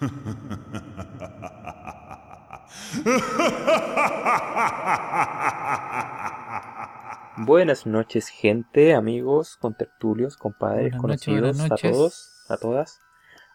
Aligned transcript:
Buenas 7.38 7.86
noches, 7.86 8.28
gente, 8.28 8.94
amigos, 8.94 9.56
contertulios, 9.58 10.36
compadres, 10.36 10.96
Buenas 10.96 11.24
conocidos, 11.24 11.60
a 11.70 11.76
todos, 11.76 12.44
a 12.48 12.56
todas. 12.56 13.00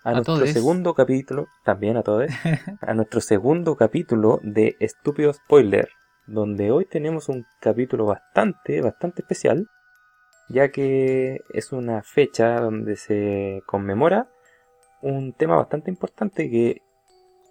A, 0.04 0.10
A 0.10 0.14
nuestro 0.14 0.38
todes. 0.38 0.54
segundo 0.54 0.96
capítulo, 0.96 1.48
también 1.64 1.98
a 1.98 2.04
todos, 2.04 2.30
a 2.82 2.94
nuestro 2.94 3.22
segundo 3.22 3.76
capítulo 3.76 4.40
de 4.42 4.76
Estúpido 4.80 5.32
Spoiler, 5.34 5.90
donde 6.26 6.72
hoy 6.72 6.86
tenemos 6.86 7.30
un 7.30 7.46
capítulo 7.60 8.06
bastante, 8.06 8.82
bastante 8.82 9.22
especial, 9.22 9.68
ya 10.50 10.72
que 10.72 11.42
es 11.54 11.72
una 11.72 12.02
fecha 12.02 12.60
donde 12.60 12.96
se 12.96 13.62
conmemora 13.68 14.28
un 15.02 15.34
tema 15.34 15.56
bastante 15.56 15.90
importante 15.90 16.50
que 16.50 16.82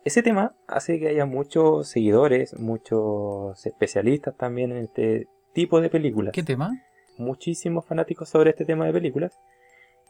ese 0.04 0.22
tema 0.22 0.54
hace 0.66 0.98
que 0.98 1.08
haya 1.08 1.27
muchos 1.27 1.88
seguidores, 1.88 2.58
muchos 2.58 3.66
especialistas 3.66 4.36
también 4.36 4.72
en 4.72 4.84
este 4.84 5.27
tipo 5.52 5.80
de 5.80 5.91
películas 5.91 6.32
¿Qué 6.32 6.42
tema? 6.42 6.70
muchísimos 7.18 7.84
fanáticos 7.86 8.28
sobre 8.28 8.50
este 8.50 8.64
tema 8.64 8.86
de 8.86 8.92
películas. 8.92 9.38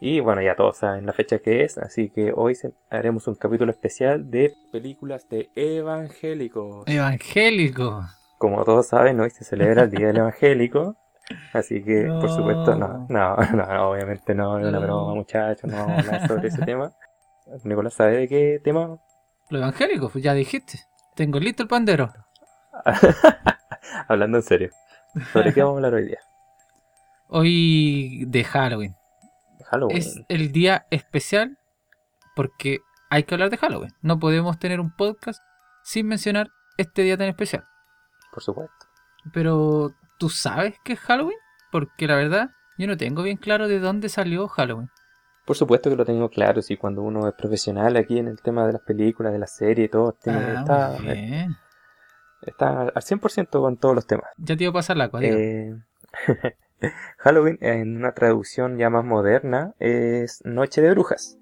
Y 0.03 0.21
bueno, 0.21 0.41
ya 0.41 0.55
todos 0.57 0.79
saben 0.79 1.05
la 1.07 1.13
fecha 1.13 1.41
que 1.41 1.63
es, 1.65 1.77
así 1.77 2.09
que 2.09 2.33
hoy 2.35 2.57
haremos 2.89 3.27
un 3.29 3.35
capítulo 3.35 3.71
especial 3.71 4.31
de 4.31 4.53
películas 4.73 5.29
de 5.29 5.51
evangélicos. 5.57 6.87
Evangélico. 6.87 8.03
Como 8.39 8.65
todos 8.65 8.87
saben, 8.87 9.21
hoy 9.21 9.29
se 9.31 9.45
celebra 9.45 9.83
el 9.83 9.91
Día 9.91 10.07
del 10.07 10.19
Evangélico. 10.19 10.97
Así 11.53 11.83
que, 11.85 12.05
por 12.07 12.25
No. 12.25 12.29
supuesto, 12.29 12.75
no, 12.77 13.07
no, 13.11 13.37
no, 13.37 13.37
no, 13.67 13.91
obviamente 13.91 14.35
no, 14.35 14.59
No. 14.59 14.81
broma, 14.81 15.15
muchachos, 15.15 15.71
no, 15.71 15.87
sobre 16.27 16.49
ese 16.49 16.63
tema. 16.63 16.93
Nicolás, 17.65 17.95
¿sabe 17.95 18.17
de 18.17 18.29
qué 18.29 18.61
tema? 18.63 18.99
Lo 19.51 19.59
evangélico, 19.59 20.09
pues 20.09 20.23
ya 20.23 20.35
dijiste. 20.35 20.81
Tengo 21.17 21.41
listo 21.41 21.63
el 21.63 21.69
pandero. 21.69 22.13
Hablando 24.09 24.39
en 24.39 24.45
serio. 24.45 24.71
¿Sobre 25.33 25.53
qué 25.53 25.63
vamos 25.63 25.75
a 25.75 25.79
hablar 25.79 25.95
hoy 25.95 26.07
día? 26.07 26.21
Hoy 27.29 28.25
de 28.27 28.45
Halloween. 28.45 28.97
Halloween. 29.67 29.97
Es 29.97 30.21
el 30.29 30.53
día 30.53 30.87
especial 30.91 31.59
porque 32.37 32.79
hay 33.11 33.25
que 33.25 33.35
hablar 33.35 33.51
de 33.51 33.57
Halloween. 33.57 33.93
No 34.03 34.19
podemos 34.19 34.59
tener 34.59 34.81
un 34.81 34.95
podcast 34.95 35.43
sin 35.83 36.07
mencionar 36.07 36.49
este 36.77 37.03
día 37.03 37.17
tan 37.17 37.29
especial. 37.29 37.65
Por 38.33 38.43
supuesto. 38.43 38.75
Pero, 39.33 39.93
¿tú 40.19 40.29
sabes 40.29 40.77
qué 40.85 40.95
es 40.95 41.01
Halloween? 41.01 41.39
Porque 41.73 42.07
la 42.07 42.15
verdad, 42.15 42.51
yo 42.79 42.87
no 42.87 42.97
tengo 42.97 43.23
bien 43.23 43.37
claro 43.37 43.69
de 43.69 43.81
dónde 43.81 44.09
salió 44.09 44.49
Halloween. 44.49 44.91
Por 45.51 45.57
supuesto 45.57 45.91
que 45.91 45.97
lo 45.97 46.05
tengo 46.05 46.29
claro, 46.29 46.63
si 46.63 46.77
cuando 46.77 47.03
uno 47.03 47.27
es 47.27 47.35
profesional 47.35 47.97
aquí 47.97 48.21
en 48.21 48.29
el 48.29 48.41
tema 48.41 48.69
de 48.69 48.73
las 48.75 48.83
películas, 48.83 49.33
de 49.33 49.41
las 49.41 49.51
series 49.57 49.87
y 49.87 49.91
todo, 49.91 50.13
tiene- 50.13 50.39
Ah, 50.39 50.61
está, 50.61 50.97
muy 51.03 51.13
bien. 51.13 51.57
está 52.41 52.83
al 52.83 53.03
100% 53.03 53.61
con 53.61 53.77
todos 53.77 53.97
los 53.97 54.07
temas. 54.07 54.27
Ya 54.39 54.57
te 54.57 54.63
iba 54.63 54.71
a 54.71 54.75
pasar 54.75 54.97
la 54.97 55.05
agua, 55.07 55.19
diga. 55.19 55.35
Eh, 55.37 55.75
Halloween, 57.19 57.59
en 57.63 57.97
una 57.97 58.13
traducción 58.13 58.79
ya 58.79 58.91
más 58.91 59.05
moderna, 59.05 59.75
es 59.81 60.41
Noche 60.45 60.83
de 60.83 60.91
Brujas. 60.93 61.37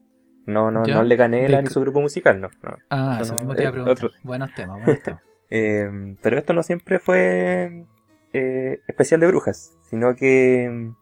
No, 0.47 0.71
no, 0.71 0.87
Ya, 0.87 0.95
no 0.95 1.03
le 1.03 1.17
Canela 1.19 1.59
de- 1.59 1.65
ni 1.65 1.69
su 1.69 1.79
grupo 1.83 2.01
musical, 2.01 2.41
no. 2.41 2.49
no. 2.63 2.79
ah, 2.89 3.19
eso 3.21 3.35
no, 3.35 3.41
mismo 3.41 3.55
te 3.57 3.61
iba 3.65 3.69
a 3.69 3.73
eh, 3.73 3.75
preguntar. 3.75 3.93
otro. 4.07 4.11
Buenos 4.23 4.55
temas, 4.55 4.79
buenos 4.83 5.03
temas. 5.03 5.23
Eh, 5.51 6.17
pero 6.23 6.39
esto 6.39 6.55
no 6.55 6.63
siempre 6.63 6.99
fue 6.99 7.85
eh, 8.33 8.81
especial 8.87 9.21
de 9.21 9.27
brujas, 9.27 9.77
sino 9.91 10.15
que 10.15 10.93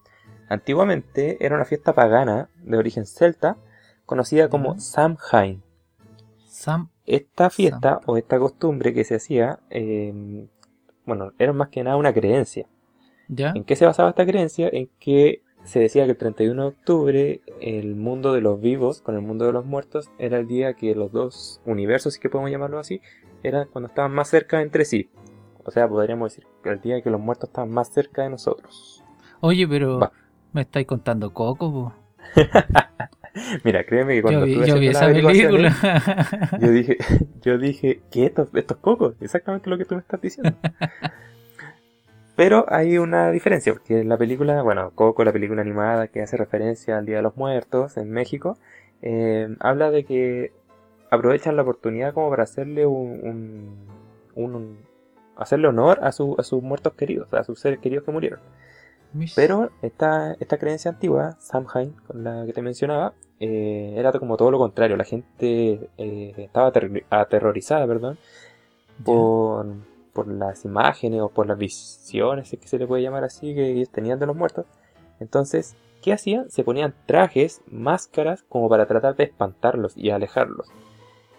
antiguamente 0.49 1.45
era 1.45 1.57
una 1.57 1.65
fiesta 1.65 1.95
pagana 1.95 2.49
de 2.63 2.77
origen 2.77 3.07
celta, 3.07 3.57
conocida 4.05 4.49
como. 4.49 4.79
Samhain. 4.79 5.63
Sam, 6.49 6.89
Esta 7.05 7.51
fiesta 7.51 8.01
o 8.07 8.17
esta 8.17 8.39
costumbre 8.39 8.95
que 8.95 9.05
se 9.05 9.17
hacía, 9.17 9.61
eh, 9.71 10.49
bueno, 11.05 11.33
era 11.39 11.53
más 11.53 11.69
que 11.69 11.85
nada 11.85 11.97
una 11.97 12.15
creencia. 12.15 12.67
¿ya? 13.29 13.53
¿En 13.55 13.65
qué 13.65 13.77
se 13.77 13.85
basaba 13.85 14.09
esta 14.09 14.25
creencia? 14.25 14.69
En 14.73 14.89
que 14.99 15.43
se 15.65 15.81
decía 15.81 16.05
que 16.05 16.13
el 16.13 16.17
31 16.17 16.63
de 16.63 16.69
octubre 16.69 17.41
el 17.61 17.97
mundo 17.97 18.33
de 18.33 18.41
los 18.41 18.61
vivos 18.61 19.03
con 19.03 19.17
el 19.17 19.21
mundo 19.21 19.47
de 19.47 19.53
los 19.53 19.67
muertos 19.67 20.11
era 20.19 20.39
el 20.39 20.47
día 20.47 20.75
que 20.75 20.95
los 20.95 21.13
dos 21.13 21.61
universos, 21.67 22.15
si 22.15 22.21
que 22.21 22.31
podemos 22.31 22.51
llamarlo 22.51 22.79
así, 22.79 23.01
eran 23.43 23.69
cuando 23.69 23.89
estaban 23.89 24.13
más 24.13 24.29
cerca 24.29 24.63
entre 24.63 24.85
sí. 24.85 25.11
O 25.65 25.71
sea, 25.71 25.89
podríamos 25.89 26.33
decir 26.33 26.49
que 26.63 26.71
el 26.71 26.81
día 26.81 27.03
que 27.03 27.11
los 27.11 27.21
muertos 27.21 27.51
estaban 27.51 27.71
más 27.71 27.93
cerca 27.93 28.23
de 28.23 28.31
nosotros. 28.31 29.03
Oye, 29.41 29.67
pero 29.67 29.99
Va. 29.99 30.13
Me 30.57 30.63
estáis 30.63 30.87
contando 30.87 31.33
Coco? 31.33 31.93
Mira, 33.65 33.85
créeme 33.85 34.15
que 34.15 34.23
cuando 34.23 34.41
Yo 34.41 34.47
vi, 34.47 34.53
estuve 34.53 34.67
yo 34.67 34.79
vi 34.81 34.89
esa 34.89 35.07
película. 35.07 35.31
Yo 36.61 36.71
dije, 36.71 36.97
yo 37.43 37.59
dije, 37.59 38.01
¿qué? 38.11 38.25
Estos, 38.27 38.49
estos 38.55 38.79
cocos, 38.79 39.15
exactamente 39.21 39.69
lo 39.71 39.77
que 39.77 39.85
tú 39.85 39.95
me 39.95 40.01
estás 40.01 40.21
diciendo. 40.21 40.57
Pero 42.35 42.65
hay 42.69 42.99
una 42.99 43.31
diferencia, 43.31 43.73
porque 43.75 44.05
la 44.05 44.17
película, 44.19 44.63
bueno, 44.63 44.91
Coco, 44.95 45.25
la 45.25 45.33
película 45.33 45.63
animada 45.63 46.09
que 46.09 46.23
hace 46.23 46.37
referencia 46.37 46.99
al 46.99 47.07
Día 47.07 47.17
de 47.17 47.23
los 47.23 47.37
Muertos 47.37 47.97
en 47.99 48.11
México, 48.11 48.59
eh, 49.03 49.55
habla 49.61 49.91
de 49.91 50.05
que 50.05 50.53
aprovechan 51.11 51.57
la 51.57 51.63
oportunidad 51.63 52.13
como 52.15 52.29
para 52.31 52.43
hacerle 52.45 52.85
un, 52.87 53.77
un- 54.35 54.55
un- 54.55 54.79
hacerle 55.37 55.69
honor 55.69 55.99
a, 56.03 56.13
su- 56.13 56.37
a 56.39 56.43
sus 56.43 56.63
muertos 56.63 56.95
queridos, 56.95 57.33
a 57.33 57.45
sus 57.45 57.61
seres 57.61 57.79
queridos 57.81 58.05
que 58.05 58.13
murieron. 58.13 58.41
Pero 59.35 59.71
esta, 59.83 60.35
esta 60.41 60.59
creencia 60.59 60.91
antigua, 60.91 61.37
Samhain, 61.41 61.93
con 62.07 62.25
la 62.25 62.45
que 62.45 62.53
te 62.53 62.63
mencionaba, 62.63 63.15
eh, 63.41 63.95
era 63.97 64.13
como 64.13 64.37
todo 64.37 64.51
lo 64.51 64.59
contrario. 64.59 64.97
La 64.97 65.05
gente 65.05 65.89
eh, 65.97 66.35
estaba 66.37 66.73
aterrorizada, 67.11 67.87
perdón, 67.87 68.19
por, 69.05 69.67
por 70.13 70.29
las 70.29 70.65
imágenes 70.65 71.21
o 71.21 71.29
por 71.29 71.47
las 71.47 71.59
visiones, 71.59 72.49
si 72.49 72.57
es 72.57 72.63
que 72.63 72.69
se 72.69 72.79
le 72.79 72.87
puede 72.87 73.03
llamar 73.03 73.25
así, 73.25 73.55
que 73.55 73.87
tenían 73.91 74.19
de 74.19 74.27
los 74.27 74.37
muertos. 74.37 74.67
Entonces, 75.21 75.77
¿qué 76.03 76.13
hacían? 76.13 76.51
Se 76.51 76.65
ponían 76.65 76.95
trajes, 77.07 77.63
máscaras, 77.71 78.43
como 78.49 78.69
para 78.69 78.87
tratar 78.87 79.17
de 79.17 79.25
espantarlos 79.25 79.97
y 79.97 80.11
alejarlos. 80.11 80.69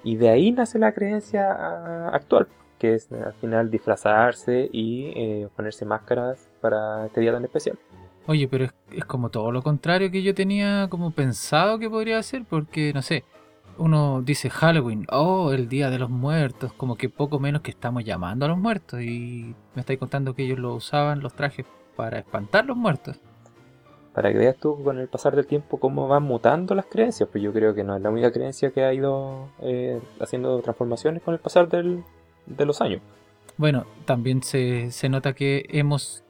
Y 0.03 0.16
de 0.16 0.29
ahí 0.29 0.51
nace 0.51 0.79
la 0.79 0.94
creencia 0.94 1.51
ah, 1.51 2.09
actual, 2.13 2.47
que 2.79 2.94
es 2.94 3.11
al 3.11 3.34
final 3.34 3.69
disfrazarse 3.69 4.69
y 4.72 5.11
eh, 5.16 5.49
ponerse 5.55 5.85
máscaras 5.85 6.47
para 6.62 7.06
este 7.06 7.22
día 7.22 7.31
tan 7.34 7.44
especial. 7.45 7.78
Oye, 8.28 8.47
pero 8.47 8.66
es, 8.66 8.73
es 8.91 9.06
como 9.06 9.29
todo 9.29 9.51
lo 9.51 9.62
contrario 9.62 10.12
que 10.12 10.22
yo 10.22 10.35
tenía 10.35 10.88
como 10.90 11.12
pensado 11.12 11.79
que 11.79 11.90
podría 11.90 12.22
ser, 12.23 12.44
porque 12.44 12.91
no 12.94 13.01
sé, 13.01 13.23
uno 13.78 14.22
dice 14.22 14.50
Halloween, 14.50 15.06
oh, 15.12 15.53
el 15.53 15.69
día 15.69 15.90
de 15.90 16.00
los 16.00 16.09
muertos, 16.09 16.73
como 16.73 16.96
que 16.97 17.09
poco 17.09 17.40
menos 17.40 17.62
que 17.62 17.72
estamos 17.72 18.03
llamando 18.03 18.46
a 18.46 18.50
los 18.50 18.57
muertos, 18.57 19.01
y 19.01 19.56
me 19.75 19.79
estáis 19.81 20.00
contando 20.00 20.34
que 20.34 20.44
ellos 20.44 20.59
lo 20.59 20.73
usaban 20.75 21.22
los 21.22 21.34
trajes 21.35 21.66
para 21.96 22.19
espantar 22.19 22.66
los 22.66 22.75
muertos. 22.75 23.17
Para 24.13 24.31
que 24.31 24.40
veas 24.40 24.56
tú 24.57 24.84
con 24.84 24.97
el 24.97 25.07
pasar 25.07 25.35
del 25.35 25.46
tiempo 25.46 25.79
cómo 25.79 26.07
van 26.07 26.23
mutando 26.23 26.73
las 26.73 26.88
creencias, 26.88 27.29
pues 27.31 27.44
yo 27.44 27.53
creo 27.53 27.75
que 27.75 27.84
no 27.84 27.96
es 27.96 28.01
la 28.01 28.09
única 28.09 28.31
creencia 28.31 28.72
que 28.72 28.84
ha 28.84 28.91
ido 28.91 29.47
eh, 29.62 30.01
haciendo 30.19 30.59
transformaciones 30.62 31.22
con 31.22 31.35
el 31.35 31.40
pasar 31.40 31.69
del- 31.69 32.03
de 32.47 32.66
los 32.66 32.81
años. 32.81 33.01
Bueno, 33.57 33.85
también 34.06 34.41
se, 34.41 34.90
se 34.91 35.07
nota 35.07 35.34
que 35.34 35.66
hemos 35.69 36.23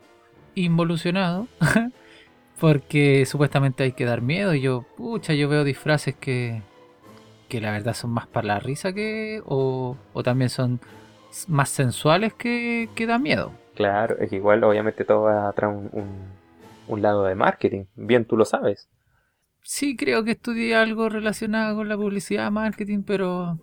involucionado, 0.65 1.49
porque 2.59 3.25
supuestamente 3.25 3.83
hay 3.83 3.93
que 3.93 4.05
dar 4.05 4.21
miedo, 4.21 4.53
y 4.55 4.61
yo, 4.61 4.83
pucha, 4.95 5.33
yo 5.33 5.49
veo 5.49 5.63
disfraces 5.63 6.15
que, 6.15 6.63
que 7.49 7.61
la 7.61 7.71
verdad 7.71 7.93
son 7.95 8.11
más 8.11 8.27
para 8.27 8.47
la 8.47 8.59
risa 8.59 8.93
que, 8.93 9.41
o, 9.45 9.97
o 10.13 10.23
también 10.23 10.49
son 10.49 10.81
más 11.47 11.69
sensuales 11.69 12.33
que, 12.33 12.89
que 12.95 13.07
da 13.07 13.19
miedo. 13.19 13.53
Claro, 13.75 14.17
es 14.19 14.29
que 14.29 14.35
igual 14.35 14.61
obviamente 14.65 15.05
todo 15.05 15.21
va 15.23 15.47
atrás 15.47 15.71
un, 15.73 15.89
un- 15.93 16.41
un 16.85 17.01
lado 17.01 17.23
de 17.23 17.35
marketing, 17.35 17.85
bien 17.95 18.25
tú 18.25 18.35
lo 18.37 18.43
sabes. 18.45 18.89
Sí, 19.61 19.95
creo 19.95 20.23
que 20.23 20.31
estudié 20.31 20.75
algo 20.75 21.09
relacionado 21.09 21.75
con 21.75 21.89
la 21.89 21.95
publicidad, 21.97 22.49
marketing, 22.51 23.03
pero 23.03 23.59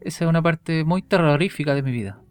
esa 0.00 0.24
es 0.24 0.28
una 0.30 0.42
parte 0.42 0.84
muy 0.84 1.02
terrorífica 1.02 1.74
de 1.74 1.82
mi 1.82 1.92
vida. 1.92 2.22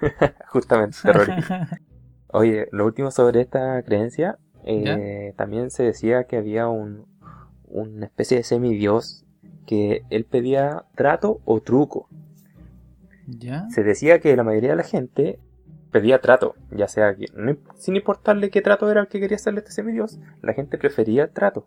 Justamente, 0.52 0.98
terrorífico. 1.04 1.54
Oye, 2.32 2.68
lo 2.72 2.86
último 2.86 3.10
sobre 3.10 3.40
esta 3.40 3.82
creencia, 3.82 4.38
eh, 4.64 5.34
también 5.36 5.70
se 5.70 5.82
decía 5.82 6.24
que 6.24 6.36
había 6.36 6.68
un, 6.68 7.06
una 7.66 8.06
especie 8.06 8.36
de 8.36 8.44
semidios 8.44 9.24
que 9.66 10.04
él 10.10 10.24
pedía 10.24 10.84
trato 10.94 11.40
o 11.44 11.60
truco. 11.60 12.08
¿Ya? 13.26 13.68
Se 13.70 13.82
decía 13.82 14.20
que 14.20 14.34
la 14.36 14.42
mayoría 14.42 14.70
de 14.70 14.76
la 14.76 14.82
gente 14.82 15.38
pedía 15.90 16.20
trato, 16.20 16.54
ya 16.70 16.88
sea 16.88 17.14
que, 17.14 17.26
no 17.34 17.56
sin 17.76 17.96
importarle 17.96 18.50
qué 18.50 18.62
trato 18.62 18.90
era 18.90 19.00
el 19.00 19.08
que 19.08 19.20
quería 19.20 19.36
hacerle 19.36 19.60
este 19.60 19.72
semidios, 19.72 20.18
la 20.42 20.52
gente 20.52 20.78
prefería 20.78 21.24
el 21.24 21.30
trato. 21.30 21.66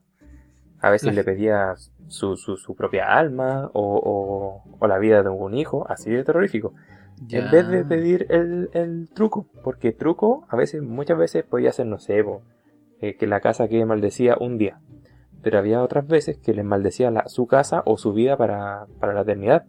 A 0.84 0.92
veces 0.92 1.08
La- 1.08 1.14
le 1.14 1.24
pedía 1.24 1.74
su, 2.08 2.36
su, 2.38 2.58
su 2.58 2.76
propia 2.76 3.06
alma 3.18 3.70
o, 3.74 3.98
o- 3.98 4.78
o 4.80 4.88
la 4.88 5.00
vida 5.00 5.24
de 5.24 5.30
un 5.30 5.54
hijo, 5.56 5.86
así 5.90 6.12
de 6.12 6.24
terrorífico. 6.24 6.74
En 7.30 7.50
vez 7.52 7.68
de 7.70 7.86
pedir 7.86 8.26
el, 8.30 8.70
el 8.74 9.10
truco, 9.14 9.48
porque 9.64 9.92
truco 9.94 10.46
a 10.50 10.56
veces, 10.56 10.82
muchas 10.84 11.18
veces 11.18 11.44
podía 11.44 11.72
ser, 11.72 11.86
no 11.88 12.00
sé, 12.00 12.24
eh, 13.02 13.16
que 13.16 13.28
la 13.28 13.40
casa 13.40 13.68
quede 13.68 13.86
maldecida 13.86 14.38
un 14.40 14.58
día. 14.58 14.80
pero 15.42 15.58
había 15.60 15.82
otras 15.84 16.08
veces 16.08 16.38
que 16.38 16.54
les 16.54 16.64
maldecía 16.64 17.12
la- 17.12 17.28
su 17.28 17.48
casa 17.48 17.82
o 17.86 17.98
su 17.98 18.14
vida 18.14 18.38
para, 18.38 18.86
para 19.02 19.14
la 19.14 19.22
eternidad. 19.24 19.66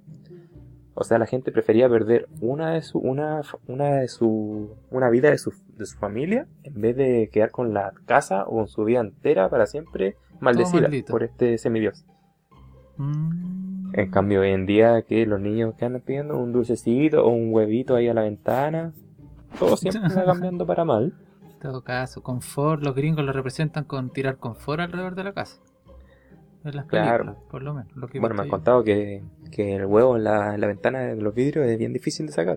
O 0.94 1.02
sea, 1.02 1.19
la 1.19 1.26
gente 1.26 1.50
prefería 1.50 1.88
perder 1.88 2.28
una 2.40 2.75
de 2.75 2.82
su, 2.82 3.00
una, 3.00 3.40
una 3.66 3.96
de 3.96 4.06
su, 4.06 4.76
una 4.93 5.11
vida 5.11 5.31
de 5.31 5.38
su, 5.38 5.52
de 5.76 5.84
su 5.87 5.99
familia 5.99 6.46
en 6.62 6.81
vez 6.81 6.94
de 6.96 7.28
quedar 7.32 7.50
con 7.50 7.75
la 7.75 7.93
casa 8.06 8.44
o 8.46 8.52
con 8.52 8.69
su 8.69 8.84
vida 8.84 9.00
entera 9.00 9.49
para 9.49 9.66
siempre 9.66 10.14
maldecida 10.41 10.89
por 11.09 11.23
este 11.23 11.59
semidios. 11.59 12.05
Mm. 12.97 13.95
En 13.95 14.11
cambio, 14.11 14.41
hoy 14.41 14.51
en 14.51 14.67
día, 14.67 15.03
que 15.03 15.25
los 15.27 15.41
niños 15.41 15.75
que 15.77 15.85
andan 15.85 16.03
pidiendo 16.03 16.37
un 16.39 16.53
dulcecito 16.53 17.25
o 17.25 17.29
un 17.29 17.53
huevito 17.53 17.95
ahí 17.95 18.09
a 18.09 18.15
la 18.15 18.23
ventana, 18.23 18.93
todo 19.59 19.77
siempre 19.77 20.15
va 20.15 20.25
cambiando 20.27 20.67
para 20.67 20.85
mal. 20.85 21.15
En 21.43 21.59
todo 21.61 21.83
caso, 21.83 22.23
confort, 22.23 22.83
los 22.83 22.95
gringos 22.95 23.25
lo 23.25 23.33
representan 23.33 23.85
con 23.85 24.11
tirar 24.11 24.39
confort 24.39 24.81
alrededor 24.81 25.15
de 25.15 25.25
la 25.25 25.33
casa. 25.33 25.61
En 26.65 26.77
las 26.77 26.87
Claro. 26.87 27.37
por 27.51 27.63
lo 27.63 27.75
menos. 27.75 27.95
Lo 27.95 28.09
que 28.09 28.19
he 28.19 28.21
Bueno, 28.21 28.35
me 28.35 28.43
han 28.43 28.49
contado 28.49 28.83
que, 28.83 29.23
que 29.53 29.77
el 29.77 29.87
huevo 29.87 30.17
en 30.17 30.25
la, 30.25 30.55
en 30.55 30.61
la 30.61 30.67
ventana 30.67 31.01
de 31.01 31.17
los 31.17 31.35
vidrios 31.35 31.67
es 31.67 31.79
bien 31.79 31.93
difícil 31.93 32.27
de 32.27 32.33
sacar. 32.33 32.57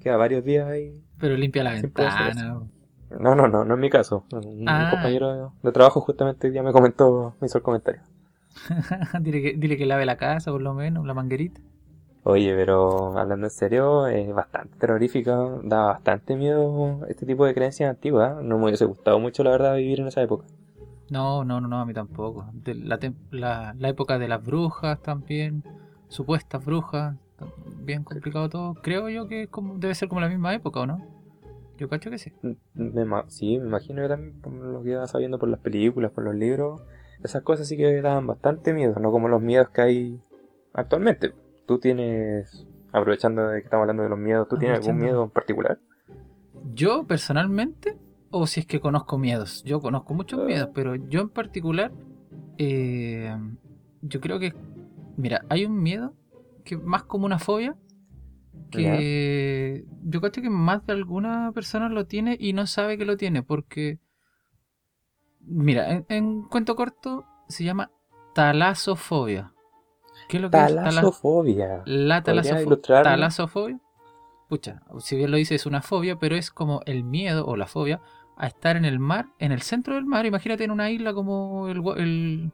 Queda 0.00 0.16
varios 0.16 0.44
días 0.44 0.68
ahí. 0.68 1.00
Pero 1.18 1.36
limpia 1.36 1.62
la 1.62 1.72
ventana. 1.72 2.62
No, 3.18 3.34
no, 3.34 3.48
no, 3.48 3.64
no 3.64 3.74
es 3.74 3.80
mi 3.80 3.90
caso. 3.90 4.24
Un, 4.32 4.64
Ah. 4.68 4.88
compañero 4.90 5.52
de 5.62 5.72
trabajo 5.72 6.00
justamente 6.00 6.50
día 6.50 6.62
me 6.62 6.72
comentó, 6.72 7.34
me 7.40 7.46
hizo 7.46 7.58
el 7.58 7.64
comentario. 7.64 8.00
dile, 9.20 9.42
que, 9.42 9.54
dile 9.56 9.76
que 9.76 9.86
lave 9.86 10.06
la 10.06 10.16
casa, 10.16 10.50
por 10.52 10.62
lo 10.62 10.74
menos, 10.74 11.04
la 11.06 11.14
manguerita. 11.14 11.60
Oye, 12.22 12.54
pero 12.54 13.18
hablando 13.18 13.46
en 13.46 13.50
serio, 13.50 14.06
es 14.06 14.32
bastante 14.32 14.78
terrorífica, 14.78 15.36
da 15.62 15.84
bastante 15.86 16.36
miedo 16.36 17.00
este 17.08 17.26
tipo 17.26 17.44
de 17.44 17.52
creencias 17.52 17.90
antiguas. 17.90 18.42
No 18.42 18.56
me 18.58 18.64
hubiese 18.66 18.86
gustado 18.86 19.18
mucho, 19.18 19.44
la 19.44 19.50
verdad, 19.50 19.76
vivir 19.76 20.00
en 20.00 20.06
esa 20.06 20.22
época. 20.22 20.46
No, 21.10 21.44
no, 21.44 21.60
no, 21.60 21.68
no, 21.68 21.80
a 21.80 21.84
mí 21.84 21.92
tampoco. 21.92 22.46
De 22.54 22.74
la, 22.74 22.98
tem- 22.98 23.14
la, 23.30 23.74
la 23.78 23.88
época 23.90 24.18
de 24.18 24.26
las 24.28 24.42
brujas 24.42 25.02
también, 25.02 25.62
supuestas 26.08 26.64
brujas, 26.64 27.14
bien 27.82 28.04
complicado 28.04 28.48
todo. 28.48 28.74
Creo 28.76 29.10
yo 29.10 29.28
que 29.28 29.42
es 29.42 29.48
como, 29.50 29.76
debe 29.76 29.94
ser 29.94 30.08
como 30.08 30.22
la 30.22 30.28
misma 30.30 30.54
época, 30.54 30.80
¿o 30.80 30.86
no? 30.86 31.04
Yo 31.78 31.88
cacho 31.88 32.10
que 32.10 32.18
sí. 32.18 32.32
Me 32.74 33.04
sí, 33.28 33.58
me 33.58 33.66
imagino 33.66 34.02
que 34.02 34.08
también 34.08 34.40
por 34.40 34.52
lo 34.52 34.82
que 34.82 34.90
iba 34.90 35.06
sabiendo 35.06 35.38
por 35.38 35.48
las 35.48 35.60
películas, 35.60 36.12
por 36.12 36.24
los 36.24 36.34
libros, 36.34 36.82
esas 37.22 37.42
cosas 37.42 37.66
sí 37.66 37.76
que 37.76 38.00
daban 38.00 38.26
bastante 38.26 38.72
miedo, 38.72 38.94
no 39.00 39.10
como 39.10 39.28
los 39.28 39.42
miedos 39.42 39.70
que 39.70 39.80
hay 39.80 40.20
actualmente. 40.72 41.32
Tú 41.66 41.78
tienes, 41.78 42.66
aprovechando 42.92 43.48
de 43.48 43.60
que 43.60 43.64
estamos 43.64 43.82
hablando 43.82 44.02
de 44.04 44.08
los 44.08 44.18
miedos, 44.18 44.48
¿tú 44.48 44.56
tienes 44.56 44.78
algún 44.78 45.00
miedo 45.02 45.24
en 45.24 45.30
particular? 45.30 45.78
Yo 46.74 47.04
personalmente, 47.06 47.96
o 48.30 48.46
si 48.46 48.60
es 48.60 48.66
que 48.66 48.80
conozco 48.80 49.18
miedos, 49.18 49.62
yo 49.64 49.80
conozco 49.80 50.14
muchos 50.14 50.40
Ah. 50.40 50.44
miedos, 50.44 50.68
pero 50.74 50.94
yo 50.94 51.20
en 51.22 51.28
particular, 51.28 51.90
eh, 52.58 53.34
yo 54.02 54.20
creo 54.20 54.38
que, 54.38 54.54
mira, 55.16 55.44
hay 55.48 55.64
un 55.64 55.82
miedo 55.82 56.14
que 56.64 56.76
más 56.76 57.02
como 57.04 57.26
una 57.26 57.38
fobia, 57.38 57.76
que 58.70 59.84
yo 60.04 60.20
creo 60.20 60.32
que 60.32 60.50
más 60.50 60.84
de 60.86 60.92
alguna 60.94 61.52
persona 61.52 61.88
lo 61.88 62.06
tiene 62.06 62.36
y 62.40 62.52
no 62.52 62.66
sabe 62.66 62.98
que 62.98 63.04
lo 63.04 63.16
tiene, 63.16 63.42
porque, 63.42 63.98
mira, 65.40 65.90
en, 65.92 66.06
en 66.08 66.42
cuento 66.42 66.74
corto 66.76 67.24
se 67.48 67.64
llama 67.64 67.90
talasofobia. 68.34 69.52
¿Qué 70.28 70.36
es 70.38 70.42
lo 70.42 70.50
que 70.50 70.56
es 70.56 70.62
tala- 70.64 70.84
Talasofobia. 70.84 71.82
la 71.86 72.22
¿Podría 72.22 72.42
talasofo- 72.42 72.62
ilustrarme? 72.66 73.04
talasofobia, 73.10 73.80
pucha, 74.48 74.82
si 75.00 75.16
bien 75.16 75.30
lo 75.30 75.36
dice 75.36 75.54
es 75.54 75.66
una 75.66 75.82
fobia, 75.82 76.16
pero 76.18 76.36
es 76.36 76.50
como 76.50 76.80
el 76.86 77.04
miedo 77.04 77.46
o 77.46 77.56
la 77.56 77.66
fobia 77.66 78.00
a 78.36 78.46
estar 78.46 78.76
en 78.76 78.84
el 78.84 78.98
mar, 78.98 79.26
en 79.38 79.52
el 79.52 79.62
centro 79.62 79.94
del 79.94 80.06
mar. 80.06 80.26
Imagínate 80.26 80.64
en 80.64 80.70
una 80.70 80.90
isla 80.90 81.14
como 81.14 81.68
el, 81.68 81.82
el, 81.96 82.52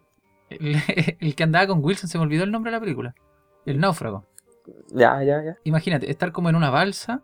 el, 0.50 0.76
el 1.20 1.34
que 1.34 1.42
andaba 1.42 1.66
con 1.66 1.82
Wilson, 1.84 2.08
se 2.08 2.18
me 2.18 2.24
olvidó 2.24 2.44
el 2.44 2.50
nombre 2.50 2.70
de 2.70 2.76
la 2.76 2.80
película. 2.80 3.14
El 3.66 3.78
náufrago. 3.78 4.26
Ya, 4.92 5.22
ya, 5.22 5.42
ya. 5.42 5.58
Imagínate, 5.64 6.10
estar 6.10 6.32
como 6.32 6.48
en 6.48 6.56
una 6.56 6.70
balsa, 6.70 7.22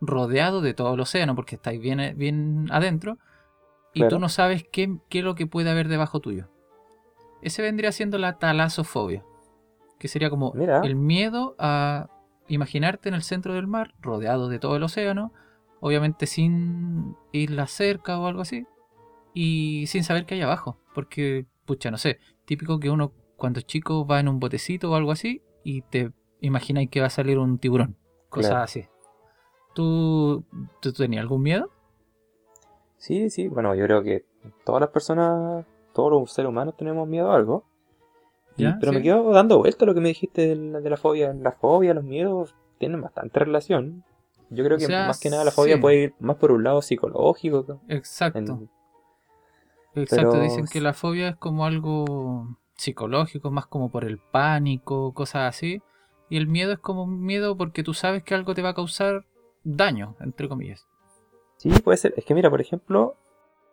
rodeado 0.00 0.60
de 0.60 0.74
todo 0.74 0.94
el 0.94 1.00
océano, 1.00 1.34
porque 1.34 1.56
estáis 1.56 1.80
bien, 1.80 2.14
bien 2.16 2.66
adentro, 2.70 3.18
y 3.92 4.00
Claro. 4.00 4.16
tú 4.16 4.20
no 4.20 4.28
sabes 4.28 4.64
qué, 4.70 4.96
qué 5.08 5.18
es 5.20 5.24
lo 5.24 5.34
que 5.34 5.46
puede 5.46 5.70
haber 5.70 5.88
debajo 5.88 6.20
tuyo. 6.20 6.48
Ese 7.42 7.62
vendría 7.62 7.92
siendo 7.92 8.18
la 8.18 8.38
talasofobia, 8.38 9.24
que 9.98 10.08
sería 10.08 10.30
como 10.30 10.52
Mira. 10.54 10.80
el 10.84 10.94
miedo 10.96 11.54
a 11.58 12.08
imaginarte 12.48 13.08
en 13.08 13.14
el 13.14 13.22
centro 13.22 13.54
del 13.54 13.66
mar, 13.66 13.94
rodeado 14.00 14.48
de 14.48 14.58
todo 14.58 14.76
el 14.76 14.82
océano, 14.82 15.32
obviamente 15.80 16.26
sin 16.26 17.16
isla 17.32 17.66
cerca 17.66 18.18
o 18.18 18.26
algo 18.26 18.42
así, 18.42 18.66
y 19.34 19.86
sin 19.86 20.04
saber 20.04 20.26
qué 20.26 20.34
hay 20.34 20.42
abajo, 20.42 20.78
porque, 20.94 21.46
pucha, 21.64 21.90
no 21.90 21.98
sé, 21.98 22.18
típico 22.44 22.80
que 22.80 22.90
uno 22.90 23.12
cuando 23.36 23.60
es 23.60 23.66
chico 23.66 24.06
va 24.06 24.18
en 24.18 24.28
un 24.28 24.40
botecito 24.40 24.90
o 24.90 24.94
algo 24.96 25.12
así 25.12 25.42
y 25.62 25.82
te 25.82 26.10
imagináis 26.40 26.90
que 26.90 27.00
va 27.00 27.06
a 27.06 27.10
salir 27.10 27.38
un 27.38 27.58
tiburón, 27.58 27.96
cosas 28.28 28.50
Claro. 28.50 28.64
así. 28.64 28.86
¿Tú, 29.74 30.44
¿Tú 30.80 30.92
tenías 30.92 31.22
algún 31.22 31.42
miedo? 31.42 31.70
Sí, 32.96 33.30
sí, 33.30 33.48
bueno, 33.48 33.74
yo 33.74 33.84
creo 33.84 34.02
que 34.02 34.24
todas 34.64 34.80
las 34.80 34.90
personas, 34.90 35.64
todos 35.92 36.10
los 36.10 36.32
seres 36.32 36.48
humanos 36.48 36.76
tenemos 36.76 37.06
miedo 37.08 37.30
a 37.30 37.36
algo. 37.36 37.64
Ya, 38.56 38.76
pero 38.80 38.92
me 38.92 39.02
quedo 39.02 39.30
dando 39.30 39.58
vuelta 39.58 39.84
a 39.84 39.86
lo 39.86 39.94
que 39.94 40.00
me 40.00 40.08
dijiste 40.08 40.48
de 40.48 40.56
la, 40.56 40.80
de 40.80 40.90
la 40.90 40.96
fobia. 40.96 41.32
La 41.32 41.52
fobia, 41.52 41.94
los 41.94 42.02
miedos 42.02 42.56
tienen 42.78 43.00
bastante 43.00 43.38
relación. 43.38 44.02
Yo 44.50 44.64
creo 44.64 44.76
O 44.78 44.80
que 44.80 44.86
sea, 44.86 45.06
más 45.06 45.20
que 45.20 45.30
nada 45.30 45.44
la 45.44 45.52
fobia 45.52 45.76
sí. 45.76 45.80
puede 45.80 45.96
ir 46.02 46.14
más 46.18 46.36
por 46.36 46.50
un 46.50 46.64
lado 46.64 46.82
psicológico. 46.82 47.80
Exacto. 47.88 48.38
en- 48.38 48.70
Exacto, 49.94 50.30
Pero 50.32 50.42
dicen 50.42 50.66
que 50.66 50.80
la 50.80 50.92
fobia 50.92 51.28
es 51.30 51.36
como 51.36 51.64
algo 51.66 52.56
psicológico, 52.74 53.50
más 53.50 53.66
como 53.66 53.90
por 53.90 54.04
el 54.04 54.18
pánico, 54.18 55.12
cosas 55.14 55.48
así. 55.54 55.82
Y 56.30 56.36
el 56.36 56.46
miedo 56.46 56.72
es 56.72 56.78
como 56.78 57.04
un 57.04 57.22
miedo 57.24 57.56
porque 57.56 57.82
tú 57.82 57.94
sabes 57.94 58.22
que 58.22 58.34
algo 58.34 58.54
te 58.54 58.62
va 58.62 58.70
a 58.70 58.74
causar 58.74 59.24
daño, 59.64 60.14
entre 60.20 60.48
comillas. 60.48 60.86
Sí, 61.56 61.70
puede 61.82 61.96
ser. 61.98 62.14
Es 62.16 62.24
que 62.24 62.34
mira, 62.34 62.50
por 62.50 62.60
ejemplo, 62.60 63.16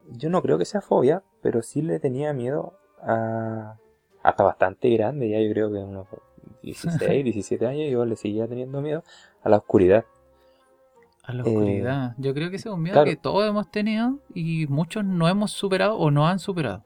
yo 0.09 0.29
no 0.29 0.41
creo 0.41 0.57
que 0.57 0.65
sea 0.65 0.81
fobia, 0.81 1.23
pero 1.41 1.61
sí 1.61 1.81
le 1.81 1.99
tenía 1.99 2.33
miedo 2.33 2.73
a... 3.01 3.75
Hasta 4.23 4.43
bastante 4.43 4.89
grande, 4.89 5.29
ya 5.29 5.39
yo 5.39 5.51
creo 5.51 5.71
que 5.71 5.77
unos 5.77 6.07
16, 6.63 7.23
17 7.23 7.67
años, 7.67 7.91
yo 7.91 8.05
le 8.05 8.15
seguía 8.15 8.47
teniendo 8.47 8.81
miedo 8.81 9.03
a 9.43 9.49
la 9.49 9.57
oscuridad. 9.57 10.05
A 11.23 11.33
la 11.33 11.43
Eh, 11.43 11.47
oscuridad. 11.55 12.15
Yo 12.17 12.33
creo 12.33 12.49
que 12.49 12.55
ese 12.55 12.69
es 12.69 12.73
un 12.73 12.81
miedo 12.81 12.93
claro. 12.95 13.07
que 13.09 13.17
todos 13.17 13.47
hemos 13.47 13.69
tenido 13.69 14.17
y 14.33 14.65
muchos 14.67 15.05
no 15.05 15.27
hemos 15.27 15.51
superado 15.51 15.97
o 15.97 16.09
no 16.09 16.27
han 16.27 16.39
superado. 16.39 16.83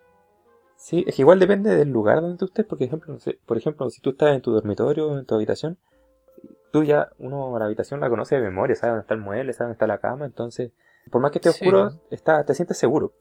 Sí, 0.80 1.04
es 1.06 1.16
que 1.16 1.24
igual 1.24 1.40
depende 1.40 1.76
del 1.76 1.90
lugar 1.90 2.22
donde 2.22 2.38
tú 2.38 2.46
estés, 2.46 2.66
porque 2.66 2.86
ejemplo, 2.86 3.14
no 3.14 3.20
sé, 3.20 3.38
por 3.46 3.58
ejemplo, 3.58 3.90
si 3.90 4.00
tú 4.00 4.12
estás 4.12 4.34
en 4.34 4.42
tu 4.42 4.52
dormitorio, 4.52 5.20
en 5.20 5.26
tu 5.26 5.36
habitación, 5.36 5.78
tú 6.72 6.84
ya, 6.84 7.10
uno 7.18 7.58
la 7.60 7.66
habitación 7.66 8.00
la 8.00 8.10
conoce 8.10 8.36
de 8.36 8.42
memoria, 8.42 8.76
sabe 8.78 8.92
dónde 8.92 9.02
está 9.02 9.14
el 9.14 9.20
mueble, 9.20 9.52
sabe 9.52 9.66
dónde 9.68 9.74
está 9.74 9.88
la 9.88 9.98
cama, 9.98 10.26
entonces, 10.26 10.72
por 11.12 11.22
más 11.22 11.32
que 11.32 11.40
esté 11.40 11.50
Sí. 11.52 11.66
oscuro, 11.66 11.92
está, 12.12 12.46
te 12.46 12.54
sientes 12.54 12.78
seguro. 12.78 13.12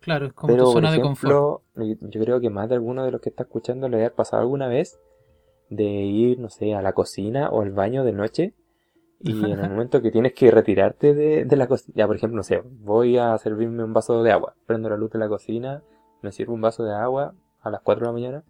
Claro, 0.00 0.26
es 0.26 0.32
como 0.34 0.52
Pero, 0.52 0.64
tu 0.66 0.72
por 0.72 0.82
zona 0.82 0.92
de 0.92 1.00
confort. 1.00 1.32
ejemplo, 1.34 1.62
yo 1.74 1.96
yo 2.00 2.20
creo 2.22 2.40
que 2.40 2.50
más 2.50 2.68
de 2.68 2.74
alguno 2.74 3.04
de 3.04 3.12
los 3.12 3.20
que 3.22 3.30
está 3.30 3.44
escuchando 3.44 3.88
le 3.88 4.04
ha 4.04 4.12
pasado 4.14 4.42
alguna 4.42 4.68
vez 4.68 5.00
de 5.70 5.84
ir, 5.84 6.38
no 6.38 6.50
sé, 6.50 6.74
a 6.74 6.82
la 6.82 6.92
cocina 6.92 7.48
o 7.48 7.62
al 7.62 7.70
baño 7.70 8.04
de 8.04 8.12
noche 8.12 8.54
y 9.20 9.32
en 9.50 9.58
el 9.58 9.70
momento 9.70 10.02
que 10.02 10.10
tienes 10.10 10.34
que 10.34 10.50
retirarte 10.50 11.14
de, 11.14 11.46
de 11.46 11.56
la 11.56 11.66
cocina, 11.66 11.94
ya 11.96 12.06
por 12.06 12.16
ejemplo, 12.16 12.36
no 12.36 12.42
sé, 12.42 12.62
voy 12.64 13.16
a 13.16 13.38
servirme 13.38 13.84
un 13.84 13.94
vaso 13.94 14.22
de 14.22 14.32
agua, 14.32 14.54
prendo 14.66 14.90
la 14.90 14.96
luz 14.96 15.10
de 15.12 15.18
la 15.18 15.28
cocina, 15.28 15.82
me 16.22 16.32
sirvo 16.32 16.54
un 16.54 16.60
vaso 16.60 16.84
de 16.84 16.94
agua 16.94 17.34
a 17.62 17.70
las 17.70 17.80
4 17.82 18.02
de 18.04 18.06
la 18.08 18.12
mañana 18.12 18.42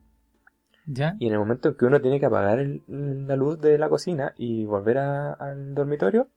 ¿Ya? 0.87 1.17
y 1.19 1.27
en 1.27 1.33
el 1.33 1.39
momento 1.39 1.69
en 1.71 1.75
que 1.77 1.85
uno 1.85 2.01
tiene 2.01 2.19
que 2.21 2.27
apagar 2.27 2.59
el- 2.59 2.83
la 2.89 3.37
luz 3.37 3.61
de 3.61 3.79
la 3.79 3.89
cocina 3.89 4.35
y 4.37 4.65
volver 4.65 4.99
a- 4.99 5.33
al 5.35 5.75
dormitorio, 5.75 6.29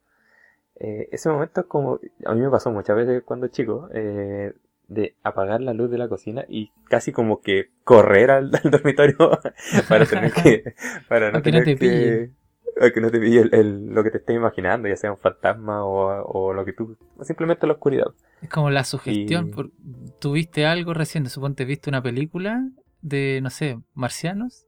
eh, 0.80 1.08
ese 1.12 1.30
momento 1.30 1.62
es 1.62 1.68
como, 1.68 2.00
a 2.26 2.34
mí 2.34 2.42
me 2.42 2.50
pasó 2.50 2.72
muchas 2.72 2.96
veces 2.96 3.24
cuando 3.24 3.48
chico, 3.48 3.90
eh, 3.94 4.54
de 4.88 5.16
apagar 5.24 5.62
la 5.62 5.74
luz 5.74 5.90
de 5.90 5.98
la 5.98 6.10
cocina 6.10 6.46
y 6.48 6.72
casi 6.90 7.12
como 7.14 7.42
que 7.42 7.70
correr 7.84 8.32
al, 8.32 8.52
al 8.64 8.72
dormitorio 8.72 9.18
para 9.90 10.06
tener 10.06 10.34
que, 10.34 10.76
para 11.08 11.32
no 11.32 11.38
no 11.38 11.42
tener 11.44 11.64
te 11.64 11.76
que, 11.78 12.30
que 12.94 13.02
no 13.02 13.12
te 13.12 13.20
pille 13.20 13.42
el- 13.42 13.54
el- 13.54 13.86
lo 13.88 14.04
que 14.04 14.12
te 14.12 14.18
estés 14.18 14.36
imaginando, 14.36 14.88
ya 14.88 14.96
sea 14.98 15.12
un 15.12 15.18
fantasma 15.18 15.84
o, 15.86 16.24
o 16.26 16.54
lo 16.54 16.66
que 16.66 16.74
tú, 16.74 16.98
simplemente 17.22 17.68
la 17.68 17.74
oscuridad. 17.74 18.08
Es 18.42 18.50
como 18.50 18.70
la 18.70 18.84
sugestión. 18.84 19.48
Y- 19.48 19.52
por- 19.52 19.72
Tuviste 20.20 20.66
algo 20.66 20.94
recién, 20.94 21.30
suponte, 21.30 21.66
viste 21.66 21.90
una 21.90 22.02
película 22.02 22.66
de, 23.02 23.40
no 23.44 23.50
sé, 23.50 23.80
marcianos. 23.94 24.66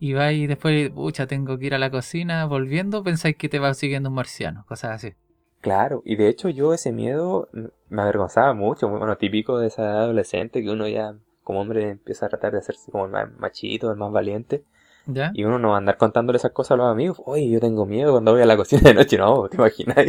Y 0.00 0.12
vas 0.12 0.32
y 0.32 0.46
después, 0.46 0.90
pucha, 0.90 1.26
tengo 1.26 1.58
que 1.58 1.66
ir 1.66 1.74
a 1.74 1.78
la 1.78 1.90
cocina, 1.90 2.44
volviendo, 2.46 3.02
pensáis 3.02 3.36
que 3.36 3.48
te 3.48 3.58
va 3.58 3.74
siguiendo 3.74 4.08
un 4.10 4.14
marciano, 4.16 4.64
cosas 4.66 4.92
así. 4.92 5.14
Claro, 5.60 6.02
y 6.04 6.14
de 6.14 6.28
hecho 6.28 6.48
yo 6.48 6.72
ese 6.72 6.92
miedo 6.92 7.48
me 7.88 8.02
avergonzaba 8.02 8.54
mucho, 8.54 8.88
bueno, 8.88 9.16
típico 9.16 9.58
de 9.58 9.66
esa 9.66 9.98
adolescente 10.02 10.62
que 10.62 10.70
uno 10.70 10.86
ya 10.86 11.16
como 11.42 11.60
hombre 11.60 11.88
empieza 11.90 12.26
a 12.26 12.28
tratar 12.28 12.52
de 12.52 12.58
hacerse 12.58 12.92
como 12.92 13.06
el 13.06 13.10
más 13.10 13.28
machito, 13.38 13.90
el 13.90 13.96
más 13.96 14.12
valiente. 14.12 14.62
¿Ya? 15.10 15.30
Y 15.32 15.44
uno 15.44 15.58
no 15.58 15.70
va 15.70 15.76
a 15.76 15.78
andar 15.78 15.96
contándole 15.96 16.36
esas 16.36 16.52
cosas 16.52 16.72
a 16.72 16.76
los 16.76 16.86
amigos. 16.86 17.20
Oye, 17.24 17.48
yo 17.48 17.60
tengo 17.60 17.86
miedo 17.86 18.12
cuando 18.12 18.32
voy 18.32 18.42
a 18.42 18.46
la 18.46 18.58
cocina 18.58 18.82
de 18.84 18.94
noche. 18.94 19.16
No, 19.16 19.48
te 19.48 19.56
imaginas. 19.56 19.96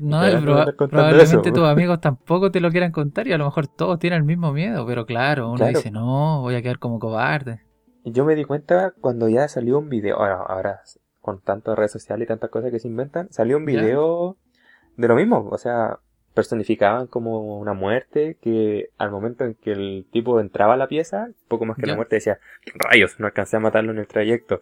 No, 0.00 0.22
probablemente 0.76 1.52
tus 1.52 1.64
amigos 1.64 2.00
tampoco 2.00 2.50
te 2.50 2.60
lo 2.60 2.70
quieran 2.70 2.92
contar 2.92 3.26
y 3.26 3.32
a 3.32 3.38
lo 3.38 3.44
mejor 3.44 3.66
todos 3.66 3.98
tienen 3.98 4.20
el 4.20 4.24
mismo 4.24 4.52
miedo. 4.52 4.86
Pero 4.86 5.04
claro, 5.04 5.50
uno 5.50 5.66
dice, 5.66 5.90
no, 5.90 6.40
voy 6.40 6.54
a 6.54 6.62
quedar 6.62 6.78
como 6.78 6.98
cobarde. 6.98 7.60
Yo 8.04 8.24
me 8.24 8.34
di 8.34 8.44
cuenta 8.44 8.94
cuando 9.00 9.28
ya 9.28 9.48
salió 9.48 9.78
un 9.78 9.88
video. 9.88 10.16
Ahora, 10.16 10.36
ahora 10.46 10.80
con 11.20 11.40
tantas 11.40 11.76
redes 11.76 11.92
sociales 11.92 12.26
y 12.26 12.28
tantas 12.28 12.50
cosas 12.50 12.70
que 12.70 12.78
se 12.78 12.88
inventan, 12.88 13.30
salió 13.30 13.56
un 13.56 13.64
video 13.64 14.36
de 14.96 15.08
lo 15.08 15.16
mismo. 15.16 15.48
O 15.50 15.58
sea, 15.58 16.00
personificaban 16.34 17.06
como 17.06 17.58
una 17.58 17.72
muerte 17.72 18.36
que 18.42 18.90
al 18.98 19.10
momento 19.10 19.44
en 19.44 19.54
que 19.54 19.72
el 19.72 20.06
tipo 20.10 20.40
entraba 20.40 20.74
a 20.74 20.76
la 20.76 20.88
pieza, 20.88 21.28
poco 21.48 21.64
más 21.64 21.76
que 21.78 21.86
la 21.86 21.94
muerte 21.94 22.16
decía, 22.16 22.38
rayos, 22.74 23.18
no 23.18 23.26
alcancé 23.26 23.56
a 23.56 23.60
matarlo 23.60 23.92
en 23.92 23.98
el 23.98 24.06
trayecto. 24.06 24.60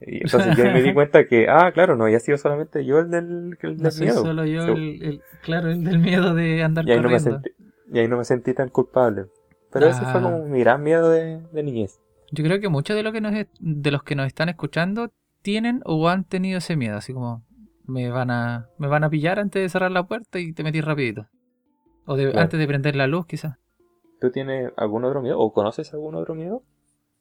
Y 0.00 0.18
entonces 0.22 0.56
yo 0.56 0.64
me 0.64 0.80
di 0.80 0.94
cuenta 0.94 1.26
que, 1.26 1.48
ah, 1.48 1.72
claro, 1.72 1.96
no 1.96 2.04
había 2.04 2.20
sido 2.20 2.38
solamente 2.38 2.84
yo 2.84 3.00
el 3.00 3.10
del, 3.10 3.58
el 3.60 3.78
del 3.78 3.92
miedo. 3.98 4.22
solo 4.22 4.44
yo 4.44 4.62
el, 4.62 5.20
claro, 5.42 5.70
el 5.70 5.82
del 5.82 5.98
miedo 5.98 6.34
de 6.34 6.62
andar 6.62 6.88
y 6.88 6.92
ahí 6.92 7.00
No 7.00 7.10
me 7.10 7.18
sentí, 7.18 7.50
y 7.92 7.98
ahí 7.98 8.06
no 8.06 8.16
me 8.16 8.24
sentí 8.24 8.54
tan 8.54 8.68
culpable. 8.68 9.26
Pero 9.72 9.86
ese 9.88 10.00
fue 10.06 10.22
como 10.22 10.46
mi 10.46 10.60
gran 10.60 10.82
miedo 10.82 11.10
de, 11.10 11.40
de 11.52 11.62
niñez. 11.62 12.00
Yo 12.30 12.44
creo 12.44 12.60
que 12.60 12.68
muchos 12.68 12.96
de, 12.96 13.02
lo 13.02 13.12
que 13.12 13.20
nos, 13.20 13.34
de 13.58 13.90
los 13.90 14.02
que 14.02 14.14
nos 14.14 14.26
están 14.26 14.48
escuchando 14.48 15.12
tienen 15.42 15.82
o 15.84 16.08
han 16.08 16.24
tenido 16.24 16.58
ese 16.58 16.76
miedo, 16.76 16.96
así 16.96 17.12
como, 17.12 17.44
me 17.88 18.10
van 18.10 18.30
a 18.30 18.68
me 18.78 18.86
van 18.86 19.02
a 19.02 19.10
pillar 19.10 19.40
antes 19.40 19.62
de 19.62 19.68
cerrar 19.68 19.90
la 19.90 20.06
puerta 20.06 20.38
y 20.38 20.52
te 20.52 20.62
metí 20.62 20.80
rapidito. 20.80 21.26
O 22.06 22.14
antes 22.14 22.58
de 22.58 22.66
prender 22.66 22.96
la 22.96 23.06
luz, 23.06 23.26
quizás. 23.26 23.58
¿Tú 24.20 24.30
tienes 24.30 24.72
algún 24.76 25.04
otro 25.04 25.20
miedo 25.20 25.38
o 25.38 25.52
conoces 25.52 25.92
algún 25.92 26.14
otro 26.14 26.34
miedo? 26.34 26.62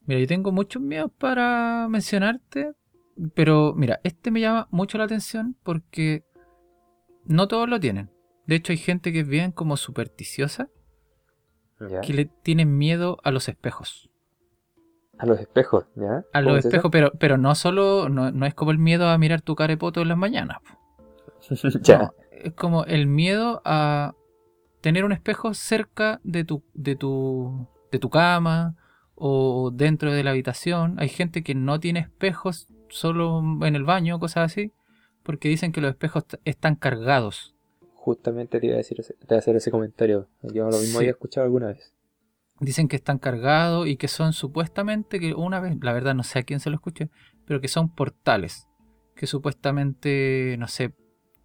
Mira, 0.05 0.19
yo 0.19 0.27
tengo 0.27 0.51
muchos 0.51 0.81
miedos 0.81 1.11
para 1.17 1.87
mencionarte, 1.89 2.73
pero 3.33 3.73
mira, 3.75 3.99
este 4.03 4.31
me 4.31 4.39
llama 4.39 4.67
mucho 4.71 4.97
la 4.97 5.03
atención 5.03 5.57
porque 5.63 6.23
no 7.25 7.47
todos 7.47 7.67
lo 7.67 7.79
tienen. 7.79 8.11
De 8.45 8.55
hecho, 8.55 8.71
hay 8.71 8.77
gente 8.77 9.11
que 9.11 9.21
es 9.21 9.27
bien 9.27 9.51
como 9.51 9.75
supersticiosa 9.75 10.69
que 12.01 12.13
le 12.13 12.25
tienen 12.25 12.77
miedo 12.77 13.17
a 13.23 13.31
los 13.31 13.49
espejos. 13.49 14.09
A 15.17 15.25
los 15.25 15.39
espejos, 15.39 15.85
¿ya? 15.95 16.23
A 16.33 16.41
los 16.41 16.63
espejos, 16.63 16.91
pero, 16.91 17.11
pero 17.17 17.37
no 17.37 17.55
solo, 17.55 18.09
no, 18.09 18.45
es 18.45 18.53
como 18.53 18.71
el 18.71 18.77
miedo 18.77 19.09
a 19.09 19.17
mirar 19.17 19.41
tu 19.41 19.55
carepoto 19.55 20.01
en 20.01 20.09
las 20.09 20.17
mañanas. 20.17 20.57
ya. 21.81 22.11
es 22.31 22.53
como 22.53 22.85
el 22.85 23.07
miedo 23.07 23.61
a 23.65 24.13
tener 24.81 25.05
un 25.05 25.11
espejo 25.11 25.53
cerca 25.53 26.19
de 26.23 26.43
tu, 26.43 26.63
de 26.73 26.95
tu, 26.95 27.67
de 27.91 27.99
tu 27.99 28.09
cama 28.09 28.75
o 29.15 29.71
dentro 29.73 30.13
de 30.13 30.23
la 30.23 30.31
habitación. 30.31 30.95
Hay 30.99 31.09
gente 31.09 31.43
que 31.43 31.55
no 31.55 31.79
tiene 31.79 32.01
espejos 32.01 32.67
solo 32.89 33.41
en 33.61 33.75
el 33.75 33.83
baño, 33.83 34.19
cosas 34.19 34.51
así, 34.51 34.71
porque 35.23 35.49
dicen 35.49 35.71
que 35.71 35.81
los 35.81 35.89
espejos 35.89 36.23
están 36.45 36.75
cargados. 36.75 37.55
Justamente 37.95 38.59
te 38.59 38.67
iba 38.67 38.75
a, 38.75 38.77
decir, 38.77 38.97
te 38.97 39.25
iba 39.25 39.35
a 39.35 39.39
hacer 39.39 39.55
ese 39.55 39.71
comentario. 39.71 40.27
Yo 40.41 40.69
lo 40.69 40.77
mismo 40.77 40.99
había 40.99 41.11
escuchado 41.11 41.45
alguna 41.45 41.67
vez. 41.67 41.93
Dicen 42.59 42.87
que 42.87 42.95
están 42.95 43.19
cargados 43.19 43.87
y 43.87 43.97
que 43.97 44.07
son 44.07 44.33
supuestamente, 44.33 45.19
que 45.19 45.33
una 45.33 45.59
vez, 45.59 45.77
la 45.81 45.93
verdad 45.93 46.15
no 46.15 46.23
sé 46.23 46.39
a 46.39 46.43
quién 46.43 46.59
se 46.59 46.69
lo 46.69 46.75
escuché, 46.75 47.09
pero 47.45 47.61
que 47.61 47.67
son 47.67 47.93
portales. 47.93 48.67
Que 49.15 49.27
supuestamente, 49.27 50.55
no 50.59 50.67
sé, 50.67 50.93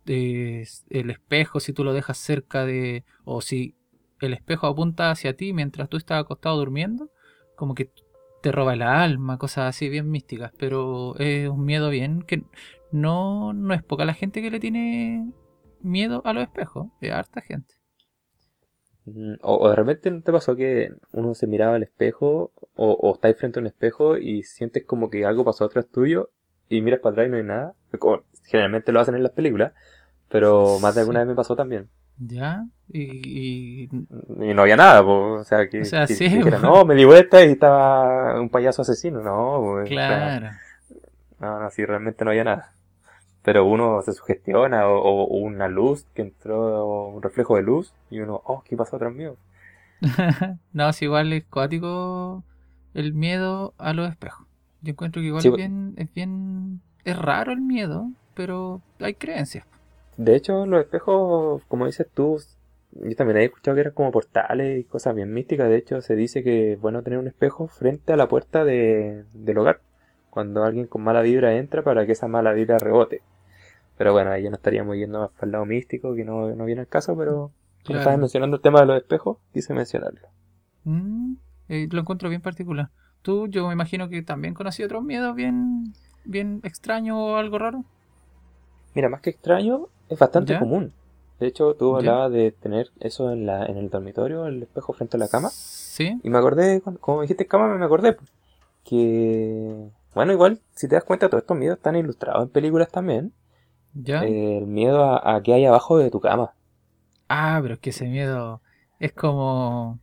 el 0.06 1.10
espejo, 1.10 1.60
si 1.60 1.72
tú 1.72 1.84
lo 1.84 1.92
dejas 1.92 2.18
cerca 2.18 2.64
de, 2.64 3.04
o 3.24 3.40
si 3.40 3.76
el 4.20 4.32
espejo 4.32 4.66
apunta 4.66 5.10
hacia 5.10 5.36
ti 5.36 5.52
mientras 5.52 5.88
tú 5.88 5.96
estás 5.96 6.20
acostado 6.20 6.56
durmiendo, 6.56 7.10
como 7.56 7.74
que 7.74 7.90
te 8.42 8.52
roba 8.52 8.76
la 8.76 9.02
alma, 9.02 9.38
cosas 9.38 9.68
así 9.68 9.88
bien 9.88 10.10
místicas, 10.10 10.52
pero 10.58 11.16
es 11.18 11.48
un 11.48 11.64
miedo 11.64 11.90
bien 11.90 12.22
que 12.22 12.44
no, 12.90 13.52
no 13.52 13.74
es 13.74 13.82
poca 13.82 14.04
la 14.04 14.14
gente 14.14 14.42
que 14.42 14.50
le 14.50 14.60
tiene 14.60 15.32
miedo 15.80 16.22
a 16.24 16.32
los 16.32 16.42
espejos, 16.42 16.88
es 17.00 17.12
harta 17.12 17.40
gente. 17.40 17.81
O, 19.40 19.68
de 19.68 19.74
repente 19.74 20.10
no 20.10 20.22
te 20.22 20.30
pasó 20.30 20.54
que 20.54 20.92
uno 21.12 21.34
se 21.34 21.48
miraba 21.48 21.74
al 21.74 21.82
espejo 21.82 22.52
o, 22.76 22.92
o 22.92 23.14
estáis 23.14 23.36
frente 23.36 23.58
a 23.58 23.62
un 23.62 23.66
espejo 23.66 24.16
y 24.16 24.44
sientes 24.44 24.84
como 24.84 25.10
que 25.10 25.24
algo 25.24 25.44
pasó 25.44 25.64
atrás 25.64 25.86
tuyo 25.90 26.30
y 26.68 26.82
miras 26.82 27.00
para 27.00 27.12
atrás 27.12 27.26
y 27.26 27.30
no 27.30 27.36
hay 27.36 27.42
nada. 27.42 27.74
generalmente 28.44 28.92
lo 28.92 29.00
hacen 29.00 29.16
en 29.16 29.24
las 29.24 29.32
películas, 29.32 29.72
pero 30.28 30.78
más 30.80 30.94
de 30.94 31.00
alguna 31.00 31.20
vez 31.20 31.28
me 31.28 31.34
pasó 31.34 31.56
también. 31.56 31.88
Ya, 32.18 32.64
y, 32.88 33.84
y... 33.84 33.88
no 34.54 34.62
había 34.62 34.76
nada, 34.76 35.02
o 35.02 35.42
sea, 35.42 35.68
que, 35.68 35.82
no, 36.62 36.84
me 36.84 36.94
di 36.94 37.04
vuelta 37.04 37.44
y 37.44 37.52
estaba 37.52 38.40
un 38.40 38.50
payaso 38.50 38.82
asesino, 38.82 39.20
no, 39.20 39.82
claro. 39.86 40.50
no, 41.40 41.60
no, 41.60 41.70
sí, 41.70 41.84
realmente 41.84 42.24
no 42.24 42.30
había 42.30 42.44
nada 42.44 42.72
pero 43.42 43.64
uno 43.64 44.02
se 44.02 44.12
sugestiona 44.12 44.88
o, 44.88 45.24
una 45.24 45.68
luz 45.68 46.06
que 46.14 46.22
entró, 46.22 47.06
un 47.06 47.22
reflejo 47.22 47.56
de 47.56 47.62
luz 47.62 47.92
y 48.10 48.20
uno, 48.20 48.40
oh, 48.44 48.62
¿qué 48.64 48.76
pasó 48.76 48.96
atrás 48.96 49.12
mío? 49.12 49.36
no, 50.72 50.88
es 50.88 51.02
igual 51.02 51.32
es 51.32 51.44
cuático 51.44 52.44
el 52.94 53.12
miedo 53.14 53.74
a 53.78 53.92
los 53.92 54.10
espejos. 54.10 54.46
Yo 54.80 54.90
encuentro 54.90 55.22
que 55.22 55.28
igual 55.28 55.44
es, 55.44 55.52
bien, 55.52 55.94
es 55.96 56.12
bien, 56.12 56.80
es 57.04 57.16
raro 57.16 57.52
el 57.52 57.60
miedo, 57.60 58.10
pero 58.34 58.80
hay 59.00 59.14
creencias. 59.14 59.66
De 60.16 60.36
hecho, 60.36 60.66
los 60.66 60.80
espejos, 60.80 61.62
como 61.68 61.86
dices 61.86 62.06
tú, 62.12 62.40
yo 62.92 63.16
también 63.16 63.38
he 63.38 63.44
escuchado 63.44 63.74
que 63.74 63.80
eran 63.80 63.94
como 63.94 64.10
portales 64.10 64.80
y 64.80 64.84
cosas 64.84 65.14
bien 65.14 65.32
místicas. 65.32 65.68
De 65.68 65.76
hecho, 65.76 66.00
se 66.02 66.16
dice 66.16 66.42
que 66.42 66.74
es 66.74 66.80
bueno 66.80 67.02
tener 67.02 67.18
un 67.18 67.28
espejo 67.28 67.68
frente 67.68 68.12
a 68.12 68.16
la 68.16 68.28
puerta 68.28 68.64
de, 68.64 69.24
del 69.32 69.58
hogar. 69.58 69.80
Cuando 70.30 70.64
alguien 70.64 70.86
con 70.86 71.02
mala 71.02 71.22
vibra 71.22 71.54
entra 71.54 71.82
para 71.82 72.06
que 72.06 72.12
esa 72.12 72.28
mala 72.28 72.52
vibra 72.52 72.78
rebote. 72.78 73.22
Pero 73.96 74.12
bueno, 74.12 74.30
ahí 74.30 74.42
ya 74.42 74.50
no 74.50 74.56
estaríamos 74.56 74.96
yendo 74.96 75.20
más 75.20 75.30
para 75.30 75.46
el 75.46 75.52
lado 75.52 75.66
místico, 75.66 76.14
que 76.14 76.24
no, 76.24 76.54
no 76.54 76.64
viene 76.64 76.82
al 76.82 76.88
caso, 76.88 77.16
pero 77.16 77.52
como 77.84 77.98
estabas 77.98 78.18
mencionando 78.18 78.56
el 78.56 78.62
tema 78.62 78.80
de 78.80 78.86
los 78.86 78.96
espejos, 78.96 79.38
quise 79.52 79.74
mencionarlo. 79.74 80.28
Mm, 80.84 81.34
eh, 81.68 81.88
lo 81.90 82.00
encuentro 82.00 82.28
bien 82.28 82.40
particular. 82.40 82.90
Tú, 83.22 83.46
yo 83.48 83.66
me 83.66 83.72
imagino 83.72 84.08
que 84.08 84.22
también 84.22 84.54
conocí 84.54 84.82
otros 84.82 85.04
miedos 85.04 85.34
bien, 85.34 85.92
bien 86.24 86.60
extraños 86.64 87.16
o 87.18 87.36
algo 87.36 87.58
raro. 87.58 87.84
Mira, 88.94 89.08
más 89.08 89.20
que 89.20 89.30
extraño, 89.30 89.88
es 90.08 90.18
bastante 90.18 90.58
común. 90.58 90.92
De 91.40 91.48
hecho, 91.48 91.74
tú 91.74 91.96
hablabas 91.96 92.30
de 92.30 92.52
tener 92.52 92.90
eso 93.00 93.32
en, 93.32 93.46
la, 93.46 93.66
en 93.66 93.76
el 93.76 93.90
dormitorio, 93.90 94.46
el 94.46 94.62
espejo 94.62 94.92
frente 94.92 95.16
a 95.16 95.20
la 95.20 95.28
cama. 95.28 95.50
Sí. 95.50 96.20
Y 96.22 96.30
me 96.30 96.38
acordé, 96.38 96.80
como 97.00 97.22
dijiste 97.22 97.46
cama, 97.46 97.74
me 97.76 97.84
acordé 97.84 98.16
que, 98.84 99.88
bueno, 100.14 100.32
igual, 100.32 100.60
si 100.74 100.88
te 100.88 100.94
das 100.94 101.04
cuenta, 101.04 101.28
todos 101.28 101.42
estos 101.42 101.56
miedos 101.56 101.78
están 101.78 101.96
ilustrados 101.96 102.44
en 102.44 102.48
películas 102.50 102.90
también. 102.90 103.32
El 103.94 104.66
miedo 104.66 105.04
a, 105.04 105.42
que 105.42 105.54
hay 105.54 105.64
abajo 105.64 105.98
de 105.98 106.10
tu 106.10 106.20
cama. 106.20 106.52
Ah, 107.28 107.58
pero 107.62 107.74
es 107.74 107.80
que 107.80 107.90
ese 107.90 108.06
miedo 108.06 108.60
es 108.98 109.12
como 109.12 109.98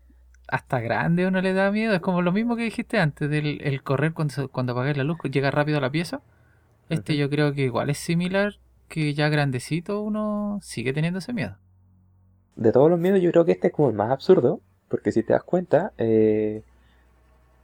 hasta 0.47 0.79
grande 0.79 1.27
uno 1.27 1.41
le 1.41 1.53
da 1.53 1.71
miedo. 1.71 1.93
Es 1.93 2.01
como 2.01 2.21
lo 2.21 2.31
mismo 2.31 2.55
que 2.55 2.63
dijiste 2.63 2.99
antes 2.99 3.29
del 3.29 3.61
el 3.61 3.83
correr 3.83 4.13
cuando, 4.13 4.49
cuando 4.49 4.73
apagas 4.73 4.97
la 4.97 5.03
luz, 5.03 5.17
llega 5.31 5.51
rápido 5.51 5.77
a 5.77 5.81
la 5.81 5.91
pieza. 5.91 6.21
Este 6.89 7.15
yo 7.17 7.29
creo 7.29 7.53
que 7.53 7.61
igual 7.61 7.89
es 7.91 7.99
similar, 7.99 8.53
que 8.87 9.13
ya 9.13 9.29
grandecito 9.29 10.01
uno 10.01 10.59
sigue 10.61 10.91
teniendo 10.91 11.19
ese 11.19 11.33
miedo. 11.33 11.55
De 12.55 12.71
todos 12.71 12.89
los 12.89 12.99
miedos 12.99 13.21
yo 13.21 13.31
creo 13.31 13.45
que 13.45 13.51
este 13.51 13.67
es 13.67 13.73
como 13.73 13.89
el 13.89 13.95
más 13.95 14.11
absurdo, 14.11 14.59
porque 14.89 15.11
si 15.11 15.23
te 15.23 15.33
das 15.33 15.43
cuenta, 15.43 15.93
eh, 15.97 16.63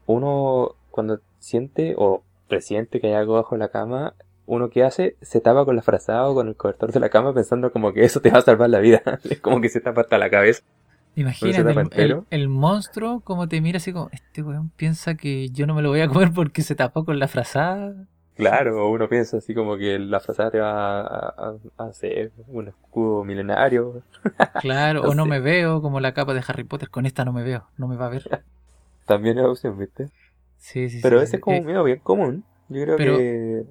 uno 0.06 0.76
cuando 0.92 1.20
siente 1.40 1.96
o 1.98 2.24
presiente 2.48 3.02
que 3.02 3.08
hay 3.08 3.14
algo 3.14 3.34
bajo 3.34 3.58
la 3.58 3.70
cama, 3.70 4.14
uno 4.46 4.70
que 4.70 4.84
hace 4.84 5.16
se 5.22 5.42
tapa 5.42 5.66
con 5.66 5.76
la 5.76 5.82
frazada 5.82 6.28
o 6.28 6.36
con 6.36 6.48
el 6.48 6.56
cobertor 6.56 6.92
de 6.92 7.00
la 7.00 7.10
cama 7.10 7.34
pensando 7.34 7.72
como 7.72 7.94
que 7.94 8.04
eso 8.04 8.22
te 8.22 8.30
va 8.30 8.40
a 8.40 8.42
salvar 8.42 8.70
la 8.70 8.80
vida. 8.80 9.02
es 9.30 9.40
como 9.40 9.62
que 9.62 9.70
se 9.70 9.82
tapa 9.82 10.02
hasta 10.02 10.18
la 10.18 10.30
cabeza. 10.30 10.64
Imagínate 11.16 12.24
el, 12.30 12.50
monstruo 12.50 13.22
como 13.22 13.48
te 13.48 13.62
mira 13.62 13.78
así 13.78 13.94
como, 13.94 14.10
este 14.12 14.44
weón 14.44 14.70
piensa 14.76 15.16
que 15.16 15.50
yo 15.50 15.66
no 15.66 15.74
me 15.74 15.82
lo 15.82 15.90
voy 15.90 16.02
a 16.02 16.10
comer 16.10 16.32
porque 16.34 16.62
se 16.62 16.76
tapó 16.76 17.06
con 17.06 17.20
la 17.20 17.30
frazada. 17.30 17.96
Claro, 18.36 18.90
uno 18.90 19.08
piensa 19.08 19.38
así 19.38 19.54
como 19.54 19.78
que 19.78 19.98
la 19.98 20.20
frazada 20.20 20.52
te 20.52 20.60
va 20.60 21.00
a, 21.02 21.56
hacer 21.78 22.34
un 22.48 22.68
escudo 22.68 23.24
milenario. 23.24 24.04
Claro, 24.60 25.04
o 25.04 25.16
no 25.16 25.26
me 25.26 25.40
veo 25.40 25.82
como 25.82 26.00
la 26.00 26.14
capa 26.14 26.34
de 26.34 26.44
Harry 26.46 26.64
Potter, 26.64 26.90
con 26.90 27.06
esta 27.06 27.24
no 27.24 27.32
me 27.32 27.44
veo, 27.44 27.68
no 27.78 27.88
me 27.88 27.96
va 27.96 28.08
a 28.08 28.10
ver. 28.10 28.44
También 29.06 29.38
es 29.38 29.46
opción, 29.46 29.78
¿viste? 29.78 30.10
Sí, 30.58 30.90
sí, 30.90 31.00
Pero 31.02 31.22
ese 31.22 31.38
es 31.38 31.42
como 31.42 31.58
un 31.60 31.66
miedo 31.66 31.84
bien 31.84 32.00
común. 32.00 32.44
Yo 32.68 32.84
creo 32.84 32.98
que 32.98 33.66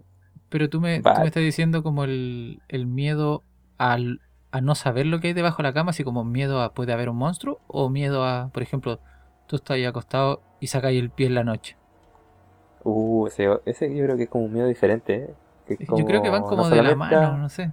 pero 0.54 0.70
tú 0.70 0.80
me, 0.80 1.00
me 1.00 1.26
estás 1.26 1.42
diciendo 1.42 1.82
como 1.82 2.04
el, 2.04 2.60
miedo 2.86 3.42
al, 3.76 4.20
a 4.52 4.60
no 4.60 4.76
saber 4.76 5.04
lo 5.04 5.18
que 5.18 5.26
hay 5.26 5.32
debajo 5.32 5.56
de 5.56 5.64
la 5.64 5.72
cama, 5.74 5.90
así 5.90 6.04
como 6.04 6.22
miedo 6.22 6.62
a 6.62 6.74
puede 6.74 6.92
haber 6.92 7.08
un 7.08 7.16
monstruo, 7.16 7.58
o 7.66 7.90
miedo 7.90 8.24
a, 8.24 8.50
por 8.52 8.62
ejemplo, 8.62 9.00
tú 9.48 9.56
estás 9.56 9.74
ahí 9.74 9.84
acostado 9.84 10.42
y 10.60 10.68
sacáis 10.68 11.02
el 11.02 11.10
pie 11.10 11.26
en 11.26 11.34
la 11.34 11.42
noche. 11.42 11.76
Uh, 12.84 13.26
ese, 13.26 13.48
ese 13.66 13.92
yo 13.96 14.04
creo 14.04 14.16
que 14.16 14.22
es 14.22 14.28
como 14.28 14.44
un 14.44 14.52
miedo 14.52 14.68
diferente. 14.68 15.34
¿eh? 15.68 15.76
yo 15.88 16.04
creo 16.04 16.22
que 16.22 16.30
van 16.30 16.44
como 16.44 16.70
de 16.70 16.80
la 16.84 16.94
mano, 16.94 17.36
no 17.36 17.48
sé. 17.48 17.72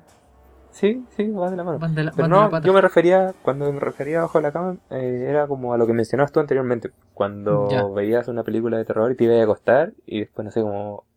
Sí, 0.72 1.06
sí, 1.16 1.30
van 1.30 1.52
de 1.52 1.58
la 1.58 1.64
mano. 1.64 1.88
Pero 2.16 2.28
no, 2.30 2.60
yo 2.62 2.74
me 2.74 2.82
refería, 2.82 3.36
cuando 3.44 3.72
me 3.72 3.80
refería 3.80 4.18
abajo 4.18 4.40
de 4.40 4.42
la 4.42 4.52
cama, 4.52 4.78
eh, 4.90 5.28
era 5.30 5.46
como 5.46 5.76
a 5.76 5.78
lo 5.78 5.86
que 5.86 5.94
mencionabas 5.94 6.32
tú 6.32 6.40
anteriormente. 6.40 6.90
Cuando 7.14 7.94
veías 7.94 8.28
una 8.28 8.42
película 8.42 8.80
de 8.80 8.86
terror 8.86 9.12
y 9.12 9.16
te 9.16 9.26
ibas 9.26 9.40
a 9.40 9.44
acostar 9.44 9.94
y 10.08 10.22
después, 10.22 10.46
no 10.46 10.50
sé, 10.50 10.62
como 10.62 11.04
¿Qué- 11.04 11.11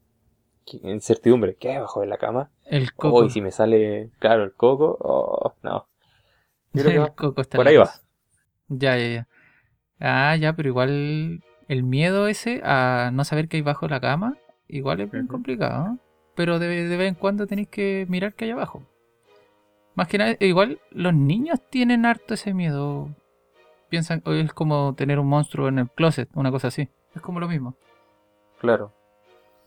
incertidumbre. 0.83 1.57
¿Qué 1.57 1.71
hay 1.71 1.77
abajo 1.77 2.01
de 2.01 2.07
la 2.07 2.19
cama? 2.19 2.51
El 2.67 2.91
Oh, 2.97 3.01
coco. 3.01 3.25
y 3.25 3.31
si 3.31 3.41
me 3.41 3.51
sale, 3.51 4.11
claro, 4.19 4.45
el 4.45 4.55
coco, 4.55 4.97
oh, 5.01 5.55
no. 5.63 5.87
Yo 6.73 6.83
creo 6.83 6.85
que 6.85 6.91
el 6.97 7.01
va- 7.03 7.15
coco 7.15 7.41
está 7.43 7.59
por 7.59 7.69
ahí 7.69 7.77
va. 7.77 7.91
Ya, 8.69 8.97
ya, 8.97 9.09
ya. 9.09 9.29
Ah, 10.01 10.37
ya, 10.37 10.55
pero 10.55 10.69
igual 10.69 11.43
el 11.69 11.83
miedo 11.85 12.29
ese 12.29 12.61
a 12.65 13.11
no 13.13 13.25
saber 13.25 13.49
qué 13.49 13.59
hay 13.59 13.63
bajo 13.63 13.89
la 13.89 14.01
cama, 14.01 14.39
igual 14.69 15.01
es 15.01 15.11
bien 15.11 15.27
complicado, 15.27 15.85
¿no? 15.85 15.99
Pero 16.37 16.59
de, 16.59 16.69
de 16.89 16.97
vez 16.97 17.09
en 17.09 17.15
cuando 17.15 17.47
tenéis 17.47 17.69
que 17.69 18.07
mirar 18.09 18.35
qué 18.35 18.47
hay 18.47 18.51
abajo. 18.53 18.83
Más 19.95 20.09
que 20.09 20.19
nada, 20.19 20.37
igual 20.41 20.81
los 20.91 21.15
niños 21.15 21.61
tienen 21.71 22.05
harto 22.07 22.35
ese 22.35 22.53
miedo. 22.55 23.09
Piensan, 23.89 24.23
o 24.27 24.33
es 24.33 24.53
como 24.53 24.95
tener 24.95 25.19
un 25.21 25.29
monstruo 25.29 25.69
en 25.69 25.79
el 25.81 25.91
closet, 25.91 26.29
una 26.35 26.51
cosa 26.51 26.69
así. 26.69 26.89
Es 27.15 27.23
como 27.23 27.41
lo 27.41 27.49
mismo. 27.49 27.77
Claro. 28.59 28.93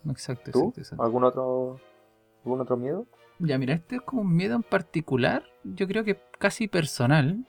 Exacto, 0.08 0.50
¿Tú? 0.50 0.58
exacto, 0.58 0.80
exacto. 0.80 1.04
¿Algún 1.04 1.24
otro, 1.24 1.80
algún 2.44 2.60
otro 2.60 2.76
miedo? 2.76 3.06
Ya, 3.38 3.58
mira, 3.58 3.74
este 3.74 3.96
es 3.96 4.02
como 4.02 4.22
un 4.22 4.34
miedo 4.34 4.56
en 4.56 4.62
particular, 4.62 5.44
yo 5.62 5.86
creo 5.86 6.02
que 6.04 6.18
casi 6.38 6.66
personal, 6.66 7.44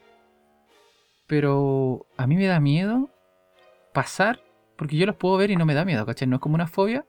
pero 1.26 2.06
a 2.16 2.26
mí 2.26 2.36
me 2.36 2.46
da 2.46 2.60
miedo 2.60 3.10
pasar, 3.92 4.40
porque 4.76 4.96
yo 4.96 5.06
los 5.06 5.16
puedo 5.16 5.36
ver 5.36 5.50
y 5.50 5.56
no 5.56 5.66
me 5.66 5.74
da 5.74 5.84
miedo, 5.84 6.06
¿cachai? 6.06 6.28
No 6.28 6.36
es 6.36 6.42
como 6.42 6.54
una 6.54 6.68
fobia, 6.68 7.04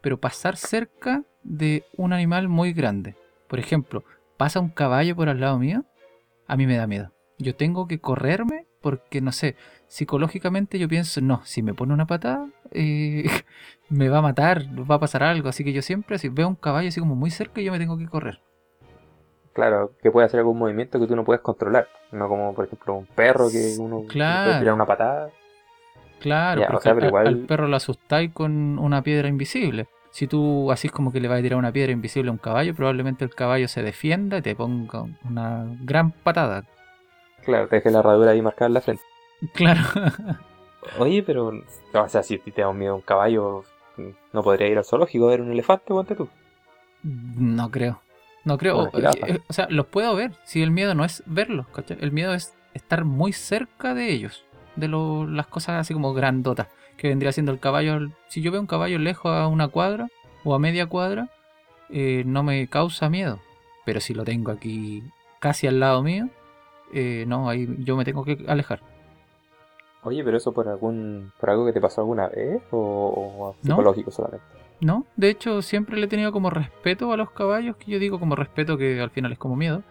pero 0.00 0.18
pasar 0.18 0.56
cerca 0.56 1.24
de 1.42 1.84
un 1.96 2.12
animal 2.12 2.48
muy 2.48 2.72
grande. 2.72 3.16
Por 3.48 3.58
ejemplo, 3.58 4.02
pasa 4.36 4.60
un 4.60 4.70
caballo 4.70 5.14
por 5.14 5.28
al 5.28 5.40
lado 5.40 5.58
mío, 5.58 5.84
a 6.46 6.56
mí 6.56 6.66
me 6.66 6.76
da 6.76 6.86
miedo. 6.86 7.12
Yo 7.38 7.54
tengo 7.54 7.86
que 7.86 8.00
correrme 8.00 8.66
porque, 8.82 9.20
no 9.22 9.32
sé, 9.32 9.56
psicológicamente 9.88 10.78
yo 10.78 10.88
pienso, 10.88 11.20
no, 11.22 11.40
si 11.44 11.62
me 11.62 11.72
pone 11.72 11.94
una 11.94 12.06
patada, 12.06 12.46
eh, 12.72 13.24
me 13.88 14.08
va 14.10 14.18
a 14.18 14.22
matar, 14.22 14.64
va 14.90 14.96
a 14.96 15.00
pasar 15.00 15.22
algo. 15.22 15.48
Así 15.48 15.64
que 15.64 15.72
yo 15.72 15.80
siempre, 15.80 16.18
si 16.18 16.28
veo 16.28 16.48
un 16.48 16.56
caballo 16.56 16.88
así 16.88 17.00
como 17.00 17.14
muy 17.14 17.30
cerca, 17.30 17.60
yo 17.62 17.72
me 17.72 17.78
tengo 17.78 17.96
que 17.96 18.06
correr. 18.08 18.40
Claro, 19.54 19.92
que 20.02 20.10
puede 20.10 20.26
hacer 20.26 20.40
algún 20.40 20.58
movimiento 20.58 20.98
que 20.98 21.06
tú 21.06 21.14
no 21.14 21.24
puedes 21.24 21.42
controlar. 21.42 21.86
No 22.10 22.26
como, 22.28 22.54
por 22.54 22.64
ejemplo, 22.66 22.94
un 22.94 23.06
perro 23.06 23.50
que 23.50 23.76
uno 23.78 24.04
Claro. 24.08 24.44
puede 24.50 24.58
tirar 24.60 24.74
una 24.74 24.86
patada. 24.86 25.30
Claro, 26.20 26.60
Ya, 26.62 26.66
o 26.68 26.70
porque 26.72 26.84
sea, 26.84 26.94
pero 26.94 27.06
igual- 27.08 27.26
al 27.26 27.36
perro 27.38 27.68
lo 27.68 27.76
asustáis 27.76 28.32
con 28.32 28.78
una 28.78 29.02
piedra 29.02 29.28
invisible. 29.28 29.88
Si 30.10 30.26
tú 30.26 30.70
así 30.70 30.88
como 30.88 31.10
que 31.12 31.20
le 31.20 31.28
vas 31.28 31.38
a 31.38 31.42
tirar 31.42 31.58
una 31.58 31.72
piedra 31.72 31.92
invisible 31.92 32.28
a 32.28 32.32
un 32.32 32.38
caballo, 32.38 32.74
probablemente 32.74 33.24
el 33.24 33.34
caballo 33.34 33.66
se 33.68 33.82
defienda 33.82 34.38
y 34.38 34.42
te 34.42 34.54
ponga 34.54 35.04
una 35.28 35.66
gran 35.82 36.12
patada. 36.12 36.64
Claro, 37.44 37.68
te 37.68 37.76
deje 37.76 37.90
la 37.90 38.00
herradura 38.00 38.30
ahí 38.32 38.42
marcada 38.42 38.66
en 38.68 38.74
la 38.74 38.80
frente. 38.80 39.02
Claro. 39.54 39.80
Oye, 40.98 41.22
pero, 41.22 41.52
o 41.94 42.08
sea, 42.08 42.22
si 42.22 42.38
te 42.38 42.60
da 42.62 42.68
un 42.68 42.78
miedo 42.78 42.92
a 42.92 42.96
un 42.96 43.02
caballo, 43.02 43.64
no 44.32 44.42
podría 44.42 44.68
ir 44.68 44.78
al 44.78 44.84
zoológico 44.84 45.26
a 45.26 45.30
ver 45.30 45.40
un 45.40 45.52
elefante, 45.52 45.86
ponte 45.88 46.14
tú. 46.14 46.28
No 47.02 47.70
creo. 47.70 48.00
No 48.44 48.58
creo. 48.58 48.78
O, 48.78 48.90
jirafa. 48.90 49.26
eh, 49.28 49.40
o 49.48 49.52
sea, 49.52 49.66
los 49.70 49.86
puedo 49.86 50.14
ver. 50.16 50.32
Si 50.44 50.62
el 50.62 50.70
miedo 50.70 50.94
no 50.94 51.04
es 51.04 51.22
verlos, 51.26 51.66
¿cachai? 51.68 51.98
El 52.00 52.12
miedo 52.12 52.34
es 52.34 52.54
estar 52.74 53.04
muy 53.04 53.32
cerca 53.32 53.94
de 53.94 54.10
ellos. 54.10 54.44
De 54.76 54.88
lo- 54.88 55.26
las 55.26 55.46
cosas 55.46 55.80
así 55.80 55.94
como 55.94 56.14
grandotas. 56.14 56.68
Que 56.96 57.08
vendría 57.08 57.32
siendo 57.32 57.52
el 57.52 57.60
caballo. 57.60 57.98
Si 58.28 58.40
yo 58.42 58.50
veo 58.52 58.60
un 58.60 58.66
caballo 58.66 58.98
lejos 58.98 59.32
a 59.32 59.46
una 59.46 59.68
cuadra 59.68 60.08
o 60.44 60.54
a 60.54 60.58
media 60.58 60.86
cuadra, 60.86 61.28
eh, 61.90 62.22
no 62.26 62.42
me 62.42 62.66
causa 62.68 63.08
miedo. 63.08 63.38
Pero 63.84 64.00
si 64.00 64.14
lo 64.14 64.24
tengo 64.24 64.50
aquí 64.50 65.02
casi 65.40 65.66
al 65.66 65.80
lado 65.80 66.02
mío, 66.02 66.28
eh, 66.92 67.24
no, 67.26 67.48
ahí 67.48 67.68
yo 67.80 67.96
me 67.96 68.04
tengo 68.04 68.24
que 68.24 68.44
alejar. 68.48 68.80
Oye, 70.04 70.24
pero 70.24 70.36
eso 70.36 70.52
por 70.52 70.68
algún, 70.68 71.32
por 71.38 71.50
algo 71.50 71.64
que 71.66 71.72
te 71.72 71.80
pasó 71.80 72.00
alguna 72.00 72.28
vez 72.28 72.60
o, 72.72 72.76
o 72.78 73.56
No. 73.62 73.76
psicológico 73.76 74.10
solamente. 74.10 74.44
No, 74.80 75.06
de 75.16 75.30
hecho 75.30 75.62
siempre 75.62 75.96
le 75.96 76.06
he 76.06 76.08
tenido 76.08 76.32
como 76.32 76.50
respeto 76.50 77.12
a 77.12 77.16
los 77.16 77.30
caballos, 77.30 77.76
que 77.76 77.92
yo 77.92 77.98
digo 78.00 78.18
como 78.18 78.34
respeto 78.34 78.76
que 78.76 79.00
al 79.00 79.10
final 79.10 79.30
es 79.32 79.38
como 79.38 79.54
miedo. 79.54 79.82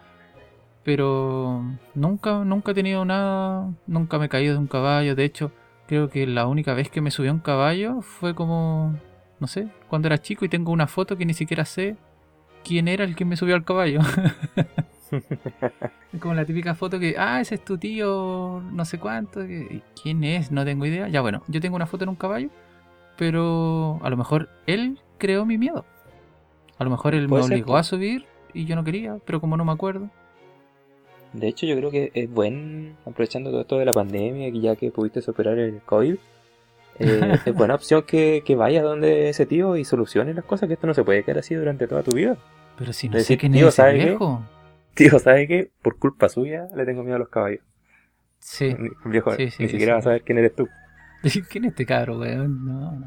Pero 0.84 1.62
nunca, 1.94 2.44
nunca 2.44 2.72
he 2.72 2.74
tenido 2.74 3.04
nada, 3.04 3.70
nunca 3.86 4.18
me 4.18 4.26
he 4.26 4.28
caído 4.28 4.52
de 4.54 4.58
un 4.58 4.66
caballo. 4.66 5.14
De 5.14 5.24
hecho, 5.24 5.52
creo 5.86 6.10
que 6.10 6.26
la 6.26 6.46
única 6.46 6.74
vez 6.74 6.90
que 6.90 7.00
me 7.00 7.10
subí 7.10 7.28
a 7.28 7.32
un 7.32 7.38
caballo 7.38 8.02
fue 8.02 8.34
como, 8.34 8.94
no 9.40 9.46
sé, 9.46 9.68
cuando 9.88 10.08
era 10.08 10.18
chico 10.18 10.44
y 10.44 10.48
tengo 10.48 10.72
una 10.72 10.88
foto 10.88 11.16
que 11.16 11.24
ni 11.24 11.34
siquiera 11.34 11.64
sé 11.64 11.96
quién 12.64 12.88
era 12.88 13.04
el 13.04 13.14
que 13.16 13.24
me 13.24 13.36
subió 13.36 13.54
al 13.54 13.64
caballo. 13.64 14.00
Como 16.20 16.34
la 16.34 16.44
típica 16.44 16.74
foto 16.74 16.98
que, 16.98 17.14
ah, 17.18 17.40
ese 17.40 17.54
es 17.56 17.64
tu 17.64 17.78
tío, 17.78 18.62
no 18.72 18.84
sé 18.84 18.98
cuánto. 18.98 19.40
que- 19.46 19.66
¿y 19.70 19.82
¿Quién 20.02 20.24
es? 20.24 20.50
No 20.50 20.64
tengo 20.64 20.86
idea. 20.86 21.08
Ya 21.08 21.20
bueno, 21.20 21.42
yo 21.48 21.60
tengo 21.60 21.76
una 21.76 21.86
foto 21.86 22.04
en 22.04 22.10
un 22.10 22.16
caballo, 22.16 22.48
pero 23.16 23.98
a 24.02 24.10
lo 24.10 24.16
mejor 24.16 24.48
él 24.66 24.98
creó 25.18 25.44
mi 25.46 25.58
miedo. 25.58 25.84
A 26.78 26.84
lo 26.84 26.90
mejor 26.90 27.14
él 27.14 27.28
me 27.28 27.34
obligó 27.54 27.76
a 27.76 27.82
subir 27.84 28.26
y 28.52 28.64
yo 28.64 28.74
no 28.76 28.84
quería, 28.84 29.18
pero 29.24 29.40
como 29.40 29.56
no 29.56 29.64
me 29.64 29.72
acuerdo. 29.72 30.08
De 31.32 31.48
hecho, 31.48 31.64
yo 31.64 31.76
creo 31.76 31.90
que 31.90 32.10
es 32.14 32.30
buen, 32.30 32.94
aprovechando 33.06 33.50
todo 33.50 33.62
esto 33.62 33.78
de 33.78 33.86
la 33.86 33.92
pandemia, 33.92 34.50
que 34.52 34.60
ya 34.60 34.76
que 34.76 34.90
pudiste 34.90 35.22
superar 35.22 35.58
el 35.58 35.80
COVID, 35.80 36.16
eh, 36.98 37.38
es 37.46 37.54
buena 37.54 37.74
opción 37.74 38.02
que, 38.02 38.42
que 38.44 38.54
vayas 38.54 38.82
donde 38.82 39.30
ese 39.30 39.46
tío 39.46 39.76
y 39.76 39.84
soluciones 39.84 40.36
las 40.36 40.44
cosas, 40.44 40.66
que 40.66 40.74
esto 40.74 40.86
no 40.86 40.92
se 40.94 41.04
puede 41.04 41.24
quedar 41.24 41.38
así 41.38 41.54
durante 41.54 41.86
toda 41.88 42.02
tu 42.02 42.12
vida. 42.12 42.36
Pero 42.76 42.92
si 42.92 43.08
no 43.08 43.16
Decir, 43.16 43.36
sé 43.36 43.38
quién 43.40 43.54
es 43.54 43.62
ese 43.62 43.76
¿sabe 43.76 43.98
qué? 43.98 44.16
Tío, 44.94 45.18
¿sabe 45.18 45.46
qué? 45.48 45.70
Por 45.82 45.98
culpa 45.98 46.28
suya 46.28 46.68
le 46.74 46.84
tengo 46.84 47.02
miedo 47.02 47.16
a 47.16 47.20
los 47.20 47.28
caballos. 47.28 47.60
Sí. 48.38 48.74
Ni- 48.78 48.90
Viejo, 49.10 49.32
Sí, 49.34 49.50
sí, 49.50 49.62
ni 49.62 49.68
siquiera 49.68 49.92
sí. 49.92 49.94
va 49.94 49.98
a 49.98 50.02
saber 50.02 50.22
quién 50.22 50.38
eres 50.38 50.54
tú. 50.54 50.68
¿Quién 51.50 51.64
es 51.64 51.70
este 51.70 51.86
cabro, 51.86 52.18
weón? 52.18 52.64
No, 52.64 52.92
no. 52.92 53.06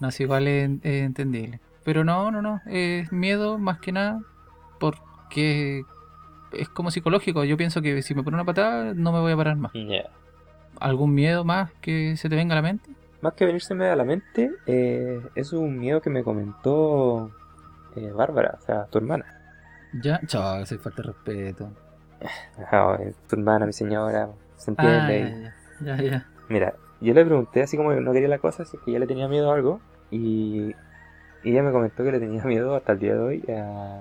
No, 0.00 0.08
es 0.08 0.20
igual 0.20 0.48
es, 0.48 0.70
es 0.82 1.02
entendible. 1.04 1.60
Pero 1.84 2.04
no, 2.04 2.30
no, 2.30 2.40
no. 2.42 2.60
Es 2.66 3.10
miedo 3.12 3.58
más 3.58 3.78
que 3.78 3.92
nada 3.92 4.20
porque 4.78 5.82
es 6.52 6.68
como 6.68 6.90
psicológico. 6.90 7.44
Yo 7.44 7.56
pienso 7.56 7.82
que 7.82 8.02
si 8.02 8.14
me 8.14 8.22
pone 8.22 8.36
una 8.36 8.44
patada 8.44 8.94
no 8.94 9.12
me 9.12 9.20
voy 9.20 9.32
a 9.32 9.36
parar 9.36 9.56
más. 9.56 9.72
¿Algún 10.80 11.14
miedo 11.14 11.44
más 11.44 11.72
que 11.80 12.16
se 12.16 12.28
te 12.28 12.36
venga 12.36 12.54
a 12.54 12.56
la 12.56 12.62
mente? 12.62 12.90
Más 13.20 13.34
que 13.34 13.44
venírseme 13.46 13.86
a 13.86 13.96
la 13.96 14.04
mente, 14.04 14.52
eh, 14.66 15.20
es 15.34 15.52
un 15.52 15.78
miedo 15.78 16.00
que 16.00 16.08
me 16.10 16.22
comentó 16.22 17.32
eh, 17.96 18.12
Bárbara, 18.14 18.58
o 18.60 18.64
sea, 18.64 18.84
tu 18.86 18.98
hermana. 18.98 19.37
Ya, 19.92 20.20
chaval, 20.26 20.66
soy 20.66 20.78
falta 20.78 21.02
de 21.02 21.08
respeto. 21.08 21.70
Ajá, 22.62 22.96
eh, 23.02 23.14
tu 23.28 23.36
hermana, 23.36 23.66
mi 23.66 23.72
señora, 23.72 24.28
se 24.56 24.72
Ah, 24.76 25.08
entiende. 25.08 25.52
y- 25.80 25.84
ya, 25.84 25.96
ya, 25.96 26.02
ya, 26.02 26.10
ya. 26.10 26.26
Mira, 26.48 26.74
yo 27.00 27.14
le 27.14 27.24
pregunté 27.24 27.62
así 27.62 27.76
como 27.76 27.92
no 27.92 28.12
quería 28.12 28.28
la 28.28 28.38
cosa, 28.38 28.62
es 28.64 28.70
que 28.84 28.92
ya 28.92 28.98
le 28.98 29.06
tenía 29.06 29.28
miedo 29.28 29.50
a 29.50 29.54
algo. 29.54 29.80
Y, 30.10 30.74
y 31.44 31.50
ella 31.52 31.62
me 31.62 31.70
comentó 31.72 32.02
que 32.04 32.12
le 32.12 32.18
tenía 32.18 32.42
miedo 32.44 32.74
hasta 32.74 32.92
el 32.92 32.98
día 32.98 33.14
de 33.14 33.20
hoy 33.20 33.44
a... 33.50 34.00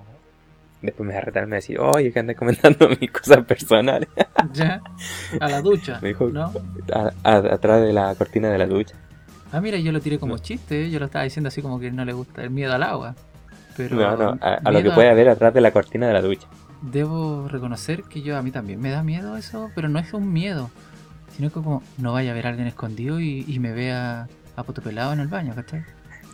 Después 0.81 1.07
me 1.07 1.13
va 1.13 1.19
a 1.19 1.23
retarme 1.23 1.55
a 1.55 1.57
decir, 1.57 1.79
oye, 1.79 2.11
que 2.13 2.19
andas 2.19 2.35
comentando 2.35 2.87
mis 3.01 3.11
cosas 3.11 3.43
personales. 3.45 4.07
Ya, 4.53 4.81
a 5.39 5.47
la 5.49 5.61
ducha, 5.61 5.99
Me 6.01 6.09
dijo- 6.09 6.29
¿no? 6.29 6.51
A- 6.93 7.11
a- 7.23 7.53
atrás 7.53 7.81
de 7.81 7.93
la 7.93 8.13
cortina 8.15 8.49
de 8.49 8.57
la 8.57 8.67
ducha. 8.67 8.95
Ah, 9.51 9.59
mira, 9.61 9.77
yo 9.77 9.91
lo 9.91 10.01
tiré 10.01 10.19
como 10.19 10.33
No. 10.35 10.39
chiste, 10.39 10.85
¿eh? 10.85 10.89
yo 10.91 10.99
lo 10.99 11.05
estaba 11.05 11.23
diciendo 11.23 11.47
así 11.47 11.61
como 11.61 11.79
que 11.79 11.89
no 11.91 12.03
le 12.05 12.13
gusta 12.13 12.43
el 12.43 12.49
miedo 12.49 12.73
al 12.73 12.83
agua. 12.83 13.15
Pero 13.77 13.95
No, 13.95 14.17
no, 14.17 14.37
a, 14.41 14.55
a 14.55 14.71
lo 14.71 14.81
que 14.83 14.91
puede 14.91 15.09
haber 15.09 15.29
atrás 15.29 15.53
de 15.53 15.61
la 15.61 15.71
cortina 15.71 16.07
de 16.07 16.13
la 16.13 16.21
ducha. 16.21 16.47
Debo 16.81 17.47
reconocer 17.47 18.03
que 18.03 18.21
yo 18.21 18.37
a 18.37 18.41
mí 18.41 18.51
también 18.51 18.81
me 18.81 18.89
da 18.91 19.03
miedo 19.03 19.37
eso, 19.37 19.71
pero 19.75 19.87
no 19.89 19.99
es 19.99 20.13
un 20.13 20.33
miedo, 20.33 20.69
sino 21.35 21.49
que 21.49 21.55
como 21.55 21.81
no 21.97 22.13
vaya 22.13 22.29
a 22.29 22.33
haber 22.33 22.47
alguien 22.47 22.67
escondido 22.67 23.19
y, 23.19 23.45
y 23.47 23.59
me 23.59 23.71
vea 23.71 24.27
a 24.55 24.63
poto 24.63 24.81
pelado 24.81 25.13
en 25.13 25.19
el 25.19 25.27
baño, 25.27 25.53
¿cachai? 25.55 25.83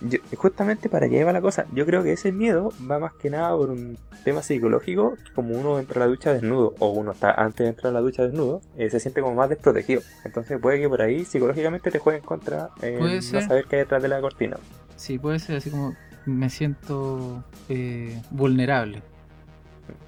Yo- 0.01 0.19
justamente 0.35 0.89
para 0.89 1.05
allá 1.05 1.23
va 1.25 1.31
la 1.31 1.39
cosa. 1.41 1.65
Yo 1.73 1.85
creo 1.85 2.03
que 2.03 2.13
ese 2.13 2.31
miedo 2.33 2.73
va 2.89 2.99
más 2.99 3.13
que 3.13 3.29
nada 3.29 3.55
por 3.55 3.69
un 3.69 3.97
tema 4.25 4.41
psicológico. 4.41 5.17
Como 5.33 5.57
uno 5.57 5.79
entra 5.79 6.01
a 6.01 6.05
la 6.05 6.09
ducha 6.11 6.33
desnudo, 6.33 6.73
o 6.79 6.89
uno 6.89 7.11
está 7.11 7.31
antes 7.31 7.59
de 7.59 7.67
entrar 7.69 7.91
a 7.91 7.93
la 7.93 7.99
ducha 8.01 8.23
desnudo, 8.23 8.61
eh, 8.77 8.89
se 8.89 8.99
siente 8.99 9.21
como 9.21 9.35
más 9.35 9.47
desprotegido. 9.49 10.01
Entonces 10.25 10.59
puede 10.59 10.81
que 10.81 10.89
por 10.89 11.01
ahí 11.01 11.23
psicológicamente 11.23 11.89
te 11.89 11.99
juegue 11.99 12.19
en 12.19 12.25
contra 12.25 12.69
eh, 12.81 12.97
no 13.31 13.41
saber 13.47 13.65
qué 13.69 13.77
hay 13.77 13.81
detrás 13.83 14.01
de 14.01 14.09
la 14.09 14.19
cortina. 14.19 14.57
Sí, 14.97 15.17
puede 15.17 15.39
ser 15.39 15.57
así 15.57 15.69
como 15.69 15.95
me 16.25 16.49
siento 16.49 17.43
eh, 17.69 18.21
vulnerable. 18.31 19.01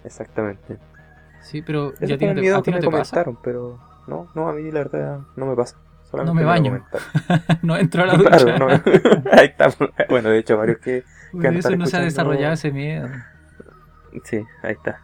Exactamente. 0.04 0.78
Sí, 1.42 1.62
pero 1.62 1.94
ya 2.00 2.08
fue 2.08 2.14
a 2.16 2.18
ti 2.18 2.26
no 2.26 2.32
el 2.32 2.36
te, 2.36 2.42
miedo 2.42 2.58
a 2.58 2.64
ti 2.64 2.66
que 2.66 2.72
no 2.72 2.78
me 2.78 2.82
te 2.82 2.92
pasa. 2.92 3.24
comentaron, 3.24 3.40
pero 3.44 3.80
no, 4.08 4.28
no, 4.34 4.50
a 4.50 4.54
mí 4.54 4.72
la 4.72 4.80
verdad 4.80 5.20
no 5.36 5.46
me 5.46 5.56
pasa. 5.56 5.78
Solamente 6.10 6.36
me 6.36 6.42
lo 6.42 6.48
baño. 6.48 6.86
no 7.62 7.78
entro 7.78 8.04
a 8.04 8.06
la 8.06 8.14
ducha. 8.18 8.38
Claro, 8.38 8.60
no. 8.60 8.68
ahí 9.32 9.48
está. 9.48 9.68
Bueno, 10.10 10.30
de 10.30 10.40
hecho, 10.40 10.58
varios 10.58 10.80
que... 10.80 11.04
Que 11.40 11.48
eso 11.50 11.76
no 11.76 11.86
se 11.86 11.98
ha 11.98 12.02
desarrollado 12.02 12.54
ese 12.54 12.72
miedo. 12.72 13.10
Sí, 14.24 14.42
ahí 14.64 14.74
está. 14.74 15.02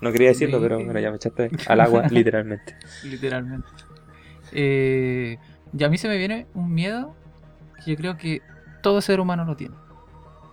No 0.00 0.12
quería 0.12 0.28
decirlo, 0.28 0.60
pero 0.60 0.76
bueno, 0.76 1.00
ya 1.00 1.10
me 1.10 1.16
echaste 1.16 1.50
al 1.66 1.80
agua, 1.80 2.06
literalmente. 2.10 2.76
Literalmente. 3.04 3.66
Eh, 4.52 5.38
y 5.76 5.84
a 5.84 5.88
mí 5.88 5.96
se 5.96 6.08
me 6.08 6.18
viene 6.18 6.46
un 6.54 6.72
miedo 6.74 7.16
que 7.84 7.92
yo 7.92 7.96
creo 7.96 8.16
que 8.16 8.42
todo 8.82 9.00
ser 9.00 9.20
humano 9.20 9.44
lo 9.44 9.56
tiene. 9.56 9.74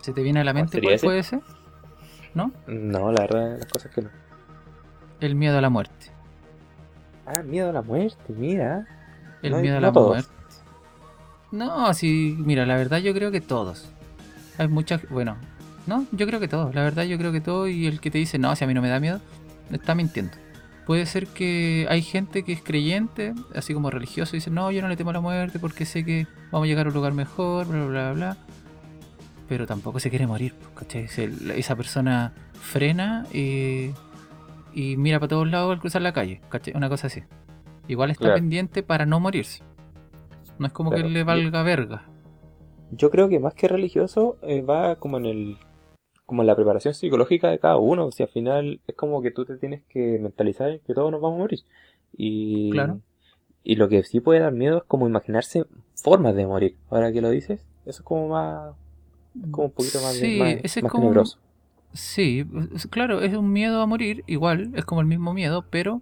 ¿Se 0.03 0.13
te 0.13 0.21
viene 0.21 0.41
a 0.41 0.43
la 0.43 0.53
mente 0.53 0.81
cuál 0.81 0.93
ese? 0.95 1.05
puede 1.07 1.23
ser? 1.23 1.39
¿No? 2.33 2.51
No, 2.67 3.11
la 3.11 3.21
verdad, 3.21 3.57
las 3.59 3.65
cosas 3.67 3.91
que 3.91 4.01
no. 4.01 4.09
El 5.21 5.35
miedo 5.35 5.57
a 5.57 5.61
la 5.61 5.69
muerte. 5.69 6.11
Ah, 7.25 7.41
miedo 7.43 7.69
a 7.69 7.73
la 7.73 7.81
muerte, 7.81 8.33
mira. 8.35 8.85
El 9.41 9.51
No, 9.51 9.59
miedo 9.59 9.77
a 9.77 9.79
no 9.79 9.87
la 9.87 9.93
todos. 9.93 10.09
muerte. 10.09 10.29
No, 11.51 11.93
sí, 11.93 12.35
mira, 12.39 12.65
la 12.65 12.75
verdad 12.75 12.97
yo 12.99 13.13
creo 13.13 13.31
que 13.31 13.39
todos. 13.41 13.89
hay 14.57 14.67
muchas, 14.67 15.07
bueno, 15.09 15.37
no, 15.87 16.05
yo 16.11 16.25
creo 16.27 16.39
que 16.39 16.47
todo, 16.47 16.71
la 16.73 16.83
verdad 16.83 17.03
yo 17.03 17.17
creo 17.17 17.31
que 17.31 17.41
todo 17.41 17.67
y 17.67 17.85
el 17.87 17.99
que 18.01 18.11
te 18.11 18.17
dice, 18.17 18.37
no, 18.39 18.55
si 18.55 18.63
a 18.63 18.67
mí 18.67 18.73
no 18.73 18.81
me 18.81 18.89
da 18.89 18.99
miedo, 18.99 19.19
está 19.71 19.95
mintiendo. 19.95 20.33
Puede 20.85 21.05
ser 21.05 21.27
que 21.27 21.87
hay 21.89 22.01
gente 22.01 22.43
que 22.43 22.51
es 22.53 22.61
creyente, 22.61 23.33
así 23.55 23.73
como 23.73 23.89
religioso, 23.89 24.35
y 24.35 24.39
dice, 24.39 24.49
no, 24.51 24.69
yo 24.71 24.81
no 24.81 24.89
le 24.89 24.97
temo 24.97 25.11
a 25.11 25.13
la 25.13 25.21
muerte 25.21 25.59
porque 25.59 25.85
sé 25.85 26.03
que 26.03 26.27
vamos 26.51 26.65
a 26.65 26.67
llegar 26.67 26.87
a 26.87 26.89
un 26.89 26.95
lugar 26.95 27.13
mejor, 27.13 27.67
bla, 27.67 27.85
bla, 27.85 27.87
bla, 27.87 28.13
bla. 28.13 28.37
Pero 29.47 29.67
tampoco 29.67 29.99
se 29.99 30.09
quiere 30.09 30.27
morir, 30.27 30.53
¿cachai? 30.75 31.07
Esa 31.55 31.75
persona 31.75 32.33
frena 32.53 33.25
y, 33.33 33.91
y 34.73 34.97
mira 34.97 35.19
para 35.19 35.29
todos 35.29 35.49
lados 35.49 35.73
al 35.73 35.79
cruzar 35.79 36.01
la 36.01 36.13
calle, 36.13 36.41
¿cachai? 36.49 36.73
Una 36.75 36.89
cosa 36.89 37.07
así. 37.07 37.23
Igual 37.87 38.11
está 38.11 38.33
pendiente 38.33 38.83
para 38.83 39.05
no 39.05 39.19
morirse. 39.19 39.63
No 40.57 40.67
es 40.67 40.73
como 40.73 40.91
que 40.91 41.03
le 41.03 41.23
valga 41.23 41.63
verga. 41.63 42.05
Yo 42.91 43.09
creo 43.09 43.27
que 43.27 43.39
más 43.39 43.53
que 43.53 43.67
religioso 43.67 44.37
eh, 44.43 44.61
va 44.61 44.95
como 44.97 45.17
en 45.17 45.25
el 45.25 45.57
como 46.25 46.41
en 46.41 46.47
la 46.47 46.55
preparación 46.55 46.93
psicológica 46.93 47.49
de 47.49 47.59
cada 47.59 47.77
uno. 47.77 48.05
O 48.05 48.11
sea, 48.11 48.27
al 48.27 48.31
final 48.31 48.81
es 48.87 48.95
como 48.95 49.21
que 49.21 49.31
tú 49.31 49.45
te 49.45 49.57
tienes 49.57 49.83
que 49.89 50.19
mentalizar 50.19 50.79
que 50.79 50.93
todos 50.93 51.11
nos 51.11 51.21
vamos 51.21 51.37
a 51.37 51.41
morir. 51.41 51.59
Y, 52.15 52.71
claro. 52.71 53.01
y 53.63 53.75
lo 53.75 53.89
que 53.89 54.03
sí 54.03 54.19
puede 54.19 54.39
dar 54.39 54.53
miedo 54.53 54.77
es 54.77 54.83
como 54.83 55.07
imaginarse 55.07 55.65
formas 55.95 56.35
de 56.35 56.45
morir. 56.45 56.77
Ahora 56.89 57.11
que 57.11 57.21
lo 57.21 57.29
dices, 57.29 57.65
eso 57.85 58.01
es 58.01 58.01
como 58.01 58.29
más. 58.29 58.75
Como 59.51 59.67
un 59.67 59.71
poquito 59.71 60.01
más, 60.01 60.13
sí, 60.13 60.39
más, 60.39 60.55
ese 60.63 60.79
es 60.81 60.85
como. 60.85 61.11
Sí, 61.93 62.45
claro, 62.89 63.21
es 63.21 63.35
un 63.35 63.51
miedo 63.51 63.81
a 63.81 63.85
morir, 63.85 64.23
igual, 64.25 64.71
es 64.73 64.83
como 64.83 65.01
el 65.01 65.07
mismo 65.07 65.33
miedo, 65.33 65.65
pero 65.69 66.01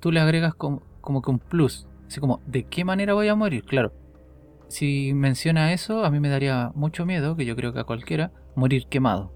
tú 0.00 0.10
le 0.10 0.20
agregas 0.20 0.54
como, 0.54 0.82
como 1.02 1.20
que 1.20 1.30
un 1.30 1.38
plus. 1.38 1.86
Así 2.06 2.18
como, 2.20 2.40
¿de 2.46 2.64
qué 2.64 2.84
manera 2.84 3.12
voy 3.12 3.28
a 3.28 3.34
morir? 3.34 3.64
Claro, 3.64 3.92
si 4.68 5.12
menciona 5.14 5.72
eso, 5.72 6.04
a 6.04 6.10
mí 6.10 6.20
me 6.20 6.28
daría 6.28 6.72
mucho 6.74 7.04
miedo, 7.04 7.36
que 7.36 7.44
yo 7.44 7.56
creo 7.56 7.72
que 7.72 7.80
a 7.80 7.84
cualquiera, 7.84 8.32
morir 8.54 8.86
quemado 8.86 9.32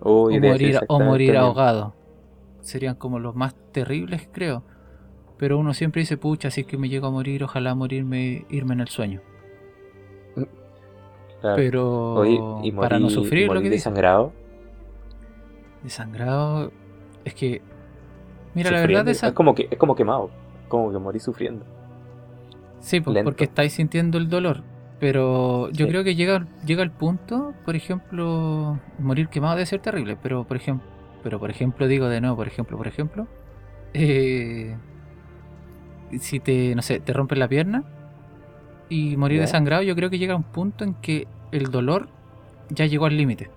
o, 0.00 0.30
morir, 0.30 0.80
o 0.88 1.00
morir 1.00 1.36
ahogado. 1.36 1.94
Serían 2.60 2.94
como 2.94 3.18
los 3.18 3.34
más 3.34 3.54
terribles, 3.72 4.28
creo. 4.32 4.64
Pero 5.36 5.58
uno 5.58 5.74
siempre 5.74 6.00
dice, 6.00 6.16
pucha, 6.16 6.50
si 6.50 6.62
es 6.62 6.66
que 6.66 6.78
me 6.78 6.88
llego 6.88 7.06
a 7.06 7.10
morir, 7.10 7.44
ojalá 7.44 7.74
morirme, 7.74 8.46
irme 8.48 8.74
en 8.74 8.80
el 8.80 8.88
sueño. 8.88 9.20
Pero 11.42 12.62
para 12.76 12.98
no 12.98 13.10
sufrir 13.10 13.48
lo 13.48 13.54
que 13.54 13.70
dice. 13.70 13.76
¿Desangrado? 13.76 14.32
Desangrado. 15.82 16.72
Es 17.24 17.34
que. 17.34 17.62
Mira, 18.54 18.70
la 18.70 18.80
verdad 18.80 19.08
es, 19.08 19.22
como 19.32 19.54
que 19.54 19.68
es 19.70 19.78
como 19.78 19.94
quemado. 19.94 20.30
Como 20.68 20.92
que 20.92 20.98
morí 20.98 21.20
sufriendo. 21.20 21.64
Sí, 22.80 23.00
porque 23.00 23.44
estáis 23.44 23.74
sintiendo 23.74 24.18
el 24.18 24.28
dolor. 24.28 24.62
Pero 25.00 25.68
yo 25.70 25.88
creo 25.88 26.04
que 26.04 26.14
llega, 26.14 26.46
llega 26.64 26.84
el 26.84 26.92
punto, 26.92 27.54
por 27.64 27.74
ejemplo, 27.74 28.78
morir 29.00 29.28
quemado 29.28 29.56
debe 29.56 29.66
ser 29.66 29.80
terrible, 29.80 30.16
pero 30.22 30.44
por 30.44 30.56
ejemplo, 30.56 30.86
pero 31.24 31.40
por 31.40 31.50
ejemplo 31.50 31.88
digo 31.88 32.08
de 32.08 32.20
nuevo, 32.20 32.36
por 32.36 32.46
ejemplo, 32.46 32.76
por 32.76 32.86
ejemplo, 32.86 33.26
eh, 33.94 34.76
si 36.20 36.38
te, 36.38 36.76
no 36.76 36.82
sé, 36.82 37.00
te 37.00 37.12
rompes 37.12 37.36
la 37.36 37.48
pierna 37.48 37.82
y 38.92 39.16
morir 39.16 39.40
desangrado, 39.40 39.82
yo 39.82 39.94
creo 39.96 40.10
que 40.10 40.18
llega 40.18 40.36
un 40.36 40.42
punto 40.42 40.84
en 40.84 40.92
que 40.92 41.26
el 41.50 41.70
dolor 41.70 42.08
ya 42.68 42.84
llegó 42.84 43.06
al 43.06 43.16
límite 43.16 43.48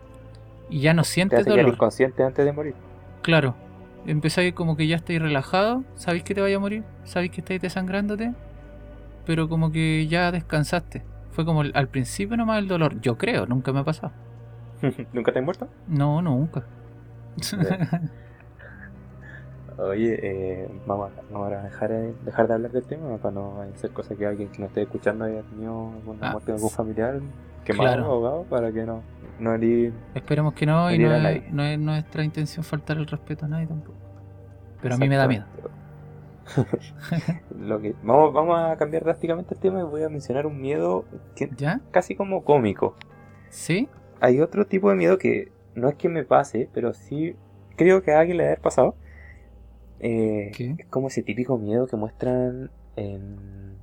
y 0.70 0.80
ya 0.80 0.94
no 0.94 1.04
sientes 1.04 1.46
dolor. 1.46 1.68
inconsciente 1.68 2.24
antes 2.24 2.46
de 2.46 2.54
morir. 2.54 2.74
Claro, 3.22 3.54
empezáis 4.08 4.54
como 4.54 4.78
que 4.78 4.88
ya 4.88 4.96
estáis 4.96 5.22
relajado, 5.22 5.84
sabéis 5.96 6.24
que 6.24 6.34
te 6.34 6.40
vaya 6.40 6.56
a 6.56 6.60
morir, 6.60 6.86
sabéis 7.04 7.32
que 7.32 7.42
estáis 7.42 7.62
desangrándote, 7.62 8.34
pero 9.26 9.50
como 9.50 9.74
que 9.74 10.08
ya 10.08 10.32
descansaste. 10.32 11.04
Fue 11.32 11.44
como 11.44 11.62
al 11.62 11.88
principio 11.90 12.38
nomás 12.38 12.60
el 12.60 12.70
dolor. 12.70 13.02
Yo 13.02 13.18
creo, 13.18 13.46
nunca 13.46 13.74
me 13.74 13.82
ha 13.82 13.84
pasado. 13.84 14.14
¿Nunca 15.12 15.34
te 15.34 15.40
has 15.40 15.46
muerto? 15.46 15.68
No, 15.90 16.22
nunca. 16.22 16.64
Oye, 19.78 20.20
eh, 20.22 20.70
vamos, 20.86 21.12
a, 21.12 21.62
dejar, 21.64 21.92
dejar 22.24 22.48
de 22.48 22.54
hablar 22.54 22.72
del 22.72 22.84
tema 22.84 23.18
para 23.18 23.34
no 23.34 23.62
hacer 23.74 23.92
cosas 23.92 24.18
que 24.18 24.26
alguien 24.26 24.50
que 24.50 24.60
nos 24.60 24.70
esté 24.70 24.84
escuchando 24.84 25.26
haya 25.26 25.42
tenido 25.42 25.92
alguna 25.92 26.30
ah, 26.30 26.32
muerte 26.32 26.52
de 26.52 26.56
algún 26.56 26.70
familiar 26.70 27.20
quemado 27.66 27.90
claro. 27.90 28.06
ahogado 28.06 28.44
para 28.44 28.72
que 28.72 28.86
no, 28.86 29.02
no 29.40 29.54
herir. 29.54 29.94
Esperemos 30.14 30.54
que 30.54 30.66
no, 30.66 30.94
y 30.94 31.00
no 31.00 31.14
es, 31.14 31.52
no 31.52 31.64
es, 31.64 31.80
nuestra 31.80 32.24
intención 32.24 32.64
faltar 32.64 32.98
el 32.98 33.08
respeto 33.08 33.46
a 33.46 33.48
nadie 33.50 33.68
tampoco. 33.68 33.98
Pero 34.82 34.96
a 34.96 34.98
mí 34.98 35.10
me 35.10 35.18
da 35.18 35.28
miedo. 35.28 35.46
Lo 37.60 37.82
que, 37.82 37.96
vamos, 38.04 38.34
vamos 38.34 38.58
a 38.58 38.78
cambiar 38.78 39.04
drásticamente 39.04 39.56
el 39.56 39.60
tema 39.60 39.80
y 39.80 39.84
voy 39.84 40.04
a 40.04 40.10
mencionar 40.10 40.46
un 40.46 40.62
miedo 40.62 41.06
casi 41.92 42.16
como 42.16 42.44
cómico. 42.44 42.96
¿Sí? 43.50 43.90
Hay 44.22 44.40
otro 44.40 44.66
tipo 44.66 44.90
de 44.90 44.96
miedo 44.96 45.18
que 45.18 45.52
no 45.74 45.90
es 45.90 45.96
que 45.96 46.08
me 46.08 46.24
pase, 46.24 46.70
pero 46.74 46.94
sí 46.94 47.36
creo 47.76 48.04
que 48.04 48.14
a 48.14 48.20
alguien 48.20 48.38
le 48.38 48.46
haber 48.46 48.62
pasado. 48.62 48.96
Eh, 50.00 50.52
es 50.78 50.86
como 50.88 51.08
ese 51.08 51.24
típico 51.24 51.58
miedo 51.58 51.88
que 51.88 51.96
muestran 51.96 52.70
en... 52.96 53.76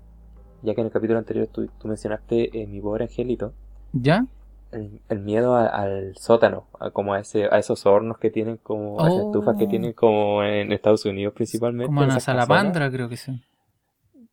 Ya 0.63 0.75
que 0.75 0.81
en 0.81 0.87
el 0.87 0.93
capítulo 0.93 1.19
anterior 1.19 1.49
tú, 1.49 1.69
mencionaste 1.85 2.63
eh, 2.63 2.67
Mi 2.67 2.81
pobre 2.81 3.05
angelito. 3.05 3.53
¿Ya? 3.93 4.27
el, 4.73 5.21
miedo 5.21 5.55
al 5.55 6.17
sótano, 6.17 6.65
a, 6.81 6.91
como 6.91 7.13
a, 7.15 7.21
ese, 7.21 7.45
a 7.45 7.59
esos 7.59 7.85
hornos 7.85 8.19
que 8.19 8.31
tienen, 8.31 8.57
como 8.57 9.01
a 9.01 9.09
esas 9.09 9.27
estufas 9.27 9.57
que 9.57 9.65
oh. 9.65 9.69
tienen 9.69 9.93
como 9.93 10.43
en 10.43 10.73
Estados 10.73 11.05
Unidos 11.05 11.35
principalmente. 11.35 11.87
Como 11.87 12.03
en 12.03 12.09
la 12.09 12.21
salamandra, 12.21 12.91
creo 12.91 13.09
que 13.09 13.17
sí. 13.17 13.43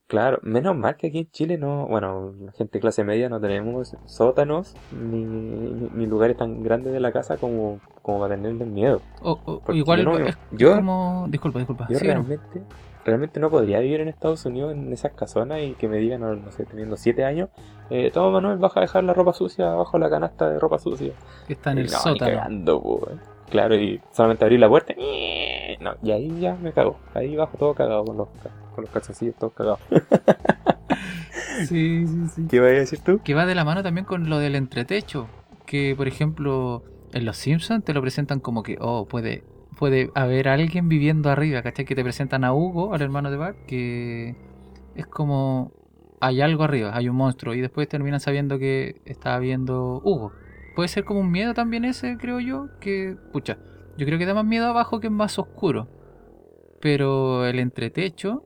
Claro, 0.09 0.39
menos 0.41 0.75
mal 0.75 0.97
que 0.97 1.05
aquí 1.05 1.19
en 1.19 1.29
Chile 1.29 1.59
no, 1.59 1.85
bueno, 1.85 2.33
la 2.43 2.51
gente 2.53 2.73
de 2.73 2.79
clase 2.79 3.03
media 3.03 3.29
no 3.29 3.39
tenemos 3.39 3.95
sótanos 4.07 4.75
ni, 4.91 5.23
ni, 5.23 6.07
lugares 6.07 6.35
tan 6.35 6.63
grandes 6.63 6.93
de 6.93 6.99
la 6.99 7.11
casa 7.11 7.37
como, 7.37 7.79
como 8.01 8.21
para 8.21 8.35
tenerle 8.35 8.65
miedo. 8.65 9.03
O, 9.21 9.61
igual 9.71 10.33
yo, 10.49 10.75
como... 10.75 11.27
Disculpa, 11.29 11.59
disculpa. 11.59 11.85
Yo 11.91 11.99
realmente, 11.99 12.63
realmente 13.05 13.39
no 13.39 13.51
podría 13.51 13.81
vivir 13.81 14.01
en 14.01 14.07
Estados 14.07 14.43
Unidos 14.47 14.73
en 14.73 14.91
esas 14.91 15.11
casonas 15.11 15.61
y 15.61 15.73
que 15.73 15.87
me 15.87 15.97
digan, 15.97 16.21
no, 16.21 16.51
sé, 16.53 16.65
teniendo 16.65 16.97
7 16.97 17.23
años, 17.23 17.49
eh, 17.91 18.09
toma 18.11 18.31
Manuel, 18.31 18.57
baja 18.57 18.79
a 18.79 18.81
dejar 18.81 19.03
la 19.03 19.13
ropa 19.13 19.33
sucia 19.33 19.73
abajo 19.73 19.99
la 19.99 20.09
canasta 20.09 20.49
de 20.49 20.57
ropa 20.57 20.79
sucia. 20.79 21.13
Que 21.45 21.53
está 21.53 21.71
en 21.71 21.77
el 21.77 21.89
sótano. 21.89 22.65
Claro, 23.49 23.75
y 23.75 24.01
solamente 24.11 24.45
abrir 24.45 24.59
la 24.59 24.69
puerta, 24.69 24.93
no, 25.79 25.95
y 26.03 26.11
ahí 26.11 26.39
ya 26.39 26.55
me 26.55 26.71
cago. 26.71 26.97
Ahí 27.13 27.35
bajo 27.35 27.57
todo 27.57 27.73
cagado 27.73 28.05
con 28.05 28.17
los, 28.17 28.27
con 28.75 28.83
los 28.83 28.89
calzoncillos, 28.89 29.35
todos 29.35 29.53
cagados. 29.53 29.79
sí, 31.67 32.05
sí, 32.07 32.27
sí. 32.35 32.47
¿Qué 32.49 32.59
vas 32.59 32.69
a 32.69 32.73
decir 32.73 32.99
tú? 32.99 33.19
Que 33.23 33.33
va 33.33 33.45
de 33.45 33.55
la 33.55 33.63
mano 33.63 33.83
también 33.83 34.05
con 34.05 34.29
lo 34.29 34.39
del 34.39 34.55
entretecho. 34.55 35.27
Que, 35.65 35.93
por 35.95 36.07
ejemplo, 36.07 36.83
en 37.13 37.25
Los 37.25 37.37
Simpsons 37.37 37.85
te 37.85 37.93
lo 37.93 38.01
presentan 38.01 38.39
como 38.39 38.63
que, 38.63 38.77
oh, 38.79 39.05
puede 39.05 39.43
puede 39.77 40.11
haber 40.13 40.49
alguien 40.49 40.89
viviendo 40.89 41.29
arriba, 41.29 41.61
¿cachai? 41.61 41.85
Que 41.85 41.95
te 41.95 42.03
presentan 42.03 42.43
a 42.43 42.53
Hugo, 42.53 42.93
al 42.93 43.01
hermano 43.01 43.31
de 43.31 43.37
Bart, 43.37 43.57
que 43.65 44.35
es 44.95 45.07
como 45.07 45.71
hay 46.19 46.41
algo 46.41 46.65
arriba, 46.65 46.91
hay 46.93 47.07
un 47.07 47.15
monstruo, 47.15 47.53
y 47.53 47.61
después 47.61 47.87
terminan 47.87 48.19
sabiendo 48.19 48.59
que 48.59 49.01
está 49.05 49.39
viendo 49.39 50.01
Hugo. 50.03 50.33
Puede 50.79 50.87
ser 50.87 51.03
como 51.03 51.19
un 51.19 51.29
miedo 51.29 51.53
también 51.53 51.83
ese, 51.83 52.17
creo 52.17 52.39
yo, 52.39 52.69
que, 52.79 53.17
pucha, 53.33 53.57
yo 53.97 54.05
creo 54.05 54.17
que 54.17 54.25
da 54.25 54.33
más 54.33 54.45
miedo 54.45 54.65
abajo 54.65 55.01
que 55.01 55.07
es 55.07 55.11
más 55.11 55.37
oscuro. 55.37 55.89
Pero 56.79 57.45
el 57.45 57.59
entretecho, 57.59 58.45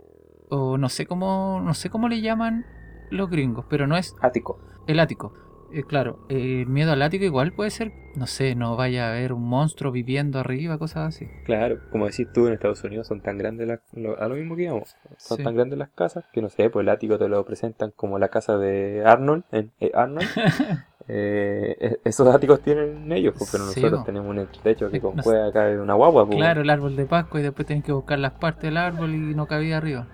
o 0.49 0.79
no 0.79 0.89
sé 0.89 1.05
cómo, 1.05 1.61
no 1.63 1.75
sé 1.75 1.91
cómo 1.91 2.09
le 2.09 2.21
llaman 2.21 2.65
los 3.11 3.29
gringos, 3.29 3.67
pero 3.69 3.85
no 3.85 3.97
es... 3.97 4.15
Ático. 4.19 4.59
El 4.87 4.99
ático. 4.99 5.31
Eh, 5.71 5.83
claro, 5.83 6.25
el 6.29 6.65
miedo 6.65 6.91
al 6.91 7.03
ático 7.03 7.23
igual 7.23 7.53
puede 7.53 7.69
ser, 7.69 7.91
no 8.15 8.25
sé, 8.25 8.55
no 8.55 8.75
vaya 8.75 9.07
a 9.07 9.11
haber 9.11 9.33
un 9.33 9.43
monstruo 9.43 9.91
viviendo 9.91 10.39
arriba, 10.39 10.79
cosas 10.79 11.15
así. 11.15 11.27
Claro, 11.45 11.81
como 11.91 12.07
decís 12.07 12.27
tú, 12.33 12.47
en 12.47 12.53
Estados 12.53 12.83
Unidos 12.83 13.07
son 13.07 13.21
tan 13.21 13.37
grandes 13.37 13.67
las, 13.67 13.79
a 14.19 14.27
lo 14.27 14.35
mismo 14.35 14.55
que 14.55 14.63
íbamos, 14.63 14.95
son 15.17 15.43
tan 15.43 15.55
grandes 15.55 15.79
las 15.79 15.89
casas 15.89 16.25
que 16.31 16.41
no 16.41 16.49
sé, 16.49 16.71
pues 16.71 16.83
el 16.83 16.89
ático 16.89 17.17
te 17.17 17.27
lo 17.27 17.43
presentan 17.43 17.91
como 17.95 18.17
la 18.19 18.29
casa 18.29 18.57
de 18.57 19.03
Arnold, 19.05 19.43
en 19.51 19.71
eh, 19.79 19.91
Arnold. 19.93 20.27
Eh, 21.07 21.75
e, 21.79 21.99
esos 22.05 22.33
áticos 22.33 22.61
tienen 22.61 23.11
ellos, 23.11 23.35
pero 23.51 23.65
nosotros 23.65 24.05
tenemos 24.05 24.29
un 24.29 24.47
techo 24.61 24.89
que 24.89 25.01
con 25.01 25.15
puede 25.17 25.51
caer 25.51 25.79
una 25.79 25.93
guagua. 25.93 26.25
Pues. 26.25 26.37
Claro, 26.37 26.61
el 26.61 26.69
árbol 26.69 26.95
de 26.95 27.05
Pascua 27.05 27.39
y 27.39 27.43
después 27.43 27.67
tienen 27.67 27.83
que 27.83 27.91
buscar 27.91 28.19
las 28.19 28.33
partes 28.33 28.63
del 28.63 28.77
árbol 28.77 29.13
y 29.13 29.35
no 29.35 29.45
cabía 29.45 29.77
arriba. 29.77 30.07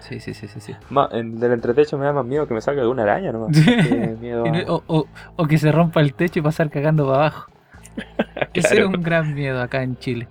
Sí, 0.00 0.18
sí, 0.18 0.34
sí, 0.34 0.48
sí. 0.48 0.60
sí. 0.60 0.74
del 0.90 1.52
entretecho 1.52 1.96
me 1.96 2.04
da 2.04 2.12
más 2.12 2.24
miedo 2.24 2.48
que 2.48 2.54
me 2.54 2.60
salga 2.60 2.82
de 2.82 2.88
una 2.88 3.04
araña 3.04 3.30
nomás. 3.30 3.56
miedo 4.20 4.82
o, 4.86 5.46
que 5.46 5.58
se 5.58 5.70
rompa 5.70 6.00
el 6.00 6.14
techo 6.14 6.40
y 6.40 6.42
pasar 6.42 6.70
cagando 6.70 7.06
para 7.06 7.18
abajo. 7.18 7.52
Ese 8.52 8.80
es 8.80 8.86
un 8.86 9.00
gran 9.00 9.34
miedo 9.34 9.62
acá 9.62 9.82
en 9.82 9.96
Chile. 9.96 10.26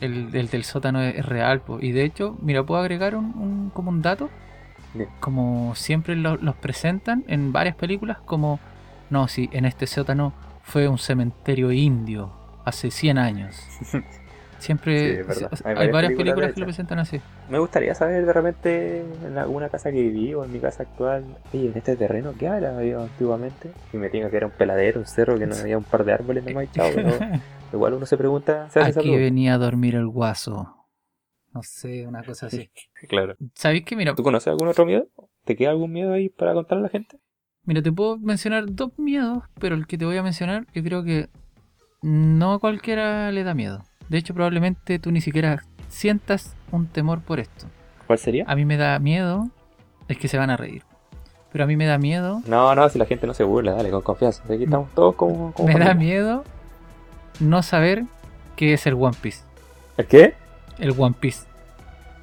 El, 0.00 0.30
del 0.30 0.62
sótano 0.62 1.02
es, 1.02 1.24
real. 1.26 1.62
Y 1.80 1.90
de 1.90 2.04
hecho, 2.04 2.36
mira, 2.40 2.62
puedo 2.62 2.80
agregar 2.80 3.16
un, 3.16 3.70
como 3.74 3.90
un 3.90 4.02
dato. 4.02 4.30
Como 5.20 5.74
siempre 5.74 6.16
los 6.16 6.54
presentan 6.56 7.24
en 7.26 7.52
varias 7.52 7.76
películas, 7.76 8.18
como, 8.24 8.60
no, 9.10 9.28
sí, 9.28 9.48
en 9.52 9.64
este 9.64 9.86
sótano 9.86 10.32
fue 10.62 10.88
un 10.88 10.98
cementerio 10.98 11.72
indio 11.72 12.32
hace 12.64 12.90
100 12.90 13.18
años. 13.18 13.56
Siempre 14.58 15.22
Sí, 15.22 15.64
hay, 15.64 15.74
varias, 15.74 16.12
películas, 16.12 16.16
películas 16.16 16.52
que 16.54 16.60
lo 16.60 16.66
presentan 16.66 16.98
así. 16.98 17.20
Me 17.50 17.58
gustaría 17.58 17.94
saber 17.94 18.24
de 18.24 18.32
repente 18.32 19.04
en 19.24 19.36
alguna 19.36 19.68
casa 19.68 19.92
que 19.92 20.00
viví 20.00 20.32
o 20.34 20.44
en 20.44 20.52
mi 20.52 20.60
casa 20.60 20.84
actual, 20.84 21.24
oye, 21.52 21.66
en 21.66 21.76
este 21.76 21.94
terreno, 21.94 22.32
¿qué 22.38 22.48
habrá 22.48 22.76
habido 22.76 23.02
antiguamente? 23.02 23.70
Y 23.92 23.98
me 23.98 24.08
diga 24.08 24.30
que 24.30 24.38
era 24.38 24.46
un 24.46 24.52
peladero, 24.52 25.00
un 25.00 25.06
cerro, 25.06 25.38
que 25.38 25.46
no 25.46 25.54
había 25.54 25.76
un 25.76 25.84
par 25.84 26.04
de 26.04 26.14
árboles 26.14 26.44
nomás 26.44 26.64
y 26.64 26.68
chao, 26.68 26.90
pero 26.94 27.10
igual 27.72 27.94
uno 27.94 28.06
se 28.06 28.16
pregunta, 28.16 28.68
¿se 28.70 28.80
hace 28.80 28.90
esa 28.90 29.00
Aquí 29.00 29.14
venía 29.14 29.54
a 29.54 29.58
dormir 29.58 29.94
el 29.94 30.06
guaso. 30.06 30.72
No 31.52 31.62
sé, 31.62 32.06
una 32.06 32.22
cosa 32.22 32.46
así. 32.46 32.70
Claro. 33.08 33.36
¿Sabéis 33.54 33.84
qué? 33.84 33.94
Mira, 33.94 34.14
¿Tú 34.14 34.22
conoces 34.22 34.48
algún 34.48 34.68
otro 34.68 34.86
miedo? 34.86 35.06
¿Te 35.44 35.54
queda 35.54 35.70
algún 35.70 35.92
miedo 35.92 36.12
ahí 36.12 36.28
para 36.28 36.54
contarle 36.54 36.80
a 36.80 36.82
la 36.84 36.88
gente? 36.88 37.18
Mira, 37.66 37.82
te 37.82 37.90
puedo 37.92 38.16
mencionar 38.18 38.64
dos 38.68 38.90
miedos, 38.96 39.42
pero 39.58 39.74
el 39.74 39.86
que 39.86 39.98
te 39.98 40.04
voy 40.04 40.16
a 40.16 40.22
mencionar, 40.22 40.66
yo 40.72 40.82
creo 40.82 41.02
que 41.02 41.28
no 42.02 42.54
a 42.54 42.58
cualquiera 42.60 43.30
le 43.32 43.42
da 43.44 43.54
miedo. 43.54 43.82
De 44.08 44.18
hecho, 44.18 44.34
probablemente 44.34 44.98
tú 45.00 45.10
ni 45.10 45.20
siquiera 45.20 45.62
sientas 45.88 46.54
un 46.70 46.86
temor 46.86 47.20
por 47.22 47.40
esto. 47.40 47.66
¿Cuál 48.06 48.18
sería? 48.20 48.44
A 48.46 48.54
mí 48.54 48.64
me 48.64 48.76
da 48.76 48.98
miedo, 49.00 49.48
es 50.06 50.16
que 50.16 50.28
se 50.28 50.38
van 50.38 50.50
a 50.50 50.56
reír. 50.56 50.82
Pero 51.52 51.64
a 51.64 51.66
mí 51.66 51.76
me 51.76 51.86
da 51.86 51.98
miedo, 51.98 52.42
No, 52.46 52.74
no, 52.74 52.88
si 52.88 52.98
la 52.98 53.06
gente 53.06 53.26
no 53.26 53.34
se 53.34 53.42
burla, 53.42 53.72
dale, 53.72 53.90
con 53.90 54.02
confianza. 54.02 54.42
Aquí 54.44 54.64
estamos 54.64 54.90
todos 54.94 55.14
como... 55.16 55.52
como 55.52 55.68
me 55.72 55.78
da 55.84 55.94
miedo 55.94 56.44
no 57.40 57.62
saber 57.62 58.04
qué 58.56 58.74
es 58.74 58.86
el 58.86 58.94
One 58.94 59.16
Piece. 59.20 59.42
¿El 59.96 60.06
qué? 60.06 60.34
El 60.78 60.94
One 60.96 61.16
Piece. 61.18 61.46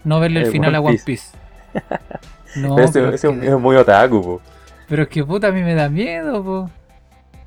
No 0.04 0.20
verle 0.20 0.42
el, 0.42 0.46
El 0.48 0.52
final 0.52 0.70
One 0.70 0.78
a 0.78 0.82
One 0.82 1.00
Piece. 1.04 1.32
Piece. 1.34 1.38
No, 2.56 2.78
ese 2.78 3.00
ese 3.00 3.08
es 3.10 3.14
es 3.16 3.24
un 3.24 3.36
que- 3.38 3.42
miedo 3.48 3.58
muy 3.60 3.76
otaku, 3.76 4.22
po. 4.22 4.42
Pero 4.88 5.04
es 5.04 5.10
que 5.10 5.24
puta, 5.24 5.48
a 5.48 5.52
mí 5.52 5.62
me 5.62 5.76
da 5.76 5.90
miedo, 5.90 6.44
po. 6.44 6.70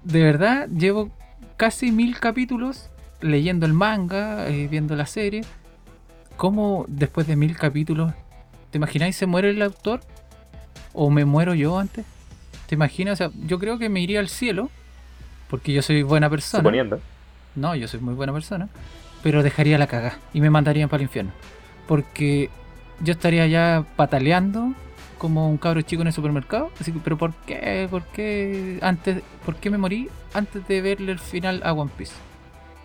De 0.05 0.22
verdad, 0.22 0.68
llevo 0.68 1.11
casi 1.57 1.92
mil 1.92 2.18
capítulos 2.18 2.90
leyendo 3.20 3.66
el 3.66 3.72
manga, 3.72 4.49
eh, 4.49 4.68
viendo 4.68 4.94
la 4.96 5.07
serie. 5.07 5.42
¿Cómo 6.37 6.85
después 6.88 7.27
de 7.27 7.37
mil 7.37 7.57
capítulos, 7.57 8.12
te 8.70 8.79
imagináis 8.79 9.16
se 9.16 9.27
muere 9.27 9.51
el 9.51 9.62
autor? 9.62 10.01
¿O 10.92 11.11
me 11.11 11.25
muero 11.25 11.55
yo 11.55 11.79
antes? 11.79 12.05
¿Te 12.66 12.75
imaginas? 12.75 13.14
O 13.14 13.16
sea, 13.16 13.31
yo 13.46 13.59
creo 13.59 13.79
que 13.79 13.88
me 13.88 14.01
iría 14.01 14.20
al 14.20 14.29
cielo, 14.29 14.70
porque 15.49 15.72
yo 15.72 15.83
soy 15.83 16.03
buena 16.03 16.29
persona. 16.29 16.61
Suponiendo. 16.61 17.01
No, 17.55 17.75
yo 17.75 17.88
soy 17.88 18.01
muy 18.01 18.14
buena 18.14 18.33
persona. 18.33 18.68
Pero 19.22 19.42
dejaría 19.42 19.79
la 19.79 19.87
caga 19.87 20.18
y 20.33 20.40
me 20.40 20.51
mandarían 20.51 20.88
para 20.88 21.03
el 21.03 21.09
infierno. 21.09 21.33
Porque 21.88 22.51
yo 23.01 23.12
estaría 23.12 23.46
ya 23.46 23.85
pataleando 23.96 24.75
como 25.18 25.48
un 25.48 25.57
cabro 25.57 25.81
chico 25.83 26.02
en 26.02 26.09
el 26.09 26.12
supermercado. 26.14 26.70
Así 26.81 26.92
que, 26.92 26.98
pero 27.02 27.16
¿por 27.16 27.33
qué? 27.46 27.87
¿Por 27.90 28.02
qué 28.05 28.79
antes, 28.83 29.22
por 29.44 29.57
qué 29.57 29.70
me 29.70 29.79
morí 29.79 30.09
antes 30.35 30.66
de 30.68 30.81
verle 30.83 31.12
el 31.12 31.18
final 31.18 31.61
a 31.64 31.72
One 31.72 31.90
Piece? 31.96 32.12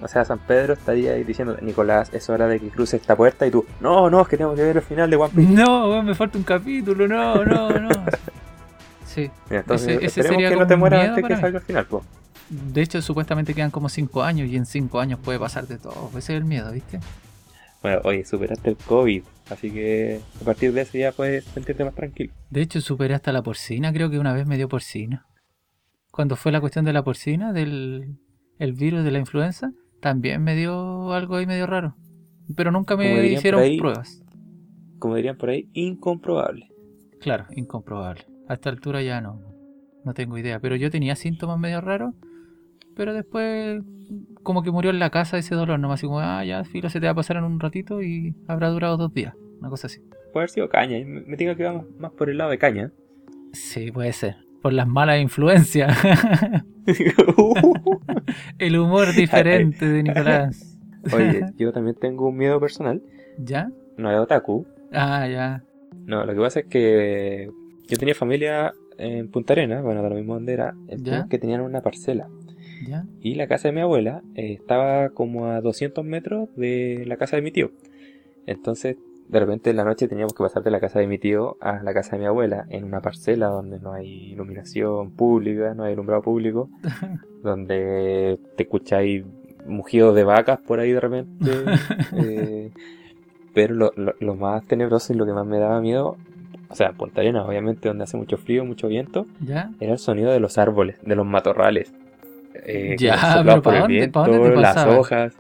O 0.02 0.08
sea, 0.08 0.26
San 0.26 0.40
Pedro 0.40 0.74
estaría 0.74 1.12
ahí 1.14 1.24
diciendo, 1.24 1.56
Nicolás, 1.62 2.10
es 2.12 2.28
hora 2.30 2.48
de 2.48 2.60
que 2.60 2.70
cruce 2.70 2.98
esta 2.98 3.16
puerta 3.16 3.46
y 3.46 3.52
tú, 3.52 3.66
no, 3.82 4.10
no, 4.10 4.22
es 4.22 4.28
que 4.28 4.36
tengo 4.38 4.56
que 4.56 4.64
ver 4.64 4.76
el 4.78 4.82
final 4.82 5.10
de 5.10 5.16
One 5.16 5.32
Piece. 5.36 5.52
No, 5.54 6.02
me 6.02 6.16
falta 6.16 6.38
un 6.40 6.44
capítulo, 6.44 7.08
no, 7.08 7.44
no, 7.46 7.70
no. 7.80 7.90
Sí. 9.06 9.30
Mira, 9.50 9.60
entonces 9.62 9.98
Ese- 9.98 10.06
ese 10.22 10.24
sería 10.24 10.50
que 10.50 10.56
no 10.56 10.66
te 10.66 10.76
mueras 10.78 11.10
antes 11.10 11.26
que 11.26 11.36
salga 11.36 11.60
el 11.60 11.66
final, 11.66 11.86
po. 11.86 12.02
De 12.50 12.82
hecho, 12.82 13.02
supuestamente 13.02 13.54
quedan 13.54 13.70
como 13.70 13.90
5 13.90 14.24
años 14.24 14.48
y 14.50 14.56
en 14.56 14.66
5 14.66 15.00
años 15.02 15.20
puede 15.22 15.38
pasar 15.38 15.68
de 15.68 15.78
todo. 15.78 16.10
Ese 16.12 16.18
es 16.34 16.38
el 16.40 16.46
miedo, 16.46 16.72
¿viste? 16.72 17.00
Bueno, 17.82 18.00
oye, 18.06 18.24
superaste 18.26 18.70
el 18.70 18.78
COVID, 18.78 19.24
así 19.52 19.72
que 19.72 20.20
a 20.42 20.46
partir 20.46 20.72
de 20.74 20.82
eso 20.82 20.98
ya 20.98 21.12
puedes 21.12 21.44
sentirte 21.46 21.84
más 21.84 21.94
tranquilo. 21.96 22.34
De 22.50 22.62
hecho, 22.62 22.82
superé 22.82 23.14
hasta 23.14 23.32
la 23.32 23.44
porcina. 23.44 23.92
Creo 23.94 24.10
que 24.10 24.20
una 24.20 24.34
vez 24.34 24.48
me 24.48 24.58
dio 24.58 24.68
porcina. 24.70 25.26
Cuando 26.12 26.36
fue 26.36 26.52
la 26.52 26.60
cuestión 26.62 26.86
de 26.86 26.94
la 26.94 27.04
porcina, 27.04 27.54
del 27.54 28.18
el 28.60 28.74
virus 28.74 29.04
de 29.04 29.12
la 29.12 29.20
influenza, 29.20 29.72
también 30.02 30.44
me 30.44 30.56
dio 30.56 31.14
algo 31.14 31.36
ahí 31.38 31.46
medio 31.46 31.66
raro. 31.68 31.96
Pero 32.56 32.72
nunca 32.72 32.96
me 32.98 33.26
hicieron 33.28 33.62
ahí- 33.62 33.78
pruebas. 33.78 34.24
Como 35.00 35.16
dirían 35.16 35.38
por 35.38 35.50
ahí, 35.50 35.70
incomprobable. 35.74 36.68
Claro, 37.20 37.46
incomprobable. 37.56 38.26
A 38.48 38.54
esta 38.56 38.70
altura 38.70 39.02
ya 39.02 39.22
no, 39.22 39.42
no 40.04 40.14
tengo 40.14 40.38
idea. 40.38 40.60
Pero 40.60 40.76
yo 40.76 40.92
tenía 40.92 41.16
síntomas 41.16 41.58
medio 41.60 41.82
raros. 41.82 42.14
Pero 42.96 43.14
después, 43.14 43.82
como 44.44 44.64
que 44.64 44.72
murió 44.72 44.92
en 44.92 45.00
la 45.00 45.10
casa 45.10 45.38
ese 45.38 45.56
dolor. 45.56 45.80
Nomás 45.80 46.00
así 46.00 46.08
como, 46.08 46.20
ah, 46.20 46.44
ya, 46.46 46.64
filo, 46.64 46.90
se 46.90 47.00
te 47.00 47.06
va 47.08 47.12
a 47.12 47.16
pasar 47.16 47.38
en 47.38 47.44
un 47.44 47.60
ratito 47.60 48.02
y 48.02 48.36
habrá 48.48 48.70
durado 48.70 48.98
dos 48.98 49.14
días. 49.14 49.34
Una 49.60 49.70
cosa 49.70 49.88
así. 49.88 50.02
Puede 50.34 50.44
haber 50.44 50.50
sido 50.50 50.70
caña, 50.70 50.98
me 51.06 51.36
diga 51.36 51.56
que 51.56 51.64
vamos 51.64 51.86
más 52.00 52.12
por 52.12 52.30
el 52.30 52.38
lado 52.38 52.52
de 52.52 52.58
caña. 52.58 52.92
Sí, 53.54 53.92
puede 53.92 54.14
ser. 54.14 54.38
Por 54.62 54.74
las 54.74 54.88
malas 54.88 55.20
influencias. 55.22 55.98
el 58.60 58.78
humor 58.78 59.14
diferente 59.14 59.88
de 59.88 60.04
Nicolás. 60.04 60.80
Oye, 61.14 61.46
yo 61.58 61.72
también 61.72 61.96
tengo 62.00 62.28
un 62.30 62.38
miedo 62.38 62.60
personal, 62.60 63.02
¿Ya? 63.40 63.70
no 63.98 64.12
es 64.12 64.20
otaku. 64.20 64.66
Ah, 64.94 65.28
ya. 65.28 65.64
No, 66.06 66.26
lo 66.26 66.34
que 66.34 66.40
pasa 66.40 66.60
es 66.62 66.66
que 66.68 67.50
yo 67.88 67.98
tenía 67.98 68.14
familia 68.16 68.74
en 68.98 69.30
Punta 69.32 69.54
Arenas, 69.54 69.84
bueno, 69.84 70.04
de 70.04 70.10
lo 70.10 70.16
mismo 70.16 70.36
donde 70.36 70.54
era, 70.54 70.76
el 70.88 71.04
Ya. 71.04 71.28
que 71.28 71.40
tenían 71.40 71.62
una 71.62 71.82
parcela. 71.82 72.28
¿Ya? 72.86 73.06
Y 73.22 73.36
la 73.36 73.48
casa 73.48 73.68
de 73.70 73.74
mi 73.76 73.82
abuela 73.82 74.22
eh, 74.36 74.54
estaba 74.54 75.10
como 75.10 75.46
a 75.48 75.62
200 75.62 76.04
metros 76.06 76.50
de 76.56 77.04
la 77.08 77.18
casa 77.18 77.36
de 77.36 77.42
mi 77.42 77.52
tío. 77.52 77.72
Entonces, 78.48 78.98
de 79.30 79.40
repente 79.40 79.70
en 79.70 79.78
la 79.78 79.84
noche 79.86 80.08
teníamos 80.08 80.34
que 80.34 80.44
pasar 80.44 80.64
de 80.64 80.72
la 80.72 80.80
casa 80.80 81.00
de 81.00 81.08
mi 81.08 81.18
tío 81.18 81.56
a 81.62 81.82
la 81.84 81.94
casa 81.94 82.16
de 82.16 82.20
mi 82.22 82.26
abuela, 82.26 82.66
en 82.70 82.84
una 82.84 83.00
parcela 83.02 83.48
donde 83.48 83.80
no 83.80 83.94
hay 83.94 84.32
iluminación 84.34 85.12
pública, 85.12 85.74
no 85.74 85.84
hay 85.84 85.94
alumbrado 85.94 86.22
público, 86.22 86.70
donde 87.44 88.40
te 88.58 88.64
escucháis 88.64 89.24
mugidos 89.66 90.16
de 90.16 90.24
vacas 90.24 90.60
por 90.60 90.80
ahí 90.80 90.92
de 90.92 91.00
repente. 91.00 91.52
eh, 92.18 92.72
pero 93.54 93.76
lo, 93.76 93.92
lo- 93.96 94.16
lo 94.20 94.36
más 94.36 94.66
tenebroso 94.66 95.14
y 95.14 95.18
lo 95.18 95.26
que 95.26 95.34
más 95.34 95.46
me 95.46 95.60
daba 95.60 95.82
miedo, 95.82 96.18
o 96.70 96.76
sea, 96.76 96.94
Punta 96.94 97.22
Arenas, 97.22 97.46
obviamente, 97.48 97.88
donde 97.90 98.06
hace 98.06 98.16
mucho 98.18 98.38
frío, 98.38 98.64
mucho 98.66 98.88
viento, 98.88 99.28
¿Ya? 99.42 99.72
era 99.80 99.92
el 99.94 100.00
sonido 100.00 100.32
de 100.32 100.40
los 100.40 100.58
árboles, 100.58 100.98
de 101.04 101.16
los 101.16 101.26
matorrales. 101.26 101.94
Eh, 102.54 102.96
Ya, 103.00 103.42
pero 103.44 103.62
por 103.62 103.64
¿pa' 103.64 103.76
el 103.76 103.82
dónde- 103.82 103.94
viento, 103.98 104.22
pa' 104.22 104.28
dónde 104.28 104.50
te 104.52 104.56
las 104.62 104.88
hojas. 104.88 105.36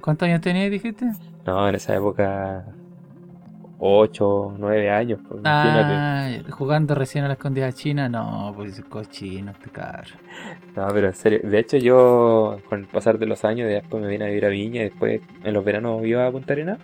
¿Cuántos 0.00 0.26
años 0.26 0.40
tenías, 0.40 0.70
dijiste? 0.70 1.06
No, 1.46 1.68
en 1.68 1.74
esa 1.74 1.94
época, 1.96 2.64
8, 3.78 4.54
9 4.58 4.90
años, 4.90 5.20
pues, 5.28 5.40
imagínate. 5.40 5.92
Ah, 5.94 6.30
jugando 6.50 6.94
recién 6.94 7.24
a 7.24 7.28
la 7.28 7.34
escondida 7.34 7.72
china. 7.72 8.08
No, 8.08 8.52
pues 8.56 8.80
cochino, 8.88 9.50
este 9.52 9.70
carro. 9.70 10.16
No, 10.76 10.86
pero 10.92 11.08
en 11.08 11.14
serio, 11.14 11.40
de 11.42 11.58
hecho 11.58 11.76
yo, 11.78 12.58
con 12.68 12.80
el 12.80 12.86
pasar 12.86 13.18
de 13.18 13.26
los 13.26 13.44
años, 13.44 13.68
después 13.68 14.02
me 14.02 14.08
vine 14.08 14.24
a 14.24 14.28
vivir 14.28 14.44
a 14.44 14.48
Viña 14.48 14.80
y 14.82 14.84
después 14.84 15.20
en 15.42 15.52
los 15.54 15.64
veranos 15.64 16.04
iba 16.04 16.26
a 16.26 16.30
Punta 16.30 16.52
Arenas. 16.52 16.78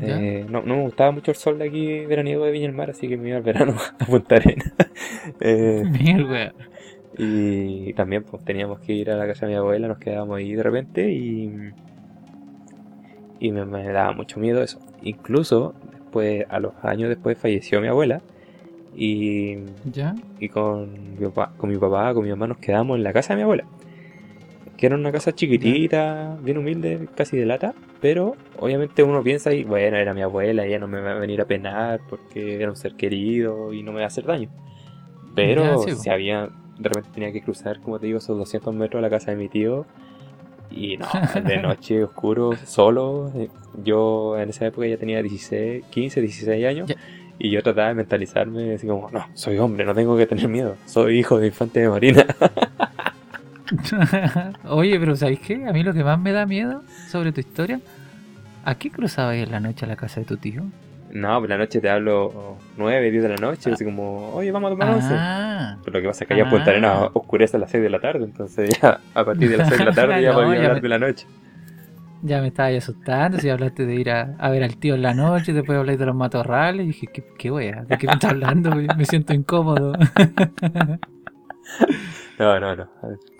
¿Ya? 0.00 0.16
Eh, 0.20 0.46
no, 0.48 0.62
no 0.62 0.76
me 0.76 0.82
gustaba 0.82 1.10
mucho 1.10 1.30
el 1.32 1.36
sol 1.36 1.58
de 1.58 1.66
aquí 1.68 2.06
veraniego 2.06 2.44
de 2.44 2.52
Viña 2.52 2.66
del 2.68 2.76
Mar, 2.76 2.90
así 2.90 3.08
que 3.08 3.16
me 3.16 3.28
iba 3.28 3.38
al 3.38 3.42
verano 3.42 3.74
a 3.98 4.04
Punta 4.04 4.36
Arenas. 4.36 4.72
Eh, 5.40 5.84
Mierda. 5.86 6.52
Y 7.18 7.92
también 7.94 8.22
pues 8.22 8.44
teníamos 8.44 8.78
que 8.78 8.92
ir 8.92 9.10
a 9.10 9.16
la 9.16 9.26
casa 9.26 9.46
de 9.46 9.52
mi 9.52 9.58
abuela, 9.58 9.88
nos 9.88 9.98
quedábamos 9.98 10.38
ahí 10.38 10.54
de 10.54 10.62
repente 10.62 11.12
y, 11.12 11.72
y 13.40 13.50
me, 13.52 13.64
me 13.64 13.88
daba 13.88 14.12
mucho 14.12 14.38
miedo 14.38 14.62
eso. 14.62 14.78
Incluso 15.02 15.74
después, 15.90 16.46
a 16.48 16.60
los 16.60 16.72
años 16.82 17.08
después 17.08 17.36
falleció 17.36 17.80
mi 17.80 17.88
abuela 17.88 18.22
y, 18.96 19.56
¿Ya? 19.92 20.14
y 20.38 20.48
con, 20.48 21.18
mi 21.18 21.26
papá, 21.26 21.52
con 21.56 21.70
mi 21.70 21.76
papá, 21.76 22.14
con 22.14 22.24
mi 22.24 22.30
mamá 22.30 22.46
nos 22.46 22.58
quedamos 22.58 22.96
en 22.96 23.04
la 23.04 23.12
casa 23.12 23.34
de 23.34 23.38
mi 23.38 23.42
abuela. 23.42 23.64
Que 24.76 24.86
era 24.86 24.94
una 24.94 25.10
casa 25.10 25.34
chiquitita, 25.34 26.38
bien 26.40 26.56
humilde, 26.58 27.08
casi 27.16 27.36
de 27.36 27.46
lata, 27.46 27.74
pero 28.00 28.36
obviamente 28.58 29.02
uno 29.02 29.24
piensa 29.24 29.52
y 29.52 29.64
bueno, 29.64 29.96
era 29.96 30.14
mi 30.14 30.22
abuela, 30.22 30.64
ella 30.64 30.78
no 30.78 30.86
me 30.86 31.00
va 31.00 31.12
a 31.12 31.18
venir 31.18 31.40
a 31.40 31.46
penar 31.46 32.00
porque 32.08 32.54
era 32.62 32.70
un 32.70 32.76
ser 32.76 32.94
querido 32.94 33.72
y 33.72 33.82
no 33.82 33.90
me 33.90 33.98
va 33.98 34.04
a 34.04 34.06
hacer 34.06 34.24
daño. 34.24 34.48
Pero 35.34 35.84
Ya, 35.84 35.94
sí, 35.94 36.00
si 36.00 36.10
había, 36.10 36.48
de 36.78 36.88
repente 36.88 37.10
tenía 37.12 37.32
que 37.32 37.42
cruzar, 37.42 37.80
como 37.80 37.98
te 37.98 38.06
digo, 38.06 38.18
esos 38.18 38.36
200 38.38 38.74
metros 38.74 39.00
a 39.00 39.02
la 39.02 39.10
casa 39.10 39.30
de 39.30 39.36
mi 39.36 39.48
tío. 39.48 39.86
Y 40.70 40.96
no, 40.96 41.06
de 41.44 41.58
noche 41.58 42.04
oscuro, 42.04 42.52
solo. 42.64 43.32
Yo 43.82 44.38
en 44.38 44.50
esa 44.50 44.66
época 44.66 44.86
ya 44.86 44.96
tenía 44.96 45.22
16, 45.22 45.84
15, 45.90 46.20
16 46.20 46.66
años. 46.66 46.90
Y 47.38 47.50
yo 47.50 47.62
trataba 47.62 47.88
de 47.88 47.94
mentalizarme 47.94 48.74
así 48.74 48.86
como, 48.86 49.10
no, 49.10 49.26
soy 49.34 49.58
hombre, 49.58 49.84
no 49.84 49.94
tengo 49.94 50.16
que 50.16 50.26
tener 50.26 50.48
miedo. 50.48 50.76
Soy 50.86 51.20
hijo 51.20 51.38
de 51.38 51.46
infante 51.48 51.80
de 51.80 51.88
marina. 51.88 52.26
Oye, 54.68 54.98
pero 54.98 55.14
¿sabéis 55.14 55.40
qué? 55.40 55.66
A 55.66 55.72
mí 55.72 55.82
lo 55.82 55.92
que 55.92 56.02
más 56.02 56.18
me 56.18 56.32
da 56.32 56.46
miedo 56.46 56.82
sobre 57.08 57.32
tu 57.32 57.40
historia. 57.40 57.80
¿A 58.64 58.74
qué 58.74 58.90
cruzabas 58.90 59.36
en 59.36 59.50
la 59.50 59.60
noche 59.60 59.84
a 59.84 59.88
la 59.88 59.96
casa 59.96 60.20
de 60.20 60.26
tu 60.26 60.36
tío? 60.36 60.64
No, 61.12 61.40
por 61.40 61.48
la 61.48 61.58
noche 61.58 61.80
te 61.80 61.88
hablo 61.90 62.56
9, 62.76 63.10
10 63.10 63.22
de 63.22 63.28
la 63.30 63.36
noche, 63.36 63.72
así 63.72 63.84
como, 63.84 64.32
oye, 64.34 64.50
vamos 64.52 64.68
a 64.68 64.74
tomar 64.74 64.90
once. 64.94 65.08
Ah, 65.12 65.78
Pero 65.84 65.96
lo 65.98 66.02
que 66.02 66.08
pasa 66.08 66.24
es 66.24 66.28
que 66.28 66.34
allá 66.34 66.44
en 66.44 66.50
Punta 66.50 66.64
Ah. 66.66 66.70
Arenas 66.70 67.10
oscurece 67.14 67.56
a 67.56 67.60
las 67.60 67.70
6 67.70 67.82
de 67.82 67.90
la 67.90 68.00
tarde, 68.00 68.24
entonces 68.24 68.78
ya 68.80 69.00
a 69.14 69.24
partir 69.24 69.50
de 69.50 69.56
las 69.58 69.68
6 69.68 69.78
de 69.78 69.84
la 69.86 69.92
tarde 69.94 70.22
ya 70.22 70.30
No, 70.32 70.36
podía 70.38 70.54
ya 70.54 70.56
hablar 70.60 70.74
me- 70.74 70.80
de 70.80 70.88
la 70.88 70.98
noche. 70.98 71.26
ya 72.22 72.40
me 72.40 72.48
estaba 72.48 72.68
asustando. 72.70 73.38
Si 73.38 73.48
hablaste 73.48 73.86
de 73.86 73.94
ir 73.94 74.10
a, 74.10 74.34
a 74.38 74.50
ver 74.50 74.62
al 74.64 74.76
tío 74.76 74.94
en 74.96 75.02
la 75.02 75.14
noche, 75.14 75.52
después 75.52 75.78
habláis 75.78 75.98
de 75.98 76.06
los 76.06 76.14
matorrales. 76.16 76.84
Y 76.84 76.88
dije, 76.88 77.06
¿qué, 77.12 77.24
qué 77.38 77.50
wea? 77.50 77.84
¿De 77.84 77.96
qué 77.98 78.06
me 78.06 78.14
estás 78.14 78.32
hablando? 78.32 78.70
Me 78.74 79.04
siento 79.04 79.32
incómodo. 79.34 79.92
No, 82.38 82.58
no, 82.60 82.76
no. 82.76 82.88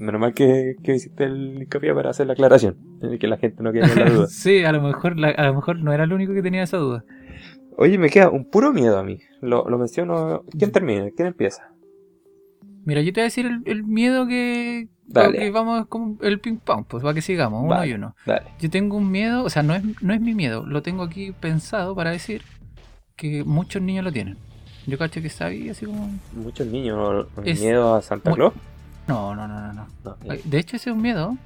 Menos 0.01 0.21
mal 0.21 0.35
que, 0.35 0.75
que 0.83 0.97
hiciste 0.97 1.25
el 1.25 1.63
hincapié 1.63 1.95
para 1.95 2.11
hacer 2.11 2.27
la 2.27 2.33
aclaración. 2.33 2.77
Que 3.21 3.29
la 3.29 3.37
gente 3.37 3.63
no 3.63 3.73
quede 3.73 3.89
con 3.89 3.99
la 4.05 4.11
duda. 4.11 4.27
sí, 4.29 4.65
a 4.65 4.73
lo, 4.73 4.83
mejor, 4.83 5.17
la- 5.19 5.29
a 5.31 5.45
lo 5.47 5.55
mejor 5.55 5.79
no 5.79 5.93
era 5.93 6.03
el 6.05 6.13
único 6.13 6.35
que 6.35 6.43
tenía 6.43 6.65
esa 6.65 6.79
duda. 6.79 7.05
Oye, 7.81 7.97
me 7.97 8.11
queda 8.11 8.29
un 8.29 8.45
puro 8.45 8.73
miedo 8.73 8.99
a 8.99 9.05
mí. 9.05 9.21
Lo, 9.41 9.69
lo 9.69 9.79
menciono. 9.79 10.43
¿Quién 10.59 10.73
termina? 10.73 11.09
¿Quién 11.15 11.29
empieza? 11.29 11.71
Mira, 12.85 13.03
yo 13.03 13.13
te 13.13 13.21
voy 13.21 13.23
a 13.23 13.25
decir 13.25 13.47
el, 13.47 13.63
el 13.67 13.85
miedo 13.85 14.27
que, 14.27 14.89
vamos 15.53 15.87
como 15.87 16.17
el 16.23 16.41
ping 16.41 16.57
pong, 16.57 16.87
pues 16.89 17.05
para 17.05 17.15
que 17.15 17.23
sigamos, 17.23 17.61
uno 17.61 17.71
Vale. 17.71 17.89
y 17.89 17.93
uno. 17.93 18.17
Dale. 18.27 18.47
Yo 18.59 18.69
tengo 18.69 18.97
un 18.97 19.09
miedo, 19.13 19.45
o 19.45 19.51
sea, 19.51 19.63
no 19.63 19.77
es, 19.77 19.83
no 20.03 20.13
es 20.13 20.21
mi 20.21 20.35
miedo, 20.35 20.67
lo 20.67 20.83
tengo 20.83 21.05
aquí 21.05 21.31
pensado 21.31 21.95
para 21.95 22.11
decir 22.11 22.43
que 23.15 23.45
muchos 23.45 23.81
niños 23.81 24.05
lo 24.05 24.11
tienen. 24.11 24.39
Yo 24.89 24.99
cacho 24.99 25.23
que 25.23 25.29
sabía 25.29 25.71
así 25.71 25.87
como... 25.87 26.11
Muchos 26.33 26.67
niños. 26.67 27.29
Es 27.45 27.61
¿Miedo 27.61 27.95
a 27.95 28.03
Santa 28.03 28.33
Claus? 28.33 28.55
No, 29.07 29.37
no, 29.37 29.47
no, 29.47 29.73
no, 29.73 29.87
no. 30.05 30.17
De 30.25 30.59
hecho, 30.59 30.75
ese 30.75 30.91
es 30.91 30.97
un 30.97 31.03
miedo, 31.03 31.37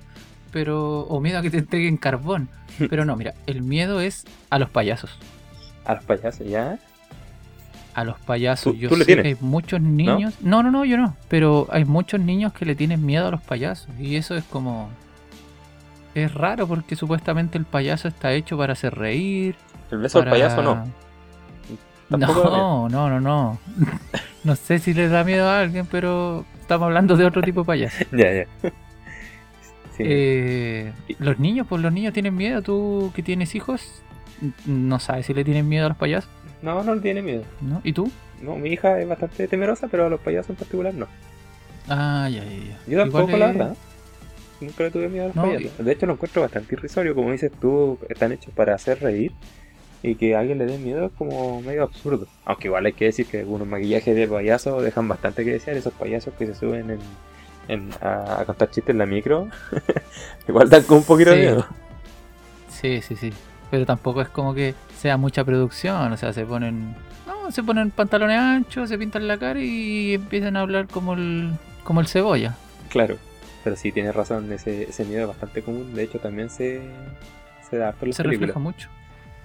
pero... 0.50 1.00
O 1.00 1.20
miedo 1.20 1.40
a 1.40 1.42
que 1.42 1.50
te 1.50 1.58
entreguen 1.58 1.98
carbón. 1.98 2.48
Pero 2.88 3.04
no, 3.04 3.16
mira, 3.16 3.34
el 3.46 3.60
miedo 3.60 4.00
es 4.00 4.24
a 4.48 4.58
los 4.58 4.70
payasos. 4.70 5.10
A 5.84 5.94
los 5.94 6.04
payasos, 6.04 6.46
¿ya? 6.46 6.78
A 7.94 8.04
los 8.04 8.18
payasos. 8.20 8.72
¿Tú- 8.72 8.78
yo 8.78 8.88
tú 8.88 8.96
sé 8.96 9.04
que 9.04 9.20
hay 9.28 9.36
muchos 9.40 9.80
niños... 9.80 10.34
¿No? 10.40 10.62
no, 10.62 10.70
no, 10.70 10.84
yo 10.84 10.96
no. 10.96 11.16
Pero 11.28 11.66
hay 11.70 11.84
muchos 11.84 12.20
niños 12.20 12.52
que 12.52 12.64
le 12.64 12.74
tienen 12.74 13.04
miedo 13.04 13.26
a 13.28 13.30
los 13.30 13.42
payasos. 13.42 13.88
Y 13.98 14.16
eso 14.16 14.34
es 14.34 14.44
como... 14.44 14.88
Es 16.14 16.32
raro 16.34 16.66
porque 16.66 16.94
supuestamente 16.96 17.56
el 17.58 17.64
payaso 17.64 18.08
está 18.08 18.32
hecho 18.32 18.56
para 18.58 18.74
hacer 18.74 18.94
reír. 18.94 19.56
El 19.90 19.98
beso 19.98 20.18
del 20.20 20.28
para- 20.30 20.36
payaso 20.48 20.62
no. 20.62 20.86
No, 22.10 22.88
no, 22.88 23.08
no, 23.10 23.20
no. 23.20 23.58
No 24.44 24.56
sé 24.56 24.78
si 24.80 24.92
le 24.92 25.08
da 25.08 25.22
miedo 25.22 25.48
a 25.48 25.60
alguien, 25.60 25.86
pero 25.88 26.44
estamos 26.60 26.86
hablando 26.86 27.16
de 27.16 27.24
otro 27.24 27.42
tipo 27.42 27.60
de 27.60 27.66
payaso. 27.66 28.04
Ya, 28.12 28.32
ya. 28.32 28.44
Sí. 29.96 30.02
Eh, 30.06 30.92
los 31.18 31.38
niños, 31.38 31.66
pues 31.68 31.80
los 31.82 31.92
niños 31.92 32.12
tienen 32.12 32.34
miedo. 32.34 32.60
Tú 32.62 33.12
que 33.14 33.22
tienes 33.22 33.54
hijos, 33.54 34.02
no 34.66 34.98
sabes 35.00 35.26
si 35.26 35.34
le 35.34 35.44
tienen 35.44 35.68
miedo 35.68 35.86
a 35.86 35.88
los 35.90 35.98
payasos, 35.98 36.30
No, 36.62 36.82
no 36.82 36.94
le 36.94 37.00
tiene 37.00 37.22
miedo. 37.22 37.42
¿no? 37.60 37.80
¿Y 37.84 37.92
tú? 37.92 38.10
No, 38.40 38.56
mi 38.56 38.70
hija 38.70 39.00
es 39.00 39.08
bastante 39.08 39.46
temerosa, 39.48 39.88
pero 39.88 40.06
a 40.06 40.08
los 40.08 40.20
payasos 40.20 40.50
en 40.50 40.56
particular 40.56 40.92
no. 40.94 41.06
Ah, 41.88 42.28
ya, 42.30 42.44
ya, 42.44 42.50
ya. 42.50 42.78
Yo 42.86 42.98
tampoco, 42.98 43.24
Igual 43.24 43.40
la 43.40 43.50
es- 43.50 43.58
verdad. 43.58 43.76
Nunca 44.60 44.84
le 44.84 44.90
tuve 44.92 45.08
miedo 45.08 45.24
a 45.24 45.26
los 45.28 45.36
No, 45.36 45.42
payasos. 45.42 45.84
De 45.84 45.92
hecho, 45.92 46.06
lo 46.06 46.12
encuentro 46.12 46.42
bastante 46.42 46.74
irrisorio. 46.74 47.14
Como 47.16 47.32
dices 47.32 47.50
tú, 47.60 47.98
están 48.08 48.30
hechos 48.32 48.52
para 48.54 48.74
hacer 48.74 49.00
reír. 49.00 49.32
Y 50.04 50.14
que 50.16 50.34
a 50.34 50.40
alguien 50.40 50.58
le 50.58 50.66
dé 50.66 50.78
miedo 50.78 51.06
es 51.06 51.12
como 51.18 51.60
medio 51.62 51.82
absurdo. 51.84 52.26
Aunque 52.44 52.66
igual 52.68 52.86
hay 52.86 52.92
que 52.92 53.04
decir 53.06 53.26
que 53.26 53.40
algunos 53.40 53.66
maquillajes 53.68 54.14
de 54.16 54.26
payaso 54.28 54.80
dejan 54.82 55.06
bastante 55.08 55.44
que 55.44 55.52
desear. 55.52 55.76
Esos 55.76 55.92
payasos 55.92 56.34
que 56.34 56.46
se 56.46 56.54
suben 56.54 56.90
en, 56.90 56.98
en- 57.68 57.90
a, 58.00 58.40
a 58.40 58.44
contar 58.44 58.70
chistes 58.70 58.90
en 58.92 58.98
la 58.98 59.06
micro. 59.06 59.48
igual 60.48 60.68
dan 60.70 60.82
como 60.84 61.00
un 61.00 61.06
poquito 61.06 61.30
de 61.30 61.36
Sí. 61.36 61.42
miedo. 61.42 61.66
Sí, 62.68 63.00
sí, 63.02 63.16
sí. 63.16 63.32
Pero 63.72 63.86
tampoco 63.86 64.20
es 64.20 64.28
como 64.28 64.52
que 64.54 64.74
sea 64.98 65.16
mucha 65.16 65.44
producción. 65.44 66.12
O 66.12 66.16
sea, 66.18 66.32
se 66.34 66.44
ponen. 66.44 66.94
No, 67.26 67.50
se 67.50 67.62
ponen 67.62 67.90
pantalones 67.90 68.38
anchos, 68.38 68.88
se 68.90 68.98
pintan 68.98 69.26
la 69.26 69.38
cara 69.38 69.58
y 69.60 70.12
empiezan 70.14 70.56
a 70.58 70.60
hablar 70.60 70.86
como 70.88 71.14
el, 71.14 71.52
como 71.82 72.00
el 72.02 72.06
cebolla. 72.06 72.54
Claro. 72.90 73.16
Pero 73.64 73.74
sí, 73.76 73.90
tienes 73.90 74.14
razón. 74.14 74.52
Ese, 74.52 74.82
ese 74.90 75.06
miedo 75.06 75.22
es 75.22 75.28
bastante 75.28 75.62
común. 75.62 75.94
De 75.94 76.02
hecho, 76.02 76.18
también 76.18 76.50
se, 76.50 76.82
se 77.68 77.78
da 77.78 77.92
por 77.92 78.08
las 78.08 78.16
se 78.18 78.22
películas. 78.24 78.48
refleja 78.50 78.58
mucho. 78.60 78.88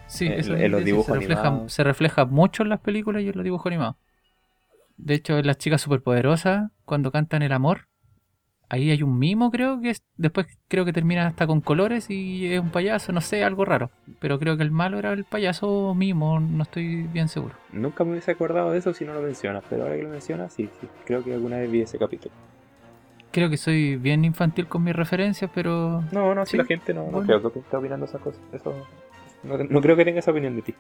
Sí, 0.08 0.26
En- 0.28 0.34
eso 0.34 0.56
en 0.58 0.72
los 0.72 0.84
dibujos 0.84 1.06
se 1.14 1.20
refleja, 1.22 1.42
animados. 1.48 1.72
se 1.74 1.84
refleja 1.86 2.26
mucho 2.26 2.64
en 2.64 2.70
las 2.70 2.82
películas 2.82 3.24
y 3.24 3.30
en 3.30 3.36
los 3.36 3.44
dibujos 3.46 3.68
animados. 3.68 3.96
De 4.98 5.14
hecho, 5.14 5.38
en 5.38 5.48
las 5.48 5.58
chicas 5.58 5.80
superpoderosas, 5.82 6.70
cuando 6.84 7.12
cantan 7.14 7.44
el 7.44 7.54
amor, 7.54 7.88
ahí 8.70 8.92
hay 8.92 9.04
un 9.04 9.18
mimo, 9.20 9.52
creo 9.52 9.80
que 9.82 9.92
es, 9.92 10.04
después 10.18 10.48
creo 10.68 10.86
que 10.86 10.94
termina 10.94 11.28
hasta 11.28 11.48
con 11.48 11.62
colores 11.62 12.10
y 12.10 12.54
es 12.54 12.60
un 12.60 12.72
payaso, 12.72 13.12
no 13.12 13.22
sé, 13.22 13.44
algo 13.44 13.66
raro. 13.66 13.92
Pero 14.20 14.40
creo 14.40 14.58
que 14.58 14.64
el 14.64 14.72
malo 14.72 15.00
era 15.00 15.14
el 15.14 15.26
payaso 15.26 15.94
mimo, 15.96 16.40
no 16.40 16.64
estoy 16.64 17.08
bien 17.08 17.28
seguro. 17.30 17.56
Nunca 17.72 18.04
me 18.04 18.12
hubiese 18.12 18.32
acordado 18.32 18.72
de 18.72 18.80
eso 18.80 18.94
si 18.94 19.06
no 19.06 19.14
lo 19.14 19.22
mencionas, 19.22 19.64
pero 19.70 19.84
ahora 19.84 19.96
que 19.96 20.04
lo 20.04 20.10
mencionas, 20.10 20.54
sí, 20.54 20.70
sí, 20.80 20.90
creo 21.06 21.24
que 21.24 21.34
alguna 21.34 21.58
vez 21.58 21.72
vi 21.72 21.82
ese 21.82 21.98
capítulo. 21.98 22.34
Creo 23.32 23.50
que 23.50 23.58
soy 23.58 23.98
bien 23.98 24.26
infantil 24.26 24.68
con 24.68 24.84
mis 24.84 24.96
referencias, 24.96 25.50
pero 25.54 26.04
No, 26.12 26.34
no, 26.36 26.46
si 26.46 26.52
Sí, 26.52 26.58
la 26.58 26.66
gente 26.66 26.94
no, 26.94 27.24
creo 27.24 27.42
que 27.52 27.60
esté 27.60 27.78
opinando 27.78 28.06
esas 28.06 28.22
cosas. 28.22 28.42
Eso, 28.52 28.90
no, 29.44 29.58
no 29.58 29.82
creo 29.82 29.96
que 29.96 30.06
tenga 30.06 30.20
esa 30.20 30.32
opinión 30.32 30.56
de 30.56 30.62
ti. 30.64 30.76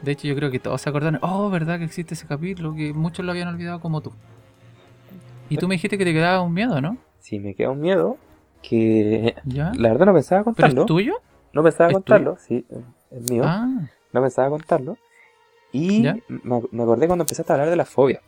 de 0.00 0.12
hecho 0.12 0.26
yo 0.28 0.34
creo 0.36 0.50
que 0.50 0.60
todos 0.60 0.80
se 0.82 0.88
acordaron, 0.90 1.18
oh, 1.22 1.50
verdad 1.50 1.78
que 1.78 1.84
existe 1.84 2.14
ese 2.14 2.26
capítulo, 2.26 2.74
que 2.74 2.92
muchos 2.94 3.24
lo 3.24 3.32
habían 3.32 3.48
olvidado 3.48 3.80
como 3.80 4.00
tú. 4.00 4.12
Y 5.48 5.56
tú 5.56 5.68
me 5.68 5.74
dijiste 5.74 5.98
que 5.98 6.04
te 6.04 6.12
quedaba 6.12 6.42
un 6.42 6.52
miedo, 6.52 6.80
¿no? 6.80 6.96
Sí, 7.20 7.38
me 7.38 7.54
queda 7.54 7.70
un 7.70 7.80
miedo 7.80 8.16
que 8.62 9.34
¿Ya? 9.44 9.72
la 9.74 9.88
verdad 9.90 10.06
no 10.06 10.14
pensaba 10.14 10.42
¿Pero 10.42 10.44
contarlo. 10.44 10.80
es 10.82 10.86
tuyo? 10.86 11.14
No 11.52 11.62
pensaba 11.62 11.90
¿Es 11.90 11.94
contarlo, 11.94 12.36
sí, 12.38 12.66
es 13.10 13.30
mío. 13.30 13.44
Ah, 13.46 13.66
No 14.12 14.22
pensaba 14.22 14.50
contarlo. 14.50 14.96
Y 15.72 16.02
¿Ya? 16.02 16.16
me, 16.28 16.56
acordé 16.82 17.06
cuando 17.06 17.24
empezaste 17.24 17.52
a 17.52 17.54
hablar 17.56 17.70
de 17.70 17.76
la 17.76 17.84
fobia. 17.84 18.20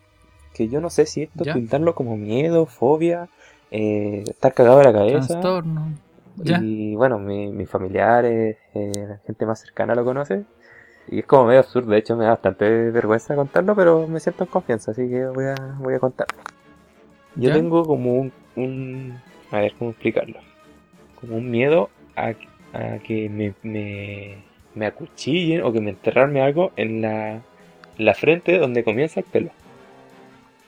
Que 0.54 0.68
yo 0.68 0.80
no 0.80 0.90
sé 0.90 1.06
si 1.06 1.22
esto 1.22 1.44
¿Ya? 1.44 1.54
pintarlo 1.54 1.94
como 1.94 2.16
miedo, 2.16 2.66
fobia, 2.66 3.28
eh, 3.70 4.24
estar 4.26 4.52
cagado 4.52 4.78
de 4.78 4.84
la 4.84 4.92
cabeza. 4.92 5.26
trastorno. 5.40 5.92
¿Ya? 6.36 6.58
Y 6.60 6.94
bueno, 6.96 7.18
mi- 7.18 7.48
mis 7.52 7.68
familiares, 7.68 8.56
eh, 8.74 8.92
la 9.08 9.18
gente 9.18 9.46
más 9.46 9.60
cercana 9.60 9.94
lo 9.94 10.04
conoce. 10.04 10.44
Y 11.08 11.20
es 11.20 11.26
como 11.26 11.44
medio 11.46 11.60
absurdo, 11.60 11.90
de 11.90 11.98
hecho 11.98 12.16
me 12.16 12.24
da 12.24 12.30
bastante 12.30 12.90
vergüenza 12.90 13.34
contarlo, 13.34 13.74
pero 13.74 14.06
me 14.06 14.20
siento 14.20 14.44
en 14.44 14.50
confianza, 14.50 14.92
así 14.92 15.08
que 15.08 15.26
voy 15.26 15.46
a, 15.46 15.54
voy 15.78 15.94
a 15.94 15.98
contarlo. 15.98 16.38
Yo 17.36 17.48
¿Ya? 17.48 17.54
tengo 17.54 17.84
como 17.84 18.14
un, 18.14 18.32
un- 18.56 19.18
A 19.50 19.58
ver, 19.60 19.72
¿cómo 19.78 19.90
explicarlo? 19.90 20.38
Como 21.20 21.36
un 21.36 21.50
miedo 21.50 21.90
a, 22.16 22.32
a 22.72 22.98
que 22.98 23.28
me, 23.28 23.54
me, 23.62 24.36
me 24.74 24.86
acuchillen 24.86 25.62
o 25.62 25.72
que 25.72 25.80
me 25.80 25.90
enterrarme 25.90 26.40
algo 26.40 26.72
en 26.76 27.02
la, 27.02 27.40
la 27.98 28.14
frente 28.14 28.58
donde 28.58 28.84
comienza 28.84 29.20
el 29.20 29.26
pelo. 29.26 29.50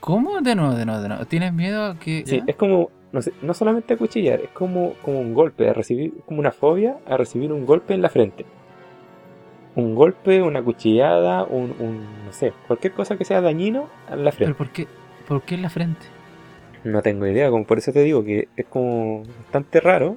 ¿Cómo? 0.01 0.41
De 0.41 0.55
nuevo, 0.55 0.75
de 0.75 0.85
nuevo, 0.85 1.01
de 1.01 1.09
nuevo. 1.09 1.25
¿Tienes 1.27 1.53
miedo 1.53 1.85
a 1.85 1.99
que.? 1.99 2.25
Sí, 2.27 2.39
¿ya? 2.39 2.45
es 2.47 2.57
como, 2.57 2.91
no, 3.13 3.23
sé, 3.23 3.33
no 3.43 3.55
solamente 3.55 3.95
acuchillar, 3.95 4.41
es 4.41 4.51
como, 4.51 4.95
como 5.03 5.21
un 5.21 5.33
golpe, 5.35 5.69
a 5.69 5.73
recibir, 5.73 6.13
como 6.27 6.41
una 6.41 6.51
fobia 6.53 6.97
a 7.07 7.17
recibir 7.17 7.53
un 7.53 7.67
golpe 7.67 7.95
en 7.95 8.03
la 8.03 8.09
frente. 8.09 8.45
Un 9.75 9.95
golpe, 9.95 10.43
una 10.43 10.63
cuchillada, 10.63 11.45
un, 11.45 11.75
un, 11.79 12.05
no 12.27 12.33
sé, 12.33 12.53
cualquier 12.67 12.93
cosa 12.93 13.17
que 13.17 13.25
sea 13.25 13.41
dañino 13.41 13.89
en 14.11 14.25
la 14.25 14.31
¿Pero 14.33 14.55
frente. 14.55 14.59
por 14.59 14.71
qué? 14.71 14.87
¿Por 15.27 15.43
qué 15.43 15.55
en 15.55 15.63
la 15.63 15.71
frente? 15.71 16.07
No 16.85 17.03
tengo 17.03 17.27
idea, 17.27 17.51
como 17.51 17.65
por 17.65 17.79
eso 17.79 17.93
te 17.93 18.03
digo 18.03 18.25
que 18.25 18.49
es 18.57 18.67
como 18.67 19.23
bastante 19.43 19.81
raro, 19.81 20.17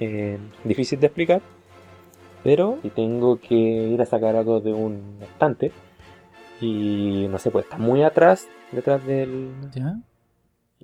eh, 0.00 0.38
difícil 0.64 1.00
de 1.00 1.06
explicar, 1.06 1.42
pero 2.44 2.78
tengo 2.94 3.38
que 3.40 3.54
ir 3.54 4.00
a 4.00 4.06
sacar 4.06 4.36
algo 4.36 4.60
de 4.60 4.72
un 4.72 5.18
estante 5.20 5.72
y 6.60 7.26
no 7.28 7.38
sé, 7.38 7.50
pues 7.50 7.66
está 7.66 7.78
muy 7.78 8.02
atrás, 8.02 8.48
detrás 8.72 9.04
del, 9.06 9.50
¿Ya? 9.72 9.96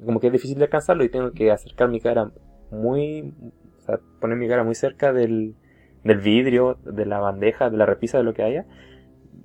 como 0.04 0.20
que 0.20 0.28
es 0.28 0.32
difícil 0.32 0.58
de 0.58 0.64
alcanzarlo 0.64 1.04
y 1.04 1.08
tengo 1.08 1.32
que 1.32 1.50
acercar 1.50 1.88
mi 1.88 2.00
cara 2.00 2.30
muy, 2.70 3.32
o 3.78 3.80
sea, 3.80 4.00
poner 4.20 4.36
mi 4.36 4.48
cara 4.48 4.64
muy 4.64 4.74
cerca 4.74 5.12
del, 5.12 5.54
del 6.02 6.18
vidrio, 6.18 6.78
de 6.84 7.06
la 7.06 7.20
bandeja, 7.20 7.70
de 7.70 7.76
la 7.76 7.86
repisa, 7.86 8.18
de 8.18 8.24
lo 8.24 8.34
que 8.34 8.42
haya. 8.42 8.66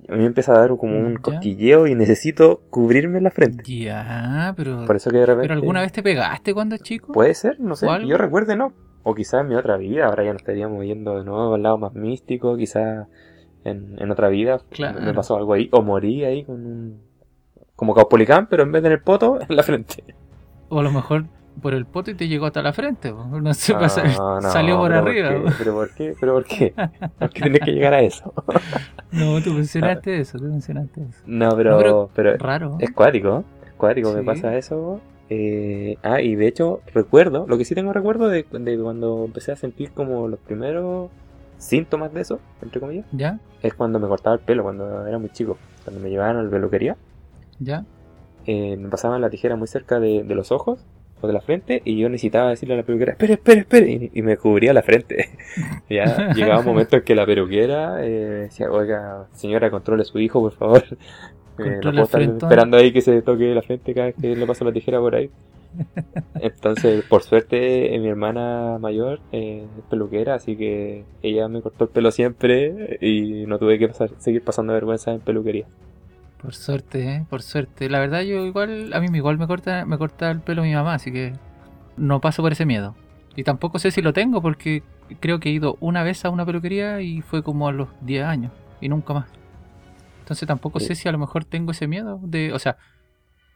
A 0.08 0.12
mí 0.12 0.18
me 0.20 0.26
empieza 0.26 0.52
a 0.54 0.58
dar 0.58 0.76
como 0.76 0.98
un 0.98 1.14
Ya. 1.14 1.20
cosquilleo 1.20 1.86
y 1.86 1.94
necesito 1.94 2.62
cubrirme 2.70 3.20
la 3.20 3.30
frente. 3.30 3.62
Ya, 3.64 4.52
pero. 4.56 4.84
Por 4.86 4.96
eso 4.96 5.10
que 5.10 5.18
de 5.18 5.26
repente... 5.26 5.48
¿Pero 5.48 5.54
alguna 5.60 5.80
vez 5.82 5.92
te 5.92 6.02
pegaste 6.02 6.52
cuando 6.52 6.76
chico? 6.78 7.12
Puede 7.12 7.34
ser, 7.34 7.60
no 7.60 7.76
sé, 7.76 7.86
yo 8.06 8.16
recuerde 8.18 8.56
no. 8.56 8.72
O 9.02 9.14
quizás 9.14 9.40
en 9.42 9.48
mi 9.48 9.54
otra 9.54 9.76
vida, 9.76 10.06
ahora 10.06 10.24
ya 10.24 10.32
nos 10.32 10.42
estaríamos 10.42 10.84
yendo 10.84 11.16
de 11.18 11.24
nuevo 11.24 11.54
al 11.54 11.62
lado 11.62 11.78
más 11.78 11.94
místico, 11.94 12.56
quizás 12.56 13.06
en, 13.64 13.96
en 13.98 14.10
otra 14.10 14.28
vida 14.28 14.60
Claro. 14.70 15.00
me 15.00 15.14
pasó 15.14 15.36
algo 15.36 15.52
ahí, 15.54 15.68
o 15.72 15.80
morí 15.82 16.24
ahí 16.24 16.44
con 16.44 16.56
un... 16.66 17.00
Como 17.76 17.94
Caupolicán, 17.94 18.46
pero 18.48 18.62
en 18.64 18.72
vez 18.72 18.82
de 18.82 18.88
en 18.88 18.92
el 18.94 19.00
poto, 19.02 19.38
en 19.48 19.56
la 19.56 19.62
frente. 19.62 20.02
O 20.68 20.80
a 20.80 20.82
lo 20.82 20.90
mejor 20.90 21.24
por 21.62 21.74
el 21.74 21.84
poto 21.86 22.10
y 22.10 22.14
te 22.14 22.28
llegó 22.28 22.46
hasta 22.46 22.62
la 22.62 22.72
frente. 22.72 23.12
po. 23.12 23.24
No 23.40 23.52
sé, 23.54 23.72
No, 23.74 23.78
pasa- 23.80 24.02
no, 24.04 24.40
salió 24.42 24.78
por 24.78 24.92
arriba. 24.92 25.28
qué? 25.30 25.52
¿Pero 25.58 25.74
por 25.74 25.94
qué? 25.94 26.14
¿Pero 26.18 26.32
por 26.34 26.44
qué? 26.44 26.74
¿Por 27.18 27.30
qué 27.30 27.42
tenés 27.42 27.60
que 27.60 27.72
llegar 27.72 27.94
a 27.94 28.00
eso? 28.00 28.32
No, 29.12 29.42
tú 29.42 29.52
mencionaste 29.52 30.20
eso, 30.20 30.38
tú 30.38 30.44
mencionaste 30.44 31.02
eso. 31.02 31.18
No, 31.26 31.50
pero, 31.56 31.72
No, 31.72 31.78
pero- 31.78 32.08
pero 32.14 32.36
Raro. 32.38 32.76
es 32.78 32.92
cuático, 32.92 33.42
es 33.66 33.72
cuático, 33.72 34.12
me 34.12 34.22
pasa 34.22 34.56
eso. 34.56 35.00
Eh, 35.28 35.96
ah, 36.04 36.20
y 36.20 36.36
de 36.36 36.46
hecho 36.46 36.80
recuerdo, 36.94 37.44
lo 37.48 37.58
que 37.58 37.64
sí 37.64 37.74
tengo 37.74 37.92
recuerdo 37.92 38.28
de, 38.28 38.44
de 38.48 38.78
cuando 38.78 39.24
empecé 39.24 39.50
a 39.50 39.56
sentir 39.56 39.90
como 39.90 40.28
los 40.28 40.38
primeros 40.38 41.10
síntomas 41.58 42.12
de 42.14 42.20
eso, 42.20 42.38
entre 42.62 42.80
comillas, 42.80 43.04
¿Ya? 43.10 43.40
es 43.62 43.74
cuando 43.74 43.98
me 43.98 44.06
cortaba 44.06 44.34
el 44.36 44.42
pelo, 44.42 44.62
cuando 44.62 45.04
era 45.06 45.18
muy 45.18 45.30
chico, 45.30 45.58
cuando 45.84 46.00
me 46.00 46.08
llevaban 46.08 46.36
a 46.36 46.42
la 46.44 46.50
peluquería, 46.50 46.96
¿Ya? 47.58 47.84
eh, 48.46 48.76
me 48.76 48.88
pasaban 48.90 49.20
la 49.20 49.28
tijera 49.30 49.56
muy 49.56 49.66
cerca 49.66 49.98
de, 50.00 50.22
de 50.22 50.34
los 50.36 50.52
ojos 50.52 50.84
o 51.20 51.26
de 51.26 51.32
la 51.32 51.40
frente 51.40 51.82
y 51.84 51.98
yo 51.98 52.08
necesitaba 52.08 52.50
decirle 52.50 52.74
a 52.74 52.78
la 52.78 52.82
peluquera, 52.82 53.12
espere, 53.12 53.34
espere, 53.34 53.60
espere, 53.60 53.90
y, 53.90 54.10
y 54.14 54.22
me 54.22 54.36
cubría 54.36 54.72
la 54.72 54.82
frente. 54.82 55.30
ya 55.90 56.32
llegaba 56.34 56.60
un 56.60 56.66
momento 56.66 56.96
en 56.96 57.02
que 57.02 57.14
la 57.14 57.26
peluquera 57.26 58.04
eh, 58.04 58.10
decía, 58.48 58.70
oiga, 58.70 59.26
señora, 59.32 59.70
controle 59.70 60.02
a 60.02 60.04
su 60.04 60.18
hijo, 60.18 60.40
por 60.40 60.52
favor. 60.52 60.84
Eh, 61.58 61.78
no 61.84 61.90
puedo 61.90 62.04
estar 62.04 62.22
esperando 62.22 62.78
ahí 62.78 62.90
que 62.90 63.02
se 63.02 63.20
toque 63.20 63.54
la 63.54 63.60
frente 63.60 63.92
cada 63.92 64.06
vez 64.06 64.14
que 64.18 64.34
le 64.34 64.46
paso 64.46 64.64
la 64.64 64.72
tijera 64.72 64.98
por 64.98 65.14
ahí. 65.14 65.28
Entonces, 66.40 67.04
por 67.04 67.22
suerte, 67.22 67.94
eh, 67.94 67.98
mi 67.98 68.08
hermana 68.08 68.78
mayor 68.80 69.20
eh, 69.30 69.66
es 69.78 69.84
peluquera, 69.90 70.36
así 70.36 70.56
que 70.56 71.04
ella 71.22 71.48
me 71.48 71.60
cortó 71.60 71.84
el 71.84 71.90
pelo 71.90 72.10
siempre 72.12 72.96
y 73.02 73.44
no 73.46 73.58
tuve 73.58 73.78
que 73.78 73.88
pasar- 73.88 74.10
seguir 74.18 74.42
pasando 74.42 74.72
vergüenza 74.72 75.12
en 75.12 75.20
peluquería. 75.20 75.66
Por 76.40 76.54
suerte, 76.54 77.02
¿eh? 77.16 77.26
Por 77.28 77.42
suerte. 77.42 77.90
La 77.90 77.98
verdad, 77.98 78.22
yo 78.22 78.46
igual, 78.46 78.92
a 78.94 79.00
mí 79.00 79.08
igual 79.16 79.38
me 79.38 79.46
corta, 79.46 79.84
me 79.84 79.98
corta 79.98 80.30
el 80.30 80.40
pelo 80.40 80.62
mi 80.62 80.72
mamá, 80.72 80.94
así 80.94 81.12
que 81.12 81.34
no 81.96 82.20
paso 82.20 82.42
por 82.42 82.52
ese 82.52 82.64
miedo. 82.64 82.96
Y 83.36 83.44
tampoco 83.44 83.78
sé 83.78 83.90
si 83.90 84.00
lo 84.02 84.12
tengo 84.12 84.40
porque 84.40 84.82
creo 85.20 85.38
que 85.38 85.50
he 85.50 85.52
ido 85.52 85.76
una 85.80 86.02
vez 86.02 86.24
a 86.24 86.30
una 86.30 86.46
peluquería 86.46 87.00
y 87.00 87.20
fue 87.20 87.42
como 87.42 87.68
a 87.68 87.72
los 87.72 87.88
10 88.00 88.24
años 88.24 88.52
y 88.80 88.88
nunca 88.88 89.12
más. 89.12 89.26
Entonces 90.20 90.46
tampoco 90.48 90.80
Sí. 90.80 90.86
sé 90.86 90.94
si 90.94 91.08
a 91.08 91.12
lo 91.12 91.18
mejor 91.18 91.44
tengo 91.44 91.72
ese 91.72 91.86
miedo 91.86 92.18
de, 92.22 92.52
o 92.52 92.58
sea, 92.58 92.76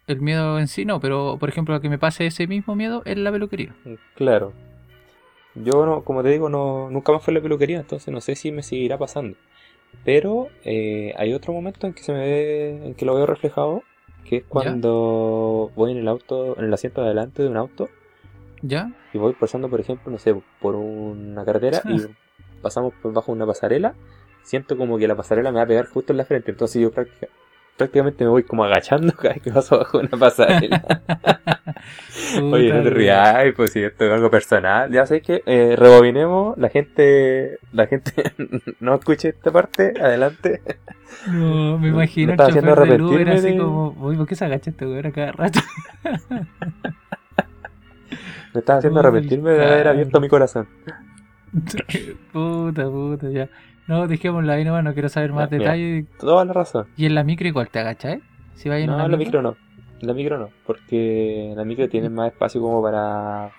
el 0.07 0.21
miedo 0.21 0.59
en 0.59 0.69
sí 0.69 0.85
no, 0.85 1.01
pero 1.01 1.39
por 1.39 1.49
ejemplo 1.49 1.75
a 1.75 1.81
que 1.81 1.89
me 1.89 1.99
pase 1.99 2.27
ese 2.27 2.47
mismo 2.47 2.75
miedo 2.77 3.03
en 3.07 3.25
la 3.25 3.33
peluquería. 3.33 3.75
Claro. 4.17 4.53
Yo, 5.55 5.87
no, 5.87 6.03
como 6.03 6.23
te 6.23 6.31
digo, 6.31 6.49
no, 6.49 6.91
nunca 6.91 7.13
más 7.13 7.23
fue 7.23 7.33
a 7.33 7.37
la 7.37 7.43
peluquería, 7.43 7.79
entonces 7.79 8.13
no 8.13 8.21
sé 8.21 8.35
si 8.35 8.51
me 8.53 8.63
seguirá 8.63 8.99
pasando. 8.99 9.37
Pero 10.05 10.49
eh, 10.65 11.15
hay 11.17 11.33
otro 11.33 11.53
momento 11.53 11.87
en 11.87 11.95
que 11.95 12.03
se 12.03 12.13
me 12.13 12.19
ve, 12.19 12.87
en 12.87 12.95
que 12.95 13.05
lo 13.05 13.15
veo 13.15 13.27
reflejado, 13.27 13.83
que 14.29 14.39
es 14.39 14.45
cuando 14.45 15.71
voy 15.75 15.93
en 15.93 15.99
el 15.99 16.09
auto, 16.09 16.59
en 16.59 16.65
el 16.65 16.75
asiento 16.75 17.01
de 17.01 17.09
adelante 17.09 17.43
de 17.43 17.49
un 17.49 17.57
auto, 17.57 17.89
¿Ya? 18.63 18.93
y 19.13 19.19
voy 19.19 19.35
pasando, 19.35 19.69
por 19.69 19.81
ejemplo, 19.81 20.11
no 20.11 20.19
sé, 20.19 20.35
por 20.61 20.75
una 20.75 21.45
carretera 21.45 21.83
y 21.85 22.01
pasamos 22.63 22.95
por 23.03 23.13
bajo 23.13 23.33
una 23.33 23.47
pasarela, 23.47 23.95
siento 24.43 24.77
como 24.77 24.99
que 24.99 25.09
la 25.09 25.17
pasarela 25.17 25.51
me 25.51 25.59
va 25.59 25.65
a 25.65 25.69
pegar 25.69 25.87
justo 25.87 26.13
en 26.13 26.19
la 26.19 26.25
frente, 26.25 26.51
entonces 26.51 26.81
yo 26.81 26.91
prácticamente 27.77 28.25
me 28.25 28.31
voy 28.31 28.45
como 28.45 28.65
agachando 28.65 29.13
cada 29.17 29.35
vez 29.35 29.43
que 29.43 29.51
paso 29.51 29.79
bajo 29.79 29.99
una 29.99 30.09
pasarela. 30.11 30.83
Oye, 32.53 32.73
no 32.73 32.83
te 32.83 32.91
rías, 32.91 33.53
pues 33.57 33.73
si 33.73 33.83
esto 33.83 34.05
es 34.05 34.13
algo 34.13 34.31
personal. 34.31 34.91
Ya 34.91 35.07
sé 35.07 35.21
que 35.21 35.43
eh, 35.47 35.75
rebobinemos, 35.77 36.57
la 36.59 36.69
gente, 36.69 37.59
la 37.73 37.87
gente 37.87 38.13
no 38.81 38.95
escuche 38.95 39.29
esta 39.31 39.51
parte, 39.51 39.93
adelante. 40.01 40.61
No, 41.31 41.79
me 41.79 41.89
imagino 41.89 42.33
el 42.33 42.39
chofer 42.39 42.89
del 42.89 43.03
Uber 43.03 43.29
así 43.31 43.53
de- 43.53 43.57
como, 43.59 43.91
uy, 44.01 44.17
¿por 44.17 44.27
qué 44.27 44.35
se 44.35 44.45
agacha 44.45 44.71
este 44.71 44.87
weón 44.87 45.07
a 45.07 45.13
cada 45.13 45.33
rato? 45.33 45.61
Me 48.53 48.61
estaba 48.61 48.79
haciendo 48.79 49.01
arrepentirme 49.01 49.51
de 49.53 49.65
haber 49.67 49.89
abierto 49.89 50.21
mi 50.21 50.29
corazón. 50.29 50.69
puta, 52.33 52.85
puta, 52.89 53.31
ya. 53.31 53.49
No, 53.87 54.07
dejémoslo 54.07 54.51
ahí 54.53 54.65
nomás, 54.65 54.83
no 54.85 54.95
quiero 54.95 55.09
saber 55.09 55.33
más 55.33 55.51
mira. 55.51 55.65
detalles. 55.65 56.07
Toda 56.19 56.45
la 56.45 56.53
razón. 56.53 56.87
Y 56.97 57.07
en 57.07 57.15
la 57.15 57.25
micro 57.25 57.47
igual 57.47 57.69
te 57.69 57.79
agachas, 57.81 58.15
¿eh? 58.15 58.21
Si 58.57 58.69
vas 58.69 58.79
en 58.79 58.87
No, 58.87 59.05
en 59.05 59.11
la 59.11 59.17
micro 59.17 59.43
no. 59.43 59.57
En 60.01 60.09
la 60.09 60.15
micro 60.15 60.39
no, 60.39 60.51
porque 60.67 61.51
en 61.51 61.57
la 61.57 61.65
micro 61.65 61.89
tienes 61.89 62.11
más 62.11 62.33
espacio 62.33 62.61
como 62.61 62.83
para, 62.83 63.51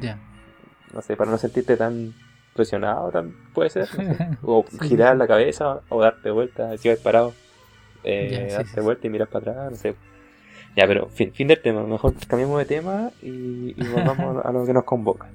Ya. 0.00 0.18
no 0.92 1.02
sé, 1.02 1.16
para 1.16 1.30
no 1.30 1.38
sentirte 1.38 1.76
tan 1.76 2.12
presionado, 2.54 3.10
tan, 3.10 3.32
puede 3.52 3.70
ser. 3.70 3.88
no 3.98 4.14
sé. 4.14 4.28
O 4.42 4.64
Sí, 4.68 4.88
girar 4.88 5.16
la 5.16 5.26
cabeza, 5.26 5.80
o 5.88 6.00
darte 6.02 6.30
vuelta, 6.30 6.76
si 6.78 6.88
vas 6.88 6.98
parado, 6.98 7.32
eh, 8.04 8.28
Ya, 8.32 8.38
sí, 8.48 8.54
darte 8.54 8.74
sí. 8.74 8.80
vuelta 8.80 9.06
y 9.06 9.10
mirar 9.10 9.28
para 9.28 9.52
atrás, 9.52 9.70
no 9.72 9.76
sé. 9.76 9.94
Ya, 10.76 10.86
pero 10.86 11.08
fin, 11.08 11.32
fin 11.32 11.48
del 11.48 11.62
tema, 11.62 11.82
mejor 11.84 12.14
cambiemos 12.26 12.58
de 12.58 12.64
tema 12.64 13.10
y, 13.22 13.74
y 13.80 13.86
volvamos 13.88 14.36
a 14.44 14.52
lo 14.52 14.64
que 14.66 14.72
nos 14.72 14.84
convoca. 14.84 15.26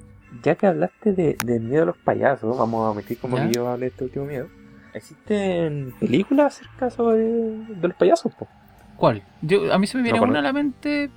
Ya 0.42 0.54
que 0.54 0.66
hablaste 0.66 1.12
de, 1.12 1.36
del 1.44 1.60
miedo 1.62 1.82
a 1.82 1.86
los 1.86 1.96
payasos, 1.98 2.56
vamos 2.56 2.86
a 2.86 2.90
omitir 2.90 3.18
como 3.18 3.36
Ya. 3.36 3.48
que 3.48 3.54
yo 3.54 3.68
hablé 3.68 3.86
de 3.86 3.90
este 3.90 4.04
último 4.04 4.24
miedo. 4.26 4.48
¿Existen 4.94 5.94
películas 6.00 6.56
acerca 6.56 6.90
sobre 6.90 7.18
de 7.22 7.88
los 7.88 7.96
payasos? 7.96 8.32
po? 8.34 8.46
¿Cuál? 8.96 9.22
Yo, 9.42 9.72
a 9.72 9.78
mí 9.78 9.86
se 9.86 9.96
me 9.96 10.02
viene 10.02 10.18
No, 10.18 10.24
una 10.26 10.40
a 10.40 10.42
la 10.42 10.52
mente. 10.52 11.10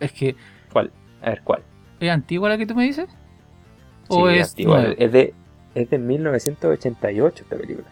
Es 0.00 0.12
que, 0.12 0.36
¿Cuál? 0.72 0.90
A 1.22 1.30
ver, 1.30 1.42
¿cuál? 1.42 1.62
¿es 2.00 2.10
antigua 2.10 2.48
la 2.48 2.58
que 2.58 2.66
tú 2.66 2.74
me 2.74 2.84
dices? 2.84 3.08
¿O 4.08 4.28
Sí, 4.28 4.36
es 4.38 4.50
antigua, 4.50 4.78
nueva? 4.78 4.94
es 4.98 5.12
de 5.12 5.34
es 5.74 5.90
de 5.90 5.98
1988 5.98 7.42
esta 7.44 7.56
película. 7.56 7.86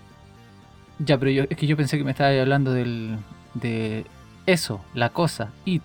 Ya, 0.98 1.18
pero 1.18 1.30
yo, 1.30 1.44
es 1.48 1.57
que 1.57 1.66
yo 1.66 1.76
pensé 1.76 1.98
que 1.98 2.04
me 2.04 2.11
estabas 2.12 2.38
hablando 2.38 2.72
del. 2.72 3.18
de 3.54 4.04
eso, 4.46 4.80
la 4.94 5.11
cosa, 5.11 5.50
it, 5.64 5.82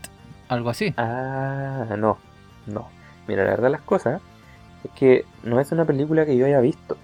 algo 0.47 0.69
así. 0.69 0.93
Ah, 0.97 1.85
no, 1.97 2.17
no. 2.67 2.87
Mira, 3.27 3.43
la 3.43 3.51
verdad 3.51 3.71
las 3.71 3.81
cosas 3.81 4.21
es 4.83 4.91
que 4.91 5.25
no 5.43 5.59
es 5.59 5.71
una 5.71 5.85
película 5.85 6.25
que 6.25 6.35
yo 6.35 6.45
haya 6.45 6.59
visto, 6.59 6.97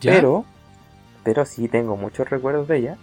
¿Ya? 0.00 0.12
pero 0.12 0.44
pero 1.22 1.44
sí 1.46 1.68
tengo 1.68 1.96
muchos 1.96 2.28
recuerdos 2.28 2.68
de 2.68 2.76
ella. 2.78 2.98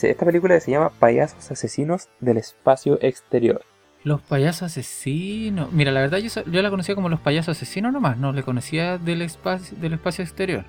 Esta 0.00 0.26
película 0.26 0.60
se 0.60 0.70
llama 0.70 0.90
Payasos 0.90 1.50
Asesinos 1.50 2.08
del 2.20 2.36
Espacio 2.36 2.98
Exterior. 3.00 3.62
Los 4.02 4.20
payasos 4.20 4.64
asesinos. 4.64 5.72
Mira, 5.72 5.90
la 5.90 6.00
verdad 6.00 6.18
yo, 6.18 6.28
yo 6.44 6.60
la 6.60 6.68
conocía 6.68 6.94
como 6.94 7.08
los 7.08 7.20
payasos 7.20 7.56
asesinos 7.56 7.90
nomás, 7.90 8.18
no 8.18 8.32
le 8.32 8.42
conocía 8.42 8.98
del 8.98 9.22
espacio, 9.22 9.78
del 9.78 9.94
espacio 9.94 10.22
exterior. 10.22 10.64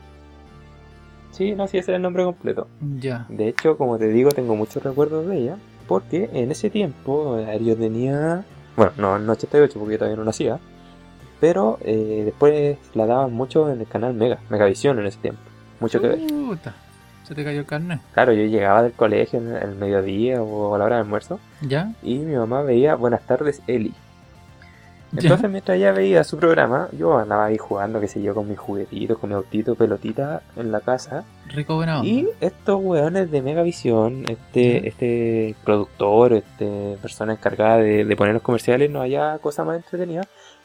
Sí, 1.31 1.53
no, 1.53 1.67
sí, 1.67 1.77
ese 1.77 1.91
era 1.91 1.97
el 1.97 2.03
nombre 2.03 2.23
completo. 2.23 2.69
Ya. 2.97 3.25
De 3.27 3.49
hecho, 3.49 3.77
como 3.77 3.97
te 3.97 4.07
digo, 4.07 4.31
tengo 4.31 4.55
muchos 4.55 4.81
recuerdos 4.81 5.27
de 5.27 5.37
ella, 5.37 5.57
porque 5.85 6.29
en 6.31 6.49
ese 6.49 6.69
tiempo, 6.69 7.37
yo 7.59 7.75
tenía, 7.75 8.45
bueno, 8.75 8.91
no 8.97 9.15
en 9.17 9.29
88 9.29 9.79
porque 9.79 9.93
yo 9.93 9.99
todavía 9.99 10.17
no 10.17 10.25
nacía, 10.25 10.59
pero 11.39 11.77
eh, 11.81 12.23
después 12.25 12.77
la 12.93 13.05
daban 13.05 13.33
mucho 13.33 13.71
en 13.71 13.79
el 13.81 13.87
canal 13.87 14.13
Mega, 14.13 14.39
Megavisión 14.49 14.99
en 14.99 15.07
ese 15.07 15.19
tiempo, 15.19 15.41
mucho 15.79 16.01
que 16.01 16.17
se 17.23 17.33
te 17.33 17.43
cayó 17.43 17.61
el 17.61 17.65
carnet. 17.65 18.01
Claro, 18.13 18.33
yo 18.33 18.43
llegaba 18.43 18.83
del 18.83 18.91
colegio 18.91 19.39
en 19.39 19.55
el 19.55 19.75
mediodía 19.75 20.43
o 20.43 20.75
a 20.75 20.77
la 20.77 20.85
hora 20.85 20.97
del 20.97 21.05
almuerzo 21.05 21.39
¿Ya? 21.61 21.91
y 22.03 22.19
mi 22.19 22.35
mamá 22.35 22.61
veía 22.61 22.95
Buenas 22.95 23.25
tardes 23.25 23.61
Eli. 23.65 23.93
Entonces 25.23 25.49
mientras 25.49 25.77
ella 25.77 25.91
veía 25.91 26.23
su 26.23 26.37
programa, 26.37 26.87
yo 26.97 27.17
andaba 27.17 27.45
ahí 27.45 27.57
jugando, 27.57 27.99
qué 27.99 28.07
sé 28.07 28.21
yo, 28.21 28.33
con 28.35 28.47
mis 28.49 28.57
juguetitos, 28.57 29.17
con 29.17 29.29
mi 29.29 29.35
autito, 29.35 29.75
pelotita 29.75 30.41
en 30.55 30.71
la 30.71 30.79
casa. 30.81 31.23
Rico 31.49 31.75
buena 31.75 31.99
onda. 31.99 32.07
Y 32.09 32.27
estos 32.41 32.79
weones 32.83 33.31
de 33.31 33.41
Megavisión, 33.41 34.25
este, 34.27 34.87
este 34.87 35.55
productor, 35.63 36.33
este 36.33 36.97
persona 37.01 37.33
encargada 37.33 37.77
de, 37.77 38.05
de 38.05 38.15
poner 38.15 38.33
los 38.33 38.43
comerciales, 38.43 38.89
no 38.89 39.01
haya 39.01 39.37
cosa 39.39 39.63
más 39.63 39.77
entretenida 39.77 40.21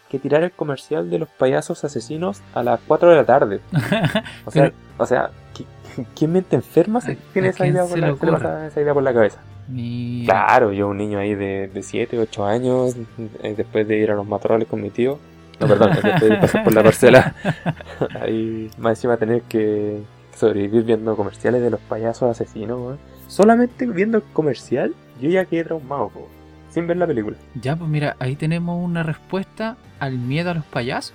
que 0.09 0.19
tirar 0.19 0.43
el 0.43 0.51
comercial 0.51 1.09
de 1.09 1.21
los 1.21 1.29
payasos 1.29 1.85
asesinos 1.85 2.43
a 2.55 2.63
las 2.65 2.81
4 2.89 3.11
de 3.11 3.17
la 3.17 3.25
tarde. 3.25 3.61
O 4.47 4.51
sea, 4.51 4.65
Pero- 4.65 4.75
o 4.99 5.07
sea, 5.07 5.31
¿qui- 5.55 5.67
¿quién 6.17 6.33
mente 6.33 6.57
enferma 6.57 6.99
¿A- 6.99 7.03
tiene 7.33 7.49
idea, 7.69 7.85
por 7.85 7.99
la, 7.99 8.67
esa 8.67 8.81
idea 8.81 8.95
por 8.95 9.03
la 9.03 9.13
cabeza? 9.15 9.41
Mira. 9.71 10.33
Claro, 10.47 10.73
yo 10.73 10.89
un 10.89 10.97
niño 10.99 11.19
ahí 11.19 11.35
de, 11.35 11.69
de 11.69 11.83
7, 11.83 12.19
8 12.19 12.45
años, 12.47 12.97
eh, 13.43 13.55
después 13.57 13.87
de 13.87 13.99
ir 13.99 14.11
a 14.11 14.15
los 14.15 14.27
matorrales 14.27 14.67
con 14.69 14.81
mi 14.83 14.91
tío, 14.91 15.19
no, 15.61 15.67
perdón, 15.67 15.91
después 16.03 16.31
de 16.31 16.37
pasar 16.37 16.65
por 16.65 16.75
la 16.75 16.83
parcela, 16.83 17.35
ahí 18.21 18.71
más 18.79 18.93
encima 18.99 19.17
tener 19.17 19.43
que 19.43 20.01
sobrevivir 20.35 20.85
viendo 20.85 21.15
comerciales 21.17 21.63
de 21.63 21.71
los 21.71 21.81
payasos 21.81 22.31
asesinos. 22.31 22.99
Solamente 23.29 23.87
viendo 23.87 24.19
el 24.19 24.25
comercial, 24.33 24.95
yo 25.21 25.29
ya 25.31 25.45
quedé 25.45 25.65
traumado, 25.65 26.09
po, 26.09 26.29
sin 26.71 26.87
ver 26.87 26.97
la 26.97 27.07
película. 27.07 27.37
Ya, 27.61 27.77
pues 27.77 27.89
mira, 27.91 28.17
ahí 28.19 28.37
tenemos 28.37 28.83
una 28.83 29.03
respuesta 29.03 29.77
al 29.99 30.19
miedo 30.19 30.51
a 30.51 30.55
los 30.55 30.65
payasos. 30.65 31.15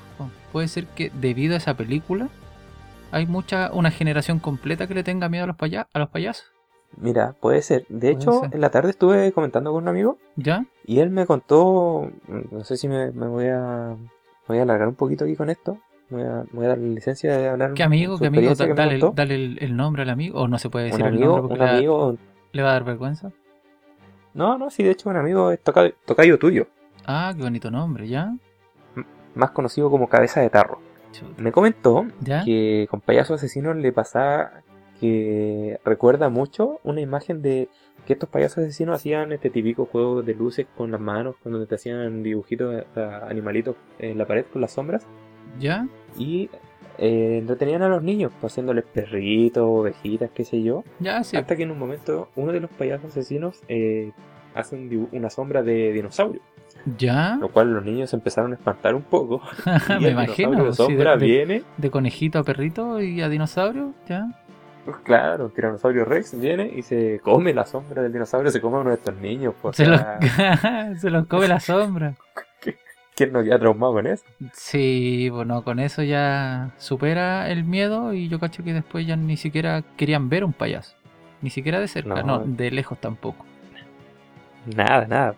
Puede 0.51 0.68
ser 0.70 0.86
que 0.86 1.12
debido 1.20 1.56
a 1.56 1.58
esa 1.58 1.74
película 1.76 2.30
hay 3.12 3.26
mucha 3.26 3.72
una 3.74 3.91
generación 3.91 4.39
completa 4.39 4.88
que 4.88 4.93
le 4.93 5.03
tenga 5.03 5.28
miedo 5.28 5.43
a 5.43 5.47
los, 5.47 5.58
paya- 5.58 5.88
a 5.93 5.99
los 5.99 6.10
payasos. 6.10 6.45
Mira, 6.98 7.34
puede 7.39 7.62
ser. 7.62 7.86
De 7.89 8.00
Puede 8.00 8.12
hecho, 8.14 8.39
ser. 8.41 8.54
en 8.54 8.62
la 8.62 8.70
tarde 8.70 8.89
estuve 8.91 9.32
comentando 9.34 9.72
con 9.72 9.84
un 9.84 9.89
amigo 9.89 10.18
¿Ya? 10.36 10.66
y 10.86 11.00
él 11.00 11.10
me 11.10 11.26
contó, 11.26 12.10
no 12.52 12.64
sé 12.64 12.78
si 12.78 12.88
me, 12.88 13.12
me 13.12 13.28
voy 13.28 13.48
a 13.48 13.96
voy 14.48 14.60
a 14.60 14.62
alargar 14.64 14.88
un 14.88 14.96
poquito 14.96 15.26
aquí 15.26 15.36
con 15.36 15.50
esto, 15.50 15.78
voy 16.10 16.22
a, 16.24 16.43
voy 16.52 16.66
a 16.66 16.70
dar 16.70 16.78
licencia 16.78 17.36
de 17.38 17.50
hablar 17.50 17.74
¿Qué 17.74 17.84
amigo? 17.84 18.18
¿Qué 18.20 18.28
amigo? 18.28 18.54
Da- 18.56 18.68
que 18.68 18.74
dale, 18.74 19.00
dale 19.14 19.36
el, 19.36 19.58
el 19.62 19.76
nombre 19.76 20.04
al 20.04 20.10
amigo. 20.10 20.39
O 20.41 20.48
no 20.48 20.58
se 20.60 20.70
puede 20.70 20.86
decir 20.86 21.02
un 21.02 21.08
el 21.08 21.16
amigo, 21.16 21.36
nombre 21.38 21.41
porque 21.50 21.54
un 21.54 21.60
le, 21.60 21.66
va- 21.72 21.78
amigo, 21.78 22.18
le 22.52 22.62
va 22.64 22.70
a 22.70 22.74
dar 22.74 22.84
vergüenza. 22.86 23.32
no, 24.34 24.58
no, 24.58 24.70
sí, 24.70 24.84
de 24.84 24.91
hecho 24.91 25.10
un 25.10 25.18
amigo 25.18 25.52
es 25.52 25.60
tocayo, 25.62 25.93
tocayo 26.06 26.38
tuyo, 26.39 26.68
Ah, 27.08 27.34
qué 27.36 27.43
bonito 27.43 27.70
nombre, 27.72 28.08
¿ya? 28.08 28.34
más 29.36 29.52
conocido 29.52 29.89
como 29.91 30.08
Cabeza 30.08 30.39
de 30.41 30.50
Tarro. 30.50 30.80
Chuta. 31.12 31.41
Me 31.41 31.52
comentó 31.52 32.06
¿Ya? 32.22 32.43
que 32.43 32.88
con 32.89 33.02
Payaso 33.02 33.34
Asesino 33.36 33.74
le 33.74 33.91
pasaba 33.91 34.52
que 35.10 35.80
recuerda 35.86 36.30
mucho 36.30 36.80
una 36.84 37.01
imagen 37.01 37.41
de 37.41 37.70
que 38.06 38.14
estos 38.14 38.30
payasos 38.30 38.60
asesinos 38.60 38.95
hacían 38.95 39.32
este 39.32 39.49
típico 39.49 39.86
juego 39.86 40.22
de 40.22 40.34
luces 40.36 40.68
con 40.78 40.91
las 40.91 41.01
manos, 41.01 41.36
cuando 41.41 41.66
te 41.66 41.76
hacían 41.76 42.24
dibujitos, 42.24 42.84
animalitos 42.95 43.76
en 43.99 44.18
la 44.18 44.26
pared 44.26 44.45
con 44.51 44.62
las 44.62 44.72
sombras, 44.74 45.06
¿Ya? 45.60 45.88
y 46.18 46.49
eh, 46.97 47.38
entretenían 47.39 47.82
a 47.82 47.89
los 47.89 48.03
niños, 48.03 48.32
pues, 48.39 48.53
haciéndoles 48.53 48.84
perritos, 48.86 49.64
ovejitas, 49.66 50.30
qué 50.32 50.43
sé 50.45 50.62
yo, 50.62 50.84
Ya, 50.99 51.24
sí. 51.24 51.36
hasta 51.38 51.56
que 51.56 51.64
en 51.64 51.72
un 51.72 51.80
momento 51.80 52.30
uno 52.36 52.51
de 52.51 52.60
los 52.60 52.70
payasos 52.72 53.12
asesinos 53.12 53.62
eh, 53.68 54.12
hace 54.53 54.76
un 54.76 55.10
una 55.12 55.30
sombra 55.30 55.64
de 55.64 55.91
dinosaurio, 55.91 56.41
¿Ya? 56.97 57.38
lo 57.41 57.49
cual 57.49 57.74
los 57.74 57.84
niños 57.84 58.14
empezaron 58.14 58.51
a 58.51 58.56
espantar 58.56 58.93
un 58.95 59.01
poco. 59.01 59.41
Me 59.99 60.10
imagino. 60.12 60.60
sí, 60.60 60.66
de- 60.66 60.74
sombra 60.74 61.18
de- 61.18 61.26
viene 61.26 61.64
de 61.78 61.89
conejito 61.89 62.38
a 62.39 62.43
perrito 62.43 63.01
y 63.01 63.22
a 63.22 63.30
dinosaurio, 63.30 63.93
¿ya? 64.08 64.28
Claro, 65.04 65.46
un 65.46 65.52
tiranosaurio 65.52 66.06
Rex 66.06 66.40
viene 66.40 66.72
y 66.76 66.82
se 66.84 67.20
come 67.24 67.54
la 67.54 67.66
sombra 67.66 68.02
del 68.04 68.14
dinosaurio, 68.14 68.52
se 68.52 68.62
come 68.62 68.78
a 68.78 68.80
uno 68.82 68.90
de 68.92 68.96
estos 68.98 69.16
niños. 69.18 69.54
Pues, 69.62 69.76
Se 69.78 69.86
los, 69.86 70.00
se 71.02 71.10
los 71.10 71.26
come 71.28 71.48
la 71.48 71.60
sombra. 71.60 72.16
¿Quién 73.16 73.32
no 73.32 73.42
queda 73.44 73.58
traumado 73.58 73.94
con 73.94 74.08
eso? 74.08 74.26
Sí, 74.54 75.30
bueno, 75.30 75.64
con 75.64 75.80
eso 75.80 76.04
ya 76.04 76.72
supera 76.78 77.50
el 77.50 77.64
miedo 77.64 78.14
y 78.14 78.28
yo 78.28 78.40
cacho 78.42 78.64
que 78.64 78.74
después 78.74 79.08
ya 79.08 79.16
ni 79.16 79.38
siquiera 79.38 79.84
querían 79.96 80.28
ver 80.28 80.44
un 80.44 80.52
payaso. 80.54 80.96
Ni 81.42 81.50
siquiera 81.50 81.80
de 81.80 81.88
cerca, 81.88 82.24
no, 82.24 82.40
No. 82.40 82.44
de 82.46 82.72
lejos 82.72 83.00
tampoco. 83.00 83.46
Nada, 84.76 85.08
nada. 85.08 85.36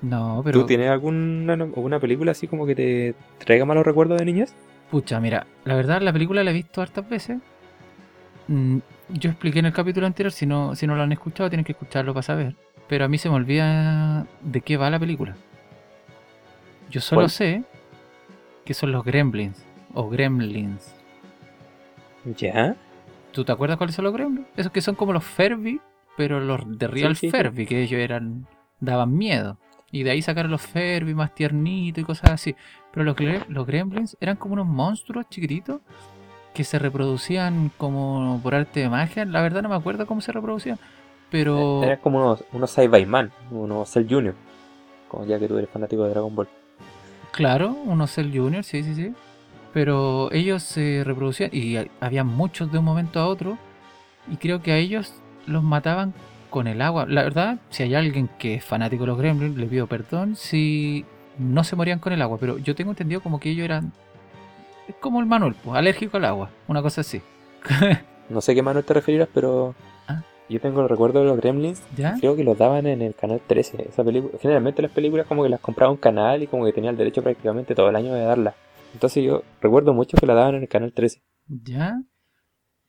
No, 0.00 0.40
pero 0.44 0.60
¿Tú 0.60 0.66
tienes 0.66 0.88
alguna, 0.88 1.52
alguna 1.52 2.00
película 2.00 2.32
así 2.32 2.48
como 2.48 2.64
que 2.64 2.74
te 2.74 3.14
traiga 3.38 3.64
malos 3.66 3.84
recuerdos 3.84 4.18
de 4.18 4.24
niñez? 4.24 4.54
pucha, 4.90 5.20
mira, 5.20 5.46
la 5.64 5.76
verdad 5.76 6.00
la 6.02 6.12
película 6.12 6.42
la 6.42 6.50
he 6.50 6.54
visto 6.54 6.80
hartas 6.82 7.08
veces. 7.08 7.38
Mm, 8.50 8.78
Yo 9.10 9.30
expliqué 9.30 9.60
en 9.60 9.66
el 9.66 9.72
capítulo 9.72 10.06
anterior, 10.06 10.32
si 10.32 10.44
no, 10.44 10.74
si 10.74 10.86
no 10.86 10.96
lo 10.96 11.02
han 11.02 11.12
escuchado 11.12 11.48
tienen 11.48 11.64
que 11.64 11.72
escucharlo 11.72 12.12
para 12.12 12.22
saber. 12.22 12.56
Pero 12.88 13.04
a 13.04 13.08
mí 13.08 13.16
se 13.16 13.28
me 13.28 13.36
olvida 13.36 14.26
de 14.42 14.60
qué 14.60 14.76
va 14.76 14.90
la 14.90 14.98
película. 14.98 15.36
Yo 16.90 17.00
solo 17.00 17.20
¿Cuál? 17.22 17.30
sé 17.30 17.62
que 18.64 18.74
son 18.74 18.90
los 18.90 19.04
Gremlins 19.04 19.64
o 19.94 20.08
Gremlins. 20.10 20.94
Ya. 22.36 22.74
¿Tú 23.32 23.44
te 23.44 23.52
acuerdas 23.52 23.78
cuáles 23.78 23.94
son 23.94 24.04
los 24.04 24.12
gremlins? 24.12 24.48
Esos 24.56 24.72
que 24.72 24.80
son 24.80 24.96
como 24.96 25.12
los 25.12 25.24
Furby, 25.24 25.80
pero 26.16 26.40
los 26.40 26.78
de 26.78 26.88
Real 26.88 27.14
sí, 27.16 27.30
que 27.30 27.82
ellos 27.82 28.00
eran 28.00 28.46
daban 28.80 29.16
miedo. 29.16 29.56
Y 29.92 30.02
de 30.02 30.10
ahí 30.10 30.22
sacaron 30.22 30.50
los 30.50 30.62
Furby 30.62 31.14
más 31.14 31.34
tiernitos 31.34 32.02
y 32.02 32.04
cosas 32.04 32.30
así. 32.32 32.56
Pero 32.92 33.04
los, 33.04 33.16
los 33.48 33.66
gremlins 33.66 34.16
eran 34.20 34.36
como 34.36 34.54
unos 34.54 34.66
monstruos 34.66 35.28
chiquititos 35.28 35.80
que 36.54 36.64
se 36.64 36.78
reproducían 36.78 37.70
como 37.76 38.40
por 38.42 38.54
arte 38.54 38.80
de 38.80 38.88
magia. 38.88 39.24
La 39.24 39.42
verdad 39.42 39.62
no 39.62 39.68
me 39.68 39.76
acuerdo 39.76 40.06
cómo 40.06 40.20
se 40.20 40.32
reproducían. 40.32 40.78
Pero 41.30 41.82
Eran 41.84 41.98
como 41.98 42.18
unos, 42.18 42.44
unos 42.52 42.70
Side-by-Man, 42.72 43.30
unos 43.50 43.88
Cell 43.90 44.06
Junior. 44.08 44.34
Como 45.08 45.24
ya 45.26 45.38
que 45.38 45.46
tú 45.48 45.56
eres 45.58 45.70
fanático 45.70 46.02
de 46.04 46.10
Dragon 46.10 46.34
Ball. 46.34 46.48
claro, 47.32 47.68
unos 47.84 48.12
Cell 48.12 48.30
Junior, 48.36 48.64
sí, 48.64 48.82
sí, 48.82 48.94
sí. 48.94 49.12
Pero 49.72 50.30
ellos 50.32 50.62
se 50.64 51.02
reproducían 51.04 51.50
y 51.52 51.76
ha- 51.76 51.86
había 52.00 52.24
muchos 52.24 52.72
de 52.72 52.78
un 52.78 52.84
momento 52.84 53.20
a 53.20 53.26
otro. 53.28 53.56
Y 54.30 54.36
creo 54.36 54.62
que 54.62 54.72
a 54.72 54.76
ellos 54.76 55.14
los 55.46 55.62
mataban 55.62 56.12
con 56.50 56.66
el 56.66 56.82
agua. 56.82 57.06
La 57.06 57.22
verdad, 57.22 57.58
si 57.70 57.84
hay 57.84 57.94
alguien 57.94 58.28
que 58.38 58.54
es 58.56 58.64
fanático 58.64 59.04
de 59.04 59.06
los 59.08 59.18
gremlins, 59.18 59.56
le 59.56 59.66
pido 59.66 59.86
perdón 59.86 60.34
si 60.34 61.04
no 61.38 61.62
se 61.62 61.76
morían 61.76 62.00
con 62.00 62.12
el 62.12 62.20
agua. 62.22 62.38
Pero 62.40 62.58
yo 62.58 62.74
tengo 62.74 62.90
entendido 62.90 63.20
como 63.20 63.38
que 63.38 63.50
ellos 63.50 63.64
eran. 63.64 63.92
Es 64.90 64.96
como 64.96 65.20
el 65.20 65.26
Manuel, 65.26 65.54
pues, 65.62 65.76
alérgico 65.76 66.16
al 66.16 66.24
agua. 66.24 66.50
Una 66.68 66.82
cosa 66.82 67.00
así. 67.02 67.20
No 68.28 68.40
sé 68.40 68.54
qué 68.54 68.62
mano 68.62 68.80
te 68.84 68.94
referirás, 68.94 69.28
pero 69.34 69.74
Ah. 70.06 70.22
yo 70.48 70.60
tengo 70.60 70.82
el 70.82 70.88
recuerdo 70.88 71.18
de 71.18 71.26
los 71.26 71.36
Gremlins. 71.36 71.82
¿Ya? 71.96 72.14
Creo 72.20 72.36
que 72.36 72.44
los 72.44 72.56
daban 72.56 72.86
en 72.86 73.02
el 73.02 73.12
canal 73.16 73.40
13. 73.44 73.88
Esa 73.88 74.04
película, 74.04 74.38
generalmente 74.40 74.82
las 74.82 74.92
películas 74.92 75.26
como 75.26 75.42
que 75.42 75.48
las 75.48 75.58
compraba 75.58 75.90
un 75.90 75.98
canal 75.98 76.40
y 76.40 76.46
como 76.46 76.64
que 76.64 76.72
tenía 76.72 76.90
el 76.90 76.96
derecho 76.96 77.22
prácticamente 77.24 77.74
todo 77.74 77.88
el 77.88 77.96
año 77.96 78.14
de 78.14 78.20
darlas. 78.22 78.54
Entonces 78.94 79.24
yo 79.24 79.42
recuerdo 79.60 79.92
mucho 79.94 80.16
que 80.16 80.26
la 80.26 80.34
daban 80.34 80.54
en 80.54 80.62
el 80.62 80.68
canal 80.68 80.92
13. 80.92 81.22
¿Ya? 81.48 82.00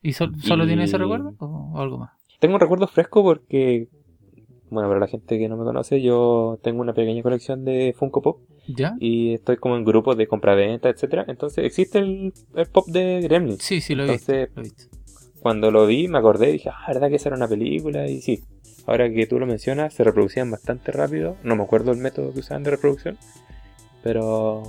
¿Y 0.00 0.12
sol- 0.12 0.34
solo 0.40 0.64
tiene 0.64 0.84
ese 0.84 0.96
recuerdo 0.98 1.34
o 1.40 1.80
algo 1.80 1.98
más? 1.98 2.10
Tengo 2.38 2.54
un 2.54 2.60
recuerdo 2.60 2.86
fresco 2.86 3.24
porque, 3.24 3.88
bueno, 4.72 4.88
para 4.88 5.00
la 5.00 5.06
gente 5.06 5.38
que 5.38 5.48
no 5.48 5.56
me 5.56 5.64
conoce, 5.64 6.00
yo 6.02 6.58
tengo 6.62 6.80
una 6.80 6.92
pequeña 6.94 7.22
colección 7.22 7.64
de 7.64 7.94
Funko 7.96 8.22
Pop 8.22 8.38
¿Ya? 8.66 8.94
y 8.98 9.34
estoy 9.34 9.56
como 9.58 9.76
en 9.76 9.84
grupos 9.84 10.16
de 10.16 10.26
compra-venta, 10.26 10.88
etcétera. 10.88 11.24
Entonces 11.28 11.64
existe 11.64 11.98
el, 11.98 12.32
el 12.54 12.66
pop 12.66 12.86
de 12.88 13.20
Gremlins. 13.22 13.62
Sí, 13.62 13.80
sí, 13.80 13.94
lo 13.94 14.04
he 14.04 14.12
visto. 14.12 14.32
Entonces, 14.32 14.56
Lo 14.56 14.62
he 14.62 14.64
visto. 14.64 14.84
cuando 15.40 15.70
lo 15.70 15.86
vi, 15.86 16.08
me 16.08 16.18
acordé 16.18 16.48
y 16.50 16.52
dije, 16.54 16.70
ah, 16.70 16.84
¿verdad 16.88 17.08
que 17.08 17.16
esa 17.16 17.28
era 17.28 17.36
una 17.36 17.48
película? 17.48 18.06
Y 18.08 18.20
sí, 18.22 18.42
ahora 18.86 19.10
que 19.10 19.26
tú 19.26 19.38
lo 19.38 19.46
mencionas, 19.46 19.94
se 19.94 20.04
reproducían 20.04 20.50
bastante 20.50 20.90
rápido. 20.92 21.36
No 21.42 21.54
me 21.56 21.62
acuerdo 21.64 21.92
el 21.92 21.98
método 21.98 22.32
que 22.32 22.40
usaban 22.40 22.62
de 22.62 22.70
reproducción, 22.70 23.18
pero, 24.02 24.62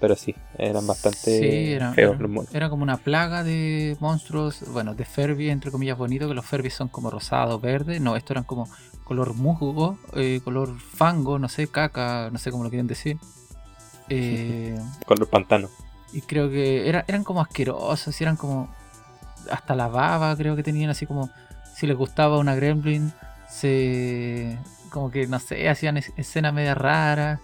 pero 0.00 0.16
sí, 0.16 0.34
eran 0.58 0.86
bastante 0.86 1.18
Sí, 1.38 1.72
era, 1.72 1.92
feos 1.92 2.18
los 2.20 2.30
monos. 2.30 2.54
era 2.54 2.68
como 2.70 2.82
una 2.82 2.96
plaga 2.98 3.44
de 3.44 3.96
monstruos, 4.00 4.64
bueno, 4.72 4.94
de 4.94 5.04
Furby, 5.04 5.50
entre 5.50 5.70
comillas, 5.70 5.96
bonitos, 5.98 6.28
que 6.28 6.34
los 6.34 6.44
Furby 6.46 6.70
son 6.70 6.88
como 6.88 7.10
rosados, 7.10 7.60
verdes. 7.60 8.00
No, 8.00 8.16
estos 8.16 8.32
eran 8.32 8.44
como 8.44 8.68
color 9.10 9.34
musgo, 9.34 9.98
eh, 10.14 10.40
color 10.44 10.78
fango, 10.78 11.40
no 11.40 11.48
sé, 11.48 11.66
caca, 11.66 12.28
no 12.30 12.38
sé 12.38 12.52
cómo 12.52 12.62
lo 12.62 12.70
quieren 12.70 12.86
decir. 12.86 13.18
Eh, 14.08 14.78
Con 15.06 15.18
los 15.18 15.28
pantanos. 15.28 15.68
y 16.12 16.20
creo 16.20 16.48
que 16.48 16.88
era- 16.88 17.04
eran 17.08 17.24
como 17.24 17.40
asquerosos, 17.40 18.20
eran 18.20 18.36
como. 18.36 18.72
Hasta 19.50 19.74
la 19.74 19.88
baba, 19.88 20.36
creo 20.36 20.54
que 20.54 20.62
tenían 20.62 20.90
así 20.90 21.06
como. 21.06 21.28
Si 21.74 21.88
les 21.88 21.96
gustaba 21.96 22.38
una 22.38 22.54
Gremlin, 22.54 23.12
se. 23.48 24.56
Como 24.90 25.10
que, 25.10 25.26
no 25.26 25.40
sé, 25.40 25.68
hacían 25.68 25.96
es- 25.96 26.12
escenas 26.16 26.54
media 26.54 26.76
raras. 26.76 27.40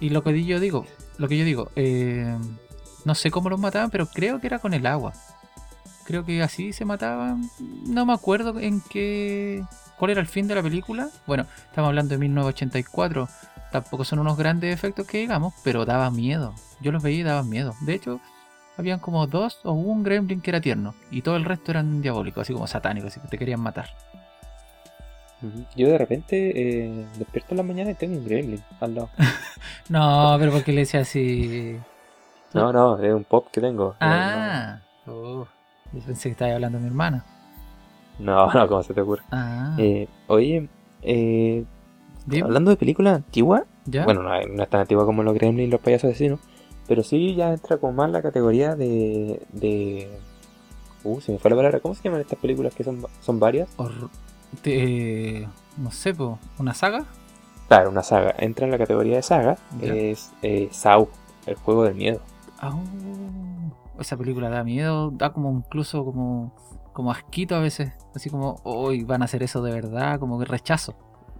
Y 0.00 0.10
lo 0.10 0.22
que 0.22 0.44
yo 0.44 0.60
digo, 0.60 0.84
lo 1.16 1.28
que 1.28 1.38
yo 1.38 1.46
digo, 1.46 1.70
eh, 1.76 2.36
no 3.06 3.14
sé 3.14 3.30
cómo 3.30 3.48
los 3.48 3.58
mataban, 3.58 3.90
pero 3.90 4.06
creo 4.06 4.38
que 4.38 4.48
era 4.48 4.58
con 4.58 4.74
el 4.74 4.84
agua. 4.86 5.14
Creo 6.04 6.26
que 6.26 6.42
así 6.42 6.74
se 6.74 6.84
mataban. 6.84 7.48
No 7.86 8.04
me 8.04 8.12
acuerdo 8.12 8.60
en 8.60 8.82
qué. 8.82 9.64
¿Cuál 9.98 10.10
era 10.10 10.20
el 10.20 10.26
fin 10.26 10.46
de 10.46 10.54
la 10.54 10.62
película? 10.62 11.08
Bueno, 11.26 11.46
estamos 11.68 11.88
hablando 11.88 12.10
de 12.14 12.18
1984. 12.18 13.28
Tampoco 13.72 14.04
son 14.04 14.18
unos 14.20 14.36
grandes 14.36 14.72
efectos 14.74 15.06
que 15.06 15.18
digamos, 15.18 15.54
pero 15.64 15.84
daba 15.84 16.10
miedo. 16.10 16.54
Yo 16.80 16.92
los 16.92 17.02
veía 17.02 17.20
y 17.20 17.22
daban 17.22 17.48
miedo. 17.48 17.74
De 17.80 17.94
hecho, 17.94 18.20
habían 18.76 18.98
como 19.00 19.26
dos 19.26 19.60
o 19.64 19.72
un 19.72 20.02
gremlin 20.02 20.40
que 20.40 20.50
era 20.50 20.60
tierno. 20.60 20.94
Y 21.10 21.22
todo 21.22 21.36
el 21.36 21.44
resto 21.44 21.70
eran 21.70 22.02
diabólicos, 22.02 22.42
así 22.42 22.52
como 22.52 22.66
satánicos, 22.66 23.12
así 23.12 23.20
que 23.20 23.28
te 23.28 23.38
querían 23.38 23.60
matar. 23.60 23.88
Yo 25.76 25.88
de 25.88 25.98
repente 25.98 26.52
eh, 26.54 27.06
despierto 27.18 27.52
en 27.52 27.56
la 27.58 27.62
mañana 27.62 27.90
y 27.90 27.94
tengo 27.94 28.16
un 28.16 28.24
gremlin 28.24 28.62
al 28.80 28.94
lado. 28.94 29.10
No, 29.88 30.36
pero 30.38 30.50
porque 30.50 30.72
le 30.72 30.80
decía 30.80 31.00
así. 31.00 31.78
No, 32.52 32.72
no, 32.72 32.98
es 33.00 33.12
un 33.12 33.24
pop 33.24 33.48
que 33.52 33.60
tengo. 33.60 33.90
Eh, 33.92 33.94
Ah, 34.00 34.80
oh, 35.06 35.46
yo 35.92 36.00
pensé 36.00 36.28
que 36.28 36.32
estaba 36.32 36.52
hablando 36.54 36.78
de 36.78 36.82
mi 36.82 36.88
hermana. 36.88 37.24
No, 38.18 38.50
no, 38.52 38.68
¿cómo 38.68 38.82
se 38.82 38.94
te 38.94 39.00
ocurre? 39.00 39.22
Ah, 39.30 39.74
Eh, 39.78 40.08
oye, 40.28 40.68
eh, 41.02 41.64
dime, 42.26 42.42
hablando 42.44 42.70
de 42.70 42.76
películas 42.76 43.16
antiguas, 43.16 43.62
¿ya? 43.84 44.04
bueno, 44.04 44.22
no, 44.22 44.30
no 44.30 44.62
es 44.62 44.70
tan 44.70 44.80
antigua 44.80 45.04
como 45.04 45.22
los 45.22 45.34
Gremlins 45.34 45.68
y 45.68 45.70
los 45.70 45.80
payasos 45.80 46.10
asesinos, 46.10 46.40
pero 46.88 47.02
sí 47.02 47.34
ya 47.34 47.52
entra 47.52 47.76
como 47.78 47.92
más 47.92 48.10
la 48.10 48.22
categoría 48.22 48.74
de, 48.76 49.42
de... 49.52 50.08
Uh, 51.04 51.20
se 51.20 51.32
me 51.32 51.38
fue 51.38 51.50
la 51.50 51.56
palabra. 51.56 51.80
¿Cómo 51.80 51.94
se 51.94 52.02
llaman 52.02 52.20
estas 52.20 52.38
películas 52.38 52.74
que 52.74 52.82
son, 52.84 53.04
son 53.20 53.38
varias? 53.38 53.68
Te- 54.62 55.46
no 55.76 55.90
sé, 55.90 56.14
po, 56.14 56.38
¿una 56.58 56.74
saga? 56.74 57.04
Claro, 57.68 57.90
una 57.90 58.02
saga. 58.02 58.34
Entra 58.38 58.64
en 58.66 58.72
la 58.72 58.78
categoría 58.78 59.16
de 59.16 59.22
saga. 59.22 59.56
Ya. 59.80 59.92
Es 59.94 60.32
eh, 60.42 60.68
Saw, 60.72 61.08
el 61.46 61.54
juego 61.56 61.84
del 61.84 61.94
miedo. 61.94 62.20
Ah, 62.60 62.76
esa 64.00 64.16
película 64.16 64.48
da 64.48 64.64
miedo, 64.64 65.10
da 65.10 65.32
como 65.32 65.50
incluso 65.52 66.04
como, 66.04 66.52
como 66.96 67.10
asquito 67.10 67.54
a 67.54 67.60
veces. 67.60 67.92
Así 68.14 68.30
como, 68.30 68.58
hoy 68.64 69.04
van 69.04 69.20
a 69.20 69.26
hacer 69.26 69.42
eso 69.42 69.60
de 69.62 69.70
verdad, 69.70 70.18
como 70.18 70.38
que 70.38 70.46
rechazo. 70.46 70.94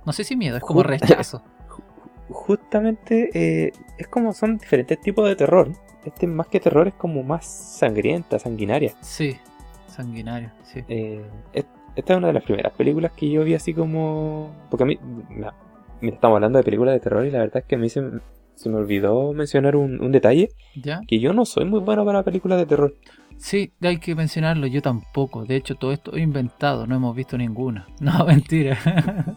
No 0.04 0.12
sé 0.12 0.22
si 0.22 0.36
miedo, 0.36 0.58
es 0.58 0.62
como 0.62 0.82
rechazo. 0.82 1.42
Justamente 2.28 3.30
eh, 3.32 3.72
es 3.96 4.06
como 4.08 4.34
son 4.34 4.58
diferentes 4.58 5.00
tipos 5.00 5.26
de 5.26 5.34
terror. 5.34 5.72
Este 6.04 6.26
más 6.26 6.48
que 6.48 6.60
terror 6.60 6.86
es 6.88 6.94
como 6.94 7.22
más 7.22 7.46
sangrienta, 7.46 8.38
sanguinaria. 8.38 8.92
Sí, 9.00 9.38
sanguinario, 9.86 10.50
sí. 10.62 10.84
Eh, 10.88 11.24
es- 11.54 11.64
esta 11.94 12.12
es 12.12 12.18
una 12.18 12.26
de 12.26 12.34
las 12.34 12.42
primeras 12.44 12.72
películas 12.74 13.12
que 13.16 13.30
yo 13.30 13.42
vi 13.42 13.54
así 13.54 13.72
como... 13.72 14.50
Porque 14.70 14.82
a 14.82 14.86
mí... 14.86 14.98
na- 15.30 15.54
mira, 16.02 16.16
estamos 16.16 16.36
hablando 16.36 16.58
de 16.58 16.64
películas 16.64 16.92
de 16.92 17.00
terror 17.00 17.24
y 17.24 17.30
la 17.30 17.38
verdad 17.38 17.56
es 17.58 17.64
que 17.64 17.76
a 17.76 17.78
mí 17.78 17.88
se, 17.88 18.02
me- 18.02 18.20
se 18.54 18.68
me 18.68 18.76
olvidó 18.76 19.32
mencionar 19.32 19.76
un, 19.76 20.02
un 20.02 20.12
detalle. 20.12 20.50
¿Ya? 20.74 21.00
Que 21.08 21.18
yo 21.20 21.32
no 21.32 21.46
soy 21.46 21.64
muy 21.64 21.80
bueno 21.80 22.04
para 22.04 22.22
películas 22.22 22.58
de 22.58 22.66
terror. 22.66 22.94
Sí, 23.38 23.72
hay 23.82 23.98
que 23.98 24.14
mencionarlo, 24.14 24.66
yo 24.66 24.80
tampoco. 24.82 25.44
De 25.44 25.56
hecho, 25.56 25.74
todo 25.74 25.92
esto 25.92 26.12
es 26.16 26.22
inventado, 26.22 26.86
no 26.86 26.96
hemos 26.96 27.14
visto 27.14 27.36
ninguna. 27.38 27.86
No, 28.00 28.24
mentira. 28.26 28.78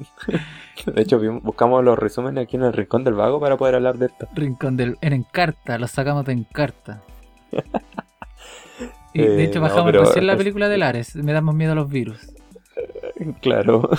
De 0.86 1.02
hecho, 1.02 1.20
buscamos 1.42 1.84
los 1.84 2.00
resúmenes 2.00 2.44
aquí 2.46 2.56
en 2.56 2.64
el 2.64 2.74
Rincón 2.74 3.04
del 3.04 3.14
Vago 3.16 3.40
para 3.40 3.58
poder 3.58 3.76
hablar 3.76 3.98
de 3.98 4.06
esto. 4.08 4.28
Rincón 4.34 4.78
del. 4.78 4.98
En 5.02 5.12
Encarta, 5.14 5.78
los 5.78 5.92
sacamos 5.92 6.26
de 6.26 6.34
Encarta. 6.34 7.02
Y 9.12 9.22
Eh, 9.24 9.28
de 9.30 9.44
hecho 9.44 9.56
no, 9.60 9.64
bajamos 9.64 9.86
pero- 9.92 10.04
recién 10.06 10.28
la 10.28 10.38
película 10.38 10.70
de 10.70 10.78
Lares, 10.78 11.16
me 11.16 11.34
da 11.34 11.42
más 11.42 11.56
miedo 11.56 11.72
a 11.72 11.76
los 11.76 11.90
virus. 11.90 12.32
Claro, 13.42 13.90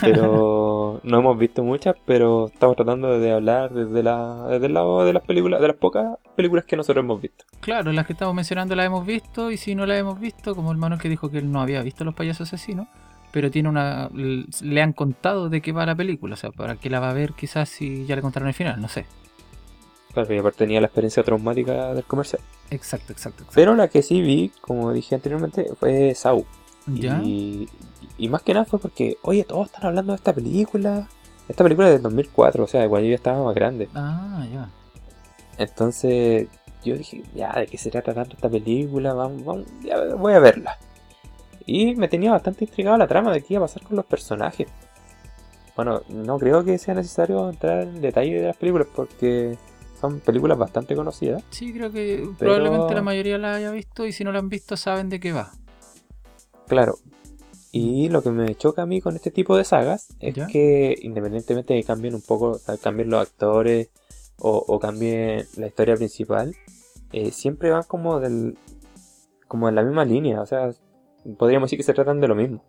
pero 0.00 1.00
no 1.02 1.18
hemos 1.18 1.38
visto 1.38 1.64
muchas, 1.64 1.96
pero 2.04 2.46
estamos 2.46 2.76
tratando 2.76 3.18
de 3.18 3.32
hablar 3.32 3.72
desde, 3.72 4.02
la, 4.02 4.46
desde 4.48 4.66
el 4.66 4.74
lado 4.74 5.04
de 5.04 5.12
las 5.12 5.24
películas, 5.24 5.60
de 5.60 5.68
las 5.68 5.76
pocas 5.76 6.16
películas 6.36 6.64
que 6.64 6.76
nosotros 6.76 7.02
hemos 7.02 7.20
visto. 7.20 7.44
Claro, 7.60 7.92
las 7.92 8.06
que 8.06 8.12
estamos 8.12 8.34
mencionando 8.34 8.74
las 8.76 8.86
hemos 8.86 9.04
visto, 9.04 9.50
y 9.50 9.56
si 9.56 9.74
no 9.74 9.84
las 9.86 9.98
hemos 9.98 10.20
visto, 10.20 10.54
como 10.54 10.70
el 10.72 10.78
Manuel 10.78 11.00
que 11.00 11.08
dijo 11.08 11.30
que 11.30 11.38
él 11.38 11.50
no 11.50 11.60
había 11.60 11.82
visto 11.82 12.04
los 12.04 12.14
payasos 12.14 12.48
asesinos, 12.48 12.86
pero 13.32 13.50
tiene 13.50 13.68
una. 13.68 14.10
le 14.12 14.82
han 14.82 14.92
contado 14.92 15.48
de 15.48 15.60
qué 15.60 15.72
va 15.72 15.84
la 15.86 15.94
película, 15.94 16.34
o 16.34 16.36
sea, 16.36 16.50
para 16.50 16.76
qué 16.76 16.88
la 16.90 17.00
va 17.00 17.10
a 17.10 17.14
ver 17.14 17.32
quizás 17.32 17.68
si 17.68 18.06
ya 18.06 18.16
le 18.16 18.22
contaron 18.22 18.48
el 18.48 18.54
final, 18.54 18.80
no 18.80 18.88
sé. 18.88 19.06
Claro, 20.12 20.34
y 20.34 20.38
aparte 20.38 20.58
tenía 20.58 20.80
la 20.80 20.86
experiencia 20.86 21.22
traumática 21.22 21.94
del 21.94 22.04
comercial. 22.04 22.40
Exacto, 22.70 23.12
exacto, 23.12 23.42
exacto. 23.42 23.52
Pero 23.54 23.74
la 23.74 23.88
que 23.88 24.02
sí 24.02 24.20
vi, 24.20 24.50
como 24.60 24.92
dije 24.92 25.14
anteriormente, 25.14 25.66
fue 25.78 26.14
Saw. 26.14 26.44
¿Ya? 26.86 27.20
Y, 27.22 27.68
y 28.18 28.28
más 28.28 28.42
que 28.42 28.52
nada 28.52 28.64
fue 28.66 28.78
porque, 28.78 29.16
oye, 29.22 29.44
todos 29.44 29.66
están 29.66 29.86
hablando 29.86 30.12
de 30.12 30.16
esta 30.16 30.32
película. 30.34 31.08
Esta 31.48 31.64
película 31.64 31.88
es 31.88 31.94
del 31.94 32.02
2004, 32.02 32.64
o 32.64 32.66
sea, 32.66 32.84
igual 32.84 33.02
yo 33.04 33.08
ya 33.10 33.14
estaba 33.14 33.42
más 33.44 33.54
grande. 33.54 33.88
Ah, 33.94 34.44
ya. 34.52 34.68
Entonces 35.56 36.48
yo 36.84 36.96
dije, 36.96 37.22
ya, 37.34 37.52
¿de 37.54 37.66
qué 37.66 37.78
se 37.78 37.90
trata 37.90 38.14
tanto 38.14 38.34
esta 38.36 38.48
película? 38.48 39.14
Vamos, 39.14 39.44
vamos, 39.44 39.66
ya 39.82 40.14
voy 40.14 40.34
a 40.34 40.38
verla. 40.40 40.76
Y 41.66 41.94
me 41.96 42.08
tenía 42.08 42.32
bastante 42.32 42.64
intrigado 42.64 42.96
la 42.96 43.06
trama 43.06 43.32
de 43.32 43.42
qué 43.42 43.54
iba 43.54 43.64
a 43.64 43.66
pasar 43.66 43.82
con 43.82 43.96
los 43.96 44.06
personajes. 44.06 44.68
Bueno, 45.76 46.02
no 46.08 46.38
creo 46.38 46.64
que 46.64 46.76
sea 46.78 46.94
necesario 46.94 47.48
entrar 47.50 47.82
en 47.82 48.00
detalle 48.00 48.40
de 48.40 48.46
las 48.48 48.56
películas 48.56 48.88
porque 48.94 49.56
son 50.00 50.20
películas 50.20 50.58
bastante 50.58 50.94
conocidas. 50.96 51.42
Sí, 51.50 51.72
creo 51.72 51.90
que 51.92 52.18
Pero- 52.22 52.36
probablemente 52.36 52.94
la 52.94 53.02
mayoría 53.02 53.38
la 53.38 53.54
haya 53.54 53.70
visto 53.70 54.06
y 54.06 54.12
si 54.12 54.24
no 54.24 54.32
la 54.32 54.38
han 54.38 54.48
visto 54.48 54.76
saben 54.76 55.08
de 55.08 55.20
qué 55.20 55.32
va. 55.32 55.52
Claro. 56.66 56.96
Y 57.70 58.08
lo 58.08 58.22
que 58.22 58.30
me 58.30 58.54
choca 58.54 58.82
a 58.82 58.86
mí 58.86 59.00
con 59.00 59.14
este 59.14 59.30
tipo 59.30 59.56
de 59.56 59.64
sagas 59.64 60.08
es 60.20 60.34
¿Ya? 60.34 60.46
que 60.46 60.94
independientemente 61.02 61.74
de 61.74 61.80
que 61.80 61.86
cambien 61.86 62.14
un 62.14 62.22
poco, 62.22 62.52
o 62.52 62.58
sea, 62.58 62.76
cambien 62.78 63.10
los 63.10 63.20
actores 63.20 63.90
o, 64.38 64.64
o 64.66 64.78
cambien 64.78 65.44
la 65.56 65.66
historia 65.66 65.94
principal, 65.96 66.54
eh, 67.12 67.30
siempre 67.30 67.70
van 67.70 67.82
como 67.84 68.20
del 68.20 68.56
como 69.48 69.68
en 69.68 69.74
la 69.74 69.82
misma 69.82 70.04
línea, 70.04 70.40
o 70.42 70.46
sea, 70.46 70.70
podríamos 71.38 71.66
decir 71.68 71.78
que 71.78 71.82
se 71.82 71.94
tratan 71.94 72.20
de 72.20 72.28
lo 72.28 72.34
mismo. 72.34 72.62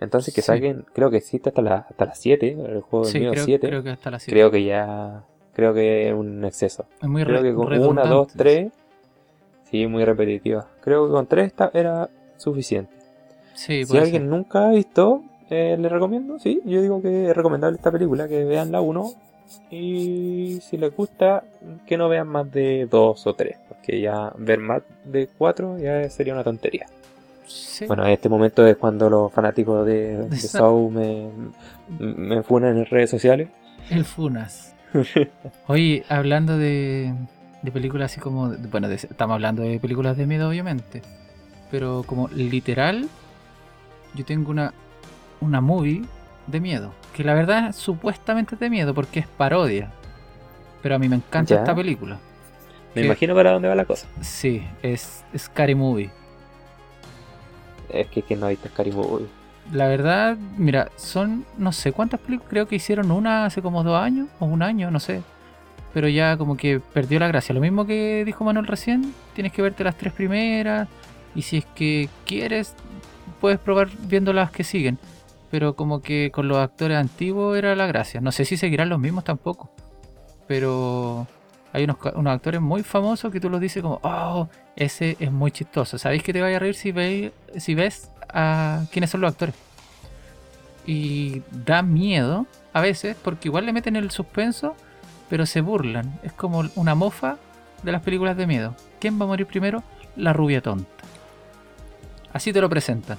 Entonces 0.00 0.32
que 0.34 0.42
Sí. 0.42 0.46
saquen, 0.46 0.84
creo 0.94 1.10
que 1.10 1.16
existe 1.18 1.48
hasta 1.50 1.60
la, 1.62 1.86
hasta 1.88 2.04
las 2.06 2.18
7, 2.18 2.50
el 2.52 2.80
juego 2.82 3.04
del 3.06 3.12
Sí, 3.12 3.20
mío 3.20 3.30
creo, 3.32 3.44
7, 3.44 3.68
creo 3.68 3.82
que 3.82 3.90
hasta 3.90 4.10
la 4.10 4.18
7. 4.18 4.32
creo 4.32 4.50
que 4.50 4.64
ya, 4.64 5.24
creo 5.54 5.74
que 5.74 6.08
es 6.08 6.14
un 6.14 6.44
exceso. 6.44 6.86
Es 7.02 7.08
muy 7.08 7.24
Creo 7.24 7.42
re- 7.42 7.48
que 7.50 7.54
con 7.54 7.66
una, 7.66 7.76
redundante. 7.76 8.08
dos, 8.10 8.28
tres, 8.34 8.72
sí, 9.70 9.86
muy 9.86 10.04
repetitiva. 10.04 10.68
Creo 10.82 11.06
que 11.06 11.12
con 11.12 11.26
tres 11.26 11.46
esta- 11.48 11.70
era 11.74 12.08
suficiente. 12.36 12.92
Sí, 13.58 13.84
Si 13.84 13.96
alguien 13.98 14.22
ser. 14.22 14.30
nunca 14.30 14.68
ha 14.68 14.70
visto, 14.70 15.22
eh, 15.50 15.76
le 15.78 15.88
recomiendo, 15.88 16.38
sí, 16.38 16.60
yo 16.64 16.80
digo 16.80 17.02
que 17.02 17.30
es 17.30 17.36
recomendable 17.36 17.76
esta 17.76 17.90
película, 17.90 18.28
que 18.28 18.44
vean 18.44 18.70
la 18.70 18.80
1 18.80 19.12
y 19.70 20.58
si 20.62 20.76
les 20.76 20.94
gusta, 20.94 21.42
que 21.86 21.96
no 21.96 22.08
vean 22.08 22.28
más 22.28 22.50
de 22.52 22.86
2 22.90 23.26
o 23.26 23.34
3, 23.34 23.56
porque 23.68 24.00
ya 24.00 24.32
ver 24.38 24.58
más 24.60 24.82
de 25.04 25.28
4 25.38 25.78
ya 25.78 26.08
sería 26.10 26.34
una 26.34 26.44
tontería. 26.44 26.86
Sí. 27.46 27.86
Bueno, 27.86 28.04
en 28.06 28.12
este 28.12 28.28
momento 28.28 28.66
es 28.66 28.76
cuando 28.76 29.08
los 29.10 29.32
fanáticos 29.32 29.86
de, 29.86 30.18
de 30.28 30.36
Saw 30.36 30.90
me, 30.90 31.28
me 31.98 32.42
funan 32.42 32.76
en 32.78 32.86
redes 32.86 33.10
sociales. 33.10 33.48
El 33.90 34.04
Funas. 34.04 34.74
Oye, 35.66 36.04
hablando 36.08 36.56
de, 36.58 37.12
de 37.62 37.72
películas 37.72 38.12
así 38.12 38.20
como. 38.20 38.50
bueno, 38.70 38.88
de- 38.88 38.94
estamos 38.96 39.34
hablando 39.34 39.62
de 39.62 39.80
películas 39.80 40.16
de 40.16 40.26
miedo, 40.26 40.48
obviamente. 40.48 41.02
Pero 41.70 42.02
como 42.06 42.28
literal, 42.28 43.08
yo 44.18 44.24
tengo 44.24 44.50
una, 44.50 44.74
una 45.40 45.60
movie 45.60 46.02
de 46.46 46.60
miedo. 46.60 46.92
Que 47.14 47.22
la 47.24 47.34
verdad 47.34 47.72
supuestamente 47.72 48.54
es 48.56 48.60
de 48.60 48.68
miedo 48.70 48.94
porque 48.94 49.20
es 49.20 49.26
parodia. 49.26 49.90
Pero 50.82 50.96
a 50.96 50.98
mí 50.98 51.08
me 51.08 51.16
encanta 51.16 51.54
Ya. 51.54 51.60
esta 51.60 51.74
película. 51.74 52.18
Me 52.94 53.02
¿Qué? 53.02 53.06
imagino 53.06 53.34
para 53.34 53.52
dónde 53.52 53.68
va 53.68 53.74
la 53.74 53.84
cosa. 53.84 54.06
Sí, 54.20 54.62
es 54.82 55.24
Scary 55.36 55.74
Movie. 55.74 56.10
Es 57.90 58.06
que, 58.08 58.22
que 58.22 58.36
no 58.36 58.46
hay 58.46 58.56
Scary 58.56 58.92
Movie. 58.92 59.26
La 59.72 59.86
verdad, 59.86 60.36
mira, 60.56 60.90
son 60.96 61.44
no 61.58 61.72
sé 61.72 61.92
cuántas 61.92 62.20
películas, 62.20 62.50
creo 62.50 62.66
que 62.68 62.76
hicieron 62.76 63.10
una 63.10 63.44
hace 63.44 63.60
como 63.62 63.82
dos 63.84 64.00
años 64.00 64.28
o 64.40 64.46
un 64.46 64.62
año, 64.62 64.90
no 64.90 64.98
sé. 65.00 65.22
Pero 65.92 66.08
ya 66.08 66.36
como 66.36 66.56
que 66.56 66.80
perdió 66.80 67.18
la 67.18 67.28
gracia. 67.28 67.54
Lo 67.54 67.60
mismo 67.60 67.86
que 67.86 68.22
dijo 68.24 68.44
Manuel 68.44 68.66
recién, 68.66 69.14
tienes 69.34 69.52
que 69.52 69.62
verte 69.62 69.84
las 69.84 69.96
tres 69.96 70.12
primeras 70.12 70.88
y 71.34 71.42
si 71.42 71.58
es 71.58 71.66
que 71.74 72.08
quieres, 72.24 72.74
puedes 73.40 73.58
probar 73.58 73.88
viendo 74.08 74.32
las 74.32 74.50
que 74.50 74.64
siguen. 74.64 74.98
Pero 75.50 75.74
como 75.74 76.02
que 76.02 76.30
con 76.32 76.48
los 76.48 76.58
actores 76.58 76.98
antiguos 76.98 77.56
era 77.56 77.74
la 77.74 77.86
gracia. 77.86 78.20
No 78.20 78.32
sé 78.32 78.44
si 78.44 78.56
seguirán 78.56 78.88
los 78.88 78.98
mismos 78.98 79.24
tampoco. 79.24 79.70
Pero 80.46 81.26
hay 81.72 81.84
unos, 81.84 81.96
unos 82.14 82.34
actores 82.34 82.60
muy 82.60 82.82
famosos 82.82 83.32
que 83.32 83.40
tú 83.40 83.48
los 83.48 83.60
dices 83.60 83.82
como, 83.82 84.00
oh, 84.02 84.48
ese 84.76 85.16
es 85.20 85.32
muy 85.32 85.50
chistoso. 85.50 85.98
Sabéis 85.98 86.22
que 86.22 86.32
te 86.32 86.40
vaya 86.40 86.56
a 86.56 86.60
reír 86.60 86.74
si, 86.74 86.92
veis, 86.92 87.32
si 87.56 87.74
ves 87.74 88.10
a 88.28 88.84
quiénes 88.92 89.10
son 89.10 89.20
los 89.22 89.32
actores. 89.32 89.54
Y 90.86 91.42
da 91.50 91.82
miedo 91.82 92.46
a 92.72 92.80
veces 92.80 93.16
porque 93.22 93.48
igual 93.48 93.66
le 93.66 93.72
meten 93.72 93.96
el 93.96 94.10
suspenso, 94.10 94.74
pero 95.28 95.46
se 95.46 95.60
burlan. 95.60 96.18
Es 96.22 96.32
como 96.32 96.62
una 96.74 96.94
mofa 96.94 97.36
de 97.82 97.92
las 97.92 98.02
películas 98.02 98.36
de 98.36 98.46
miedo. 98.46 98.74
¿Quién 98.98 99.20
va 99.20 99.24
a 99.24 99.28
morir 99.28 99.46
primero? 99.46 99.82
La 100.16 100.32
rubia 100.32 100.62
tonta. 100.62 100.97
Así 102.32 102.52
te 102.52 102.60
lo 102.60 102.68
presentan. 102.68 103.18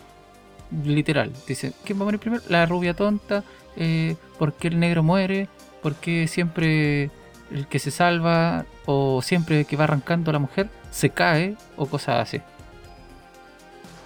Literal. 0.83 1.31
Dicen, 1.47 1.73
¿quién 1.83 1.97
va 1.99 2.03
a 2.03 2.05
morir 2.05 2.19
primero? 2.19 2.43
La 2.49 2.65
rubia 2.65 2.93
tonta. 2.93 3.43
Eh, 3.75 4.15
¿Por 4.37 4.53
qué 4.53 4.67
el 4.69 4.79
negro 4.79 5.03
muere? 5.03 5.47
¿Por 5.81 5.95
qué 5.95 6.27
siempre 6.27 7.09
el 7.51 7.67
que 7.67 7.79
se 7.79 7.89
salva 7.91 8.65
o 8.85 9.21
siempre 9.21 9.65
que 9.65 9.75
va 9.75 9.85
arrancando 9.85 10.31
la 10.31 10.39
mujer 10.39 10.69
se 10.91 11.09
cae 11.09 11.55
o 11.77 11.85
cosas 11.87 12.19
así? 12.21 12.37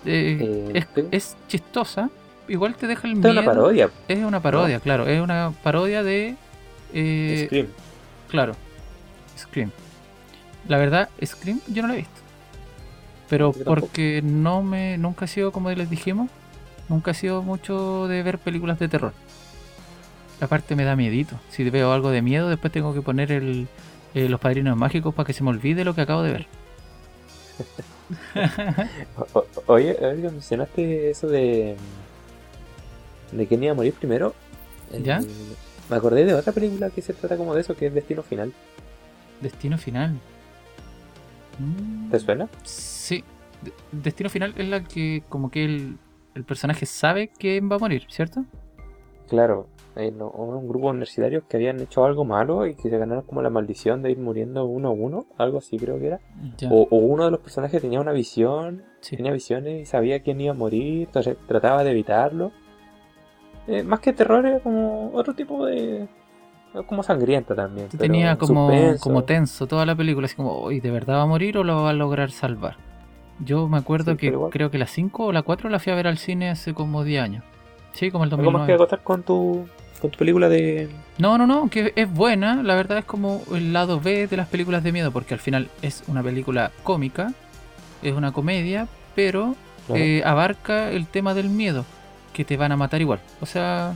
Eh, 0.06 0.38
Eh, 0.42 0.72
es, 0.74 0.88
es 1.12 1.38
chistosa. 1.48 2.10
Igual 2.48 2.76
te 2.76 2.88
deja 2.88 3.08
el 3.08 3.16
miedo. 3.16 3.30
es 3.30 3.38
una 3.38 3.46
parodia. 3.46 3.90
Es 4.08 4.24
una 4.24 4.40
parodia, 4.42 4.80
claro. 4.80 5.08
Es 5.08 5.22
una 5.22 5.54
parodia 5.64 6.04
de. 6.04 6.36
eh, 6.94 7.44
Scream. 7.48 7.68
Claro. 8.30 8.56
Scream. 9.38 9.72
La 10.68 10.78
verdad, 10.78 11.10
Scream 11.26 11.60
yo 11.68 11.82
no 11.82 11.88
la 11.90 11.94
he 11.96 11.98
visto. 11.98 12.22
Pero 13.34 13.52
porque 13.66 14.22
no 14.24 14.62
me. 14.62 14.98
Nunca 14.98 15.26
he 15.26 15.28
sido, 15.28 15.52
como 15.52 15.72
les 15.72 15.90
dijimos, 15.90 16.30
nunca 16.90 17.12
he 17.12 17.14
sido 17.14 17.42
mucho 17.42 18.08
de 18.08 18.22
ver 18.24 18.38
películas 18.38 18.78
de 18.80 18.88
terror. 18.88 19.14
Aparte 20.40 20.76
me 20.76 20.84
da 20.84 20.96
miedito. 20.96 21.40
Si 21.50 21.68
veo 21.70 21.92
algo 21.94 22.10
de 22.12 22.22
miedo, 22.22 22.50
después 22.50 22.72
tengo 22.74 22.94
que 22.94 23.02
poner 23.02 23.32
el, 23.32 23.68
eh, 24.14 24.30
los 24.30 24.40
padrinos 24.40 24.76
mágicos 24.78 25.14
para 25.16 25.26
que 25.26 25.34
se 25.34 25.44
me 25.44 25.50
olvide 25.50 25.84
lo 25.86 25.96
que 25.96 26.02
acabo 26.02 26.22
de 26.22 26.32
ver. 26.34 26.48
O- 29.34 29.46
Oye, 29.68 29.98
ahorita 30.02 30.30
mencionaste 30.32 31.10
eso 31.10 31.28
de. 31.28 31.76
de 33.32 33.48
quién 33.48 33.64
iba 33.64 33.72
a 33.72 33.76
morir 33.76 33.94
primero. 33.94 34.34
¿Ya? 35.04 35.22
Me 35.90 35.96
acordé 35.96 36.26
de 36.26 36.34
otra 36.34 36.54
película 36.54 36.90
que 36.90 37.02
se 37.02 37.14
trata 37.14 37.38
como 37.38 37.56
de 37.56 37.62
eso, 37.62 37.76
que 37.76 37.88
es 37.88 37.94
Destino 37.94 38.22
Final. 38.24 38.54
Destino 39.42 39.78
final. 39.78 40.20
¿Te 42.12 42.20
suena? 42.20 42.50
Sí. 42.64 43.24
De- 43.62 43.74
Destino 43.92 44.30
final 44.30 44.54
es 44.58 44.68
la 44.68 44.84
que 44.84 45.24
como 45.30 45.50
que 45.52 45.64
el, 45.66 45.98
el 46.36 46.44
personaje 46.44 46.86
sabe 46.86 47.30
quién 47.30 47.70
va 47.72 47.76
a 47.76 47.80
morir, 47.80 48.06
¿cierto? 48.10 48.44
Claro. 49.30 49.68
eh, 49.96 50.12
no, 50.12 50.30
un 50.30 50.68
grupo 50.68 50.88
de 50.88 50.92
universitarios 50.92 51.44
que 51.48 51.58
habían 51.58 51.80
hecho 51.80 52.04
algo 52.06 52.26
malo 52.26 52.68
y 52.68 52.76
que 52.76 52.90
se 52.90 52.98
ganaron 52.98 53.24
como 53.24 53.42
la 53.42 53.50
maldición 53.50 54.02
de 54.02 54.12
ir 54.12 54.18
muriendo 54.20 54.66
uno 54.66 54.90
a 54.90 54.92
uno, 54.92 55.26
algo 55.38 55.60
así 55.60 55.78
creo 55.78 55.98
que 56.00 56.08
era. 56.08 56.20
O 56.70 56.88
uno 56.92 57.26
de 57.26 57.32
los 57.32 57.40
personajes 57.40 57.82
tenía 57.82 58.02
una 58.02 58.12
visión, 58.12 58.84
sí. 59.02 59.16
tenía 59.16 59.32
visiones 59.32 59.82
y 59.82 59.86
sabía 59.86 60.22
quién 60.22 60.42
iba 60.42 60.52
a 60.52 60.56
morir, 60.58 61.04
entonces 61.08 61.38
trataba 61.48 61.84
de 61.84 61.92
evitarlo. 61.92 62.52
Eh, 63.68 63.82
más 63.84 64.02
que 64.02 64.12
terror 64.14 64.46
era 64.46 64.60
como 64.60 65.12
otro 65.14 65.34
tipo 65.34 65.66
de... 65.66 66.08
como 66.88 67.04
sangrienta 67.04 67.56
también. 67.56 67.88
Te 67.90 67.98
tenía 67.98 68.36
como, 68.38 68.70
suspenso. 68.70 69.04
como 69.04 69.24
tenso 69.24 69.68
toda 69.68 69.86
la 69.86 69.96
película, 69.96 70.26
así 70.26 70.36
como, 70.36 70.72
¿y 70.72 70.80
de 70.80 70.92
verdad 70.92 71.18
va 71.18 71.22
a 71.24 71.28
morir 71.28 71.58
o 71.58 71.64
lo 71.64 71.84
va 71.84 71.92
a 71.92 71.94
lograr 71.94 72.32
salvar? 72.32 72.78
Yo 73.40 73.68
me 73.68 73.78
acuerdo 73.78 74.12
Sí, 74.14 74.18
que 74.18 74.38
creo 74.52 74.72
que 74.72 74.78
la 74.78 74.88
5 74.88 75.26
o 75.26 75.32
la 75.32 75.42
4 75.42 75.70
la 75.70 75.80
fui 75.80 75.92
a 75.92 75.96
ver 75.96 76.08
al 76.08 76.18
cine 76.18 76.50
hace 76.50 76.74
como 76.74 77.04
10 77.04 77.22
años. 77.24 77.44
Sí, 77.94 78.10
como 78.12 78.24
el 78.24 78.34
¿Algo 78.34 78.52
más 78.52 78.66
que 78.66 78.74
2009. 78.74 78.74
acotar 78.74 79.04
con 79.04 79.24
tu, 79.24 79.68
con 80.02 80.10
tu 80.12 80.18
película 80.18 80.50
de... 80.50 80.90
No, 81.20 81.38
no, 81.38 81.46
no, 81.46 81.70
que 81.70 81.94
es 81.96 82.12
buena, 82.12 82.64
la 82.64 82.76
verdad 82.76 83.00
es 83.00 83.06
como 83.06 83.42
el 83.54 83.74
lado 83.74 84.00
B 84.00 84.28
de 84.28 84.38
las 84.38 84.48
películas 84.48 84.84
de 84.84 84.92
miedo, 84.92 85.12
porque 85.12 85.34
al 85.34 85.40
final 85.40 85.70
es 85.82 86.04
una 86.08 86.24
película 86.24 86.72
cómica, 86.84 87.34
es 88.02 88.14
una 88.14 88.32
comedia, 88.32 88.88
pero 89.16 89.56
eh, 89.90 90.22
abarca 90.26 90.90
el 90.92 91.06
tema 91.08 91.34
del 91.34 91.50
miedo, 91.50 91.86
que 92.34 92.46
te 92.46 92.58
van 92.58 92.72
a 92.72 92.78
matar 92.78 93.02
igual. 93.02 93.20
O 93.42 93.46
sea, 93.46 93.96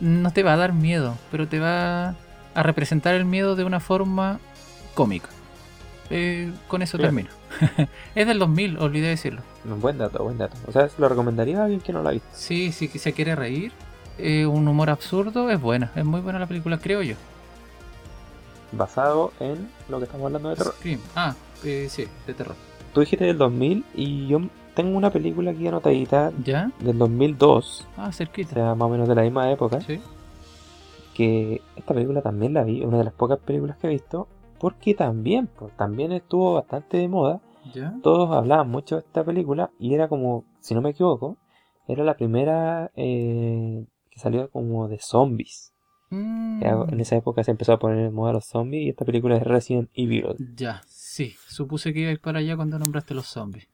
no 0.00 0.32
te 0.32 0.42
va 0.42 0.54
a 0.54 0.56
dar 0.56 0.72
miedo, 0.72 1.16
pero 1.30 1.46
te 1.48 1.58
va 1.58 2.14
a 2.54 2.62
representar 2.62 3.14
el 3.14 3.24
miedo 3.24 3.56
de 3.56 3.64
una 3.64 3.80
forma 3.80 4.40
cómica. 4.94 5.28
Eh, 6.10 6.52
con 6.66 6.82
eso 6.82 6.98
Claro. 6.98 7.14
termino. 7.14 7.30
es 8.14 8.26
del 8.26 8.38
2000, 8.38 8.78
olvidé 8.78 9.08
decirlo. 9.08 9.42
Buen 9.64 9.98
dato, 9.98 10.24
buen 10.24 10.38
dato. 10.38 10.56
O 10.66 10.72
sea, 10.72 10.88
se 10.88 11.00
lo 11.00 11.08
recomendaría 11.08 11.60
a 11.60 11.64
alguien 11.64 11.80
que 11.80 11.92
no 11.92 12.02
la 12.02 12.10
ha 12.10 12.12
visto. 12.14 12.28
Sí, 12.32 12.72
sí 12.72 12.88
que 12.88 12.98
se 12.98 13.12
quiere 13.12 13.36
reír, 13.36 13.72
eh, 14.18 14.46
un 14.46 14.66
humor 14.66 14.90
absurdo, 14.90 15.50
es 15.50 15.60
buena, 15.60 15.92
es 15.94 16.04
muy 16.04 16.20
buena 16.20 16.38
la 16.38 16.46
película, 16.46 16.78
creo 16.78 17.02
yo. 17.02 17.14
Basado 18.72 19.32
en 19.40 19.68
lo 19.88 19.98
que 19.98 20.04
estamos 20.04 20.26
hablando 20.26 20.48
de 20.50 20.56
terror. 20.56 20.74
Scream. 20.78 21.00
Ah, 21.16 21.34
eh, 21.64 21.88
sí, 21.90 22.06
de 22.26 22.34
terror. 22.34 22.54
Tú 22.94 23.00
dijiste 23.00 23.24
del 23.24 23.38
2000 23.38 23.84
y 23.94 24.26
yo 24.28 24.40
tengo 24.82 24.96
una 24.96 25.10
película 25.10 25.50
aquí 25.50 25.66
anotadita 25.66 26.32
¿Ya? 26.44 26.70
del 26.80 26.98
2002, 26.98 27.86
Ah, 27.96 28.08
o 28.08 28.12
cerquita. 28.12 28.54
sea, 28.54 28.74
más 28.74 28.86
o 28.86 28.90
menos 28.90 29.08
de 29.08 29.14
la 29.14 29.22
misma 29.22 29.50
época, 29.50 29.80
Sí. 29.80 30.00
que 31.14 31.60
esta 31.76 31.94
película 31.94 32.22
también 32.22 32.54
la 32.54 32.64
vi, 32.64 32.82
una 32.82 32.98
de 32.98 33.04
las 33.04 33.12
pocas 33.14 33.38
películas 33.38 33.76
que 33.78 33.86
he 33.86 33.90
visto, 33.90 34.28
porque 34.58 34.94
también, 34.94 35.48
pues, 35.58 35.76
también 35.76 36.12
estuvo 36.12 36.54
bastante 36.54 36.96
de 36.98 37.08
moda. 37.08 37.40
¿Ya? 37.74 37.94
Todos 38.02 38.30
hablaban 38.34 38.70
mucho 38.70 38.96
de 38.96 39.02
esta 39.02 39.22
película 39.22 39.70
y 39.78 39.94
era 39.94 40.08
como 40.08 40.44
si 40.60 40.74
no 40.74 40.80
me 40.80 40.90
equivoco, 40.90 41.36
era 41.86 42.04
la 42.04 42.14
primera 42.14 42.90
eh, 42.96 43.84
que 44.10 44.18
salió 44.18 44.50
como 44.50 44.88
de 44.88 44.98
zombies. 44.98 45.72
Mm, 46.10 46.62
En 46.64 47.00
esa 47.00 47.16
época 47.16 47.44
se 47.44 47.50
empezó 47.50 47.72
a 47.74 47.78
poner 47.78 47.98
en 48.06 48.14
moda 48.14 48.32
los 48.32 48.46
zombies 48.46 48.86
y 48.86 48.88
esta 48.90 49.04
película 49.04 49.36
es 49.36 49.42
Resident 49.44 49.90
Evil. 49.94 50.34
Ya, 50.56 50.80
sí. 50.86 51.34
Supuse 51.48 51.92
que 51.92 52.00
ibais 52.00 52.18
para 52.18 52.38
allá 52.40 52.56
cuando 52.56 52.78
nombraste 52.78 53.14
los 53.14 53.26
zombies. 53.26 53.68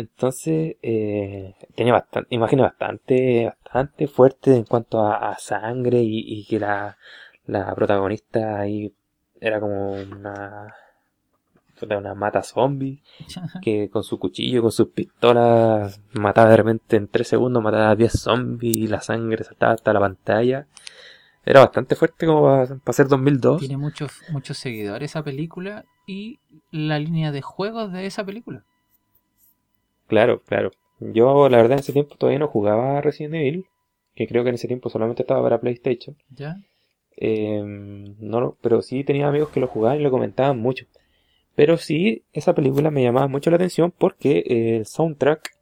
Entonces, 0.00 0.76
eh, 0.82 1.54
tenía 1.74 1.92
bastante, 1.92 2.34
imágenes 2.34 2.64
bastante, 2.64 3.46
bastante 3.46 4.08
fuertes 4.08 4.56
en 4.56 4.64
cuanto 4.64 5.00
a, 5.02 5.30
a 5.30 5.38
sangre 5.38 5.98
y, 6.00 6.20
y 6.26 6.46
que 6.46 6.58
la, 6.58 6.96
la 7.46 7.74
protagonista 7.74 8.60
ahí 8.60 8.94
era 9.40 9.60
como 9.60 9.92
una, 9.92 10.74
una 11.82 12.14
mata 12.14 12.42
zombie 12.42 13.02
que 13.62 13.90
con 13.90 14.02
su 14.02 14.18
cuchillo, 14.18 14.62
con 14.62 14.72
sus 14.72 14.88
pistolas, 14.88 16.00
mataba 16.12 16.50
de 16.50 16.56
repente 16.56 16.96
en 16.96 17.08
3 17.08 17.28
segundos, 17.28 17.62
mataba 17.62 17.90
a 17.90 17.96
10 17.96 18.12
zombies 18.12 18.76
y 18.76 18.86
la 18.86 19.02
sangre 19.02 19.44
saltaba 19.44 19.74
hasta 19.74 19.92
la 19.92 20.00
pantalla. 20.00 20.66
Era 21.44 21.60
bastante 21.60 21.94
fuerte 21.94 22.26
como 22.26 22.42
para, 22.42 22.92
ser 22.92 23.08
2002. 23.08 23.60
Tiene 23.60 23.76
muchos, 23.76 24.12
muchos 24.30 24.56
seguidores 24.56 25.10
esa 25.10 25.22
película 25.22 25.84
y 26.06 26.38
la 26.70 26.98
línea 26.98 27.32
de 27.32 27.42
juegos 27.42 27.92
de 27.92 28.06
esa 28.06 28.24
película. 28.24 28.64
Claro, 30.10 30.42
claro. 30.44 30.72
Yo, 30.98 31.48
la 31.48 31.58
verdad, 31.58 31.74
en 31.74 31.78
ese 31.78 31.92
tiempo 31.92 32.16
todavía 32.16 32.40
no 32.40 32.48
jugaba 32.48 33.00
Resident 33.00 33.36
Evil, 33.36 33.64
que 34.16 34.26
creo 34.26 34.42
que 34.42 34.48
en 34.48 34.56
ese 34.56 34.66
tiempo 34.66 34.90
solamente 34.90 35.22
estaba 35.22 35.40
para 35.40 35.60
PlayStation. 35.60 36.16
¿Ya? 36.30 36.56
Eh, 37.16 37.62
no, 38.18 38.56
pero 38.60 38.82
sí 38.82 39.04
tenía 39.04 39.28
amigos 39.28 39.50
que 39.50 39.60
lo 39.60 39.68
jugaban 39.68 40.00
y 40.00 40.02
lo 40.02 40.10
comentaban 40.10 40.58
mucho. 40.58 40.86
Pero 41.54 41.76
sí, 41.76 42.24
esa 42.32 42.54
película 42.54 42.90
me 42.90 43.04
llamaba 43.04 43.28
mucho 43.28 43.50
la 43.50 43.56
atención 43.56 43.92
porque 43.96 44.42
el 44.46 44.86
soundtrack 44.86 45.52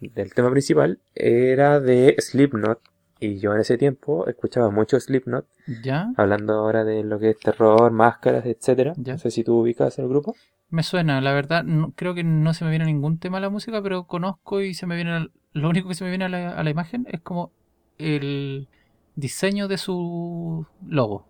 del 0.00 0.34
tema 0.34 0.50
principal 0.50 0.98
era 1.14 1.78
de 1.78 2.16
Slipknot. 2.18 2.80
Y 3.20 3.38
yo 3.38 3.54
en 3.54 3.60
ese 3.60 3.78
tiempo 3.78 4.26
escuchaba 4.26 4.70
mucho 4.70 4.98
Slipknot, 4.98 5.46
¿Ya? 5.84 6.12
hablando 6.16 6.54
ahora 6.54 6.84
de 6.84 7.04
lo 7.04 7.18
que 7.20 7.30
es 7.30 7.38
terror, 7.38 7.92
máscaras, 7.92 8.44
etcétera. 8.44 8.94
Ya. 8.96 9.12
No 9.14 9.18
sé 9.18 9.30
si 9.30 9.44
tú 9.44 9.60
ubicas 9.60 9.98
el 10.00 10.08
grupo. 10.08 10.34
Me 10.70 10.82
suena, 10.82 11.20
la 11.22 11.32
verdad, 11.32 11.64
no- 11.64 11.92
creo 11.96 12.14
que 12.14 12.24
no 12.24 12.52
se 12.54 12.64
me 12.64 12.70
viene 12.70 12.84
ningún 12.84 13.18
tema 13.18 13.38
a 13.38 13.40
la 13.40 13.48
música, 13.50 13.82
pero 13.82 14.06
conozco 14.06 14.60
y 14.60 14.74
se 14.74 14.86
me 14.86 14.96
viene, 14.96 15.12
al- 15.12 15.32
lo 15.52 15.68
único 15.70 15.88
que 15.88 15.94
se 15.94 16.04
me 16.04 16.10
viene 16.10 16.26
a 16.26 16.28
la, 16.28 16.50
a 16.58 16.62
la 16.62 16.70
imagen 16.70 17.06
es 17.10 17.20
como 17.22 17.54
el 17.98 18.68
diseño 19.14 19.66
de 19.68 19.78
su 19.78 20.66
logo. 20.86 21.26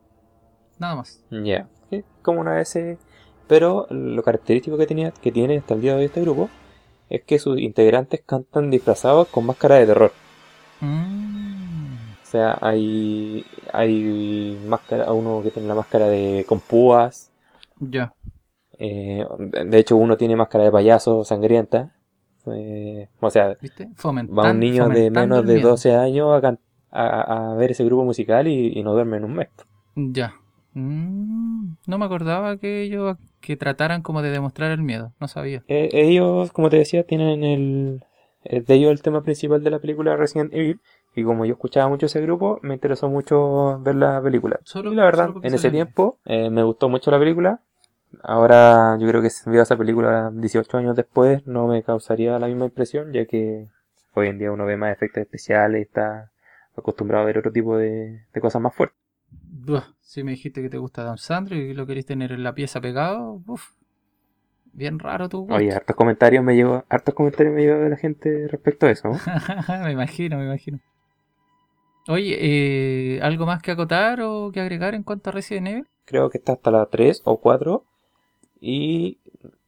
Nada 0.79 0.97
más. 0.97 1.25
Ya, 1.31 1.69
sí, 1.91 2.05
como 2.23 2.41
una 2.41 2.61
eh, 2.61 2.99
Pero 3.47 3.87
lo 3.91 4.23
característico 4.23 4.77
que, 4.77 4.87
tenía, 4.87 5.11
que 5.11 5.33
tiene 5.33 5.57
hasta 5.59 5.75
el 5.75 5.81
día 5.81 5.93
de 5.93 5.99
hoy 6.01 6.05
este 6.07 6.21
grupo 6.21 6.51
es 7.11 7.23
que 7.25 7.39
sus 7.39 7.59
integrantes 7.59 8.23
cantan 8.27 8.71
disfrazados 8.71 9.29
con 9.29 9.47
máscara 9.47 9.77
de 9.77 9.87
terror. 9.87 10.13
Mm, 10.83 12.17
O 12.23 12.31
sea, 12.31 12.59
hay, 12.61 13.45
hay 13.73 14.59
máscara, 14.67 15.13
uno 15.13 15.43
que 15.43 15.51
tiene 15.51 15.69
la 15.69 15.75
máscara 15.75 16.07
de 16.09 16.45
con 16.47 16.61
púas. 16.61 17.31
ya. 17.93 18.15
Eh, 18.79 19.25
de 19.67 19.79
hecho, 19.79 19.97
uno 19.97 20.17
tiene 20.17 20.37
máscara 20.37 20.65
de 20.65 20.73
payaso 20.73 21.25
sangrienta. 21.25 21.95
eh, 22.47 23.09
o 23.21 23.31
sea, 23.31 23.57
va 24.27 24.51
un 24.51 24.61
niño 24.61 24.89
de 24.89 25.11
menos 25.11 25.47
de 25.47 25.55
miedo. 25.55 25.69
12 25.71 25.95
años 25.95 26.43
a, 26.43 26.57
a, 26.91 27.53
a 27.53 27.55
ver 27.55 27.71
ese 27.73 27.85
grupo 27.85 28.05
musical 28.05 28.49
y, 28.49 28.73
y 28.79 28.83
no 28.83 28.93
duerme 28.93 29.17
en 29.19 29.25
un 29.25 29.35
mes. 29.35 29.49
Ya. 29.97 30.35
Mm, 30.75 31.75
no 31.87 31.99
me 31.99 32.05
acordaba 32.05 32.57
que 32.59 32.83
ellos 32.83 33.17
que 33.41 33.57
trataran 33.57 34.03
como 34.03 34.23
de 34.23 34.31
demostrar 34.31 34.71
el 34.71 34.83
miedo. 34.83 35.13
No 35.21 35.29
sabía. 35.29 35.63
Eh, 35.69 35.89
ellos, 35.93 36.53
como 36.53 36.71
te 36.71 36.77
decía, 36.79 37.05
tienen 37.05 37.45
el, 37.45 38.03
de 38.45 38.75
ellos 38.75 38.93
el 38.93 39.03
tema 39.03 39.23
principal 39.23 39.63
de 39.63 39.71
la 39.71 39.79
película 39.81 40.17
Resident 40.17 40.53
Evil. 40.55 40.81
Y 41.15 41.25
como 41.25 41.45
yo 41.45 41.55
escuchaba 41.55 41.89
mucho 41.89 42.07
ese 42.07 42.21
grupo, 42.21 42.61
me 42.63 42.75
interesó 42.75 43.09
mucho 43.09 43.81
ver 43.81 43.97
la 43.97 44.23
película. 44.23 44.61
Solo- 44.63 44.93
y 44.93 44.95
la 44.95 45.05
verdad, 45.05 45.31
en 45.43 45.51
se 45.51 45.57
ese 45.57 45.71
tiempo 45.71 46.19
eh, 46.25 46.49
me 46.51 46.63
gustó 46.63 46.89
mucho 46.89 47.11
la 47.11 47.19
película. 47.19 47.61
Ahora 48.23 48.97
yo 48.99 49.07
creo 49.09 49.23
que 49.23 49.31
si 49.31 49.49
veo 49.51 49.63
esa 49.63 49.77
película 49.77 50.31
18 50.33 50.79
años 50.79 50.97
después 50.97 51.47
no 51.47 51.67
me 51.67 51.83
causaría 51.83 52.39
la 52.39 52.47
misma 52.47 52.67
impresión, 52.67 53.13
ya 53.13 53.27
que 53.27 53.69
hoy 54.15 54.29
en 54.29 54.39
día 54.39 54.51
uno 54.53 54.65
ve 54.65 54.77
más 54.77 54.93
efectos 54.93 55.21
especiales 55.21 55.81
y 55.81 55.83
está 55.83 56.31
acostumbrado 56.77 57.25
a 57.25 57.27
ver 57.27 57.39
otro 57.39 57.53
tipo 57.53 57.77
de, 57.77 58.25
de 58.33 58.41
cosas 58.41 58.63
más 58.63 58.75
fuertes. 58.75 58.99
Buah, 59.31 59.85
si 60.01 60.25
me 60.25 60.33
dijiste 60.33 60.63
que 60.63 60.71
te 60.71 60.79
gusta 60.79 61.03
Adam 61.03 61.19
Sandler 61.19 61.59
y 61.59 61.75
lo 61.75 61.87
querés 61.87 62.07
tener 62.07 62.33
en 62.33 62.43
la 62.43 62.55
pieza 62.55 62.81
pegado, 62.81 63.43
uf, 63.47 63.73
bien 64.73 64.99
raro 64.99 65.29
tu 65.29 65.41
gusto. 65.41 65.55
Oye, 65.55 65.73
hartos 65.73 65.95
comentarios 65.95 66.43
me 66.43 66.57
llegó, 66.57 66.85
hartos 66.89 67.15
comentarios 67.15 67.55
me 67.55 67.63
llegó 67.63 67.79
de 67.79 67.91
la 67.91 67.97
gente 67.97 68.49
respecto 68.49 68.87
a 68.87 68.91
eso. 68.91 69.09
¿no? 69.09 69.19
me 69.85 69.93
imagino, 69.93 70.39
me 70.39 70.45
imagino. 70.45 70.81
Oye, 72.09 72.39
eh, 72.41 73.21
¿algo 73.21 73.45
más 73.45 73.61
que 73.61 73.71
acotar 73.71 74.23
o 74.23 74.51
que 74.51 74.61
agregar 74.61 74.95
en 74.95 75.03
cuanto 75.03 75.29
a 75.29 75.33
Resident 75.35 75.67
Evil? 75.67 75.89
creo 76.09 76.31
que 76.31 76.39
está 76.39 76.53
hasta 76.55 76.71
la 76.71 76.87
3 76.87 77.23
o 77.25 77.39
4 77.39 77.85
y 78.61 79.19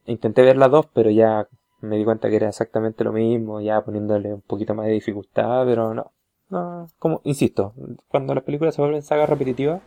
intenté 0.07 0.43
ver 0.43 0.57
la 0.57 0.69
2 0.69 0.87
pero 0.93 1.11
ya 1.11 1.47
me 1.81 1.97
di 1.97 2.05
cuenta 2.05 2.29
que 2.29 2.37
era 2.37 2.49
exactamente 2.49 3.05
lo 3.05 3.13
mismo 3.13 3.61
ya 3.61 3.81
poniéndole 3.83 4.35
un 4.35 4.43
poquito 4.43 4.75
más 4.75 4.87
de 4.87 4.93
dificultad 4.93 5.65
pero 5.65 5.95
no 5.95 6.13
no 6.49 6.89
como 6.99 7.21
insisto 7.25 7.75
cuando 8.09 8.35
las 8.35 8.45
películas 8.45 8.75
se 8.75 8.83
vuelven 8.83 9.03
sagas 9.03 9.29
repetitivas 9.29 9.81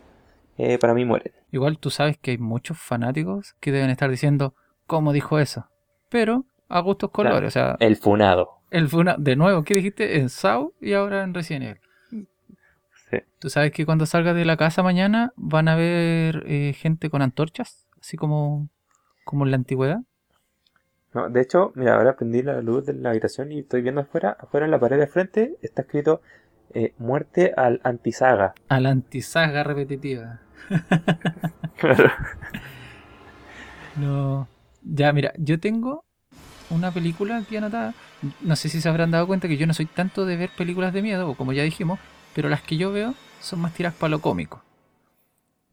eh, 0.57 0.77
para 0.77 0.93
mí 0.93 1.03
mueren 1.03 1.33
Igual 1.51 1.77
tú 1.77 1.89
sabes 1.89 2.17
que 2.17 2.31
hay 2.31 2.37
muchos 2.37 2.79
fanáticos 2.79 3.55
que 3.59 3.71
deben 3.71 3.91
estar 3.91 4.09
diciendo, 4.09 4.55
¿cómo 4.87 5.13
dijo 5.13 5.37
eso? 5.37 5.67
Pero 6.09 6.45
a 6.67 6.79
gustos 6.79 7.11
colores, 7.11 7.49
o 7.49 7.51
sea, 7.51 7.77
el 7.79 7.95
funado 7.95 8.63
fue 8.87 9.01
una, 9.01 9.15
de 9.17 9.35
nuevo, 9.35 9.63
¿qué 9.63 9.75
dijiste? 9.75 10.19
En 10.19 10.29
Saw 10.29 10.73
y 10.81 10.93
ahora 10.93 11.23
en 11.23 11.33
Resident 11.33 11.65
Evil. 11.65 12.27
Sí. 13.09 13.17
Tú 13.39 13.49
sabes 13.49 13.71
que 13.71 13.85
cuando 13.85 14.05
salgas 14.05 14.35
de 14.35 14.45
la 14.45 14.57
casa 14.57 14.81
mañana 14.81 15.33
van 15.35 15.67
a 15.67 15.75
ver 15.75 16.43
eh, 16.47 16.73
gente 16.73 17.09
con 17.09 17.21
antorchas, 17.21 17.87
así 18.01 18.17
como, 18.17 18.69
como 19.23 19.45
en 19.45 19.51
la 19.51 19.57
antigüedad. 19.57 20.01
No, 21.13 21.29
de 21.29 21.41
hecho 21.41 21.71
mira 21.75 21.95
ahora 21.95 22.15
prendí 22.15 22.41
la 22.41 22.61
luz 22.61 22.85
de 22.85 22.93
la 22.93 23.11
habitación 23.11 23.51
y 23.51 23.59
estoy 23.59 23.81
viendo 23.81 24.01
afuera 24.01 24.35
afuera 24.39 24.65
en 24.65 24.71
la 24.71 24.79
pared 24.79 24.97
de 24.99 25.07
frente 25.07 25.55
está 25.61 25.83
escrito 25.83 26.21
eh, 26.73 26.93
muerte 26.97 27.53
al 27.55 27.81
antisaga 27.83 28.55
A 28.67 28.79
la 28.79 28.89
antisaga 28.89 29.63
repetitiva. 29.63 30.39
No. 33.95 34.47
Ya, 34.81 35.13
mira, 35.13 35.33
yo 35.37 35.59
tengo 35.59 36.05
una 36.69 36.91
película 36.91 37.37
aquí 37.37 37.57
anotada. 37.57 37.93
No 38.41 38.55
sé 38.55 38.69
si 38.69 38.81
se 38.81 38.89
habrán 38.89 39.11
dado 39.11 39.27
cuenta 39.27 39.47
que 39.47 39.57
yo 39.57 39.67
no 39.67 39.73
soy 39.73 39.85
tanto 39.85 40.25
de 40.25 40.37
ver 40.37 40.49
películas 40.57 40.93
de 40.93 41.01
miedo, 41.01 41.29
o 41.29 41.35
como 41.35 41.53
ya 41.53 41.63
dijimos, 41.63 41.99
pero 42.35 42.49
las 42.49 42.61
que 42.61 42.77
yo 42.77 42.91
veo 42.91 43.13
son 43.41 43.59
más 43.61 43.73
tiras 43.73 43.93
para 43.93 44.11
lo 44.11 44.19
cómico. 44.19 44.63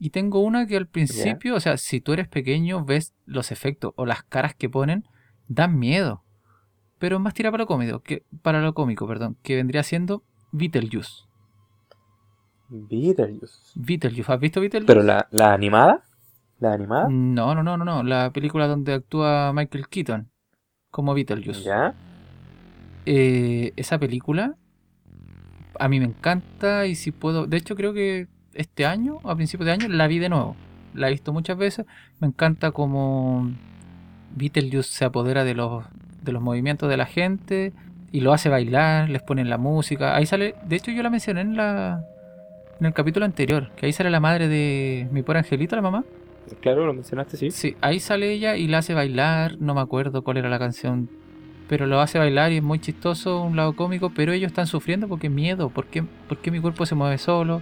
Y 0.03 0.11
tengo 0.11 0.41
una 0.41 0.67
que 0.67 0.79
al 0.79 0.87
principio, 0.87 1.55
o 1.55 1.61
sea, 1.61 1.77
si 1.77 2.01
tú 2.01 2.15
eres 2.15 2.27
pequeño, 2.27 2.87
ves 2.87 3.13
los 3.27 3.53
efectos 3.53 3.93
o 3.97 4.07
las 4.07 4.23
caras 4.23 4.55
que 4.55 4.71
ponen, 4.71 5.05
dan 5.47 5.79
miedo. 5.79 6.25
Pero 6.99 7.21
más 7.21 7.35
tira 7.35 7.51
para 7.51 7.65
lo 7.65 7.67
cómico, 7.67 8.01
que, 8.01 8.25
para 8.41 8.63
lo 8.63 8.73
cómico, 8.73 9.07
perdón, 9.07 9.37
que 9.43 9.57
vendría 9.57 9.83
siendo 9.83 10.25
Beetlejuice. 10.53 11.25
Beetlejuice 12.71 13.73
Beetlejuice, 13.75 14.33
¿has 14.33 14.41
visto 14.41 14.61
Beetlejuice? 14.61 14.87
pero 14.87 15.03
la, 15.03 15.29
la 15.33 15.53
animada 15.53 16.03
la 16.61 16.73
animada 16.73 17.09
No, 17.11 17.55
no, 17.55 17.63
no, 17.63 17.77
no, 17.77 17.85
no. 17.85 18.03
La 18.03 18.33
película 18.33 18.69
donde 18.69 18.95
actúa 18.95 19.53
Michael 19.53 19.89
Keaton 19.89 20.31
como 20.91 21.13
Beetlejuice. 21.13 21.63
ya 21.63 21.95
Eh, 23.05 23.73
esa 23.77 23.99
película 23.99 24.57
a 25.79 25.89
mí 25.89 25.99
me 25.99 26.07
encanta 26.07 26.87
y 26.87 26.95
si 26.95 27.11
puedo... 27.11 27.47
De 27.47 27.57
hecho 27.57 27.77
creo 27.77 27.93
que 27.93 28.29
este 28.55 28.87
año, 28.87 29.19
a 29.25 29.35
principios 29.35 29.67
de 29.67 29.73
año, 29.73 29.89
la 29.89 30.07
vi 30.07 30.19
de 30.19 30.29
nuevo. 30.29 30.57
La 30.95 31.09
he 31.09 31.11
visto 31.11 31.33
muchas 31.33 31.57
veces. 31.57 31.87
Me 32.19 32.27
encanta 32.27 32.73
como 32.73 33.51
Beetlejuice 34.35 34.91
se 34.91 35.05
apodera 35.05 35.45
de 35.45 35.55
los, 35.55 35.85
de 36.23 36.33
los 36.33 36.43
movimientos 36.43 36.89
de 36.89 36.97
la 36.97 37.07
gente 37.07 37.73
y 38.13 38.21
lo 38.21 38.33
hace 38.33 38.49
bailar, 38.49 39.09
les 39.09 39.23
ponen 39.23 39.49
la 39.49 39.59
música. 39.59 40.17
Ahí 40.17 40.27
sale... 40.27 40.55
De 40.65 40.77
hecho 40.77 40.91
yo 40.91 41.03
la 41.03 41.11
mencioné 41.11 41.43
en 41.43 41.57
la... 41.57 42.05
En 42.81 42.87
el 42.87 42.95
capítulo 42.95 43.27
anterior, 43.27 43.71
que 43.77 43.85
ahí 43.85 43.93
sale 43.93 44.09
la 44.09 44.21
madre 44.21 44.49
de 44.49 45.07
mi 45.13 45.23
pobre 45.23 45.41
angelito, 45.41 45.77
la 45.77 45.83
mamá. 45.83 46.03
claro 46.63 46.87
lo 46.87 46.95
mencionaste 46.95 47.37
sí 47.37 47.51
Sí, 47.51 47.77
ahí 47.83 48.01
sale 48.01 48.33
ella 48.33 48.57
y 48.57 48.69
la 48.69 48.79
hace 48.79 48.95
bailar, 48.95 49.59
no 49.61 49.75
me 49.75 49.83
acuerdo 49.83 50.23
cuál 50.23 50.39
era 50.39 50.49
la 50.49 50.59
canción, 50.59 51.11
pero 51.69 51.87
lo 51.87 52.01
hace 52.01 52.19
bailar 52.19 52.53
y 52.53 52.57
es 52.57 52.63
muy 52.63 52.79
chistoso, 52.79 53.43
un 53.43 53.55
lado 53.55 53.77
cómico, 53.77 54.09
pero 54.17 54.33
ellos 54.33 54.49
están 54.49 54.67
sufriendo 54.67 55.09
porque 55.09 55.29
miedo, 55.29 55.69
porque, 55.69 56.05
porque 56.27 56.51
mi 56.51 56.59
cuerpo 56.59 56.87
se 56.87 56.95
mueve 56.95 57.19
solo. 57.19 57.61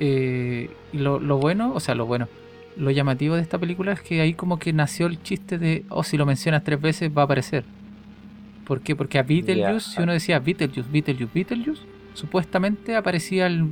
Eh, 0.00 0.70
y 0.92 0.98
lo, 0.98 1.18
lo 1.18 1.38
bueno, 1.38 1.72
o 1.74 1.80
sea, 1.80 1.94
lo 1.94 2.06
bueno, 2.06 2.28
lo 2.76 2.90
llamativo 2.90 3.34
de 3.34 3.42
esta 3.42 3.58
película 3.58 3.92
es 3.92 4.00
que 4.00 4.20
ahí 4.20 4.34
como 4.34 4.58
que 4.58 4.72
nació 4.72 5.06
el 5.06 5.22
chiste 5.22 5.58
de, 5.58 5.84
oh, 5.88 6.04
si 6.04 6.16
lo 6.16 6.26
mencionas 6.26 6.62
tres 6.64 6.80
veces 6.80 7.10
va 7.16 7.22
a 7.22 7.24
aparecer. 7.24 7.64
¿Por 8.66 8.80
qué? 8.80 8.94
Porque 8.94 9.18
a 9.18 9.22
Beetlejuice, 9.22 9.90
si 9.90 10.02
uno 10.02 10.12
decía 10.12 10.38
Beetlejuice, 10.38 10.88
Beetlejuice, 10.90 11.30
Beetlejuice, 11.34 11.82
supuestamente 12.14 12.96
aparecía 12.96 13.46
el... 13.46 13.66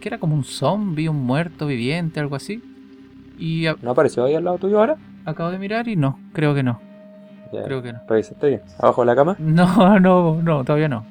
que 0.00 0.08
era 0.08 0.18
como 0.18 0.34
un 0.34 0.44
zombie, 0.44 1.08
un 1.08 1.24
muerto 1.24 1.66
viviente, 1.66 2.20
algo 2.20 2.36
así. 2.36 2.62
Y 3.38 3.66
a- 3.66 3.76
¿No 3.82 3.90
apareció 3.92 4.24
ahí 4.24 4.34
al 4.34 4.44
lado 4.44 4.58
tuyo 4.58 4.78
ahora? 4.78 4.96
Acabo 5.24 5.50
de 5.50 5.58
mirar 5.58 5.88
y 5.88 5.96
no, 5.96 6.18
creo 6.32 6.54
que 6.54 6.62
no. 6.62 6.80
Ya, 7.52 7.62
creo 7.64 7.82
que 7.82 7.92
no. 7.92 8.00
Bien. 8.42 8.60
¿Abajo 8.78 9.02
de 9.02 9.06
la 9.06 9.16
cama? 9.16 9.36
No, 9.38 9.98
no, 10.00 10.42
no, 10.42 10.64
todavía 10.64 10.88
no. 10.88 11.04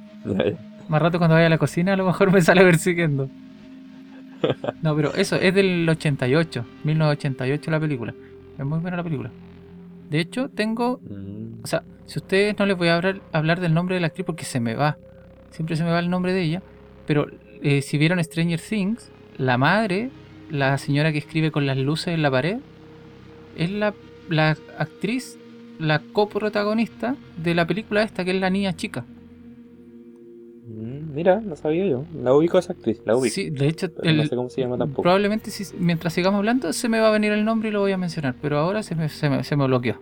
Más 0.88 1.01
rato 1.01 1.18
cuando 1.18 1.34
vaya 1.36 1.47
a 1.47 1.49
la 1.49 1.58
cocina 1.58 1.93
a 1.93 1.97
lo 1.97 2.06
mejor 2.06 2.32
me 2.32 2.41
sale 2.41 2.62
persiguiendo. 2.62 3.30
No, 4.82 4.96
pero 4.96 5.14
eso 5.16 5.36
es 5.36 5.54
del 5.54 5.88
88, 5.88 6.66
1988 6.84 7.72
la 7.72 7.80
película. 7.80 8.14
Es 8.58 8.66
muy 8.66 8.80
buena 8.80 8.98
la 8.98 9.04
película. 9.04 9.32
De 10.10 10.20
hecho, 10.20 10.50
tengo, 10.50 11.00
Mm, 11.10 11.64
o 11.64 11.68
sea, 11.68 11.84
si 12.06 12.20
ustedes 12.20 12.58
no 12.60 12.66
les 12.66 12.78
voy 12.78 12.89
a 12.89 12.96
hablar, 12.96 13.22
hablar 13.32 13.60
del 13.60 13.74
nombre 13.74 13.96
de 13.96 14.02
la 14.02 14.08
actriz 14.08 14.26
porque 14.26 14.46
se 14.46 14.60
me 14.60 14.76
va. 14.76 14.98
Siempre 15.52 15.76
se 15.76 15.84
me 15.84 15.91
va 15.91 16.00
el 16.00 16.10
nombre 16.10 16.34
de 16.34 16.43
ella. 16.43 16.62
Pero 17.08 17.28
eh, 17.62 17.82
si 17.82 17.98
vieron 17.98 18.24
Stranger 18.24 18.60
Things, 18.60 19.10
la 19.38 19.58
madre, 19.58 20.10
la 20.50 20.78
señora 20.78 21.12
que 21.12 21.18
escribe 21.18 21.52
con 21.52 21.66
las 21.66 21.78
luces 21.78 22.10
en 22.10 22.22
la 22.22 22.32
pared, 22.32 22.58
es 23.58 23.72
la, 23.72 23.93
la 24.30 24.58
actriz, 24.78 25.38
la 25.80 26.00
coprotagonista 26.00 27.16
de 27.38 27.56
la 27.56 27.66
película 27.66 28.04
esta, 28.04 28.24
que 28.24 28.32
es 28.32 28.39
la 28.39 28.50
niña 28.50 28.76
chica. 28.76 29.06
Mira, 31.16 31.39
no 31.39 31.55
sabía 31.55 31.86
yo. 31.88 32.03
La 32.22 32.34
ubico 32.34 32.57
a 32.57 32.59
esa 32.59 32.74
actriz, 32.74 33.01
la 33.05 33.16
ubico. 33.16 33.34
Sí, 33.34 33.49
de 33.49 33.68
hecho, 33.68 33.91
pero 33.91 34.13
no 34.13 34.24
sé 34.26 34.36
cómo 34.36 34.49
se 34.49 34.61
llama 34.61 34.78
tampoco. 34.78 35.03
Probablemente 35.03 35.49
si, 35.49 35.66
mientras 35.78 36.13
sigamos 36.13 36.38
hablando 36.38 36.74
se 36.74 36.89
me 36.89 36.99
va 36.99 37.07
a 37.07 37.11
venir 37.11 37.32
el 37.32 37.45
nombre 37.45 37.70
y 37.70 37.72
lo 37.72 37.80
voy 37.80 37.93
a 37.93 37.97
mencionar, 37.97 38.36
pero 38.41 38.59
ahora 38.59 38.84
se 38.84 38.95
me, 38.95 39.09
se 39.09 39.30
me, 39.30 39.43
se 39.43 39.55
me 39.55 39.66
bloqueó. 39.66 39.97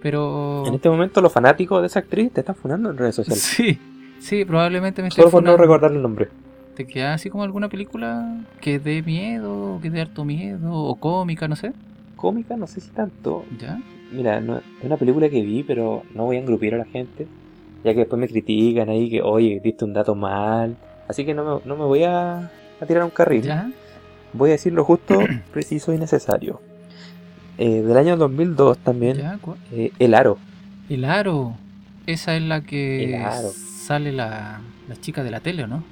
Pero... 0.00 0.64
En 0.66 0.74
este 0.74 0.88
momento 0.88 1.20
los 1.20 1.32
fanáticos 1.32 1.80
de 1.80 1.88
esa 1.88 1.98
actriz 1.98 2.32
te 2.32 2.40
están 2.40 2.54
funando 2.54 2.90
en 2.90 2.96
redes 2.96 3.14
sociales. 3.14 3.42
Sí, 3.42 3.78
sí, 4.20 4.44
probablemente 4.44 5.02
me 5.02 5.10
Solo 5.10 5.30
por 5.30 5.42
no 5.42 5.56
recordar 5.56 5.92
el 5.92 6.00
nombre. 6.00 6.28
¿Te 6.74 6.86
queda 6.86 7.14
así 7.14 7.30
como 7.30 7.44
alguna 7.44 7.68
película 7.68 8.44
que 8.60 8.78
dé 8.78 9.02
miedo, 9.02 9.78
que 9.80 9.90
dé 9.90 10.00
harto 10.00 10.24
miedo, 10.24 10.72
o 10.72 10.96
cómica, 10.96 11.46
no 11.46 11.56
sé? 11.56 11.72
Cómica, 12.16 12.56
no 12.56 12.66
sé 12.66 12.80
si 12.80 12.90
tanto. 12.90 13.44
¿Ya? 13.58 13.80
Mira, 14.12 14.40
no, 14.40 14.58
es 14.58 14.62
una 14.82 14.96
película 14.96 15.28
que 15.28 15.40
vi, 15.42 15.62
pero 15.62 16.02
no 16.14 16.24
voy 16.24 16.36
a 16.36 16.40
engrupir 16.40 16.74
a 16.74 16.78
la 16.78 16.84
gente. 16.84 17.26
Ya 17.84 17.92
que 17.92 18.00
después 18.00 18.18
me 18.18 18.26
critican 18.28 18.88
ahí 18.88 19.10
que, 19.10 19.22
oye, 19.22 19.60
diste 19.62 19.84
un 19.84 19.92
dato 19.92 20.14
mal. 20.14 20.76
Así 21.06 21.24
que 21.24 21.34
no 21.34 21.44
me, 21.44 21.66
no 21.66 21.76
me 21.76 21.84
voy 21.84 22.02
a, 22.04 22.50
a 22.80 22.86
tirar 22.86 23.04
un 23.04 23.10
carril. 23.10 23.42
¿Ya? 23.42 23.70
Voy 24.32 24.50
a 24.50 24.52
decir 24.52 24.72
lo 24.72 24.84
justo, 24.84 25.18
preciso 25.52 25.92
y 25.92 25.98
necesario. 25.98 26.60
Eh, 27.58 27.82
del 27.82 27.96
año 27.96 28.16
2002 28.16 28.78
también, 28.78 29.18
¿Ya? 29.18 29.38
Eh, 29.70 29.92
El 29.98 30.14
Aro. 30.14 30.38
El 30.88 31.04
aro. 31.04 31.54
Esa 32.06 32.36
es 32.36 32.42
la 32.42 32.62
que 32.62 33.22
sale 33.86 34.12
la, 34.12 34.60
la 34.88 34.96
chica 34.96 35.22
de 35.22 35.30
la 35.30 35.40
tele, 35.40 35.64
¿o 35.64 35.66
¿no? 35.66 35.84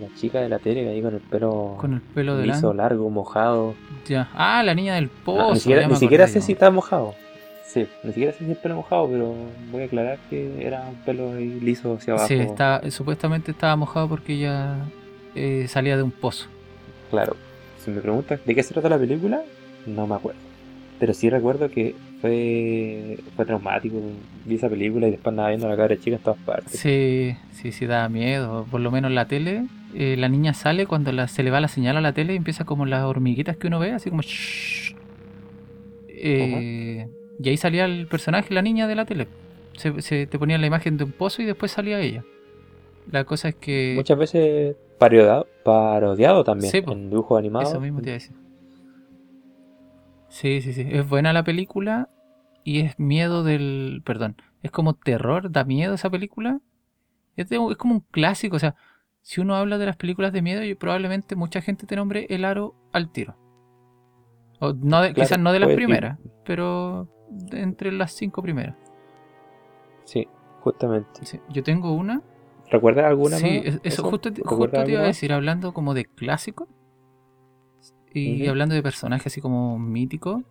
La 0.00 0.08
chica 0.16 0.40
de 0.40 0.48
la 0.48 0.58
tele 0.58 0.88
ahí 0.88 1.00
con 1.00 1.14
el 1.14 1.20
pelo 1.20 1.76
Con 1.78 1.94
el 1.94 2.00
pelo 2.00 2.36
de 2.36 2.46
liso, 2.48 2.74
largo, 2.74 3.08
mojado. 3.10 3.74
Ya. 4.08 4.28
Ah, 4.34 4.62
la 4.64 4.74
niña 4.74 4.96
del 4.96 5.08
pozo. 5.08 5.38
No, 5.38 5.54
ni 5.54 5.60
siquiera, 5.60 5.86
ni 5.86 5.96
siquiera 5.96 6.26
sé 6.26 6.40
si 6.40 6.52
está 6.52 6.70
mojado. 6.70 7.14
Sí, 7.64 7.86
ni 8.02 8.12
siquiera 8.12 8.32
sé 8.32 8.44
si 8.44 8.50
el 8.50 8.56
pelo 8.56 8.76
mojado, 8.76 9.08
pero 9.10 9.34
voy 9.72 9.82
a 9.82 9.86
aclarar 9.86 10.18
que 10.30 10.64
era 10.64 10.86
un 10.88 10.94
pelo 10.96 11.32
ahí 11.32 11.58
liso 11.60 11.94
hacia 11.94 12.12
abajo. 12.12 12.28
Sí, 12.28 12.34
está, 12.34 12.82
supuestamente 12.90 13.50
estaba 13.50 13.74
mojado 13.74 14.08
porque 14.08 14.34
ella 14.34 14.76
eh, 15.34 15.66
salía 15.68 15.96
de 15.96 16.02
un 16.02 16.10
pozo. 16.12 16.46
Claro, 17.10 17.36
si 17.82 17.90
me 17.90 18.00
preguntas 18.00 18.40
de 18.44 18.54
qué 18.54 18.62
se 18.62 18.74
trata 18.74 18.88
la 18.88 18.98
película, 18.98 19.42
no 19.86 20.06
me 20.06 20.14
acuerdo. 20.14 20.38
Pero 21.00 21.12
sí 21.14 21.28
recuerdo 21.28 21.68
que 21.70 21.94
fue, 22.20 23.18
fue 23.34 23.44
traumático. 23.44 23.96
Vi 24.44 24.54
esa 24.54 24.68
película 24.68 25.08
y 25.08 25.10
después 25.12 25.32
andaba 25.32 25.48
viendo 25.48 25.66
a 25.66 25.70
la 25.70 25.76
cabra 25.76 25.96
chica 25.98 26.16
en 26.16 26.22
todas 26.22 26.38
partes. 26.40 26.78
Sí, 26.78 27.34
sí, 27.52 27.72
sí, 27.72 27.86
da 27.86 28.08
miedo. 28.08 28.64
Por 28.70 28.80
lo 28.80 28.90
menos 28.92 29.08
en 29.08 29.16
la 29.16 29.26
tele, 29.26 29.66
eh, 29.94 30.14
la 30.16 30.28
niña 30.28 30.54
sale 30.54 30.86
cuando 30.86 31.10
la- 31.12 31.26
se 31.28 31.42
le 31.42 31.50
va 31.50 31.60
la 31.60 31.68
señal 31.68 31.96
a 31.96 32.00
la 32.00 32.12
tele 32.12 32.34
y 32.34 32.36
empieza 32.36 32.64
como 32.64 32.86
las 32.86 33.02
hormiguitas 33.04 33.56
que 33.56 33.66
uno 33.66 33.80
ve, 33.80 33.92
así 33.92 34.10
como... 34.10 34.22
Eh, 36.08 37.08
y 37.38 37.48
ahí 37.48 37.56
salía 37.56 37.84
el 37.84 38.06
personaje, 38.06 38.52
la 38.54 38.62
niña 38.62 38.86
de 38.86 38.94
la 38.94 39.04
tele. 39.04 39.28
Se, 39.76 40.00
se- 40.02 40.26
te 40.26 40.38
ponían 40.38 40.60
la 40.60 40.66
imagen 40.66 40.96
de 40.96 41.04
un 41.04 41.12
pozo 41.12 41.42
y 41.42 41.44
después 41.44 41.72
salía 41.72 42.00
ella. 42.00 42.24
La 43.10 43.24
cosa 43.24 43.48
es 43.48 43.56
que... 43.56 43.94
Muchas 43.96 44.16
veces 44.18 44.76
parodiado, 44.98 45.46
parodiado 45.64 46.44
también 46.44 46.70
Sí, 46.70 46.78
en 46.86 47.10
dibujos 47.10 47.38
animados. 47.38 47.70
Eso 47.70 47.80
mismo 47.80 48.00
te 48.00 48.06
iba 48.10 48.12
a 48.12 48.18
decir. 48.18 48.36
Sí, 50.28 50.60
sí, 50.62 50.72
sí. 50.72 50.86
Es 50.90 51.08
buena 51.08 51.32
la 51.32 51.44
película 51.44 52.08
y 52.64 52.80
es 52.80 52.98
miedo 52.98 53.44
del... 53.44 54.02
Perdón. 54.04 54.36
Es 54.62 54.70
como 54.70 54.94
terror, 54.94 55.50
da 55.52 55.64
miedo 55.64 55.94
esa 55.94 56.10
película. 56.10 56.60
Es, 57.36 57.48
de- 57.48 57.56
es 57.70 57.76
como 57.76 57.94
un 57.94 58.00
clásico. 58.00 58.56
O 58.56 58.58
sea, 58.60 58.74
si 59.22 59.40
uno 59.40 59.54
habla 59.54 59.78
de 59.78 59.86
las 59.86 59.96
películas 59.96 60.32
de 60.32 60.42
miedo, 60.42 60.62
probablemente 60.78 61.36
mucha 61.36 61.60
gente 61.60 61.86
te 61.86 61.96
nombre 61.96 62.26
El 62.30 62.44
Aro 62.44 62.74
al 62.92 63.10
tiro. 63.12 63.36
O 64.60 64.72
no 64.72 65.02
de- 65.02 65.12
Claro, 65.12 65.28
quizás 65.28 65.38
no 65.38 65.52
de 65.52 65.60
las 65.60 65.72
primeras, 65.72 66.18
pero 66.44 67.08
entre 67.52 67.92
las 67.92 68.12
cinco 68.12 68.42
primeras. 68.42 68.76
Sí, 70.04 70.28
justamente. 70.60 71.24
Sí. 71.24 71.40
Yo 71.50 71.62
tengo 71.62 71.92
una. 71.92 72.22
¿Recuerdas 72.70 73.06
alguna 73.06 73.36
Sí, 73.36 73.58
más? 73.58 73.66
es- 73.66 73.80
eso, 73.84 74.02
justo, 74.04 74.32
te- 74.32 74.40
¿Recuerdas 74.42 74.58
justo 74.80 74.84
te 74.84 74.90
iba 74.92 75.00
a 75.00 75.02
más? 75.04 75.08
decir, 75.16 75.32
hablando 75.32 75.72
como 75.74 75.94
de 75.94 76.04
clásico 76.06 76.68
y 78.12 78.46
hablando 78.46 78.74
de 78.74 78.82
personajes 78.82 79.26
así 79.32 79.40
como 79.40 79.78
míticos, 79.78 80.42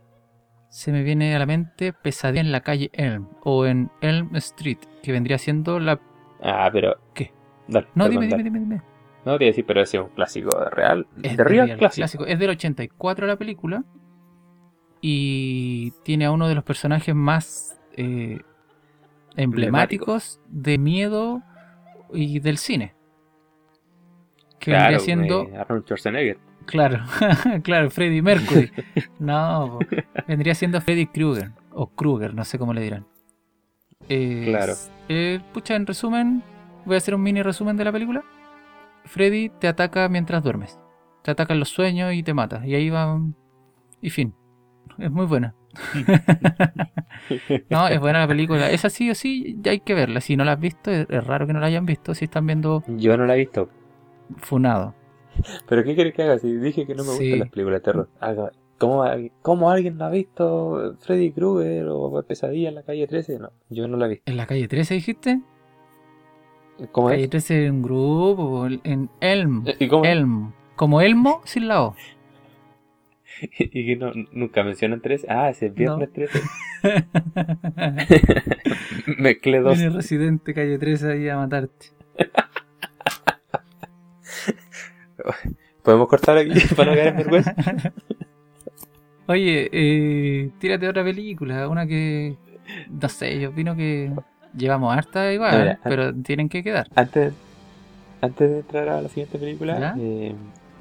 se 0.69 0.91
me 0.91 1.03
viene 1.03 1.35
a 1.35 1.39
la 1.39 1.45
mente 1.45 1.93
Pesadilla 1.93 2.41
en 2.41 2.51
la 2.51 2.61
calle 2.61 2.89
Elm 2.93 3.27
o 3.43 3.65
en 3.65 3.89
Elm 4.01 4.35
Street, 4.37 4.79
que 5.01 5.11
vendría 5.11 5.37
siendo 5.37 5.79
la... 5.79 5.99
Ah, 6.41 6.69
pero. 6.73 6.95
¿Qué? 7.13 7.31
Dale, 7.67 7.87
No, 7.95 8.05
perdón, 8.05 8.21
dime, 8.21 8.27
dale. 8.31 8.43
dime, 8.43 8.59
dime, 8.59 8.75
dime. 8.75 8.83
No 9.25 9.37
te 9.37 9.45
iba 9.45 9.49
a 9.49 9.51
decir, 9.51 9.65
pero 9.65 9.81
ese 9.81 9.97
es 9.97 10.03
un 10.03 10.09
clásico 10.09 10.49
real. 10.71 11.07
Es 11.21 11.37
de 11.37 11.43
real 11.45 11.67
real, 11.67 11.77
clásico. 11.79 12.25
Es 12.25 12.37
del 12.37 12.49
84 12.49 13.25
la 13.27 13.37
película 13.37 13.85
y 15.05 15.91
tiene 16.03 16.23
a 16.23 16.31
uno 16.31 16.47
de 16.47 16.55
los 16.55 16.63
personajes 16.63 17.13
más 17.13 17.77
eh, 17.97 18.39
emblemáticos 19.35 20.39
de 20.47 20.77
miedo 20.77 21.43
y 22.13 22.39
del 22.39 22.57
cine. 22.57 22.95
Que 24.59 24.71
Claro, 24.71 24.83
vendría 24.83 24.99
siendo... 24.99 25.49
eh, 25.49 25.57
Arnold 25.57 25.83
Schwarzenegger. 25.83 26.37
Claro, 26.65 27.03
claro, 27.63 27.91
Freddie 27.91 28.21
Mercury. 28.21 28.71
No, 29.19 29.77
vendría 30.25 30.55
siendo 30.55 30.79
Freddy 30.79 31.07
Krueger 31.07 31.51
o 31.71 31.87
Krueger, 31.87 32.33
no 32.33 32.45
sé 32.45 32.57
cómo 32.57 32.73
le 32.73 32.79
dirán. 32.81 33.05
Eh, 34.07 34.45
Claro. 34.47 34.73
eh, 35.09 35.41
pucha, 35.53 35.75
en 35.75 35.85
resumen, 35.85 36.43
voy 36.85 36.95
a 36.95 36.99
hacer 36.99 37.13
un 37.13 37.23
mini 37.23 37.41
resumen 37.41 37.75
de 37.75 37.83
la 37.83 37.91
película. 37.91 38.23
Freddy 39.03 39.49
te 39.49 39.67
ataca 39.67 40.07
mientras 40.07 40.41
duermes. 40.43 40.79
Te 41.23 41.31
ataca 41.31 41.51
en 41.53 41.59
los 41.59 41.67
sueños 41.69 42.13
y 42.13 42.23
te 42.23 42.33
mata. 42.33 42.65
Y 42.65 42.75
ahí 42.75 42.89
va. 42.89 43.19
Y 44.01 44.09
fin. 44.09 44.33
Es 44.97 45.11
muy 45.11 45.25
buena. 45.25 45.53
no, 47.69 47.87
es 47.87 47.99
buena 47.99 48.19
la 48.19 48.27
película. 48.27 48.69
Esa 48.71 48.89
sí 48.89 49.09
o 49.09 49.15
sí, 49.15 49.57
ya 49.61 49.71
hay 49.71 49.79
que 49.79 49.93
verla. 49.93 50.21
Si 50.21 50.35
no 50.37 50.43
la 50.43 50.53
has 50.53 50.59
visto, 50.59 50.91
es, 50.91 51.07
raro 51.25 51.47
que 51.47 51.53
no 51.53 51.59
la 51.59 51.67
hayan 51.67 51.85
visto. 51.85 52.13
Si 52.13 52.25
están 52.25 52.45
viendo 52.45 52.83
Yo 52.87 53.17
no 53.17 53.25
la 53.25 53.35
he 53.35 53.39
visto. 53.39 53.69
Funado. 54.37 54.93
¿Pero 55.67 55.83
qué 55.83 55.95
quieres 55.95 56.13
que 56.13 56.23
haga? 56.23 56.37
Si 56.39 56.51
dije 56.55 56.85
que 56.85 56.95
no 56.95 57.03
me 57.03 57.09
Sí. 57.11 57.23
gustan 57.25 57.39
las 57.39 57.49
películas 57.49 57.79
de 57.81 57.83
terror. 57.85 58.09
Haga- 58.19 58.51
¿Cómo, 58.77 59.05
cómo 59.41 59.69
alguien 59.71 59.97
no 59.97 60.05
ha 60.05 60.09
visto 60.09 60.95
Freddy 60.99 61.31
Krueger 61.31 61.87
o 61.89 62.21
Pesadilla 62.27 62.69
en 62.69 62.75
la 62.75 62.83
calle 62.83 63.07
13? 63.07 63.39
No, 63.39 63.51
yo 63.69 63.87
no 63.87 63.97
la 63.97 64.07
he 64.07 64.09
visto. 64.09 64.29
¿En 64.29 64.35
la 64.37 64.45
calle 64.45 64.67
13 64.67 64.95
dijiste? 64.95 65.41
¿Cómo 66.91 67.07
Calle 67.09 67.23
es? 67.25 67.29
13 67.29 67.67
en 67.67 67.75
un 67.75 67.81
grupo, 67.83 68.65
en 68.67 69.09
Elm. 69.21 69.63
¿Y 69.79 69.87
cómo? 69.87 70.03
Elm. 70.05 70.51
Como 70.75 71.01
Elmo 71.01 71.41
sin 71.45 71.67
la 71.67 71.83
O. 71.83 71.95
y 73.59 73.85
que 73.85 73.95
no, 73.95 74.11
nunca 74.31 74.63
mencionan 74.63 75.01
13. 75.01 75.27
Ah, 75.29 75.49
ese 75.49 75.67
es 75.67 75.73
viernes 75.73 76.11
13. 76.13 76.41
Mezclé 79.17 79.59
dos. 79.59 79.77
Viene 79.77 79.95
residente 79.95 80.53
calle 80.53 80.77
13 80.77 81.11
ahí 81.11 81.29
a 81.29 81.37
matarte. 81.37 81.87
¿Podemos 85.83 86.07
cortar 86.07 86.37
aquí 86.37 86.59
para 86.75 86.91
no 86.91 86.97
caer 86.97 87.07
en 87.07 87.17
vergüenza? 87.17 87.55
Oye, 89.27 89.69
eh, 89.71 90.49
tírate 90.59 90.87
otra 90.87 91.03
película, 91.03 91.67
una 91.67 91.85
que. 91.85 92.35
No 92.89 93.09
sé, 93.09 93.39
yo 93.39 93.49
opino 93.49 93.75
que 93.75 94.11
llevamos 94.55 94.95
harta 94.95 95.33
igual, 95.33 95.51
No, 95.51 95.59
mira, 95.59 95.79
pero 95.83 96.13
tienen 96.13 96.49
que 96.49 96.63
quedar. 96.63 96.87
Antes, 96.95 97.33
antes 98.21 98.49
de 98.49 98.59
entrar 98.59 98.89
a 98.89 99.01
la 99.01 99.09
siguiente 99.09 99.37
película, 99.37 99.95
eh, 99.99 100.33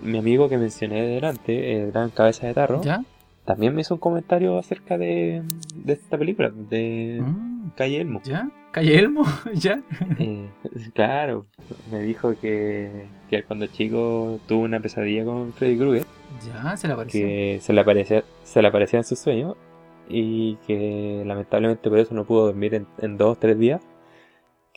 mi 0.03 0.19
amigo 0.19 0.49
que 0.49 0.59
mencioné 0.59 1.03
delante, 1.03 1.83
el 1.85 1.93
gran 1.93 2.11
cabeza 2.11 2.47
de 2.47 2.55
tarro, 2.55 2.83
¿Ya? 2.83 3.05
también 3.45 3.75
me 3.75 3.81
hizo 3.81 3.95
un 3.95 4.01
comentario 4.01 4.59
acerca 4.59 4.99
de, 4.99 5.43
de 5.75 5.93
esta 5.93 6.19
película, 6.19 6.51
de 6.51 7.21
Mm, 7.23 7.71
Calle 7.77 8.01
Elmo. 8.01 8.21
¿Ya? 8.25 8.51
¿Calle 8.73 8.99
Elmo? 8.99 9.25
¿Ya? 9.55 9.81
Eh, 10.19 10.49
claro, 10.95 11.47
me 11.91 12.01
dijo 12.01 12.35
que, 12.41 13.07
que 13.31 13.43
cuando 13.45 13.67
chico 13.67 14.39
tuvo 14.47 14.63
una 14.63 14.81
pesadilla 14.81 15.25
con 15.25 15.53
Freddy 15.53 15.77
Krueger, 15.79 16.07
¿Ya? 16.47 16.77
¿Se 16.77 16.89
la 16.89 16.97
pareció? 16.97 17.21
que 17.21 17.59
se 17.61 17.73
le 17.73 17.81
aparecía, 17.81 18.25
se 18.45 18.63
le 18.63 18.69
aparecía 18.69 18.99
en 18.99 19.05
sus 19.05 19.19
sueños 19.19 19.57
y 20.09 20.57
que 20.67 21.23
lamentablemente 21.27 21.89
por 21.89 21.99
eso 21.99 22.15
no 22.15 22.25
pudo 22.25 22.47
dormir 22.47 22.75
en, 22.75 22.87
en 22.99 23.17
dos 23.17 23.37
o 23.37 23.41
tres 23.41 23.59
días, 23.59 23.81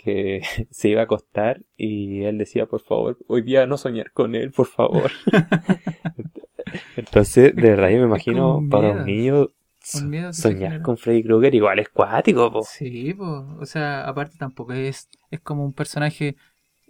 que 0.06 0.42
se 0.72 0.90
iba 0.90 1.02
a 1.02 1.06
acostar 1.06 1.62
y 1.76 2.24
él 2.24 2.38
decía, 2.38 2.68
por 2.68 2.82
favor, 2.82 3.18
hoy 3.28 3.42
día 3.42 3.66
no 3.66 3.78
soñar 3.78 4.12
con 4.14 4.36
él, 4.36 4.52
por 4.52 4.68
favor. 4.68 5.12
Entonces, 6.98 7.56
de 7.56 7.62
verdad, 7.70 7.90
yo 7.90 7.98
me 8.00 8.06
imagino 8.06 8.64
para 8.70 8.92
un 8.92 9.06
niño 9.06 9.48
Un 9.94 10.34
Soñar 10.34 10.82
con 10.82 10.98
Freddy 10.98 11.24
Krueger 11.24 11.54
igual 11.56 11.80
es 11.80 11.90
cuático, 11.90 12.52
po. 12.52 12.64
Sí, 12.64 13.14
pues, 13.14 13.30
o 13.60 13.66
sea, 13.66 14.08
aparte 14.08 14.38
tampoco 14.38 14.74
es, 14.74 15.10
es 15.30 15.40
como 15.42 15.64
un 15.64 15.74
personaje, 15.74 16.36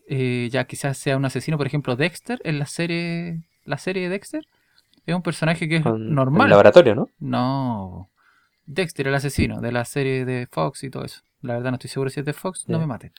eh, 0.07 0.47
ya 0.51 0.65
quizás 0.65 0.97
sea 0.97 1.17
un 1.17 1.25
asesino, 1.25 1.57
por 1.57 1.67
ejemplo, 1.67 1.95
Dexter, 1.95 2.39
en 2.43 2.59
la 2.59 2.65
serie, 2.67 3.41
la 3.65 3.77
serie 3.77 4.03
de 4.03 4.09
Dexter, 4.09 4.45
es 5.05 5.13
un 5.15 5.21
personaje 5.21 5.67
que 5.67 5.77
es 5.77 5.83
Con- 5.83 6.01
El 6.09 6.15
normal. 6.15 6.49
laboratorio, 6.49 6.95
¿no? 6.95 7.09
No, 7.19 8.09
Dexter, 8.65 9.07
el 9.07 9.15
asesino 9.15 9.59
de 9.61 9.71
la 9.71 9.85
serie 9.85 10.25
de 10.25 10.47
Fox 10.49 10.83
y 10.83 10.89
todo 10.89 11.03
eso. 11.03 11.21
La 11.45 11.53
verdad 11.55 11.71
no 11.71 11.75
estoy 11.75 11.89
seguro 11.89 12.09
si 12.09 12.19
es 12.19 12.25
de 12.25 12.33
Fox, 12.33 12.65
no 12.67 12.79
me 12.79 12.87
maten. 12.87 13.11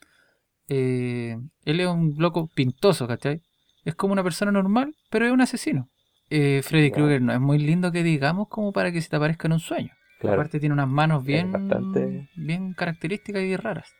Eh, 0.68 1.36
él 1.64 1.80
es 1.80 1.86
un 1.86 2.14
loco 2.18 2.48
pintoso, 2.54 3.06
¿cachai? 3.06 3.40
Es 3.84 3.94
como 3.94 4.12
una 4.12 4.24
persona 4.24 4.50
normal, 4.50 4.94
pero 5.10 5.26
es 5.26 5.32
un 5.32 5.40
asesino. 5.40 5.88
Eh, 6.28 6.60
Freddy. 6.64 6.90
Krueger 6.90 7.22
no 7.22 7.32
es 7.32 7.40
muy 7.40 7.58
lindo 7.58 7.92
que 7.92 8.02
digamos 8.02 8.48
como 8.48 8.72
para 8.72 8.90
que 8.90 9.00
se 9.00 9.08
te 9.08 9.16
aparezca 9.16 9.46
en 9.46 9.52
un 9.52 9.60
sueño. 9.60 9.92
Claro. 10.18 10.34
Aparte 10.40 10.58
tiene 10.58 10.72
unas 10.72 10.88
manos 10.88 11.24
bien, 11.24 11.52
bastante- 11.52 12.28
bien 12.36 12.72
características 12.72 13.42
y 13.42 13.54
raras. 13.56 13.92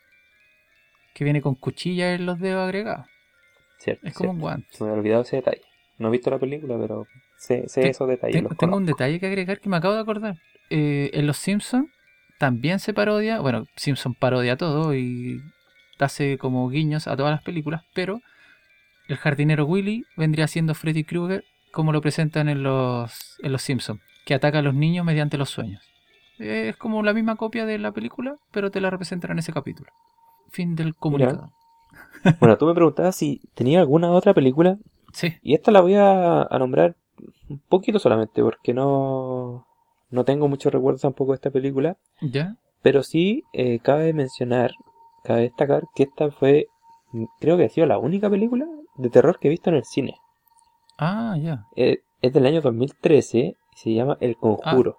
Que 1.14 1.24
viene 1.24 1.40
con 1.40 1.54
cuchillas 1.54 2.18
en 2.18 2.26
los 2.26 2.40
dedos 2.40 2.64
agregados. 2.64 3.06
Cierto, 3.78 4.06
Es 4.06 4.14
como 4.14 4.30
un 4.32 4.40
guante. 4.40 4.66
Se 4.72 4.82
me 4.82 4.90
había 4.90 5.00
olvidado 5.00 5.22
ese 5.22 5.36
detalle. 5.36 5.62
No 5.98 6.08
he 6.08 6.10
visto 6.10 6.30
la 6.30 6.38
película, 6.38 6.76
pero 6.78 7.06
sé, 7.38 7.68
sé 7.68 7.88
esos 7.88 8.08
detalles. 8.08 8.44
Tengo, 8.58 8.76
un 8.76 8.86
detalle 8.86 9.20
que 9.20 9.26
agregar 9.26 9.60
que 9.60 9.68
me 9.68 9.76
acabo 9.76 9.94
de 9.94 10.00
acordar. 10.00 10.36
Eh, 10.68 11.10
en 11.14 11.26
Los 11.26 11.36
Simpsons 11.36 11.88
también 12.38 12.78
se 12.78 12.92
parodia, 12.92 13.40
bueno, 13.40 13.66
Simpson 13.76 14.14
parodia 14.14 14.56
todo 14.56 14.94
y 14.94 15.40
hace 15.98 16.38
como 16.38 16.68
guiños 16.68 17.06
a 17.06 17.16
todas 17.16 17.32
las 17.32 17.42
películas, 17.42 17.82
pero 17.94 18.20
el 19.08 19.16
jardinero 19.16 19.64
Willy 19.64 20.04
vendría 20.16 20.46
siendo 20.46 20.74
Freddy 20.74 21.04
Krueger 21.04 21.44
como 21.72 21.92
lo 21.92 22.00
presentan 22.00 22.48
en 22.48 22.62
los, 22.62 23.38
en 23.42 23.52
los 23.52 23.62
Simpsons, 23.62 24.00
que 24.24 24.34
ataca 24.34 24.58
a 24.58 24.62
los 24.62 24.74
niños 24.74 25.04
mediante 25.04 25.38
los 25.38 25.50
sueños. 25.50 25.82
Es 26.38 26.76
como 26.76 27.02
la 27.02 27.14
misma 27.14 27.36
copia 27.36 27.64
de 27.66 27.78
la 27.78 27.92
película, 27.92 28.36
pero 28.50 28.70
te 28.70 28.80
la 28.80 28.90
representan 28.90 29.32
en 29.32 29.38
ese 29.38 29.52
capítulo. 29.52 29.90
Fin 30.50 30.74
del 30.74 30.94
comunicado. 30.94 31.52
Bueno, 32.40 32.58
tú 32.58 32.66
me 32.66 32.74
preguntabas 32.74 33.14
si 33.14 33.40
tenía 33.54 33.78
alguna 33.78 34.10
otra 34.10 34.34
película 34.34 34.78
Sí, 35.16 35.34
Y 35.42 35.54
esta 35.54 35.70
la 35.70 35.80
voy 35.80 35.94
a, 35.94 36.42
a 36.42 36.58
nombrar 36.58 36.94
un 37.48 37.58
poquito 37.58 37.98
solamente 37.98 38.42
porque 38.42 38.74
no, 38.74 39.66
no 40.10 40.24
tengo 40.24 40.48
muchos 40.48 40.72
recuerdos 40.72 41.02
tampoco 41.02 41.32
de 41.32 41.36
esta 41.36 41.50
película. 41.50 41.96
ya. 42.20 42.56
Pero 42.82 43.02
sí 43.02 43.42
eh, 43.52 43.80
cabe 43.80 44.12
mencionar, 44.12 44.70
cabe 45.24 45.42
destacar 45.42 45.84
que 45.94 46.04
esta 46.04 46.30
fue, 46.30 46.66
creo 47.40 47.56
que 47.56 47.64
ha 47.64 47.68
sido 47.68 47.86
la 47.86 47.98
única 47.98 48.30
película 48.30 48.66
de 48.96 49.10
terror 49.10 49.38
que 49.38 49.48
he 49.48 49.50
visto 49.50 49.70
en 49.70 49.76
el 49.76 49.84
cine. 49.84 50.14
Ah, 50.98 51.36
ya. 51.38 51.66
Eh, 51.74 52.02
es 52.22 52.32
del 52.32 52.46
año 52.46 52.60
2013 52.60 53.38
y 53.38 53.56
se 53.74 53.92
llama 53.92 54.16
El 54.20 54.36
Conjuro. 54.36 54.98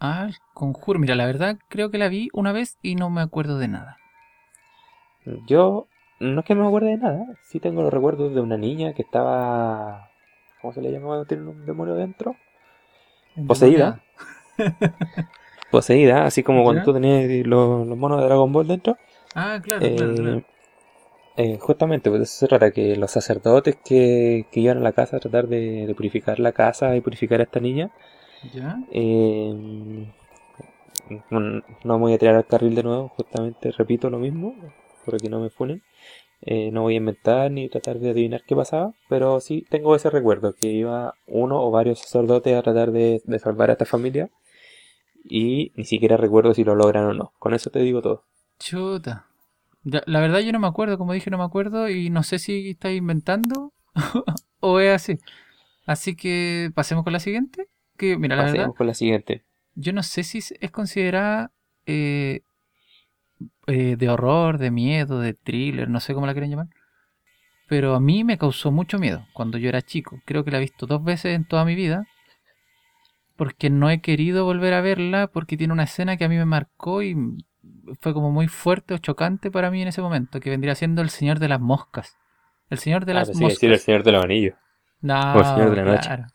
Ah, 0.00 0.26
el 0.28 0.36
conjuro. 0.52 0.98
Mira, 0.98 1.14
la 1.14 1.26
verdad 1.26 1.58
creo 1.68 1.90
que 1.90 1.98
la 1.98 2.08
vi 2.08 2.28
una 2.34 2.52
vez 2.52 2.76
y 2.82 2.94
no 2.94 3.08
me 3.08 3.22
acuerdo 3.22 3.58
de 3.58 3.68
nada. 3.68 3.96
Yo 5.46 5.86
no 6.20 6.40
es 6.40 6.46
que 6.46 6.54
me 6.54 6.66
acuerde 6.66 6.88
de 6.88 6.96
nada, 6.98 7.26
sí 7.42 7.60
tengo 7.60 7.82
los 7.82 7.92
recuerdos 7.92 8.34
de 8.34 8.40
una 8.40 8.56
niña 8.56 8.92
que 8.92 9.02
estaba, 9.02 10.10
¿cómo 10.60 10.72
se 10.74 10.82
le 10.82 10.92
llama 10.92 11.06
cuando 11.06 11.24
tiene 11.24 11.44
un 11.48 11.64
demonio 11.64 11.94
dentro? 11.94 12.36
Poseída. 13.46 14.00
Poseída, 15.70 16.24
así 16.26 16.42
como 16.42 16.62
cuando 16.62 16.82
tú 16.82 16.92
tenías 16.94 17.46
los, 17.46 17.86
los 17.86 17.98
monos 17.98 18.20
de 18.20 18.26
Dragon 18.26 18.52
Ball 18.52 18.66
dentro. 18.68 18.96
Ah, 19.34 19.60
claro, 19.62 19.90
Eh, 19.90 19.94
claro, 19.94 20.16
claro. 20.16 20.40
eh, 21.36 21.58
justamente, 21.60 22.10
pues 22.10 22.20
de 22.20 22.24
eso 22.24 22.38
se 22.38 22.48
trata, 22.48 22.70
que 22.70 22.96
los 22.96 23.10
sacerdotes 23.10 23.76
que, 23.84 24.46
que 24.50 24.60
iban 24.60 24.78
a 24.78 24.80
la 24.80 24.92
casa 24.92 25.16
a 25.16 25.20
tratar 25.20 25.48
de, 25.48 25.86
de 25.86 25.94
purificar 25.94 26.38
la 26.40 26.52
casa 26.52 26.96
y 26.96 27.00
purificar 27.00 27.40
a 27.40 27.44
esta 27.44 27.60
niña, 27.60 27.90
Ya. 28.54 28.78
eh, 28.92 29.52
no, 31.30 31.62
no 31.84 31.98
voy 31.98 32.12
a 32.14 32.18
tirar 32.18 32.36
al 32.36 32.46
carril 32.46 32.74
de 32.74 32.82
nuevo, 32.82 33.08
justamente 33.16 33.70
repito 33.72 34.10
lo 34.10 34.18
mismo, 34.18 34.54
para 35.04 35.18
que 35.18 35.28
no 35.28 35.40
me 35.40 35.50
funen. 35.50 35.82
Eh, 36.42 36.70
no 36.72 36.82
voy 36.82 36.94
a 36.94 36.96
inventar 36.98 37.50
ni 37.50 37.68
tratar 37.68 37.98
de 37.98 38.10
adivinar 38.10 38.42
qué 38.46 38.54
pasaba, 38.54 38.92
pero 39.08 39.40
sí 39.40 39.64
tengo 39.70 39.96
ese 39.96 40.10
recuerdo, 40.10 40.54
que 40.54 40.68
iba 40.72 41.14
uno 41.26 41.62
o 41.62 41.70
varios 41.70 42.00
sacerdotes 42.00 42.54
a 42.56 42.62
tratar 42.62 42.92
de, 42.92 43.22
de 43.24 43.38
salvar 43.38 43.70
a 43.70 43.74
esta 43.74 43.86
familia 43.86 44.30
y 45.24 45.72
ni 45.76 45.84
siquiera 45.84 46.16
recuerdo 46.16 46.54
si 46.54 46.64
lo 46.64 46.74
logran 46.74 47.04
o 47.04 47.14
no. 47.14 47.32
Con 47.38 47.54
eso 47.54 47.70
te 47.70 47.80
digo 47.80 48.02
todo. 48.02 48.24
Chuta. 48.58 49.26
La 49.84 50.20
verdad 50.20 50.40
yo 50.40 50.52
no 50.52 50.60
me 50.60 50.66
acuerdo, 50.66 50.96
como 50.96 51.12
dije, 51.12 51.30
no 51.30 51.36
me 51.38 51.44
acuerdo 51.44 51.88
y 51.90 52.08
no 52.08 52.22
sé 52.22 52.38
si 52.38 52.70
estáis 52.70 52.98
inventando 52.98 53.72
o 54.60 54.80
es 54.80 54.92
así. 54.94 55.18
Así 55.86 56.16
que 56.16 56.70
pasemos 56.74 57.04
con 57.04 57.12
la 57.12 57.20
siguiente. 57.20 57.68
Que, 57.96 58.16
mira, 58.16 58.36
la 58.36 58.44
Pasemos 58.44 58.58
verdad, 58.58 58.74
con 58.76 58.86
la 58.86 58.94
siguiente. 58.94 59.44
yo 59.74 59.92
no 59.92 60.02
sé 60.02 60.24
si 60.24 60.38
es 60.38 60.70
considerada 60.70 61.52
eh, 61.86 62.42
eh, 63.66 63.96
de 63.96 64.08
horror, 64.08 64.58
de 64.58 64.70
miedo, 64.70 65.20
de 65.20 65.34
thriller, 65.34 65.88
no 65.88 66.00
sé 66.00 66.14
cómo 66.14 66.26
la 66.26 66.32
quieren 66.32 66.50
llamar. 66.50 66.68
Pero 67.68 67.94
a 67.94 68.00
mí 68.00 68.24
me 68.24 68.36
causó 68.38 68.70
mucho 68.70 68.98
miedo 68.98 69.26
cuando 69.32 69.56
yo 69.58 69.68
era 69.68 69.80
chico. 69.82 70.20
Creo 70.26 70.44
que 70.44 70.50
la 70.50 70.58
he 70.58 70.60
visto 70.60 70.86
dos 70.86 71.02
veces 71.02 71.34
en 71.34 71.44
toda 71.46 71.64
mi 71.64 71.74
vida. 71.74 72.04
Porque 73.36 73.68
no 73.70 73.90
he 73.90 74.00
querido 74.00 74.44
volver 74.44 74.74
a 74.74 74.80
verla 74.80 75.26
porque 75.26 75.56
tiene 75.56 75.72
una 75.72 75.84
escena 75.84 76.16
que 76.16 76.24
a 76.24 76.28
mí 76.28 76.36
me 76.36 76.44
marcó 76.44 77.02
y 77.02 77.16
fue 78.00 78.12
como 78.14 78.30
muy 78.30 78.46
fuerte 78.46 78.94
o 78.94 78.98
chocante 78.98 79.50
para 79.50 79.70
mí 79.70 79.82
en 79.82 79.88
ese 79.88 80.02
momento, 80.02 80.38
que 80.38 80.50
vendría 80.50 80.74
siendo 80.76 81.02
El 81.02 81.10
Señor 81.10 81.38
de 81.40 81.48
las 81.48 81.60
Moscas. 81.60 82.16
El 82.70 82.78
Señor 82.78 83.04
de 83.06 83.12
Ah, 83.12 83.16
las 83.16 83.28
Moscas. 83.30 83.48
decir 83.48 83.72
el 83.72 83.78
Señor 83.80 84.04
de 84.04 84.12
los 84.12 84.22
Anillos. 84.24 84.54
No, 85.00 85.34
o 85.34 85.38
El 85.38 85.44
Señor 85.46 85.70
de 85.70 85.76
la 85.76 85.84
Noche. 85.84 86.06
claro. 86.06 86.26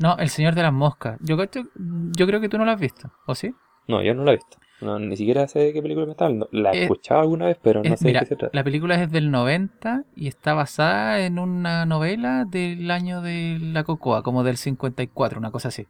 No, 0.00 0.16
El 0.18 0.28
Señor 0.30 0.54
de 0.54 0.62
las 0.62 0.72
Moscas. 0.72 1.18
Yo, 1.20 1.36
yo 1.36 2.26
creo 2.26 2.40
que 2.40 2.48
tú 2.48 2.58
no 2.58 2.64
lo 2.64 2.70
has 2.72 2.80
visto, 2.80 3.12
¿o 3.26 3.34
sí? 3.34 3.54
No, 3.86 4.02
yo 4.02 4.14
no 4.14 4.24
la 4.24 4.32
he 4.32 4.36
visto. 4.36 4.58
No, 4.80 4.98
ni 4.98 5.16
siquiera 5.16 5.46
sé 5.46 5.60
de 5.60 5.72
qué 5.72 5.82
película 5.82 6.06
me 6.06 6.12
está 6.12 6.24
hablando. 6.24 6.48
La 6.52 6.70
he 6.70 6.72
Eh, 6.72 6.80
escuchado 6.80 7.20
alguna 7.20 7.46
vez, 7.46 7.58
pero 7.62 7.84
no 7.84 7.94
Eh, 7.94 7.96
sé 7.96 8.08
mira, 8.08 8.10
de 8.10 8.16
qué 8.18 8.26
se 8.26 8.36
trata. 8.36 8.56
la 8.56 8.64
película 8.64 9.00
es 9.02 9.10
del 9.10 9.30
90 9.30 10.04
y 10.16 10.26
está 10.28 10.54
basada 10.54 11.20
en 11.20 11.38
una 11.38 11.86
novela 11.86 12.44
del 12.44 12.90
año 12.90 13.20
de 13.22 13.58
la 13.60 13.84
Cocoa, 13.84 14.22
como 14.22 14.44
del 14.44 14.56
54, 14.56 15.38
una 15.38 15.50
cosa 15.50 15.68
así. 15.68 15.86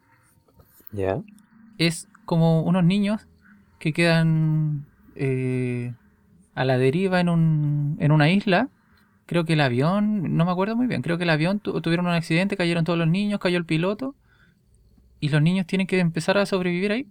¿Ya? 0.91 1.23
Es 1.77 2.07
como 2.25 2.61
unos 2.63 2.83
niños 2.83 3.27
que 3.79 3.93
quedan 3.93 4.85
eh, 5.15 5.93
a 6.55 6.65
la 6.65 6.77
deriva 6.77 7.19
en, 7.19 7.29
un, 7.29 7.97
en 7.99 8.11
una 8.11 8.29
isla. 8.31 8.69
Creo 9.27 9.45
que 9.45 9.53
el 9.53 9.61
avión, 9.61 10.37
no 10.37 10.45
me 10.45 10.51
acuerdo 10.51 10.75
muy 10.75 10.87
bien, 10.87 11.01
creo 11.03 11.17
que 11.17 11.23
el 11.25 11.29
avión 11.31 11.59
tu- 11.59 11.81
tuvieron 11.81 12.07
un 12.07 12.13
accidente, 12.13 12.57
cayeron 12.57 12.85
todos 12.85 12.99
los 12.99 13.07
niños, 13.07 13.39
cayó 13.39 13.57
el 13.57 13.65
piloto 13.65 14.15
y 15.19 15.29
los 15.29 15.41
niños 15.41 15.65
tienen 15.67 15.87
que 15.87 15.99
empezar 15.99 16.37
a 16.37 16.45
sobrevivir 16.45 16.91
ahí. 16.91 17.07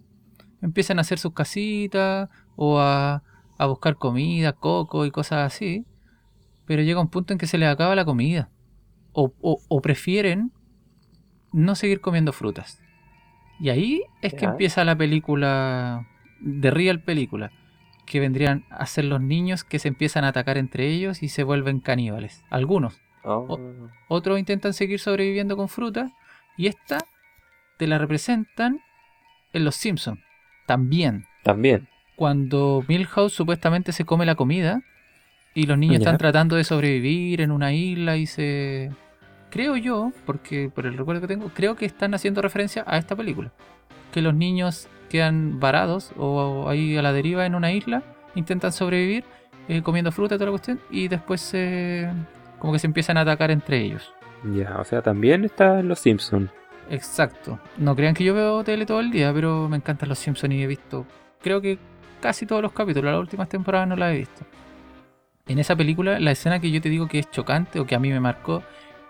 Empiezan 0.61 0.97
a 0.97 1.01
hacer 1.01 1.19
sus 1.19 1.33
casitas 1.33 2.29
o 2.55 2.79
a, 2.79 3.23
a 3.57 3.65
buscar 3.65 3.95
comida, 3.95 4.53
coco 4.53 5.05
y 5.05 5.11
cosas 5.11 5.45
así. 5.53 5.85
Pero 6.65 6.81
llega 6.83 6.99
un 7.01 7.09
punto 7.09 7.33
en 7.33 7.39
que 7.39 7.47
se 7.47 7.57
les 7.57 7.69
acaba 7.69 7.95
la 7.95 8.05
comida. 8.05 8.49
O, 9.13 9.33
o- 9.41 9.61
o 9.67 9.81
prefieren 9.81 10.51
no 11.51 11.75
seguir 11.75 11.99
comiendo 12.01 12.31
frutas. 12.33 12.81
Y 13.59 13.69
ahí 13.69 14.03
es 14.21 14.33
que 14.33 14.45
empieza 14.51 14.83
la 14.85 14.95
película, 14.95 16.07
de 16.39 16.71
real 16.71 17.01
película, 17.01 17.51
que 18.05 18.19
vendrían 18.19 18.65
a 18.69 18.85
ser 18.85 19.05
los 19.05 19.19
niños 19.21 19.63
que 19.63 19.79
se 19.79 19.87
empiezan 19.87 20.23
a 20.23 20.29
atacar 20.29 20.57
entre 20.57 20.87
ellos 20.87 21.23
y 21.23 21.29
se 21.29 21.43
vuelven 21.43 21.79
caníbales. 21.79 22.43
Algunos. 22.49 23.01
Oh, 23.23 23.59
Otros 24.07 24.39
intentan 24.39 24.73
seguir 24.73 24.99
sobreviviendo 24.99 25.57
con 25.57 25.67
frutas. 25.69 26.11
Y 26.57 26.67
esta 26.67 26.99
te 27.77 27.87
la 27.87 27.97
representan 27.97 28.79
en 29.53 29.65
Los 29.65 29.75
Simpsons. 29.75 30.19
También. 30.69 31.25
También. 31.41 31.87
Cuando 32.15 32.83
Milhouse 32.87 33.33
supuestamente 33.33 33.91
se 33.91 34.05
come 34.05 34.23
la 34.27 34.35
comida 34.35 34.81
y 35.55 35.65
los 35.65 35.79
niños 35.79 35.95
Ya. 35.95 36.03
están 36.03 36.19
tratando 36.19 36.55
de 36.55 36.63
sobrevivir 36.63 37.41
en 37.41 37.49
una 37.51 37.73
isla 37.73 38.17
y 38.17 38.27
se... 38.27 38.91
Creo 39.49 39.75
yo, 39.77 40.11
porque 40.27 40.69
por 40.69 40.85
el 40.85 40.95
recuerdo 40.95 41.21
que 41.21 41.27
tengo, 41.27 41.49
creo 41.55 41.75
que 41.75 41.87
están 41.87 42.13
haciendo 42.13 42.43
referencia 42.43 42.83
a 42.85 42.99
esta 42.99 43.15
película. 43.15 43.51
Que 44.13 44.21
los 44.21 44.35
niños 44.35 44.87
quedan 45.09 45.59
varados 45.59 46.11
o 46.17 46.69
ahí 46.69 46.95
a 46.97 47.01
la 47.01 47.13
deriva 47.13 47.47
en 47.47 47.55
una 47.55 47.71
isla, 47.71 48.03
intentan 48.35 48.71
sobrevivir 48.71 49.23
eh, 49.67 49.81
comiendo 49.81 50.11
fruta 50.11 50.35
y 50.35 50.37
toda 50.37 50.45
la 50.47 50.51
cuestión 50.51 50.79
y 50.91 51.07
después 51.07 51.41
se... 51.41 52.07
como 52.59 52.73
que 52.73 52.79
se 52.79 52.85
empiezan 52.85 53.17
a 53.17 53.21
atacar 53.21 53.49
entre 53.49 53.81
ellos. 53.81 54.13
Ya, 54.53 54.77
o 54.79 54.83
sea, 54.83 55.01
también 55.01 55.45
está 55.45 55.79
en 55.79 55.87
Los 55.87 55.97
Simpsons. 55.99 56.51
Exacto. 56.89 57.59
No 57.77 57.95
crean 57.95 58.13
que 58.13 58.23
yo 58.23 58.33
veo 58.33 58.63
tele 58.63 58.85
todo 58.85 58.99
el 58.99 59.11
día, 59.11 59.31
pero 59.33 59.69
me 59.69 59.77
encantan 59.77 60.09
los 60.09 60.19
Simpsons 60.19 60.53
y 60.53 60.63
he 60.63 60.67
visto, 60.67 61.05
creo 61.41 61.61
que 61.61 61.77
casi 62.19 62.45
todos 62.45 62.61
los 62.61 62.71
capítulos, 62.71 63.11
las 63.11 63.21
últimas 63.21 63.47
temporadas 63.47 63.87
no 63.87 63.95
las 63.95 64.13
he 64.13 64.17
visto. 64.17 64.45
En 65.47 65.59
esa 65.59 65.75
película, 65.75 66.19
la 66.19 66.31
escena 66.31 66.59
que 66.59 66.71
yo 66.71 66.81
te 66.81 66.89
digo 66.89 67.07
que 67.07 67.19
es 67.19 67.29
chocante 67.31 67.79
o 67.79 67.85
que 67.85 67.95
a 67.95 67.99
mí 67.99 68.09
me 68.09 68.19
marcó 68.19 68.63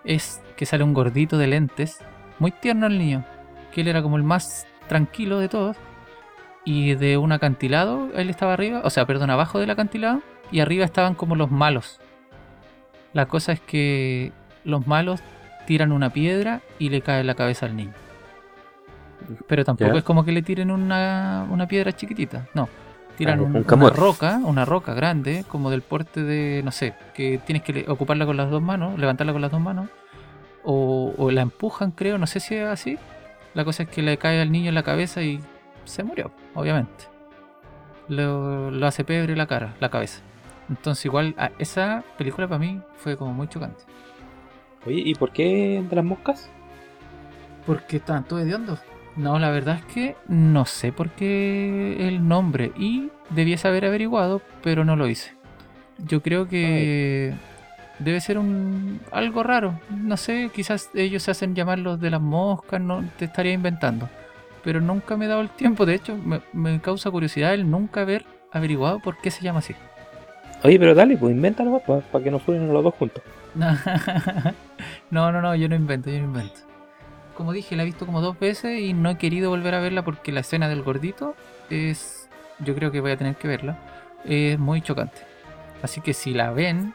es 0.04 0.40
que 0.56 0.66
sale 0.66 0.84
un 0.84 0.94
gordito 0.94 1.38
de 1.38 1.46
lentes, 1.46 1.98
muy 2.38 2.50
tierno 2.50 2.86
el 2.86 2.98
niño, 2.98 3.24
que 3.72 3.82
él 3.82 3.88
era 3.88 4.02
como 4.02 4.16
el 4.16 4.22
más 4.22 4.66
tranquilo 4.88 5.38
de 5.38 5.48
todos, 5.48 5.76
y 6.64 6.94
de 6.94 7.16
un 7.16 7.32
acantilado, 7.32 8.10
él 8.14 8.30
estaba 8.30 8.52
arriba, 8.52 8.82
o 8.84 8.90
sea, 8.90 9.06
perdón, 9.06 9.30
abajo 9.30 9.58
del 9.58 9.70
acantilado, 9.70 10.22
y 10.52 10.60
arriba 10.60 10.84
estaban 10.84 11.14
como 11.14 11.36
los 11.36 11.50
malos. 11.50 12.00
La 13.12 13.26
cosa 13.26 13.52
es 13.52 13.60
que 13.60 14.32
los 14.64 14.86
malos 14.86 15.20
tiran 15.66 15.92
una 15.92 16.10
piedra 16.10 16.60
y 16.78 16.88
le 16.90 17.00
cae 17.02 17.20
en 17.20 17.26
la 17.26 17.34
cabeza 17.34 17.66
al 17.66 17.76
niño. 17.76 17.92
Pero 19.46 19.64
tampoco 19.64 19.92
Ya. 19.92 19.98
es 19.98 20.04
como 20.04 20.24
que 20.24 20.32
le 20.32 20.42
tiren 20.42 20.70
una, 20.70 21.46
una 21.50 21.66
piedra 21.68 21.92
chiquitita, 21.92 22.46
no. 22.54 22.68
Tiran 23.16 23.40
un- 23.40 23.54
un 23.56 23.64
una 23.70 23.90
roca, 23.90 24.40
una 24.42 24.64
roca 24.64 24.94
grande, 24.94 25.44
como 25.46 25.70
del 25.70 25.82
porte 25.82 26.22
de, 26.22 26.62
no 26.64 26.70
sé, 26.72 26.94
que 27.14 27.38
tienes 27.44 27.62
que 27.62 27.84
ocuparla 27.88 28.24
con 28.24 28.36
las 28.36 28.50
dos 28.50 28.62
manos, 28.62 28.98
levantarla 28.98 29.32
con 29.32 29.42
las 29.42 29.50
dos 29.50 29.60
manos, 29.60 29.88
o, 30.64 31.14
o 31.18 31.30
la 31.30 31.42
empujan, 31.42 31.90
creo, 31.90 32.16
no 32.18 32.26
sé 32.26 32.40
si 32.40 32.54
es 32.54 32.66
así. 32.66 32.98
La 33.52 33.64
cosa 33.64 33.82
es 33.82 33.88
que 33.90 34.00
le 34.02 34.16
cae 34.16 34.40
al 34.40 34.50
niño 34.50 34.68
en 34.70 34.74
la 34.74 34.82
cabeza 34.82 35.22
y 35.22 35.40
se 35.84 36.02
murió, 36.02 36.30
obviamente. 36.54 37.04
Lo, 38.08 38.70
lo 38.70 38.86
hace 38.86 39.04
pebre 39.04 39.36
la 39.36 39.46
cara, 39.46 39.74
la 39.80 39.90
cabeza. 39.90 40.20
Entonces 40.68 41.04
igual, 41.04 41.34
a- 41.36 41.50
esa 41.58 42.02
película 42.16 42.48
para 42.48 42.58
mí 42.58 42.80
fue 42.96 43.16
como 43.16 43.32
muy 43.34 43.48
chocante. 43.48 43.84
Oye, 44.86 45.02
¿y 45.04 45.14
por 45.14 45.32
qué 45.32 45.84
de 45.88 45.96
las 45.96 46.04
moscas? 46.04 46.50
Porque 47.66 47.98
estaban 47.98 48.24
todos 48.24 48.42
hediondos. 48.42 48.80
No, 49.16 49.38
la 49.38 49.50
verdad 49.50 49.76
es 49.76 49.84
que 49.92 50.16
no 50.28 50.64
sé 50.64 50.92
por 50.92 51.10
qué 51.10 52.08
el 52.08 52.26
nombre 52.26 52.72
y 52.76 53.10
debiese 53.30 53.68
haber 53.68 53.84
averiguado, 53.84 54.40
pero 54.62 54.84
no 54.84 54.96
lo 54.96 55.08
hice. 55.08 55.32
Yo 55.98 56.22
creo 56.22 56.48
que 56.48 57.34
debe 57.98 58.20
ser 58.20 58.38
un 58.38 59.00
algo 59.12 59.42
raro. 59.42 59.78
No 59.90 60.16
sé, 60.16 60.50
quizás 60.54 60.90
ellos 60.94 61.22
se 61.24 61.32
hacen 61.32 61.54
llamar 61.54 61.78
los 61.78 62.00
de 62.00 62.10
las 62.10 62.20
moscas, 62.20 62.80
no 62.80 63.04
te 63.18 63.26
estaría 63.26 63.52
inventando. 63.52 64.08
Pero 64.64 64.80
nunca 64.80 65.16
me 65.16 65.26
he 65.26 65.28
dado 65.28 65.42
el 65.42 65.50
tiempo. 65.50 65.84
De 65.84 65.94
hecho, 65.94 66.16
me, 66.16 66.40
me 66.52 66.80
causa 66.80 67.10
curiosidad 67.10 67.52
el 67.52 67.70
nunca 67.70 68.02
haber 68.02 68.24
averiguado 68.52 69.00
por 69.00 69.18
qué 69.18 69.30
se 69.30 69.42
llama 69.42 69.58
así. 69.58 69.74
Oye, 70.62 70.78
pero 70.78 70.94
dale, 70.94 71.16
pues 71.16 71.34
invéntalo 71.34 71.80
para 71.80 72.24
que 72.24 72.30
nos 72.30 72.42
suenen 72.42 72.72
los 72.72 72.84
dos 72.84 72.94
juntos. 72.94 73.22
No, 75.10 75.32
no, 75.32 75.40
no, 75.42 75.54
yo 75.56 75.68
no 75.68 75.74
invento, 75.74 76.08
yo 76.10 76.18
no 76.18 76.24
invento. 76.26 76.60
Como 77.36 77.52
dije, 77.52 77.74
la 77.74 77.82
he 77.82 77.86
visto 77.86 78.06
como 78.06 78.20
dos 78.20 78.38
veces 78.38 78.80
y 78.80 78.92
no 78.92 79.10
he 79.10 79.18
querido 79.18 79.50
volver 79.50 79.74
a 79.74 79.80
verla 79.80 80.04
porque 80.04 80.30
la 80.30 80.40
escena 80.40 80.68
del 80.68 80.82
gordito 80.82 81.34
es. 81.68 82.28
Yo 82.60 82.74
creo 82.74 82.92
que 82.92 83.00
voy 83.00 83.10
a 83.12 83.16
tener 83.16 83.34
que 83.36 83.48
verla. 83.48 83.76
Es 84.24 84.58
muy 84.58 84.82
chocante. 84.82 85.22
Así 85.82 86.00
que 86.00 86.12
si 86.14 86.32
la 86.34 86.52
ven, 86.52 86.94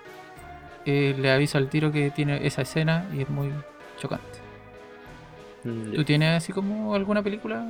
eh, 0.86 1.16
le 1.20 1.32
aviso 1.32 1.58
al 1.58 1.68
tiro 1.70 1.92
que 1.92 2.12
tiene 2.12 2.46
esa 2.46 2.62
escena 2.62 3.06
y 3.14 3.22
es 3.22 3.30
muy 3.30 3.52
chocante. 4.00 4.40
Mm, 5.64 5.94
¿Tú 5.94 6.04
tienes 6.06 6.38
así 6.38 6.54
como 6.54 6.94
alguna 6.96 7.22
película 7.24 7.66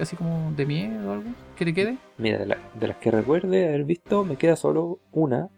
así 0.00 0.14
como 0.14 0.52
de 0.54 0.66
miedo 0.66 1.08
o 1.08 1.12
algo 1.14 1.30
que 1.56 1.64
te 1.64 1.72
quede? 1.72 1.96
Mira, 2.18 2.36
de, 2.38 2.46
la- 2.46 2.58
de 2.74 2.86
las 2.88 2.98
que 2.98 3.10
recuerde 3.10 3.66
haber 3.68 3.84
visto, 3.84 4.24
me 4.24 4.36
queda 4.36 4.54
solo 4.54 4.98
una. 5.12 5.48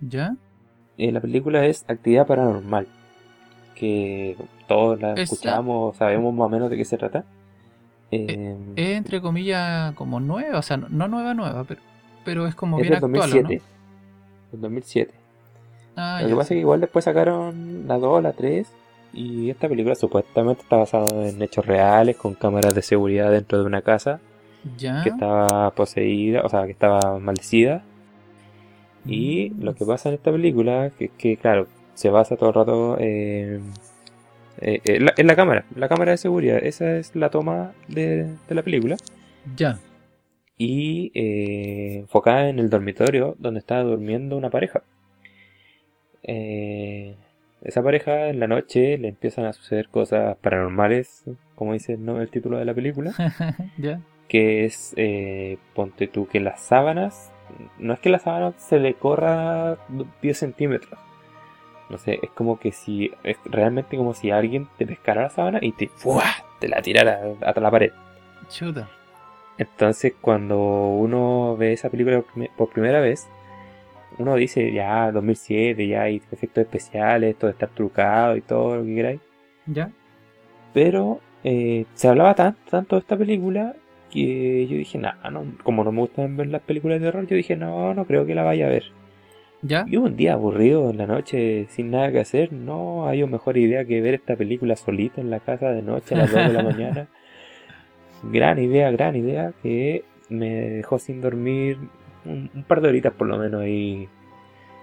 ¿Ya? 0.00 0.34
Eh, 0.98 1.12
la 1.12 1.20
película 1.20 1.64
es 1.66 1.84
Actividad 1.88 2.26
Paranormal. 2.26 2.86
Que 3.74 4.36
todos 4.66 5.00
la 5.00 5.12
Esa- 5.12 5.22
escuchamos, 5.22 5.96
sabemos 5.96 6.32
más 6.34 6.46
o 6.46 6.48
menos 6.48 6.70
de 6.70 6.76
qué 6.76 6.84
se 6.84 6.96
trata. 6.96 7.24
Eh, 8.10 8.56
Es 8.76 8.96
entre 8.96 9.20
comillas 9.20 9.92
como 9.94 10.20
nueva, 10.20 10.58
o 10.58 10.62
sea, 10.62 10.76
no, 10.76 10.88
no 10.88 11.08
nueva, 11.08 11.34
nueva, 11.34 11.64
pero, 11.64 11.80
pero 12.24 12.46
es 12.46 12.54
como 12.54 12.78
es 12.78 12.82
bien 12.88 12.94
del 12.94 13.04
actual, 13.04 13.16
¿o 13.30 13.34
2007. 13.34 13.62
Del 14.52 14.60
2007. 14.60 15.14
¿no? 15.96 16.02
Ah, 16.02 16.20
Lo 16.22 16.28
que 16.28 16.34
pasa 16.36 16.42
es 16.54 16.56
que 16.56 16.60
igual 16.60 16.80
después 16.80 17.04
sacaron 17.04 17.84
la 17.88 17.98
2, 17.98 18.22
la 18.22 18.32
3. 18.32 18.68
Y 19.12 19.48
esta 19.50 19.68
película 19.68 19.94
supuestamente 19.94 20.62
está 20.62 20.76
basada 20.76 21.26
en 21.28 21.40
hechos 21.42 21.64
reales, 21.66 22.16
con 22.16 22.34
cámaras 22.34 22.74
de 22.74 22.82
seguridad 22.82 23.30
dentro 23.30 23.58
de 23.58 23.64
una 23.64 23.80
casa 23.82 24.20
Ya. 24.76 25.02
que 25.02 25.08
estaba 25.08 25.70
poseída, 25.72 26.42
o 26.44 26.48
sea, 26.48 26.64
que 26.66 26.72
estaba 26.72 27.18
maldecida. 27.18 27.82
Y 29.06 29.50
Mm. 29.50 29.62
lo 29.64 29.74
que 29.74 29.84
pasa 29.84 30.08
en 30.08 30.16
esta 30.16 30.32
película, 30.32 30.90
que 30.98 31.06
es 31.06 31.10
que, 31.18 31.36
claro, 31.36 31.66
se 31.94 32.10
basa 32.10 32.36
todo 32.36 32.48
el 32.50 32.54
rato 32.54 32.96
eh, 33.00 33.60
eh, 34.60 34.80
en, 34.84 35.04
la, 35.06 35.14
en 35.16 35.26
la 35.26 35.36
cámara, 35.36 35.64
la 35.74 35.88
cámara 35.88 36.12
de 36.12 36.16
seguridad. 36.18 36.58
Esa 36.62 36.96
es 36.98 37.14
la 37.16 37.30
toma 37.30 37.72
de, 37.88 38.24
de 38.48 38.54
la 38.54 38.62
película. 38.62 38.96
Ya. 39.56 39.78
Y 40.58 41.12
eh, 41.14 41.98
enfocada 42.00 42.48
en 42.48 42.58
el 42.58 42.70
dormitorio 42.70 43.36
donde 43.38 43.60
estaba 43.60 43.82
durmiendo 43.82 44.36
una 44.36 44.50
pareja. 44.50 44.82
Eh, 46.22 47.14
esa 47.62 47.82
pareja 47.82 48.28
en 48.28 48.40
la 48.40 48.46
noche 48.46 48.98
le 48.98 49.08
empiezan 49.08 49.44
a 49.44 49.52
suceder 49.52 49.88
cosas 49.88 50.36
paranormales, 50.38 51.24
como 51.54 51.72
dice 51.72 51.94
el, 51.94 52.28
título 52.30 52.58
de 52.58 52.64
la 52.64 52.74
película. 52.74 53.12
ya. 53.78 54.00
que 54.28 54.64
es, 54.64 54.92
eh, 54.96 55.58
ponte 55.74 56.06
tú, 56.08 56.26
que 56.26 56.40
las 56.40 56.60
sábanas, 56.62 57.32
no 57.78 57.92
es 57.92 58.00
que 58.00 58.08
la 58.10 58.18
sábana 58.18 58.52
se 58.58 58.78
le 58.78 58.94
corra 58.94 59.76
10 60.22 60.38
centímetros. 60.38 60.98
No 61.88 61.98
sé, 61.98 62.18
es 62.22 62.30
como 62.30 62.58
que 62.58 62.72
si, 62.72 63.12
es 63.22 63.36
realmente 63.44 63.96
como 63.96 64.12
si 64.12 64.30
alguien 64.30 64.66
te 64.76 64.86
pescara 64.86 65.22
la 65.22 65.30
sábana 65.30 65.58
y 65.62 65.72
te, 65.72 65.88
¡fua! 65.88 66.24
te 66.58 66.68
la 66.68 66.82
tirara 66.82 67.20
hasta 67.42 67.60
la 67.60 67.70
pared. 67.70 67.92
Chuta. 68.48 68.88
Entonces 69.58 70.12
cuando 70.20 70.58
uno 70.58 71.56
ve 71.56 71.72
esa 71.72 71.88
película 71.88 72.20
por 72.20 72.32
prime- 72.32 72.50
por 72.56 72.68
primera 72.70 73.00
vez, 73.00 73.28
uno 74.18 74.34
dice, 74.34 74.72
ya, 74.72 75.12
2007, 75.12 75.86
ya 75.86 76.02
hay 76.02 76.16
efectos 76.32 76.62
especiales, 76.64 77.36
todo 77.36 77.50
está 77.50 77.66
trucado 77.68 78.36
y 78.36 78.40
todo 78.40 78.76
lo 78.76 78.84
que 78.84 78.94
queráis. 78.94 79.20
Ya. 79.66 79.90
Pero 80.74 81.20
eh, 81.44 81.86
se 81.94 82.08
hablaba 82.08 82.34
tan- 82.34 82.56
tanto 82.68 82.96
de 82.96 83.00
esta 83.00 83.16
película 83.16 83.74
que 84.10 84.66
yo 84.66 84.76
dije, 84.76 84.98
nah, 84.98 85.14
no, 85.30 85.44
como 85.62 85.84
no 85.84 85.92
me 85.92 86.00
gustan 86.00 86.36
ver 86.36 86.48
las 86.48 86.62
películas 86.62 87.00
de 87.00 87.06
terror, 87.06 87.26
yo 87.26 87.36
dije, 87.36 87.56
no, 87.56 87.94
no 87.94 88.04
creo 88.06 88.26
que 88.26 88.34
la 88.34 88.42
vaya 88.44 88.66
a 88.66 88.70
ver. 88.70 88.84
Ya. 89.62 89.84
Y 89.88 89.96
un 89.96 90.16
día 90.16 90.34
aburrido 90.34 90.90
en 90.90 90.98
la 90.98 91.06
noche, 91.06 91.66
sin 91.70 91.90
nada 91.90 92.12
que 92.12 92.20
hacer, 92.20 92.52
no 92.52 93.08
hay 93.08 93.24
mejor 93.26 93.56
idea 93.56 93.84
que 93.84 94.00
ver 94.00 94.14
esta 94.14 94.36
película 94.36 94.76
solito 94.76 95.20
en 95.20 95.30
la 95.30 95.40
casa 95.40 95.70
de 95.70 95.82
noche 95.82 96.14
a 96.14 96.18
las 96.18 96.32
2 96.32 96.46
de 96.48 96.52
la 96.52 96.62
mañana. 96.70 97.08
Gran 98.22 98.58
idea, 98.58 98.90
gran 98.90 99.16
idea, 99.16 99.52
que 99.62 100.04
me 100.28 100.50
dejó 100.50 100.98
sin 100.98 101.20
dormir 101.20 101.78
un, 102.24 102.50
un 102.54 102.62
par 102.64 102.80
de 102.80 102.88
horitas 102.88 103.12
por 103.12 103.26
lo 103.28 103.38
menos 103.38 103.62
ahí 103.62 104.08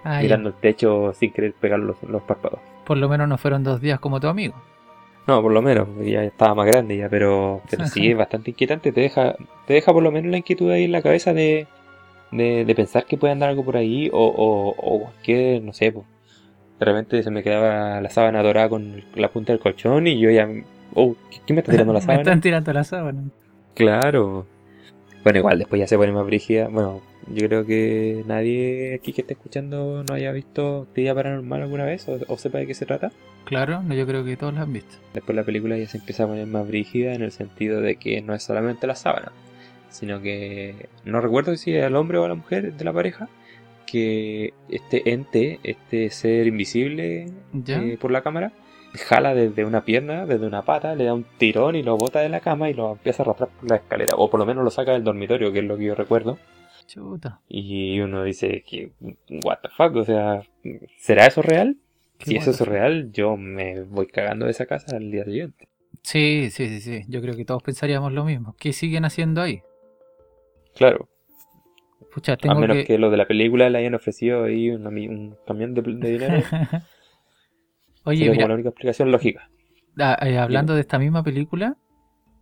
Ah, 0.06 0.16
ya. 0.16 0.22
mirando 0.22 0.50
el 0.50 0.54
techo 0.56 1.12
sin 1.14 1.32
querer 1.32 1.54
pegar 1.54 1.78
los, 1.80 2.02
los 2.02 2.22
párpados. 2.22 2.60
Por 2.84 2.98
lo 2.98 3.08
menos 3.08 3.26
no 3.26 3.38
fueron 3.38 3.64
dos 3.64 3.80
días 3.80 3.98
como 4.00 4.20
tu 4.20 4.28
amigo. 4.28 4.54
No, 5.26 5.40
por 5.40 5.52
lo 5.52 5.62
menos, 5.62 5.88
ya 6.04 6.22
estaba 6.22 6.54
más 6.54 6.66
grande 6.66 6.98
ya, 6.98 7.08
pero, 7.08 7.62
pero 7.70 7.84
sí 7.86 8.10
es 8.10 8.16
bastante 8.16 8.50
inquietante, 8.50 8.92
te 8.92 9.00
deja, 9.00 9.34
te 9.66 9.72
deja 9.74 9.92
por 9.92 10.02
lo 10.02 10.12
menos 10.12 10.30
la 10.30 10.36
inquietud 10.36 10.70
ahí 10.70 10.84
en 10.84 10.92
la 10.92 11.00
cabeza 11.00 11.32
de, 11.32 11.66
de, 12.32 12.64
de 12.66 12.74
pensar 12.74 13.06
que 13.06 13.16
puede 13.16 13.32
andar 13.32 13.50
algo 13.50 13.64
por 13.64 13.76
ahí, 13.78 14.10
o, 14.12 14.18
o, 14.26 14.74
o 14.78 15.10
que, 15.22 15.60
no 15.64 15.72
sé, 15.72 15.92
pues, 15.92 16.06
de 16.80 16.86
repente 16.86 17.22
se 17.22 17.30
me 17.30 17.42
quedaba 17.42 18.00
la 18.00 18.10
sábana 18.10 18.42
dorada 18.42 18.68
con 18.68 19.02
la 19.14 19.28
punta 19.30 19.52
del 19.52 19.60
colchón 19.62 20.06
y 20.06 20.20
yo 20.20 20.30
ya, 20.30 20.48
oh, 20.94 21.16
¿qué- 21.30 21.38
¿quién 21.46 21.54
me 21.56 21.60
está 21.60 21.72
tirando 21.72 21.92
la 21.94 22.00
Me 22.06 22.06
sábana? 22.06 22.20
están 22.22 22.40
tirando 22.40 22.72
la 22.72 22.84
sábana. 22.84 23.22
Claro. 23.74 24.46
Bueno, 25.24 25.38
igual 25.40 25.58
después 25.58 25.80
ya 25.80 25.86
se 25.88 25.96
pone 25.98 26.12
más 26.12 26.26
brígida. 26.26 26.68
Bueno, 26.68 27.02
yo 27.28 27.46
creo 27.48 27.66
que 27.66 28.24
nadie 28.26 28.94
aquí 28.94 29.12
que 29.12 29.22
esté 29.22 29.34
escuchando 29.34 30.04
no 30.04 30.14
haya 30.14 30.32
visto 30.32 30.82
actividad 30.88 31.14
paranormal 31.14 31.62
alguna 31.62 31.84
vez 31.84 32.08
o, 32.08 32.18
o 32.28 32.38
sepa 32.38 32.58
de 32.58 32.66
qué 32.66 32.74
se 32.74 32.86
trata. 32.86 33.12
Claro, 33.44 33.82
no, 33.82 33.94
yo 33.94 34.06
creo 34.06 34.24
que 34.24 34.36
todos 34.36 34.54
la 34.54 34.62
han 34.62 34.72
visto. 34.72 34.96
Después 35.12 35.36
la 35.36 35.44
película 35.44 35.76
ya 35.76 35.86
se 35.86 35.98
empieza 35.98 36.24
a 36.24 36.26
poner 36.26 36.46
más 36.46 36.66
brígida 36.66 37.12
en 37.14 37.22
el 37.22 37.30
sentido 37.32 37.80
de 37.80 37.96
que 37.96 38.20
no 38.22 38.34
es 38.34 38.42
solamente 38.42 38.86
la 38.86 38.94
sábana, 38.94 39.32
sino 39.90 40.20
que 40.22 40.88
no 41.04 41.20
recuerdo 41.20 41.54
si 41.56 41.74
es 41.74 41.84
el 41.84 41.96
hombre 41.96 42.18
o 42.18 42.26
la 42.26 42.34
mujer 42.34 42.72
de 42.74 42.84
la 42.84 42.92
pareja, 42.92 43.28
que 43.86 44.54
este 44.70 45.12
ente, 45.12 45.60
este 45.62 46.08
ser 46.10 46.46
invisible 46.46 47.26
Ya. 47.52 47.80
eh, 47.82 47.98
por 48.00 48.10
la 48.10 48.22
cámara, 48.22 48.52
jala 48.94 49.34
desde 49.34 49.64
una 49.64 49.84
pierna, 49.84 50.24
desde 50.24 50.46
una 50.46 50.62
pata, 50.62 50.94
le 50.94 51.04
da 51.04 51.12
un 51.14 51.24
tirón 51.36 51.76
y 51.76 51.82
lo 51.82 51.96
bota 51.98 52.20
de 52.20 52.28
la 52.30 52.40
cama 52.40 52.70
y 52.70 52.74
lo 52.74 52.92
empieza 52.92 53.22
a 53.22 53.24
arrastrar 53.24 53.50
por 53.50 53.68
la 53.68 53.76
escalera, 53.76 54.14
o 54.16 54.30
por 54.30 54.40
lo 54.40 54.46
menos 54.46 54.64
lo 54.64 54.70
saca 54.70 54.92
del 54.92 55.04
dormitorio, 55.04 55.52
que 55.52 55.58
es 55.58 55.64
lo 55.64 55.76
que 55.76 55.84
yo 55.84 55.94
recuerdo. 55.94 56.38
Chuta. 56.86 57.40
Y 57.48 58.00
uno 58.00 58.22
dice 58.24 58.62
que, 58.66 58.92
what 59.44 59.58
the 59.62 59.68
fuck, 59.76 59.94
o 59.96 60.04
sea, 60.04 60.42
¿será 60.98 61.26
eso 61.26 61.40
real? 61.42 61.76
Qué 62.18 62.30
Si 62.30 62.36
eso 62.36 62.50
es 62.50 62.60
real, 62.60 63.12
yo 63.12 63.36
me 63.36 63.82
voy 63.82 64.08
cagando 64.08 64.46
de 64.46 64.50
esa 64.50 64.66
casa 64.66 64.96
al 64.96 65.12
día 65.12 65.24
siguiente. 65.24 65.68
Sí, 66.04 66.50
sí, 66.52 66.68
sí, 66.68 66.80
sí. 66.80 67.04
Yo 67.08 67.20
creo 67.20 67.34
que 67.36 67.44
todos 67.44 67.62
pensaríamos 67.62 68.12
lo 68.12 68.24
mismo. 68.24 68.54
¿Qué 68.58 68.72
siguen 68.72 69.04
haciendo 69.04 69.42
ahí? 69.42 69.62
Claro, 70.74 71.08
Pucha, 72.12 72.36
a 72.46 72.54
menos 72.54 72.78
que... 72.78 72.84
que... 72.84 72.96
lo 72.98 73.10
de 73.10 73.16
la 73.16 73.26
película 73.26 73.68
le 73.70 73.78
hayan 73.78 73.94
ofrecido 73.96 74.44
ahí 74.44 74.70
mi- 74.78 75.08
un 75.08 75.36
camión 75.46 75.74
de, 75.74 75.82
de 75.82 76.10
dinero, 76.10 76.48
Oye, 78.04 78.28
sería 78.28 78.30
mira, 78.30 78.46
como 78.46 78.48
la 78.48 78.54
única 78.54 78.70
explicación 78.70 79.12
lógica. 79.12 79.50
ah, 79.98 80.18
eh, 80.22 80.38
hablando 80.38 80.74
de 80.74 80.80
esta 80.80 80.98
misma 80.98 81.22
película, 81.22 81.76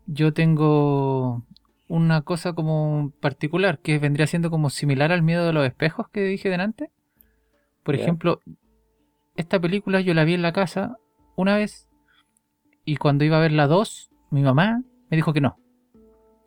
yo 0.07 0.33
tengo 0.33 1.45
una 1.89 2.23
cosa 2.23 2.55
como 2.55 3.13
particular 3.21 3.81
que 3.81 3.99
vendría 3.99 4.27
siendo 4.29 4.51
como 4.51 4.71
similar 4.71 5.13
al 5.13 5.23
miedo 5.23 5.47
de 5.47 5.53
los 5.53 5.67
espejos 5.67 6.09
que 6.11 6.23
dije 6.23 6.51
delante. 6.51 6.91
Por 7.85 7.95
ejemplo, 7.95 8.41
esta 9.37 9.61
película 9.61 10.01
yo 10.01 10.15
la 10.15 10.25
vi 10.25 10.35
en 10.35 10.43
la 10.43 10.53
casa 10.53 10.99
una 11.37 11.57
vez 11.57 11.89
y 12.85 12.97
cuando 12.97 13.25
iba 13.25 13.39
a 13.39 13.41
ver 13.41 13.53
la 13.53 13.67
2, 13.67 14.11
mi 14.31 14.43
mamá 14.43 14.83
me 15.11 15.17
dijo 15.17 15.33
que 15.33 15.41
no, 15.41 15.59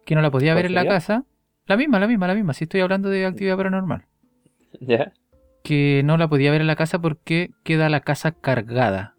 que 0.05 0.15
no 0.15 0.21
la 0.21 0.31
podía 0.31 0.53
¿Cuál 0.53 0.63
ver 0.63 0.65
en 0.67 0.75
la 0.75 0.85
casa. 0.85 1.25
La 1.67 1.77
misma, 1.77 1.99
la 1.99 2.07
misma, 2.07 2.27
la 2.27 2.35
misma, 2.35 2.53
si 2.53 2.65
estoy 2.65 2.81
hablando 2.81 3.09
de 3.09 3.25
actividad 3.25 3.57
paranormal. 3.57 4.05
¿Ya? 4.79 5.13
que 5.65 6.03
no 6.05 6.15
la 6.15 6.29
podía 6.29 6.51
ver 6.51 6.61
en 6.61 6.67
la 6.67 6.75
casa 6.77 6.99
porque 6.99 7.49
queda 7.63 7.89
la 7.89 8.01
casa 8.01 8.31
cargada. 8.31 9.15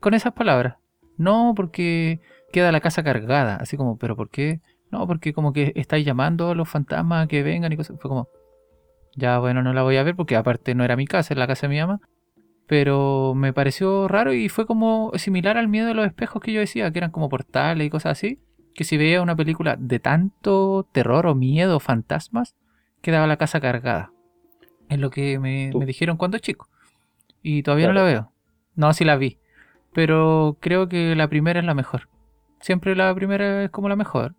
Con 0.00 0.12
esas 0.12 0.32
palabras. 0.32 0.76
No, 1.16 1.54
porque 1.56 2.20
queda 2.52 2.72
la 2.72 2.80
casa 2.80 3.04
cargada. 3.04 3.56
Así 3.56 3.76
como, 3.76 3.96
¿pero 3.96 4.16
por 4.16 4.28
qué? 4.28 4.60
No, 4.90 5.06
porque 5.06 5.32
como 5.32 5.52
que 5.52 5.72
estáis 5.76 6.04
llamando 6.04 6.50
a 6.50 6.54
los 6.54 6.68
fantasmas 6.68 7.24
a 7.24 7.28
que 7.28 7.44
vengan 7.44 7.72
y 7.72 7.76
cosas. 7.76 7.98
Fue 8.00 8.08
como, 8.08 8.28
ya 9.14 9.38
bueno, 9.38 9.62
no 9.62 9.72
la 9.72 9.84
voy 9.84 9.96
a 9.96 10.02
ver 10.02 10.16
porque 10.16 10.34
aparte 10.34 10.74
no 10.74 10.84
era 10.84 10.96
mi 10.96 11.06
casa, 11.06 11.32
es 11.32 11.38
la 11.38 11.46
casa 11.46 11.68
de 11.68 11.74
mi 11.74 11.80
mamá. 11.80 12.00
Pero 12.66 13.34
me 13.36 13.52
pareció 13.52 14.08
raro 14.08 14.32
y 14.32 14.48
fue 14.48 14.66
como 14.66 15.12
similar 15.16 15.56
al 15.56 15.68
miedo 15.68 15.86
de 15.86 15.94
los 15.94 16.06
espejos 16.06 16.42
que 16.42 16.52
yo 16.52 16.60
decía, 16.60 16.90
que 16.90 16.98
eran 16.98 17.10
como 17.12 17.28
portales 17.28 17.86
y 17.86 17.90
cosas 17.90 18.12
así. 18.18 18.40
Que 18.74 18.84
si 18.84 18.96
veía 18.96 19.22
una 19.22 19.36
película 19.36 19.76
de 19.78 20.00
tanto 20.00 20.86
terror 20.92 21.26
o 21.26 21.34
miedo, 21.34 21.78
fantasmas, 21.80 22.56
quedaba 23.02 23.26
la 23.26 23.36
casa 23.36 23.60
cargada. 23.60 24.10
Es 24.88 24.98
lo 24.98 25.10
que 25.10 25.38
me, 25.38 25.70
me 25.78 25.86
dijeron 25.86 26.16
cuando 26.16 26.38
chico. 26.38 26.68
Y 27.42 27.62
todavía 27.62 27.86
no 27.86 27.92
la 27.94 28.02
veo. 28.02 28.32
No, 28.74 28.92
sí 28.92 29.04
la 29.04 29.16
vi. 29.16 29.38
Pero 29.92 30.58
creo 30.60 30.88
que 30.88 31.14
la 31.16 31.28
primera 31.28 31.60
es 31.60 31.66
la 31.66 31.74
mejor. 31.74 32.08
Siempre 32.60 32.96
la 32.96 33.14
primera 33.14 33.62
es 33.64 33.70
como 33.70 33.88
la 33.88 33.96
mejor. 33.96 34.34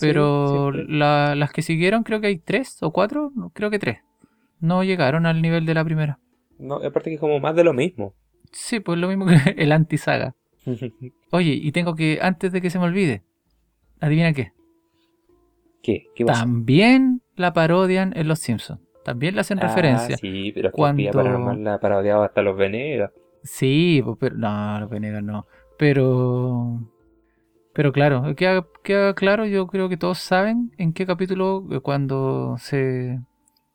Pero 0.00 0.70
la- 0.72 1.34
las 1.34 1.52
que 1.52 1.62
siguieron, 1.62 2.02
creo 2.04 2.20
que 2.20 2.28
hay 2.28 2.38
tres 2.38 2.82
o 2.82 2.92
cuatro, 2.92 3.32
creo 3.52 3.70
que 3.70 3.78
tres. 3.78 3.98
No 4.60 4.82
llegaron 4.82 5.26
al 5.26 5.42
nivel 5.42 5.66
de 5.66 5.74
la 5.74 5.84
primera. 5.84 6.18
No, 6.60 6.76
aparte 6.76 7.10
que 7.10 7.14
es 7.14 7.20
como 7.20 7.40
más 7.40 7.54
de 7.56 7.64
lo 7.64 7.72
mismo. 7.72 8.14
Sí, 8.52 8.80
pues 8.80 8.98
lo 8.98 9.08
mismo 9.08 9.26
que 9.26 9.34
el 9.56 9.72
anti-saga. 9.72 10.34
Oye, 11.32 11.52
y 11.52 11.72
tengo 11.72 11.94
que, 11.94 12.18
antes 12.20 12.52
de 12.52 12.60
que 12.60 12.70
se 12.70 12.78
me 12.78 12.84
olvide, 12.84 13.22
adivina 14.00 14.32
qué. 14.32 14.52
¿Qué? 15.82 16.06
¿Qué 16.14 16.24
pasa? 16.24 16.40
También 16.40 17.22
la 17.36 17.52
parodian 17.52 18.12
en 18.16 18.28
Los 18.28 18.40
Simpsons. 18.40 18.80
También 19.04 19.34
le 19.34 19.40
hacen 19.40 19.58
Ah, 19.60 19.62
referencia. 19.68 20.16
Sí, 20.18 20.52
pero 20.54 20.68
es 20.68 20.72
que 20.72 20.76
Cuando- 20.76 21.10
Paranormal 21.10 21.64
la 21.64 21.80
parodiaba 21.80 22.26
hasta 22.26 22.42
los 22.42 22.56
Venegas. 22.56 23.10
Sí, 23.42 24.02
pues, 24.04 24.18
pero 24.20 24.36
no, 24.36 24.78
los 24.80 24.90
Venegas 24.90 25.22
no. 25.22 25.46
Pero, 25.78 26.78
pero 27.72 27.92
claro, 27.92 28.34
queda, 28.36 28.66
queda 28.84 29.14
claro. 29.14 29.46
Yo 29.46 29.66
creo 29.66 29.88
que 29.88 29.96
todos 29.96 30.18
saben 30.18 30.72
en 30.76 30.92
qué 30.92 31.06
capítulo 31.06 31.66
eh, 31.70 31.80
cuando 31.80 32.56
se, 32.58 33.18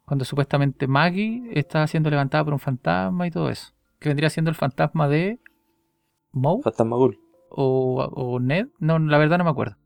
cuando 0.05 0.23
supuestamente 0.25 0.87
Maggie 0.87 1.49
está 1.53 1.85
siendo 1.87 2.09
levantada 2.09 2.43
por 2.43 2.53
un 2.53 2.59
fantasma 2.59 3.25
y 3.27 3.31
todo 3.31 3.49
eso, 3.49 3.73
que 3.99 4.09
vendría 4.09 4.29
siendo 4.29 4.49
el 4.49 4.55
fantasma 4.55 5.07
de 5.07 5.39
Moe 6.31 6.61
Fantasma 6.61 6.95
Ghoul. 6.95 7.17
o, 7.49 8.03
o 8.13 8.39
Ned. 8.39 8.67
No, 8.79 8.99
la 8.99 9.17
verdad 9.17 9.37
no 9.37 9.43
me 9.45 9.49
acuerdo. 9.49 9.77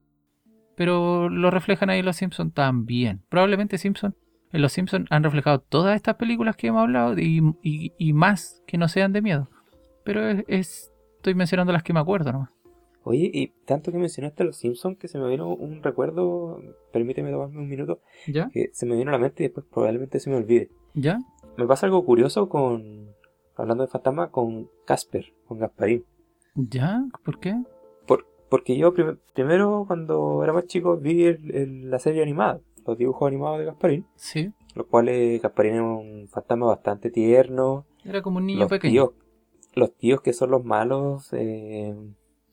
Pero 0.75 1.29
lo 1.29 1.51
reflejan 1.51 1.89
ahí 1.89 1.99
en 1.99 2.05
Los 2.05 2.15
Simpsons 2.17 2.53
también. 2.53 3.21
Probablemente 3.29 3.77
Simpson, 3.77 4.15
en 4.51 4.61
Los 4.61 4.71
Simpsons 4.71 5.07
han 5.09 5.23
reflejado 5.23 5.59
todas 5.59 5.95
estas 5.95 6.15
películas 6.15 6.55
que 6.55 6.67
hemos 6.67 6.81
hablado 6.81 7.17
y, 7.19 7.41
y- 7.61 7.93
y 7.97 8.13
más 8.13 8.63
que 8.65 8.77
no 8.77 8.87
sean 8.87 9.11
de 9.13 9.21
miedo. 9.21 9.49
Pero 10.05 10.27
es, 10.27 10.43
es- 10.47 10.91
estoy 11.17 11.35
mencionando 11.35 11.73
las 11.73 11.83
que 11.83 11.93
me 11.93 11.99
acuerdo 11.99 12.31
nomás. 12.31 12.49
Oye, 13.03 13.29
y 13.33 13.47
tanto 13.65 13.91
que 13.91 13.97
mencionaste 13.97 14.43
a 14.43 14.45
los 14.45 14.57
Simpsons 14.57 14.97
que 14.97 15.07
se 15.07 15.17
me 15.19 15.27
vino 15.29 15.47
un 15.53 15.81
recuerdo, 15.81 16.59
permíteme 16.91 17.31
tomarme 17.31 17.59
un 17.59 17.69
minuto, 17.69 17.99
¿Ya? 18.27 18.49
que 18.51 18.69
se 18.73 18.85
me 18.85 18.95
vino 18.95 19.09
a 19.09 19.13
la 19.13 19.19
mente 19.19 19.43
y 19.43 19.47
después 19.47 19.65
probablemente 19.71 20.19
se 20.19 20.29
me 20.29 20.35
olvide. 20.35 20.69
¿Ya? 20.93 21.19
Me 21.57 21.65
pasa 21.65 21.85
algo 21.85 22.03
curioso 22.05 22.49
con, 22.49 23.09
hablando 23.55 23.83
de 23.85 23.89
fantasma, 23.91 24.31
con 24.31 24.69
Casper, 24.85 25.33
con 25.47 25.59
Gasparín. 25.59 26.03
¿Ya? 26.55 27.03
¿Por 27.23 27.39
qué? 27.39 27.55
Por- 28.05 28.25
porque 28.49 28.77
yo 28.77 28.93
prim- 28.93 29.17
primero 29.33 29.85
cuando 29.87 30.43
era 30.43 30.51
más 30.53 30.65
chico 30.65 30.97
vi 30.97 31.23
el- 31.23 31.55
el- 31.55 31.89
la 31.89 31.99
serie 31.99 32.21
animada, 32.21 32.59
los 32.85 32.97
dibujos 32.97 33.27
animados 33.27 33.59
de 33.59 33.65
Gasparín, 33.65 34.05
Sí. 34.15 34.51
los 34.75 34.85
cuales 34.87 35.41
Gasparín 35.41 35.75
es 35.75 35.81
un 35.81 36.27
fantasma 36.27 36.65
bastante 36.67 37.09
tierno. 37.11 37.85
Era 38.03 38.21
como 38.21 38.37
un 38.37 38.45
niño 38.45 38.59
los 38.61 38.69
pequeño. 38.69 38.91
tíos, 38.91 39.11
los 39.75 39.95
tíos 39.95 40.21
que 40.21 40.33
son 40.33 40.51
los 40.51 40.63
malos 40.65 41.29
eh, 41.33 41.95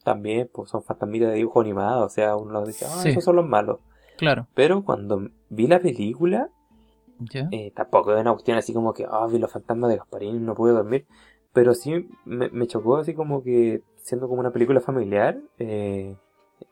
también 0.06 0.48
pues 0.52 0.70
son 0.70 0.84
fantasmitas 0.84 1.30
de 1.30 1.34
dibujo 1.34 1.60
animado, 1.60 2.06
o 2.06 2.08
sea, 2.08 2.36
uno 2.36 2.64
dice, 2.64 2.86
ah, 2.86 3.00
Sí. 3.02 3.08
esos 3.10 3.24
son 3.24 3.34
los 3.36 3.44
malos. 3.46 3.80
Claro. 4.16 4.46
Pero 4.54 4.84
cuando 4.84 5.28
vi 5.50 5.66
la 5.66 5.80
película, 5.80 6.48
eh, 7.50 7.72
tampoco 7.74 8.14
es 8.14 8.20
una 8.20 8.32
cuestión 8.32 8.56
así 8.56 8.72
como 8.72 8.94
que, 8.94 9.04
ah, 9.10 9.26
vi 9.28 9.38
los 9.38 9.50
fantasmas 9.52 9.90
de 9.90 9.96
Gasparín, 9.96 10.46
no 10.46 10.54
pude 10.54 10.72
dormir. 10.72 11.06
Pero 11.52 11.74
sí 11.74 12.08
me, 12.24 12.48
me 12.50 12.66
chocó 12.68 12.96
así 12.98 13.14
como 13.14 13.42
que, 13.42 13.82
siendo 13.96 14.28
como 14.28 14.40
una 14.40 14.52
película 14.52 14.80
familiar, 14.80 15.38
eh, 15.58 16.14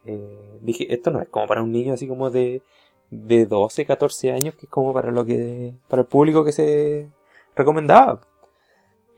eh, 0.07 0.59
dije, 0.63 0.93
esto 0.95 1.11
no 1.11 1.21
es 1.21 1.29
como 1.29 1.47
para 1.49 1.63
un 1.63 1.73
niño 1.73 1.93
así 1.95 2.07
como 2.07 2.31
de, 2.31 2.63
de 3.11 3.47
12, 3.47 3.85
14 3.85 4.31
años, 4.33 4.55
que 4.55 4.67
es 4.67 4.71
como 4.71 4.93
para 4.95 5.11
lo 5.11 5.25
que, 5.25 5.75
para 5.89 6.03
el 6.03 6.09
público 6.09 6.45
que 6.45 6.53
se 6.53 7.09
recomendaba. 7.57 8.21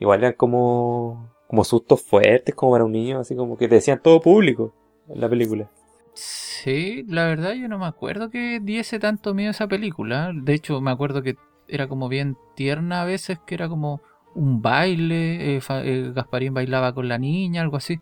Igual 0.00 0.20
eran 0.20 0.32
como, 0.34 1.28
como 1.46 1.64
sustos 1.64 2.02
fuertes, 2.02 2.54
como 2.54 2.72
para 2.72 2.84
un 2.84 2.92
niño, 2.92 3.20
así 3.20 3.34
como 3.36 3.56
que 3.56 3.68
te 3.68 3.76
decían 3.76 4.00
todo 4.02 4.20
público 4.20 4.74
en 5.08 5.20
la 5.20 5.28
película. 5.28 5.70
Sí, 6.14 7.04
la 7.08 7.26
verdad 7.26 7.52
yo 7.52 7.68
no 7.68 7.78
me 7.78 7.86
acuerdo 7.86 8.30
que 8.30 8.60
diese 8.62 8.98
tanto 8.98 9.34
miedo 9.34 9.50
esa 9.50 9.68
película. 9.68 10.32
De 10.34 10.54
hecho, 10.54 10.80
me 10.80 10.90
acuerdo 10.90 11.22
que 11.22 11.36
era 11.68 11.88
como 11.88 12.08
bien 12.08 12.36
tierna 12.54 13.02
a 13.02 13.04
veces, 13.04 13.38
que 13.46 13.54
era 13.54 13.68
como 13.68 14.00
un 14.34 14.62
baile, 14.62 15.56
eh, 15.56 15.60
eh, 15.68 16.12
Gasparín 16.14 16.54
bailaba 16.54 16.92
con 16.94 17.08
la 17.08 17.18
niña, 17.18 17.62
algo 17.62 17.76
así. 17.76 18.00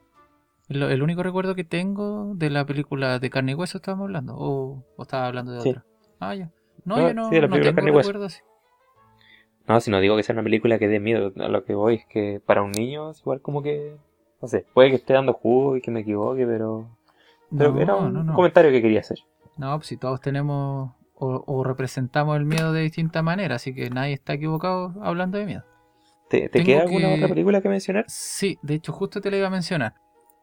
El, 0.69 0.83
el 0.83 1.03
único 1.03 1.23
recuerdo 1.23 1.55
que 1.55 1.65
tengo 1.65 2.35
de 2.35 2.51
la 2.51 2.65
película 2.65 3.19
de 3.19 3.31
carne 3.31 3.53
y 3.53 3.55
hueso 3.55 3.79
estábamos 3.79 4.05
hablando, 4.05 4.35
o, 4.37 4.85
o 4.97 5.03
estaba 5.03 5.27
hablando 5.27 5.53
de 5.53 5.61
Sí. 5.61 5.69
otra. 5.71 5.85
Ah, 6.21 6.35
ya. 6.35 6.51
No, 6.85 6.97
No, 6.97 7.09
yo 7.09 7.15
no, 7.15 7.29
sí, 7.29 7.35
la 7.41 7.49
no 7.49 7.55
tengo 7.57 7.75
Carne 7.75 7.91
recuerdos 7.93 8.33
así. 8.35 8.43
No, 9.67 9.81
si 9.81 9.91
no 9.91 10.01
digo 10.01 10.17
que 10.17 10.23
sea 10.23 10.35
una 10.35 10.43
película 10.43 10.79
que 10.79 10.89
dé 10.89 11.01
miedo, 11.01 11.33
a 11.39 11.49
lo 11.49 11.65
que 11.65 11.75
voy 11.75 11.95
es 11.97 12.07
que 12.07 12.41
para 12.45 12.63
un 12.63 12.73
niño 12.73 13.11
es 13.11 13.21
igual 13.21 13.41
como 13.41 13.63
que, 13.63 13.97
no 14.43 14.49
sé, 14.49 14.67
puede 14.75 14.91
que 14.91 14.97
esté 14.97 15.15
dando 15.15 15.33
jugo 15.33 15.77
y 15.77 15.81
que 15.81 15.91
me 15.91 16.01
equivoque, 16.01 16.47
pero, 16.47 16.87
pero 17.57 17.73
No, 17.73 17.81
era 17.81 17.95
un 17.95 18.13
no, 18.13 18.25
no. 18.25 18.35
comentario 18.35 18.71
que 18.71 18.83
quería 18.83 19.01
hacer. 19.01 19.19
No, 19.57 19.75
pues 19.79 19.87
si 19.87 19.97
todos 19.97 20.21
tenemos 20.21 20.91
o, 21.15 21.45
o 21.47 21.65
representamos 21.65 22.37
el 22.37 22.45
miedo 22.45 22.73
de 22.73 22.83
distinta 22.83 23.23
manera, 23.23 23.55
así 23.57 23.75
que 23.75 23.89
nadie 23.89 24.13
está 24.15 24.35
equivocado 24.35 24.95
hablando 25.01 25.39
de 25.39 25.47
miedo. 25.47 25.65
¿Te, 26.29 26.51
queda 26.51 26.83
alguna 26.83 27.09
que- 27.09 27.15
otra 27.15 27.29
película 27.29 27.61
que 27.63 27.69
mencionar? 27.69 28.05
Sí, 28.09 28.59
de 28.63 28.75
hecho 28.75 28.93
justo 28.93 29.21
te 29.21 29.31
la 29.31 29.37
iba 29.39 29.47
a 29.47 29.51
mencionar. 29.51 29.95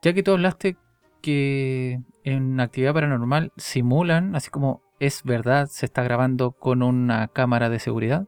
Ya 0.01 0.13
que 0.13 0.23
tú 0.23 0.31
hablaste 0.31 0.77
que 1.21 1.99
en 2.23 2.59
actividad 2.59 2.93
paranormal 2.93 3.51
simulan, 3.57 4.35
así 4.35 4.49
como 4.49 4.81
es 4.99 5.23
verdad, 5.23 5.67
se 5.67 5.85
está 5.85 6.01
grabando 6.03 6.51
con 6.53 6.81
una 6.81 7.27
cámara 7.27 7.69
de 7.69 7.79
seguridad. 7.79 8.25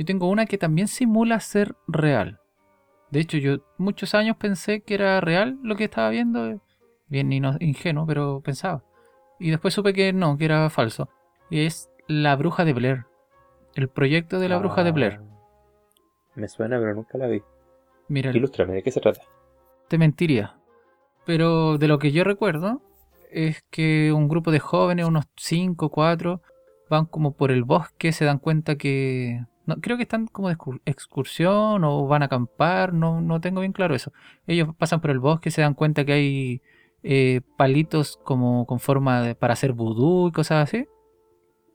Yo 0.00 0.06
tengo 0.06 0.30
una 0.30 0.46
que 0.46 0.56
también 0.56 0.88
simula 0.88 1.40
ser 1.40 1.76
real. 1.86 2.40
De 3.10 3.20
hecho, 3.20 3.36
yo 3.36 3.58
muchos 3.76 4.14
años 4.14 4.34
pensé 4.38 4.80
que 4.80 4.94
era 4.94 5.20
real 5.20 5.58
lo 5.62 5.76
que 5.76 5.84
estaba 5.84 6.08
viendo. 6.08 6.58
Bien 7.08 7.30
ingenuo, 7.30 8.06
pero 8.06 8.40
pensaba. 8.40 8.82
Y 9.38 9.50
después 9.50 9.74
supe 9.74 9.92
que 9.92 10.14
no, 10.14 10.38
que 10.38 10.46
era 10.46 10.70
falso. 10.70 11.10
Y 11.50 11.66
es 11.66 11.90
La 12.08 12.34
Bruja 12.36 12.64
de 12.64 12.72
Blair. 12.72 13.04
El 13.74 13.90
proyecto 13.90 14.40
de 14.40 14.48
La 14.48 14.56
Bruja 14.56 14.84
de 14.84 14.92
Blair. 14.92 15.20
Ah, 15.20 16.30
Me 16.34 16.48
suena, 16.48 16.78
pero 16.78 16.94
nunca 16.94 17.18
la 17.18 17.26
vi. 17.26 17.42
Mira, 18.08 18.30
Ilústrame, 18.30 18.72
¿de 18.72 18.82
qué 18.82 18.90
se 18.92 19.02
trata? 19.02 19.20
te 19.88 19.98
mentiría. 19.98 20.56
Pero 21.26 21.76
de 21.76 21.88
lo 21.88 21.98
que 21.98 22.10
yo 22.10 22.24
recuerdo 22.24 22.80
es 23.30 23.62
que 23.68 24.14
un 24.14 24.28
grupo 24.28 24.50
de 24.50 24.60
jóvenes, 24.60 25.04
unos 25.04 25.26
5, 25.36 25.90
4, 25.90 26.40
van 26.88 27.04
como 27.04 27.32
por 27.32 27.50
el 27.50 27.64
bosque, 27.64 28.12
se 28.12 28.24
dan 28.24 28.38
cuenta 28.38 28.76
que... 28.76 29.44
No, 29.70 29.80
creo 29.80 29.96
que 29.96 30.02
están 30.02 30.26
como 30.26 30.48
de 30.48 30.56
excu- 30.56 30.80
excursión 30.84 31.84
o 31.84 32.06
van 32.06 32.22
a 32.22 32.26
acampar, 32.26 32.92
no, 32.92 33.20
no 33.20 33.40
tengo 33.40 33.60
bien 33.60 33.72
claro 33.72 33.94
eso. 33.94 34.12
Ellos 34.46 34.68
pasan 34.76 35.00
por 35.00 35.10
el 35.10 35.20
bosque, 35.20 35.50
se 35.50 35.62
dan 35.62 35.74
cuenta 35.74 36.04
que 36.04 36.12
hay 36.12 36.62
eh, 37.02 37.40
palitos 37.56 38.18
como 38.24 38.66
con 38.66 38.80
forma 38.80 39.22
de, 39.22 39.34
para 39.34 39.52
hacer 39.52 39.72
vudú 39.72 40.28
y 40.28 40.32
cosas 40.32 40.64
así, 40.68 40.86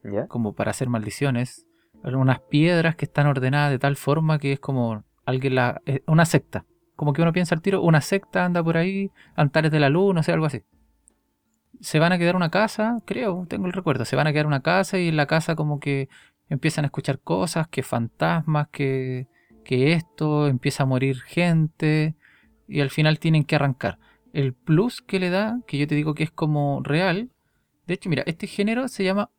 ¿Ya? 0.04 0.28
como 0.28 0.54
para 0.54 0.72
hacer 0.72 0.90
maldiciones. 0.90 1.66
Unas 2.04 2.40
piedras 2.40 2.96
que 2.96 3.06
están 3.06 3.26
ordenadas 3.28 3.72
de 3.72 3.80
tal 3.80 3.96
forma 3.96 4.38
que 4.38 4.52
es 4.54 4.60
como 4.60 5.04
alguien 5.26 5.56
la... 5.56 5.82
eh, 5.86 6.04
una 6.06 6.26
secta. 6.26 6.66
Como 6.96 7.14
que 7.14 7.22
uno 7.22 7.34
piensa 7.34 7.56
al 7.56 7.62
tiro, 7.62 7.82
una 7.82 8.02
secta 8.02 8.46
anda 8.46 8.64
por 8.64 8.78
ahí, 8.78 9.10
altares 9.36 9.72
de 9.72 9.80
la 9.80 9.90
luz, 9.90 10.14
no 10.14 10.22
sé, 10.22 10.32
algo 10.32 10.46
así. 10.46 10.62
Se 11.82 12.00
van 12.00 12.12
a 12.14 12.18
quedar 12.18 12.36
una 12.36 12.50
casa, 12.52 13.00
creo, 13.06 13.46
tengo 13.50 13.66
el 13.66 13.74
recuerdo, 13.74 14.06
se 14.06 14.16
van 14.16 14.28
a 14.28 14.32
quedar 14.34 14.48
una 14.48 14.62
casa 14.62 14.98
y 14.98 15.08
en 15.10 15.18
la 15.18 15.26
casa 15.26 15.56
como 15.56 15.80
que 15.80 16.08
empiezan 16.50 16.86
a 16.86 16.88
escuchar 16.88 17.20
cosas, 17.20 17.68
que 17.68 17.84
fantasmas, 17.84 18.68
que, 18.70 19.28
que 19.64 19.94
esto, 19.94 20.48
empieza 20.48 20.84
a 20.84 20.86
morir 20.86 21.22
gente 21.22 22.16
y 22.68 22.82
al 22.82 22.90
final 22.90 23.20
tienen 23.20 23.44
que 23.44 23.56
arrancar. 23.56 24.00
El 24.34 24.54
plus 24.54 25.02
que 25.02 25.20
le 25.20 25.30
da, 25.30 25.60
que 25.68 25.78
yo 25.78 25.88
te 25.88 25.96
digo 25.96 26.14
que 26.14 26.24
es 26.24 26.32
como 26.32 26.82
real, 26.84 27.32
de 27.88 27.94
hecho, 27.94 28.10
mira, 28.10 28.24
este 28.26 28.48
género 28.48 28.88
se 28.88 29.04
llama 29.04 29.30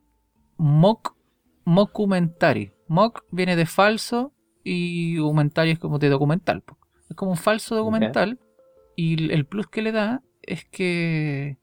mock, 0.57 1.17
mockumentary. 1.65 2.73
Mock 2.89 3.25
viene 3.31 3.57
de 3.57 3.67
falso 3.67 4.33
y 4.63 5.17
documentary 5.17 5.73
es 5.73 5.79
como 5.79 5.99
de 5.99 6.09
documental. 6.09 6.63
Es 7.09 7.17
como 7.17 7.33
un 7.33 7.37
falso 7.37 7.75
documental 7.75 8.39
y 8.95 9.33
el 9.33 9.47
plus 9.47 9.67
que 9.67 9.83
le 9.83 9.93
da 9.93 10.23
es 10.43 10.65
que 10.65 11.59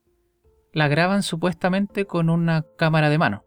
la 0.74 0.88
graban 0.88 1.24
supuestamente 1.24 2.06
con 2.06 2.30
una 2.30 2.66
cámara 2.78 3.10
de 3.10 3.18
mano. 3.18 3.44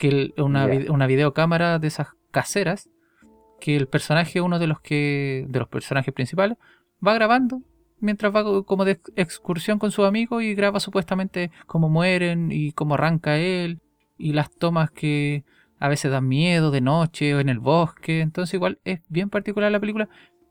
Que 0.00 0.08
el- 0.08 0.34
una, 0.38 0.66
una 0.90 1.06
videocámara 1.06 1.78
de 1.78 1.86
esas 1.88 2.08
caseras 2.30 2.88
que 3.60 3.76
el 3.76 3.86
personaje, 3.86 4.40
uno 4.40 4.58
de 4.58 4.66
los 4.66 4.80
que 4.80 5.44
de 5.48 5.58
los 5.58 5.68
personajes 5.68 6.14
principales, 6.14 6.56
va 7.06 7.12
grabando 7.14 7.60
mientras 8.00 8.34
va 8.34 8.42
co- 8.42 8.64
como 8.64 8.86
de 8.86 8.92
ex- 8.92 9.12
excursión 9.16 9.78
con 9.78 9.90
sus 9.90 10.06
amigos 10.06 10.42
y 10.42 10.54
graba 10.54 10.80
supuestamente 10.80 11.50
cómo 11.66 11.88
mueren 11.90 12.50
y 12.50 12.72
cómo 12.72 12.94
arranca 12.94 13.36
él 13.36 13.78
y 14.16 14.32
las 14.32 14.50
tomas 14.50 14.90
que 14.90 15.44
a 15.78 15.88
veces 15.88 16.10
dan 16.10 16.26
miedo 16.28 16.70
de 16.70 16.80
noche 16.80 17.34
o 17.34 17.40
en 17.40 17.48
el 17.50 17.58
bosque. 17.58 18.20
Entonces 18.22 18.54
igual 18.54 18.78
es 18.84 19.00
bien 19.10 19.28
particular 19.28 19.70
la 19.70 19.80
película, 19.80 20.08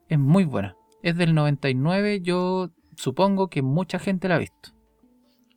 es 0.07 0.19
muy 0.19 0.43
buena. 0.45 0.75
Es 1.01 1.15
del 1.17 1.33
99, 1.33 2.21
yo 2.21 2.69
supongo 2.95 3.47
que 3.47 3.61
mucha 3.63 3.97
gente 3.97 4.27
la 4.27 4.35
ha 4.35 4.39
visto. 4.39 4.69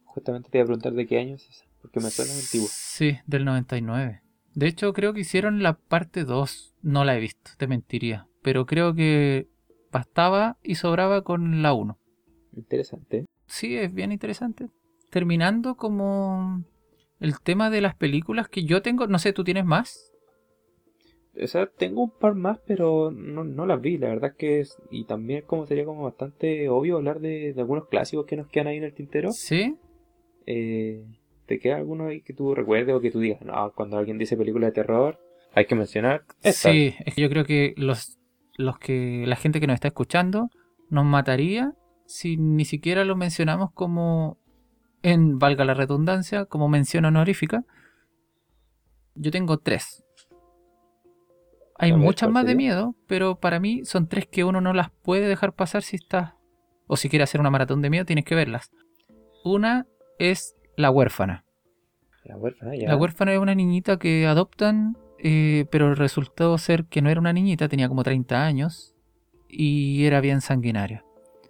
Justamente 0.04 0.48
te 0.50 0.58
iba 0.58 0.62
a 0.64 0.66
preguntar 0.66 0.92
de 0.94 1.06
qué 1.06 1.18
año 1.18 1.34
es 1.36 1.46
esa, 1.48 1.64
porque 1.82 2.00
me 2.00 2.10
suena 2.10 2.32
antiguo. 2.32 2.68
Sí, 2.70 3.18
del 3.26 3.44
99. 3.44 4.22
De 4.54 4.66
hecho, 4.66 4.92
creo 4.92 5.12
que 5.12 5.20
hicieron 5.20 5.62
la 5.62 5.74
parte 5.74 6.24
2. 6.24 6.74
No 6.82 7.04
la 7.04 7.16
he 7.16 7.20
visto, 7.20 7.50
te 7.58 7.66
mentiría. 7.66 8.28
Pero 8.42 8.66
creo 8.66 8.94
que 8.94 9.48
bastaba 9.90 10.58
y 10.62 10.76
sobraba 10.76 11.22
con 11.22 11.62
la 11.62 11.74
1. 11.74 11.98
Interesante. 12.56 13.26
Sí, 13.46 13.76
es 13.76 13.92
bien 13.92 14.12
interesante. 14.12 14.68
Terminando 15.10 15.76
como 15.76 16.64
el 17.20 17.40
tema 17.40 17.70
de 17.70 17.80
las 17.80 17.94
películas 17.94 18.48
que 18.48 18.64
yo 18.64 18.82
tengo, 18.82 19.06
no 19.06 19.18
sé, 19.18 19.32
¿tú 19.32 19.44
tienes 19.44 19.64
más? 19.64 20.12
O 21.40 21.46
sea, 21.46 21.66
tengo 21.66 22.02
un 22.02 22.10
par 22.10 22.34
más, 22.34 22.58
pero 22.66 23.10
no, 23.10 23.44
no 23.44 23.64
las 23.66 23.80
vi. 23.80 23.96
La 23.96 24.08
verdad 24.08 24.30
es 24.32 24.36
que 24.36 24.60
es, 24.60 24.76
y 24.90 25.04
también 25.04 25.44
como 25.46 25.66
sería 25.66 25.84
como 25.84 26.02
bastante 26.04 26.68
obvio 26.68 26.96
hablar 26.96 27.20
de, 27.20 27.54
de 27.54 27.60
algunos 27.60 27.88
clásicos 27.88 28.26
que 28.26 28.36
nos 28.36 28.48
quedan 28.48 28.66
ahí 28.68 28.76
en 28.76 28.84
el 28.84 28.94
tintero. 28.94 29.32
Sí. 29.32 29.76
Eh, 30.46 31.04
¿Te 31.46 31.58
queda 31.58 31.76
alguno 31.76 32.06
ahí 32.06 32.22
que 32.22 32.32
tú 32.32 32.54
recuerdes 32.54 32.94
o 32.94 33.00
que 33.00 33.10
tú 33.10 33.20
digas? 33.20 33.42
No, 33.42 33.72
cuando 33.74 33.98
alguien 33.98 34.18
dice 34.18 34.36
película 34.36 34.66
de 34.66 34.72
terror, 34.72 35.18
hay 35.54 35.66
que 35.66 35.74
mencionar 35.74 36.24
esta. 36.42 36.70
Sí, 36.70 36.94
es 37.04 37.14
que 37.14 37.20
yo 37.20 37.28
creo 37.28 37.44
que 37.44 37.74
los, 37.76 38.18
los 38.56 38.78
que 38.78 39.24
la 39.26 39.36
gente 39.36 39.60
que 39.60 39.66
nos 39.66 39.74
está 39.74 39.88
escuchando 39.88 40.50
nos 40.88 41.04
mataría 41.04 41.74
si 42.06 42.36
ni 42.36 42.64
siquiera 42.64 43.04
lo 43.04 43.16
mencionamos 43.16 43.72
como 43.72 44.38
en 45.02 45.38
valga 45.38 45.64
la 45.64 45.74
redundancia, 45.74 46.44
como 46.44 46.68
mención 46.68 47.04
honorífica. 47.04 47.64
Yo 49.14 49.30
tengo 49.30 49.58
tres. 49.58 50.04
Hay 51.76 51.90
ver, 51.90 52.00
muchas 52.00 52.28
¿cuál 52.28 52.34
más 52.34 52.46
de 52.46 52.54
miedo, 52.54 52.94
pero 53.08 53.36
para 53.40 53.58
mí 53.58 53.84
son 53.84 54.08
tres 54.08 54.26
que 54.26 54.44
uno 54.44 54.60
no 54.60 54.72
las 54.72 54.90
puede 54.90 55.26
dejar 55.26 55.54
pasar 55.54 55.82
si 55.82 55.96
estás 55.96 56.34
o 56.86 56.96
si 56.96 57.08
quiere 57.08 57.24
hacer 57.24 57.40
una 57.40 57.50
maratón 57.50 57.82
de 57.82 57.90
miedo, 57.90 58.04
tienes 58.04 58.24
que 58.24 58.34
verlas. 58.34 58.70
Una 59.44 59.86
es 60.18 60.54
La 60.76 60.90
huérfana. 60.90 61.44
La 62.24 62.36
huérfana, 62.36 62.76
ya. 62.76 62.88
La 62.88 62.96
huérfana 62.96 63.32
es 63.32 63.38
una 63.38 63.54
niñita 63.54 63.98
que 63.98 64.26
adoptan, 64.26 64.96
eh, 65.18 65.66
pero 65.70 65.94
resultó 65.94 66.56
ser 66.58 66.84
que 66.86 67.02
no 67.02 67.10
era 67.10 67.20
una 67.20 67.32
niñita, 67.32 67.68
tenía 67.68 67.88
como 67.88 68.02
30 68.02 68.44
años 68.44 68.94
y 69.48 70.04
era 70.06 70.20
bien 70.20 70.40
sanguinaria. 70.40 71.04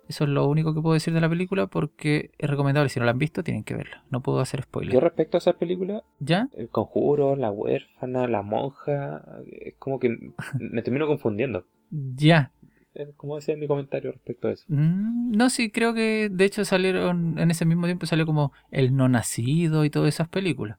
Eso 0.09 0.24
es 0.24 0.31
lo 0.31 0.47
único 0.47 0.74
que 0.74 0.82
puedo 0.82 0.94
decir 0.94 1.15
de 1.15 1.20
la 1.20 1.28
película 1.28 1.69
porque 1.69 2.32
es 2.36 2.51
recomendable. 2.51 2.89
Si 2.90 2.99
no 2.99 3.07
la 3.07 3.12
han 3.12 3.19
visto, 3.19 3.43
tienen 3.43 3.65
que 3.65 3.74
verla. 3.74 4.05
No 4.11 4.20
puedo 4.20 4.40
hacer 4.40 4.61
Yo 4.61 4.65
spoiler. 4.65 5.03
respecto 5.03 5.36
a 5.36 5.39
esas 5.39 5.55
películas, 5.55 6.03
¿Ya? 6.19 6.49
El 6.55 6.69
Conjuro, 6.69 7.36
La 7.36 7.51
Huérfana, 7.51 8.27
La 8.27 8.43
Monja, 8.43 9.23
es 9.47 9.74
como 9.78 9.99
que 9.99 10.32
me 10.59 10.82
termino 10.82 11.07
confundiendo. 11.07 11.65
Ya. 11.90 12.51
Es 12.94 13.09
como 13.16 13.39
ese 13.39 13.52
es 13.52 13.59
mi 13.59 13.66
comentario 13.66 14.12
respecto 14.12 14.48
a 14.48 14.52
eso. 14.52 14.64
Mm, 14.69 15.32
no, 15.32 15.48
sí, 15.51 15.70
creo 15.70 15.94
que 15.94 16.28
de 16.31 16.44
hecho 16.44 16.64
salieron 16.64 17.39
en 17.39 17.51
ese 17.51 17.64
mismo 17.64 17.86
tiempo 17.86 18.06
salió 18.06 18.27
como 18.27 18.52
El 18.70 18.94
No 18.94 19.09
Nacido 19.09 19.85
y 19.85 19.90
todas 19.90 20.09
esas 20.14 20.28
películas. 20.28 20.78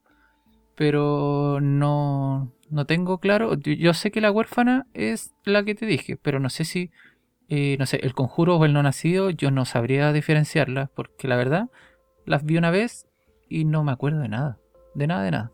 Pero 0.75 1.59
no, 1.61 2.51
no 2.69 2.85
tengo 2.85 3.19
claro. 3.19 3.55
Yo, 3.55 3.73
yo 3.73 3.93
sé 3.93 4.11
que 4.11 4.21
la 4.21 4.31
huérfana 4.31 4.87
es 4.93 5.33
la 5.43 5.63
que 5.63 5.75
te 5.75 5.85
dije, 5.85 6.17
pero 6.17 6.39
no 6.39 6.49
sé 6.49 6.65
si, 6.65 6.91
eh, 7.49 7.77
no 7.79 7.85
sé, 7.85 7.97
El 8.03 8.13
Conjuro 8.13 8.57
o 8.57 8.65
El 8.65 8.73
No 8.73 8.83
Nacido, 8.83 9.29
yo 9.29 9.49
no 9.51 9.65
sabría 9.65 10.13
diferenciarlas, 10.13 10.89
porque 10.91 11.27
la 11.27 11.35
verdad 11.35 11.69
las 12.25 12.45
vi 12.45 12.57
una 12.57 12.71
vez 12.71 13.07
y 13.49 13.65
no 13.65 13.83
me 13.83 13.91
acuerdo 13.91 14.19
de 14.19 14.29
nada. 14.29 14.57
De 14.95 15.07
nada, 15.07 15.23
de 15.23 15.31
nada. 15.31 15.51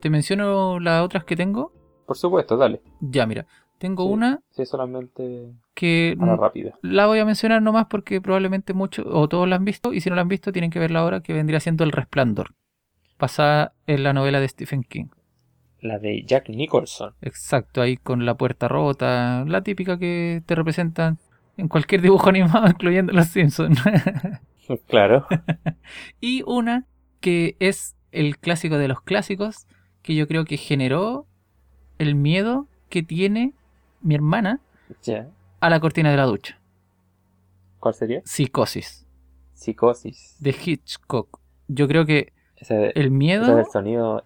Te 0.00 0.10
menciono 0.10 0.78
las 0.78 1.02
otras 1.02 1.24
que 1.24 1.36
tengo. 1.36 1.72
Por 2.06 2.16
supuesto, 2.16 2.56
dale. 2.56 2.80
Ya, 3.00 3.26
mira. 3.26 3.46
Tengo 3.78 4.04
Sí. 4.04 4.10
una 4.12 4.40
Sí, 4.50 4.66
solamente 4.66 5.52
que 5.74 6.16
rápida. 6.18 6.72
la 6.82 7.06
voy 7.06 7.20
a 7.20 7.24
mencionar 7.24 7.62
nomás 7.62 7.86
porque 7.88 8.20
probablemente 8.20 8.74
muchos 8.74 9.06
o 9.08 9.28
todos 9.28 9.48
la 9.48 9.56
han 9.56 9.64
visto 9.64 9.92
y 9.92 10.00
si 10.00 10.10
no 10.10 10.16
la 10.16 10.22
han 10.22 10.28
visto 10.28 10.50
tienen 10.52 10.70
que 10.70 10.78
verla 10.80 11.00
ahora 11.00 11.20
que 11.20 11.32
vendría 11.32 11.60
siendo 11.60 11.84
El 11.84 11.92
Resplandor, 11.92 12.54
basada 13.18 13.72
en 13.86 14.02
la 14.02 14.12
novela 14.12 14.40
de 14.40 14.48
Stephen 14.48 14.82
King. 14.82 15.06
La 15.80 15.98
de 16.00 16.24
Jack 16.24 16.48
Nicholson. 16.48 17.14
Exacto, 17.22 17.80
ahí 17.80 17.96
con 17.96 18.26
la 18.26 18.34
puerta 18.36 18.66
rota, 18.66 19.44
la 19.46 19.62
típica 19.62 19.96
que 19.98 20.42
te 20.44 20.56
representan 20.56 21.18
en 21.56 21.68
cualquier 21.68 22.02
dibujo 22.02 22.28
animado, 22.30 22.66
incluyendo 22.68 23.12
Los 23.12 23.28
Simpsons. 23.28 23.80
claro. 24.88 25.26
y 26.20 26.42
una 26.46 26.86
que 27.20 27.56
es 27.60 27.96
el 28.10 28.38
clásico 28.38 28.76
de 28.78 28.88
los 28.88 29.00
clásicos, 29.02 29.66
que 30.02 30.14
yo 30.16 30.26
creo 30.26 30.44
que 30.44 30.56
generó 30.56 31.26
el 31.98 32.14
miedo 32.14 32.66
que 32.88 33.02
tiene 33.02 33.52
mi 34.00 34.14
hermana 34.14 34.60
a 35.60 35.70
la 35.70 35.80
cortina 35.80 36.10
de 36.10 36.16
la 36.16 36.24
ducha. 36.24 36.58
¿Cuál 37.80 37.94
sería? 37.94 38.22
Psicosis, 38.24 39.06
Psicosis. 39.54 40.36
de 40.40 40.50
Hitchcock. 40.50 41.40
Yo 41.68 41.86
creo 41.86 42.06
que 42.06 42.32
Ese, 42.56 42.86
el 42.86 42.92
ese 42.92 43.10
miedo... 43.10 43.56
del 43.56 43.66
sonido. 43.66 44.24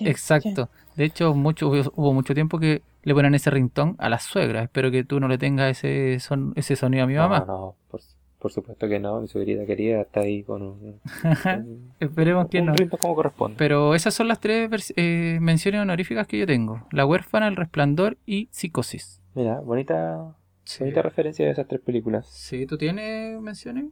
Exacto. 0.00 0.68
De 0.96 1.04
hecho, 1.04 1.34
mucho, 1.34 1.68
hubo, 1.68 2.12
mucho 2.12 2.34
tiempo 2.34 2.58
que 2.58 2.82
le 3.02 3.14
ponen 3.14 3.34
ese 3.34 3.50
ringtone 3.50 3.94
a 3.98 4.08
las 4.08 4.22
suegras. 4.24 4.64
Espero 4.64 4.90
que 4.90 5.04
tú 5.04 5.20
no 5.20 5.28
le 5.28 5.38
tengas 5.38 5.70
ese, 5.70 6.20
son, 6.20 6.52
ese 6.56 6.76
sonido 6.76 7.04
a 7.04 7.06
mi 7.06 7.14
mamá. 7.14 7.40
No, 7.40 7.46
no, 7.46 7.74
por, 7.90 8.00
por 8.40 8.50
supuesto 8.52 8.88
que 8.88 8.98
no. 8.98 9.20
Mi 9.20 9.28
suegrita 9.28 9.64
querida 9.66 10.00
está 10.00 10.20
ahí 10.20 10.42
con 10.42 10.62
un. 10.62 11.00
un- 11.44 11.92
Esperemos 12.00 12.48
que 12.48 12.60
un 12.60 12.66
no. 12.66 12.74
ritmo 12.74 12.98
como 12.98 13.14
corresponde. 13.14 13.56
Pero 13.58 13.94
esas 13.94 14.14
son 14.14 14.26
las 14.28 14.40
tres 14.40 14.92
eh, 14.96 15.38
menciones 15.40 15.80
honoríficas 15.80 16.26
que 16.26 16.38
yo 16.38 16.46
tengo. 16.46 16.86
La 16.90 17.06
huérfana, 17.06 17.46
el 17.48 17.56
resplandor 17.56 18.16
y 18.26 18.48
psicosis. 18.50 19.20
Mira, 19.34 19.60
bonita, 19.60 20.34
Sí. 20.64 20.80
bonita 20.80 21.02
referencia 21.02 21.44
de 21.46 21.52
esas 21.52 21.68
tres 21.68 21.80
películas. 21.80 22.26
Sí, 22.28 22.66
¿tú 22.66 22.76
tienes 22.78 23.40
menciones? 23.40 23.86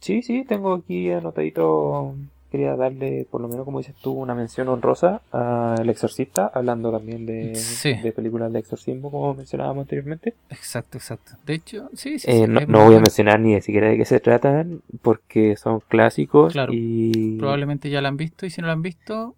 Sí, 0.00 0.22
sí, 0.22 0.44
tengo 0.44 0.74
aquí 0.74 1.10
anotadito. 1.10 2.14
Quería 2.52 2.76
darle, 2.76 3.26
por 3.30 3.40
lo 3.40 3.48
menos 3.48 3.64
como 3.64 3.78
dices 3.78 3.96
tú, 3.96 4.12
una 4.12 4.34
mención 4.34 4.68
honrosa 4.68 5.22
a 5.32 5.74
El 5.80 5.88
Exorcista, 5.88 6.50
hablando 6.54 6.92
también 6.92 7.24
de, 7.26 7.54
Sí. 7.56 7.94
de 7.94 8.12
películas 8.12 8.52
de 8.52 8.58
exorcismo, 8.58 9.10
como 9.10 9.34
mencionábamos 9.34 9.82
anteriormente. 9.82 10.34
Exacto, 10.50 10.98
exacto. 10.98 11.32
De 11.46 11.54
hecho, 11.54 11.88
sí, 11.94 12.18
sí. 12.18 12.30
Eh, 12.30 12.44
sí, 12.44 12.52
no, 12.52 12.60
no 12.66 12.84
voy 12.84 12.94
a 12.96 13.00
mencionar 13.00 13.40
ni 13.40 13.58
siquiera 13.62 13.88
de 13.88 13.96
qué 13.96 14.04
se 14.04 14.20
tratan, 14.20 14.82
porque 15.00 15.56
son 15.56 15.80
clásicos 15.80 16.52
Claro, 16.52 16.72
y 16.74 17.38
Probablemente 17.38 17.88
ya 17.90 18.02
la 18.02 18.08
han 18.08 18.18
visto 18.18 18.44
y 18.46 18.50
si 18.50 18.60
no 18.60 18.66
la 18.66 18.74
han 18.74 18.82
visto, 18.82 19.34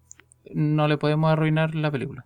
no 0.53 0.87
le 0.89 0.97
podemos 0.97 1.31
arruinar 1.31 1.73
la 1.73 1.89
película. 1.89 2.25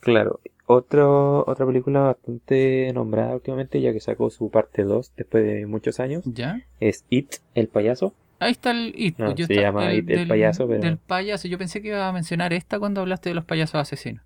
claro. 0.00 0.40
Otro, 0.70 1.46
otra 1.46 1.64
película 1.64 2.00
bastante 2.00 2.92
nombrada 2.92 3.32
últimamente, 3.34 3.80
ya 3.80 3.94
que 3.94 4.00
sacó 4.00 4.28
su 4.28 4.50
parte 4.50 4.82
2 4.82 5.12
después 5.16 5.42
de 5.42 5.64
muchos 5.64 5.98
años, 5.98 6.22
¿Ya? 6.26 6.60
es 6.78 7.06
It, 7.08 7.36
el 7.54 7.68
payaso. 7.68 8.12
Ahí 8.40 8.52
está 8.52 8.70
el 8.70 8.92
It. 8.96 9.18
No, 9.18 9.26
pues, 9.26 9.36
yo 9.36 9.46
se 9.46 9.52
está- 9.54 9.62
llama 9.62 9.92
It, 9.92 10.08
el 10.10 10.16
del, 10.18 10.28
payaso, 10.28 10.68
pero- 10.68 10.80
Del 10.80 10.96
payaso. 10.98 11.48
Yo 11.48 11.58
pensé 11.58 11.82
que 11.82 11.88
iba 11.88 12.08
a 12.08 12.12
mencionar 12.12 12.52
esta 12.52 12.78
cuando 12.78 13.00
hablaste 13.00 13.30
de 13.30 13.34
los 13.34 13.44
payasos 13.44 13.76
asesinos. 13.80 14.22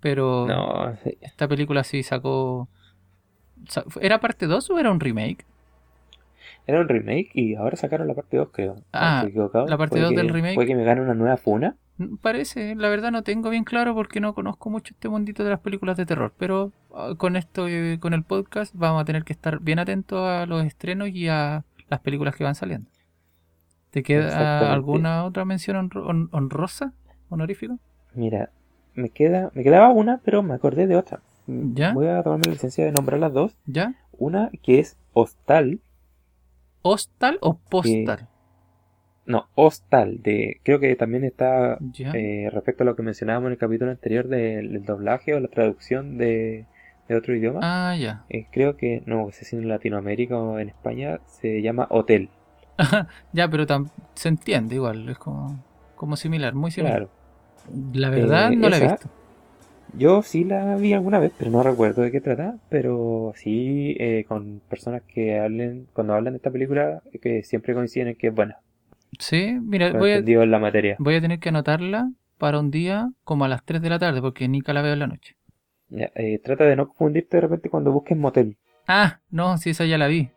Pero 0.00 0.46
No, 0.46 0.96
sí, 1.04 1.16
esta 1.20 1.46
película 1.48 1.84
sí 1.84 2.02
sacó... 2.02 2.68
sa- 3.68 3.84
¿Era 4.00 4.20
parte 4.20 4.46
2 4.46 4.68
o 4.70 4.78
era 4.78 4.90
un 4.90 5.00
remake? 5.00 5.44
era 6.66 6.80
un 6.82 6.88
remake 6.88 7.30
y 7.34 7.56
ahora 7.56 7.76
sacaron 7.76 8.06
la 8.06 8.14
parte 8.14 8.36
2, 8.36 8.48
creo. 8.52 8.74
No, 8.76 8.82
Ah, 8.92 9.26
la 9.66 9.76
parte 9.76 9.96
Puede 9.96 10.02
2 10.04 10.14
del 10.14 10.28
remake. 10.28 10.54
Puede 10.54 10.68
que 10.68 10.76
me 10.76 10.84
gane 10.84 11.00
una 11.00 11.14
nueva 11.14 11.36
funa. 11.36 11.74
Mm, 11.96 12.16
Parece, 12.18 12.76
la 12.76 12.88
verdad 12.88 13.10
no 13.10 13.22
tengo 13.24 13.50
bien 13.50 13.64
claro 13.64 13.92
porque 13.94 14.20
no 14.20 14.34
conozco 14.34 14.70
mucho 14.70 14.94
este 14.94 15.08
mundito 15.08 15.42
de 15.42 15.50
las 15.50 15.58
películas 15.60 15.96
de 15.96 16.06
terror, 16.06 16.32
pero 16.38 16.70
ah, 16.94 17.14
con 17.16 17.34
esto, 17.36 17.66
eh, 17.66 17.98
con 18.00 18.14
el 18.14 18.22
podcast, 18.22 18.72
vamos 18.76 19.02
a 19.02 19.04
tener 19.04 19.24
que 19.24 19.32
estar 19.32 19.58
bien 19.60 19.80
atentos 19.80 20.20
a 20.20 20.46
los 20.46 20.64
estrenos 20.64 21.08
y 21.08 21.26
a 21.28 21.64
las 21.88 22.00
películas 22.00 22.36
que 22.36 22.44
van 22.44 22.54
saliendo. 22.54 22.88
¿Te 23.90 24.02
queda 24.02 24.72
alguna 24.72 25.24
otra 25.24 25.44
mención 25.44 25.76
honro- 25.76 26.06
hon- 26.06 26.28
honrosa, 26.32 26.92
honorífica? 27.28 27.76
Mira, 28.14 28.50
me 28.94 29.10
queda, 29.10 29.50
me 29.54 29.62
quedaba 29.62 29.90
una, 29.90 30.20
pero 30.24 30.42
me 30.42 30.54
acordé 30.54 30.86
de 30.86 30.96
otra. 30.96 31.20
¿Ya? 31.46 31.92
Voy 31.92 32.06
a 32.06 32.22
tomarme 32.22 32.46
la 32.46 32.52
licencia 32.52 32.84
de 32.84 32.92
nombrar 32.92 33.20
las 33.20 33.32
dos. 33.32 33.56
¿Ya? 33.66 33.94
Una 34.12 34.50
que 34.62 34.78
es 34.78 34.96
Hostal, 35.12 35.80
¿Hostal 36.82 37.38
o 37.40 37.58
postal? 37.58 38.28
no, 39.26 39.48
Hostal, 39.54 40.22
de, 40.22 40.60
creo 40.64 40.80
que 40.80 40.96
también 40.96 41.24
está 41.24 41.78
eh, 42.14 42.48
respecto 42.52 42.82
a 42.82 42.86
lo 42.86 42.96
que 42.96 43.02
mencionábamos 43.02 43.48
en 43.48 43.52
el 43.52 43.58
capítulo 43.58 43.90
anterior 43.90 44.28
del, 44.28 44.72
del 44.72 44.84
doblaje 44.84 45.34
o 45.34 45.40
la 45.40 45.48
traducción 45.48 46.18
de, 46.18 46.66
de 47.08 47.16
otro 47.16 47.34
idioma. 47.36 47.60
Ah, 47.62 47.96
ya. 47.96 48.24
Eh, 48.28 48.46
creo 48.50 48.76
que, 48.76 49.02
no 49.06 49.30
sé 49.32 49.44
si 49.44 49.56
en 49.56 49.68
Latinoamérica 49.68 50.38
o 50.38 50.58
en 50.58 50.68
España 50.68 51.20
se 51.26 51.62
llama 51.62 51.86
Hotel. 51.90 52.28
Ya, 53.32 53.48
pero 53.48 53.66
se 54.14 54.28
entiende 54.28 54.74
igual, 54.76 55.08
es 55.08 55.18
como, 55.18 55.62
como 55.96 56.16
similar, 56.16 56.54
muy 56.54 56.70
similar. 56.70 57.08
Claro. 57.08 57.10
La 57.92 58.10
verdad 58.10 58.52
Eh, 58.52 58.56
no 58.56 58.68
la 58.68 58.78
he 58.78 58.80
visto. 58.80 59.08
Yo 59.96 60.22
sí 60.22 60.44
la 60.44 60.76
vi 60.76 60.92
alguna 60.92 61.18
vez, 61.18 61.32
pero 61.36 61.50
no 61.50 61.62
recuerdo 61.62 62.02
de 62.02 62.12
qué 62.12 62.20
trata. 62.20 62.56
Pero 62.68 63.32
sí, 63.36 63.96
eh, 63.98 64.24
con 64.26 64.60
personas 64.68 65.02
que 65.02 65.38
hablen, 65.38 65.88
cuando 65.92 66.14
hablan 66.14 66.34
de 66.34 66.38
esta 66.38 66.50
película, 66.50 67.02
que 67.20 67.42
siempre 67.42 67.74
coinciden 67.74 68.08
en 68.08 68.14
que 68.16 68.28
es 68.28 68.34
buena. 68.34 68.58
Sí, 69.18 69.58
mira, 69.60 69.92
voy 69.92 70.12
a, 70.12 70.14
entendido 70.14 70.42
en 70.42 70.50
la 70.50 70.58
materia. 70.58 70.96
voy 70.98 71.16
a 71.16 71.20
tener 71.20 71.40
que 71.40 71.48
anotarla 71.48 72.10
para 72.38 72.60
un 72.60 72.70
día 72.70 73.10
como 73.24 73.44
a 73.44 73.48
las 73.48 73.64
3 73.64 73.82
de 73.82 73.90
la 73.90 73.98
tarde, 73.98 74.20
porque 74.20 74.48
Nika 74.48 74.72
la 74.72 74.82
veo 74.82 74.92
en 74.92 75.00
la 75.00 75.06
noche. 75.08 75.36
Ya, 75.88 76.10
eh, 76.14 76.40
trata 76.42 76.64
de 76.64 76.76
no 76.76 76.86
confundirte 76.86 77.36
de 77.36 77.40
repente 77.42 77.68
cuando 77.68 77.90
busques 77.90 78.16
motel. 78.16 78.56
Ah, 78.86 79.20
no, 79.30 79.58
sí, 79.58 79.70
esa 79.70 79.84
ya 79.84 79.98
la 79.98 80.06
vi. 80.06 80.30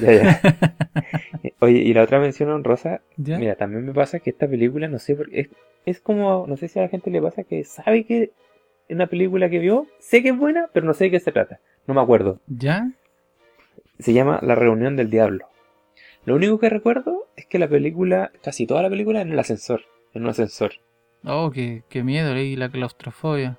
Ya, 0.00 0.12
ya. 0.12 0.40
Oye, 1.60 1.78
y 1.78 1.94
la 1.94 2.02
otra 2.02 2.18
mención 2.20 2.50
honrosa, 2.50 3.02
¿Ya? 3.16 3.38
mira, 3.38 3.56
también 3.56 3.84
me 3.84 3.92
pasa 3.92 4.20
que 4.20 4.30
esta 4.30 4.48
película, 4.48 4.88
no 4.88 4.98
sé, 4.98 5.14
por 5.14 5.28
qué, 5.30 5.40
es, 5.40 5.48
es 5.86 6.00
como, 6.00 6.46
no 6.46 6.56
sé 6.56 6.68
si 6.68 6.78
a 6.78 6.82
la 6.82 6.88
gente 6.88 7.10
le 7.10 7.20
pasa 7.20 7.44
que 7.44 7.64
sabe 7.64 8.04
que 8.04 8.22
es 8.22 8.30
una 8.96 9.06
película 9.06 9.48
que 9.50 9.58
vio, 9.58 9.86
sé 9.98 10.22
que 10.22 10.30
es 10.30 10.36
buena, 10.36 10.70
pero 10.72 10.86
no 10.86 10.94
sé 10.94 11.04
de 11.04 11.12
qué 11.12 11.20
se 11.20 11.32
trata. 11.32 11.60
No 11.86 11.94
me 11.94 12.00
acuerdo. 12.00 12.40
¿Ya? 12.46 12.90
Se 13.98 14.12
llama 14.12 14.38
La 14.42 14.54
Reunión 14.54 14.96
del 14.96 15.10
Diablo. 15.10 15.48
Lo 16.24 16.36
único 16.36 16.58
que 16.58 16.68
recuerdo 16.68 17.26
es 17.36 17.46
que 17.46 17.58
la 17.58 17.68
película, 17.68 18.30
casi 18.42 18.66
toda 18.66 18.82
la 18.82 18.90
película, 18.90 19.20
en 19.20 19.32
el 19.32 19.38
ascensor, 19.38 19.82
en 20.14 20.22
un 20.22 20.30
ascensor. 20.30 20.72
Oh, 21.24 21.50
qué, 21.50 21.82
qué 21.88 22.02
miedo, 22.02 22.34
leí 22.34 22.56
la 22.56 22.70
claustrofobia. 22.70 23.58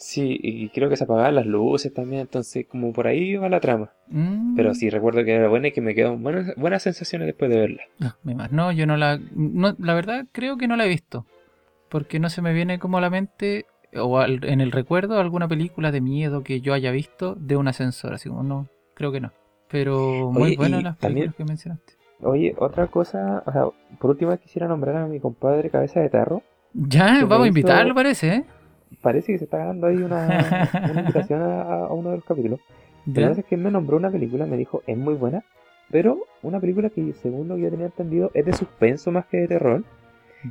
Sí, 0.00 0.38
y 0.40 0.68
creo 0.68 0.88
que 0.88 0.96
se 0.96 1.02
apagaban 1.04 1.34
las 1.34 1.44
luces 1.46 1.92
también, 1.92 2.20
entonces 2.22 2.66
como 2.70 2.92
por 2.92 3.08
ahí 3.08 3.34
va 3.34 3.48
la 3.48 3.58
trama. 3.58 3.90
Mm. 4.06 4.54
Pero 4.54 4.72
sí 4.74 4.90
recuerdo 4.90 5.24
que 5.24 5.32
era 5.34 5.48
buena 5.48 5.68
y 5.68 5.72
que 5.72 5.80
me 5.80 5.92
quedaron 5.94 6.22
buenas, 6.22 6.54
buenas 6.56 6.84
sensaciones 6.84 7.26
después 7.26 7.50
de 7.50 7.58
verla. 7.58 7.82
Ah. 8.00 8.14
No, 8.52 8.70
yo 8.70 8.86
no 8.86 8.96
la. 8.96 9.18
No, 9.34 9.74
la 9.78 9.94
verdad, 9.94 10.26
creo 10.30 10.56
que 10.56 10.68
no 10.68 10.76
la 10.76 10.86
he 10.86 10.88
visto. 10.88 11.26
Porque 11.88 12.20
no 12.20 12.30
se 12.30 12.42
me 12.42 12.52
viene 12.52 12.78
como 12.78 12.98
a 12.98 13.00
la 13.00 13.10
mente 13.10 13.66
o 13.96 14.18
al- 14.18 14.44
en 14.44 14.60
el 14.60 14.70
recuerdo 14.70 15.18
alguna 15.18 15.48
película 15.48 15.90
de 15.90 16.00
miedo 16.00 16.44
que 16.44 16.60
yo 16.60 16.74
haya 16.74 16.92
visto 16.92 17.34
de 17.34 17.56
un 17.56 17.66
ascensor. 17.66 18.14
Así 18.14 18.28
como 18.28 18.44
no, 18.44 18.68
creo 18.94 19.10
que 19.10 19.20
no. 19.20 19.32
Pero 19.68 20.30
muy 20.32 20.42
Oye, 20.50 20.56
buenas 20.58 20.82
las 20.84 20.98
también- 20.98 21.32
películas 21.32 21.36
que 21.36 21.44
mencionaste. 21.44 21.92
Oye, 22.20 22.54
otra 22.58 22.86
cosa, 22.86 23.42
o 23.46 23.52
sea, 23.52 23.62
por 23.98 24.10
último 24.10 24.36
quisiera 24.38 24.68
nombrar 24.68 24.96
a 24.96 25.06
mi 25.06 25.18
compadre 25.18 25.70
Cabeza 25.70 26.00
de 26.00 26.08
Tarro. 26.08 26.42
Ya, 26.72 27.24
vamos 27.24 27.46
a 27.46 27.48
invitarlo, 27.48 27.94
parece, 27.94 28.28
¿eh? 28.34 28.44
Parece 29.02 29.32
que 29.32 29.38
se 29.38 29.44
está 29.44 29.58
ganando 29.58 29.86
ahí 29.86 29.96
una, 29.96 30.26
una 30.72 30.92
invitación 31.00 31.42
a, 31.42 31.62
a 31.62 31.92
uno 31.92 32.10
de 32.10 32.16
los 32.16 32.24
capítulos. 32.24 32.60
Lo 33.06 33.12
que 33.14 33.20
pasa 33.28 33.40
es 33.40 33.46
que 33.46 33.56
me 33.56 33.70
nombró 33.70 33.96
una 33.96 34.10
película, 34.10 34.44
me 34.46 34.56
dijo, 34.56 34.82
es 34.86 34.96
muy 34.96 35.14
buena, 35.14 35.42
pero 35.90 36.18
una 36.42 36.60
película 36.60 36.90
que 36.90 37.12
según 37.14 37.48
lo 37.48 37.56
que 37.56 37.62
yo 37.62 37.70
tenía 37.70 37.86
entendido 37.86 38.30
es 38.34 38.44
de 38.44 38.52
suspenso 38.52 39.10
más 39.12 39.26
que 39.26 39.38
de 39.38 39.48
terror, 39.48 39.84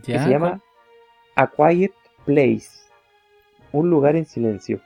que 0.04 0.18
se 0.20 0.30
llama 0.30 0.60
A 1.36 1.48
Quiet 1.48 1.92
Place, 2.26 2.68
un 3.72 3.90
lugar 3.90 4.16
en 4.16 4.26
silencio. 4.26 4.80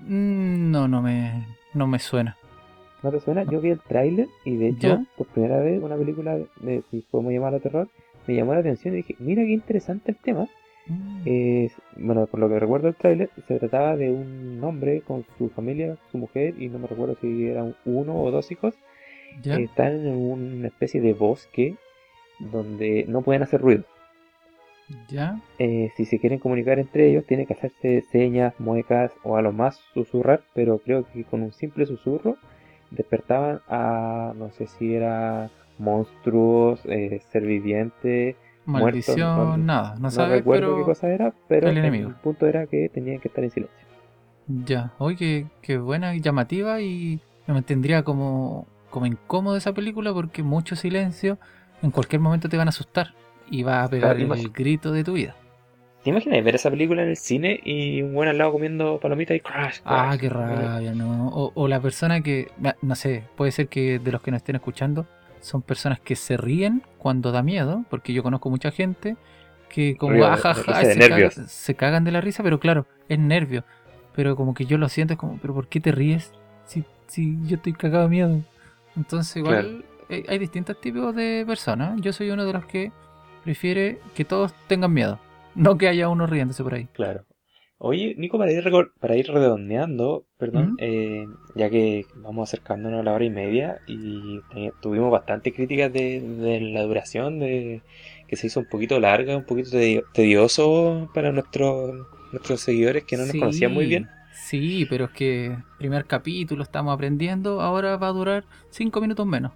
Mm, 0.00 0.70
No, 0.70 0.86
no 0.88 1.02
me, 1.02 1.46
no 1.74 1.86
me 1.86 1.98
suena. 1.98 2.36
¿No 3.02 3.10
te 3.10 3.20
suena? 3.20 3.44
Yo 3.44 3.60
vi 3.60 3.70
el 3.70 3.80
tráiler 3.80 4.28
y 4.44 4.56
de 4.56 4.68
hecho, 4.68 4.88
¿Ya? 4.88 5.04
por 5.16 5.26
primera 5.28 5.58
vez, 5.58 5.82
una 5.82 5.96
película 5.96 6.36
de, 6.60 6.82
si 6.90 7.00
podemos 7.10 7.32
llamarla 7.32 7.58
terror, 7.58 7.88
me 8.26 8.34
llamó 8.34 8.52
la 8.54 8.60
atención 8.60 8.94
y 8.94 8.98
dije, 8.98 9.16
mira 9.18 9.42
qué 9.42 9.52
interesante 9.52 10.10
el 10.12 10.16
tema. 10.18 10.46
Eh, 11.26 11.70
bueno, 11.96 12.26
por 12.26 12.40
lo 12.40 12.48
que 12.48 12.58
recuerdo 12.58 12.88
el 12.88 12.94
tráiler, 12.94 13.30
se 13.46 13.58
trataba 13.58 13.96
de 13.96 14.10
un 14.10 14.60
hombre 14.62 15.02
con 15.02 15.24
su 15.36 15.50
familia, 15.50 15.96
su 16.10 16.18
mujer, 16.18 16.54
y 16.60 16.68
no 16.68 16.78
me 16.78 16.86
recuerdo 16.86 17.16
si 17.20 17.46
eran 17.46 17.76
uno 17.84 18.20
o 18.20 18.30
dos 18.30 18.50
hijos, 18.50 18.74
ya, 19.42 19.56
que 19.56 19.64
están 19.64 20.06
en 20.06 20.16
una 20.16 20.68
especie 20.68 21.00
de 21.00 21.12
bosque 21.12 21.76
donde 22.38 23.04
no 23.06 23.22
pueden 23.22 23.42
hacer 23.42 23.60
ruido. 23.60 23.84
ya. 25.08 25.40
Eh, 25.58 25.90
si 25.96 26.06
se 26.06 26.18
quieren 26.18 26.38
comunicar 26.38 26.78
entre 26.78 27.08
ellos, 27.10 27.26
tienen 27.26 27.46
que 27.46 27.52
hacerse 27.52 28.02
señas, 28.10 28.54
muecas 28.58 29.12
o 29.22 29.36
a 29.36 29.42
lo 29.42 29.52
más 29.52 29.76
susurrar, 29.92 30.42
pero 30.54 30.78
creo 30.78 31.04
que 31.12 31.24
con 31.24 31.42
un 31.42 31.52
simple 31.52 31.84
susurro 31.86 32.36
despertaban 32.90 33.60
a, 33.68 34.32
no 34.36 34.50
sé 34.50 34.66
si 34.66 34.94
era 34.94 35.50
monstruos, 35.78 36.80
eh, 36.86 37.20
ser 37.30 37.44
viviente, 37.44 38.36
Maldición, 38.70 39.36
no- 39.36 39.56
nada. 39.56 39.94
No, 39.96 40.00
no 40.02 40.10
sabes, 40.10 40.38
recuerdo 40.38 40.66
pero. 40.68 40.76
qué 40.78 40.84
cosa 40.84 41.08
era, 41.08 41.32
pero 41.48 41.68
el 41.68 41.78
enemigo. 41.78 42.08
el 42.08 42.14
punto 42.16 42.46
era 42.46 42.66
que 42.66 42.88
tenían 42.88 43.20
que 43.20 43.28
estar 43.28 43.42
en 43.44 43.50
silencio. 43.50 43.86
Ya, 44.46 44.92
oye, 44.98 45.16
qué, 45.16 45.46
qué 45.62 45.78
buena 45.78 46.14
y 46.14 46.20
llamativa 46.20 46.80
y 46.80 47.20
me 47.46 47.54
mantendría 47.54 48.02
como, 48.02 48.66
como 48.90 49.06
incómodo 49.06 49.56
esa 49.56 49.72
película 49.72 50.12
porque 50.12 50.42
mucho 50.42 50.74
silencio 50.76 51.38
en 51.82 51.90
cualquier 51.90 52.20
momento 52.20 52.48
te 52.48 52.56
van 52.56 52.68
a 52.68 52.70
asustar 52.70 53.14
y 53.50 53.62
va 53.62 53.84
a 53.84 53.88
pegar 53.88 54.16
Claro, 54.16 54.34
el 54.34 54.50
grito 54.50 54.92
de 54.92 55.04
tu 55.04 55.12
vida. 55.14 55.36
¿Te 56.02 56.10
imaginas 56.10 56.42
ver 56.42 56.54
esa 56.54 56.70
película 56.70 57.02
en 57.02 57.10
el 57.10 57.16
cine 57.16 57.60
y 57.62 58.00
un 58.02 58.14
buen 58.14 58.28
al 58.28 58.38
lado 58.38 58.52
comiendo 58.52 58.98
palomitas 59.00 59.36
y 59.36 59.40
crash? 59.40 59.80
Ah, 59.84 60.16
qué 60.18 60.28
rabia, 60.30 60.94
¿no? 60.94 61.28
O, 61.28 61.52
o 61.54 61.68
la 61.68 61.78
persona 61.80 62.22
que, 62.22 62.48
no 62.80 62.94
sé, 62.94 63.24
puede 63.36 63.52
ser 63.52 63.68
que 63.68 63.98
de 63.98 64.10
los 64.10 64.22
que 64.22 64.30
nos 64.30 64.38
estén 64.38 64.56
escuchando 64.56 65.06
son 65.40 65.62
personas 65.62 66.00
que 66.00 66.16
se 66.16 66.36
ríen 66.36 66.82
cuando 66.98 67.32
da 67.32 67.42
miedo, 67.42 67.84
porque 67.90 68.12
yo 68.12 68.22
conozco 68.22 68.50
mucha 68.50 68.70
gente 68.70 69.16
que 69.68 69.96
como 69.96 70.14
Río, 70.14 70.26
ajaja, 70.26 70.84
se, 70.84 70.98
caga- 70.98 71.30
se 71.30 71.74
cagan 71.76 72.04
de 72.04 72.12
la 72.12 72.20
risa, 72.20 72.42
pero 72.42 72.58
claro, 72.60 72.86
es 73.08 73.18
nervio. 73.18 73.64
Pero 74.14 74.34
como 74.36 74.54
que 74.54 74.66
yo 74.66 74.76
lo 74.78 74.88
siento, 74.88 75.14
es 75.14 75.18
como, 75.18 75.38
pero 75.38 75.54
¿por 75.54 75.68
qué 75.68 75.80
te 75.80 75.92
ríes? 75.92 76.32
Si, 76.64 76.84
si 77.06 77.38
yo 77.44 77.56
estoy 77.56 77.72
cagado 77.72 78.04
de 78.04 78.10
miedo. 78.10 78.40
Entonces 78.96 79.36
igual 79.36 79.84
hay 80.28 80.38
distintos 80.38 80.80
tipos 80.80 81.14
de 81.14 81.44
personas. 81.46 82.00
Yo 82.00 82.12
soy 82.12 82.30
uno 82.30 82.44
de 82.44 82.52
los 82.52 82.64
que 82.66 82.90
prefiere 83.44 84.00
que 84.14 84.24
todos 84.24 84.52
tengan 84.66 84.92
miedo, 84.92 85.18
no 85.54 85.78
que 85.78 85.86
haya 85.88 86.08
uno 86.08 86.26
riéndose 86.26 86.62
por 86.64 86.74
ahí. 86.74 86.88
Claro. 86.92 87.24
Oye, 87.82 88.14
Nico, 88.18 88.36
para 88.36 88.52
ir, 88.52 88.62
para 89.00 89.16
ir 89.16 89.26
redondeando, 89.28 90.26
perdón, 90.36 90.74
eh, 90.76 91.26
ya 91.54 91.70
que 91.70 92.04
vamos 92.16 92.48
acercándonos 92.50 93.00
a 93.00 93.02
la 93.02 93.14
hora 93.14 93.24
y 93.24 93.30
media 93.30 93.80
y 93.86 94.40
tuvimos 94.82 95.10
bastante 95.10 95.54
críticas 95.54 95.90
de, 95.90 96.20
de 96.20 96.60
la 96.60 96.82
duración, 96.82 97.38
de 97.38 97.80
que 98.28 98.36
se 98.36 98.48
hizo 98.48 98.60
un 98.60 98.66
poquito 98.66 99.00
larga, 99.00 99.34
un 99.34 99.44
poquito 99.44 99.70
tedi- 99.70 100.04
tedioso 100.12 101.08
para 101.14 101.32
nuestros 101.32 102.06
nuestros 102.32 102.60
seguidores 102.60 103.04
que 103.04 103.16
no 103.16 103.24
nos 103.24 103.32
Sí, 103.32 103.40
conocían 103.40 103.72
muy 103.72 103.86
bien. 103.86 104.06
Sí, 104.32 104.86
pero 104.90 105.06
es 105.06 105.10
que 105.12 105.56
primer 105.78 106.04
capítulo 106.06 106.62
estamos 106.62 106.92
aprendiendo, 106.94 107.60
ahora 107.62 107.96
va 107.96 108.08
a 108.08 108.12
durar 108.12 108.44
cinco 108.70 109.00
minutos 109.00 109.26
menos. 109.26 109.52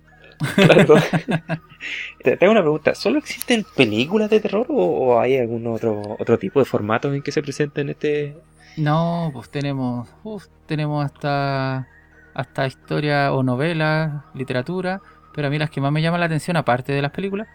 Claro. 0.55 0.95
te, 2.23 2.33
hago 2.41 2.53
una 2.53 2.63
pregunta, 2.63 2.95
¿solo 2.95 3.19
existen 3.19 3.65
películas 3.77 4.31
de 4.31 4.41
terror 4.41 4.67
o, 4.69 4.75
o 4.77 5.21
hay 5.21 5.39
algún 5.39 5.67
otro, 5.67 6.17
otro 6.19 6.39
tipo 6.39 6.59
de 6.59 6.65
formato 6.65 7.13
en 7.13 7.23
que 7.23 7.33
se 7.33 7.43
presenten 7.43 7.91
este... 7.91 8.37
No, 8.77 9.31
pues 9.33 9.51
tenemos, 9.51 10.09
uf, 10.25 10.47
tenemos 10.67 11.05
hasta, 11.05 11.89
hasta 12.35 12.67
historia 12.67 13.33
o 13.33 13.43
novelas, 13.43 14.25
literatura, 14.35 15.01
pero 15.35 15.49
a 15.49 15.51
mí 15.51 15.59
las 15.59 15.71
que 15.71 15.81
más 15.81 15.93
me 15.93 16.03
llaman 16.03 16.21
la 16.21 16.27
atención, 16.27 16.57
aparte 16.57 16.93
de 16.93 17.03
las 17.03 17.13
películas, 17.13 17.49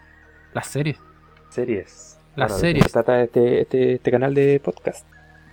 las 0.54 0.66
series. 0.66 0.98
series? 1.50 2.18
Las 2.36 2.52
Bueno, 2.52 2.60
series. 2.60 2.84
Se 2.84 2.92
trata 2.92 3.22
este, 3.22 3.62
este, 3.62 3.94
este 3.94 4.10
canal 4.10 4.34
de 4.34 4.60
podcast. 4.60 5.06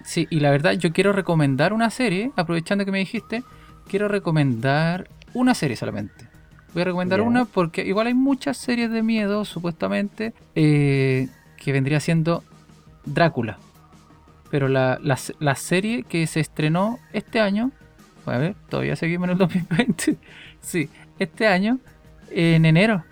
Sí, 0.04 0.28
y 0.30 0.40
la 0.40 0.52
verdad 0.52 0.74
yo 0.74 0.94
quiero 0.94 1.12
recomendar 1.12 1.74
una 1.74 1.90
serie, 1.90 2.32
aprovechando 2.38 2.86
que 2.86 2.92
me 2.92 3.00
dijiste, 3.00 3.44
quiero 3.88 4.08
recomendar 4.08 5.10
una 5.34 5.54
serie 5.54 5.76
solamente. 5.76 6.27
Voy 6.78 6.84
a 6.84 6.86
recomendar 6.86 7.22
una 7.22 7.46
porque 7.46 7.84
igual 7.88 8.06
hay 8.06 8.14
muchas 8.14 8.56
series 8.56 8.92
de 8.92 9.02
miedo, 9.02 9.46
supuestamente, 9.46 10.36
eh, 10.54 11.28
que 11.58 11.72
vendría 11.72 12.00
siendo 12.00 12.44
Drácula. 13.04 13.58
Pero 14.52 14.68
la, 14.68 15.00
la, 15.02 15.18
se- 15.18 15.34
la 15.40 15.56
serie 15.56 16.04
que 16.04 16.28
se 16.28 16.40
estrenó 16.40 17.00
este 17.14 17.40
año, 17.40 17.72
a 18.28 18.38
ver, 18.38 18.54
todavía 18.70 18.96
seguimos 18.96 19.26
en 19.26 19.32
el 19.32 19.38
2020, 19.40 20.18
sí, 20.62 20.88
este 21.18 21.48
año, 21.48 21.80
en 22.30 22.64
enero, 22.64 23.04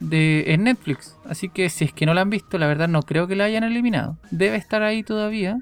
de, 0.00 0.52
en 0.52 0.64
Netflix. 0.64 1.14
Así 1.24 1.48
que 1.48 1.70
si 1.70 1.84
es 1.84 1.92
que 1.92 2.06
no 2.06 2.14
la 2.14 2.22
han 2.22 2.30
visto, 2.30 2.58
la 2.58 2.66
verdad 2.66 2.88
no 2.88 3.02
creo 3.04 3.28
que 3.28 3.36
la 3.36 3.44
hayan 3.44 3.62
eliminado. 3.62 4.18
Debe 4.32 4.56
estar 4.56 4.82
ahí 4.82 5.04
todavía. 5.04 5.60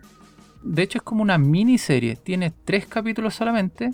De 0.63 0.81
hecho 0.81 0.97
es 0.97 1.03
como 1.03 1.21
una 1.21 1.37
miniserie, 1.37 2.17
tiene 2.17 2.51
tres 2.65 2.87
capítulos 2.87 3.35
solamente, 3.35 3.93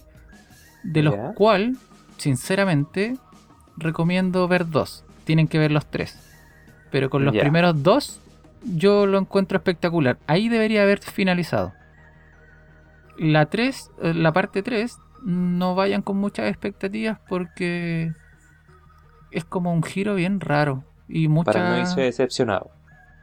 de 0.84 1.02
los 1.02 1.16
Ya. 1.16 1.32
cuales, 1.32 1.76
sinceramente, 2.18 3.16
recomiendo 3.78 4.46
ver 4.48 4.68
dos. 4.68 5.04
Tienen 5.24 5.48
que 5.48 5.58
ver 5.58 5.70
los 5.70 5.86
tres. 5.86 6.18
Pero 6.90 7.10
con 7.10 7.24
los 7.24 7.36
primeros 7.36 7.82
dos, 7.82 8.20
yo 8.64 9.06
lo 9.06 9.18
encuentro 9.18 9.56
espectacular. 9.58 10.18
Ahí 10.26 10.48
debería 10.48 10.82
haber 10.82 11.00
finalizado. 11.00 11.72
La 13.18 13.46
3, 13.46 13.90
la 14.00 14.32
parte 14.32 14.62
3, 14.62 14.96
no 15.24 15.74
vayan 15.74 16.02
con 16.02 16.16
muchas 16.16 16.48
expectativas 16.48 17.18
porque 17.28 18.12
es 19.30 19.44
como 19.44 19.72
un 19.72 19.82
giro 19.82 20.14
bien 20.14 20.40
raro. 20.40 20.84
Y 21.08 21.28
mucha... 21.28 21.52
Para 21.52 21.70
no 21.70 21.78
irse 21.78 22.00
decepcionado. 22.02 22.70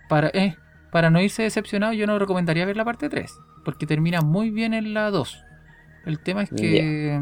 Para, 0.09 0.29
eh, 0.29 0.55
para 0.91 1.09
no 1.09 1.21
irse 1.21 1.43
decepcionado, 1.43 1.93
yo 1.93 2.07
no 2.07 2.19
recomendaría 2.19 2.65
ver 2.65 2.77
la 2.77 2.85
parte 2.85 3.09
3, 3.09 3.39
porque 3.63 3.85
termina 3.85 4.21
muy 4.21 4.49
bien 4.49 4.73
en 4.73 4.93
la 4.93 5.09
2. 5.11 5.43
El 6.05 6.19
tema 6.19 6.43
es 6.43 6.49
que 6.49 7.19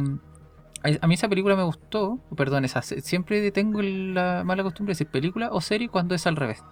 a, 0.84 1.08
mí 1.08 1.14
esa 1.14 1.30
película 1.30 1.56
me 1.56 1.64
gustó, 1.64 2.20
perdón, 2.36 2.66
esa, 2.66 2.82
siempre 2.82 3.52
tengo 3.52 3.82
la 3.82 4.44
mala 4.46 4.64
costumbre 4.64 4.92
de 4.92 4.96
decir 4.96 5.08
película 5.08 5.50
o 5.52 5.62
serie 5.62 5.88
cuando 5.88 6.14
es 6.14 6.28
al 6.28 6.36
revés. 6.36 6.64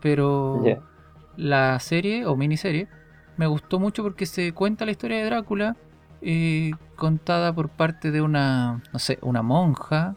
Pero 0.00 0.62
la 1.36 1.80
serie 1.80 2.26
o 2.26 2.36
miniserie 2.36 2.88
me 3.36 3.46
gustó 3.46 3.80
mucho 3.80 4.02
porque 4.02 4.26
se 4.26 4.52
cuenta 4.52 4.84
la 4.84 4.90
historia 4.90 5.18
de 5.18 5.24
Drácula 5.24 5.76
eh, 6.20 6.72
contada 6.96 7.54
por 7.54 7.70
parte 7.70 8.10
de 8.10 8.20
una, 8.20 8.82
no 8.92 8.98
sé, 8.98 9.18
una 9.22 9.42
monja 9.42 10.14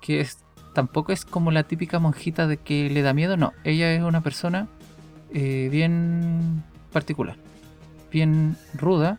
que 0.00 0.20
es 0.20 0.44
tampoco 0.74 1.12
es 1.12 1.24
como 1.24 1.50
la 1.50 1.64
típica 1.64 1.98
monjita 1.98 2.46
de 2.46 2.56
que 2.56 2.90
le 2.90 3.02
da 3.02 3.12
miedo, 3.12 3.36
no, 3.36 3.52
ella 3.62 3.92
es 3.92 4.02
una 4.02 4.22
persona 4.22 4.68
eh, 5.32 5.68
bien 5.70 6.62
particular, 6.92 7.36
bien 8.10 8.56
ruda 8.74 9.18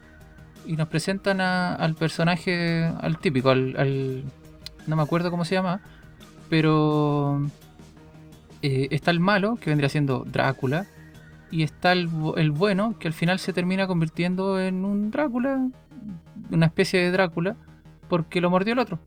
y 0.65 0.75
nos 0.75 0.87
presentan 0.87 1.41
al 1.41 1.95
personaje, 1.95 2.85
al 3.01 3.17
típico, 3.17 3.49
al, 3.49 4.23
no 4.87 4.95
me 4.95 5.01
acuerdo 5.01 5.31
cómo 5.31 5.45
se 5.45 5.55
llama, 5.55 5.81
pero 6.49 7.41
eh, 8.61 8.87
está 8.91 9.11
el 9.11 9.19
malo 9.19 9.57
que 9.57 9.69
vendría 9.69 9.89
siendo 9.89 10.23
Drácula 10.25 10.87
y 11.51 11.63
está 11.63 11.91
el, 11.91 12.07
bueno, 12.07 12.97
que 12.97 13.07
al 13.07 13.13
final 13.13 13.39
se 13.39 13.53
termina 13.53 13.87
convirtiendo 13.87 14.59
en 14.59 14.85
un 14.85 15.11
Drácula, 15.11 15.69
una 16.49 16.65
especie 16.65 16.99
de 16.99 17.11
Drácula, 17.11 17.55
porque 18.09 18.41
lo 18.41 18.49
mordió 18.49 18.73
el 18.73 18.79
otro. 18.79 18.99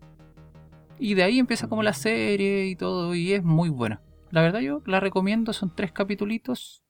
Y 0.99 1.15
de 1.15 1.25
ahí 1.25 1.39
empieza 1.39 1.69
como 1.69 1.83
la 1.83 1.93
serie 1.93 2.67
y 2.67 2.77
todo, 2.77 3.15
y 3.15 3.33
es 3.33 3.43
muy 3.43 3.69
buena. 3.69 4.01
La 4.31 4.43
verdad 4.43 4.61
yo 4.61 4.83
la 4.87 5.01
recomiendo, 5.01 5.53
son 5.53 5.75
tres 5.75 5.93
capitulitos, 5.93 6.85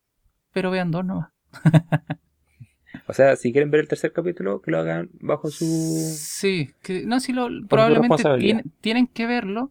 pero 0.53 0.71
vean 0.71 0.91
dos 0.91 1.05
nomás. 1.05 1.31
o 3.09 3.13
sea, 3.13 3.37
si 3.37 3.53
quieren 3.53 3.71
ver 3.71 3.83
el 3.83 3.89
tercer 3.89 4.13
capítulo, 4.13 4.61
que 4.61 4.71
lo 4.71 4.79
hagan 4.79 5.11
bajo 5.21 5.51
su... 5.51 5.65
Sí, 5.65 6.71
que, 6.83 7.07
no, 7.07 7.21
si 7.21 7.33
lo, 7.33 7.49
probablemente 7.69 8.65
tienen 8.81 9.07
que 9.07 9.27
verlo 9.27 9.71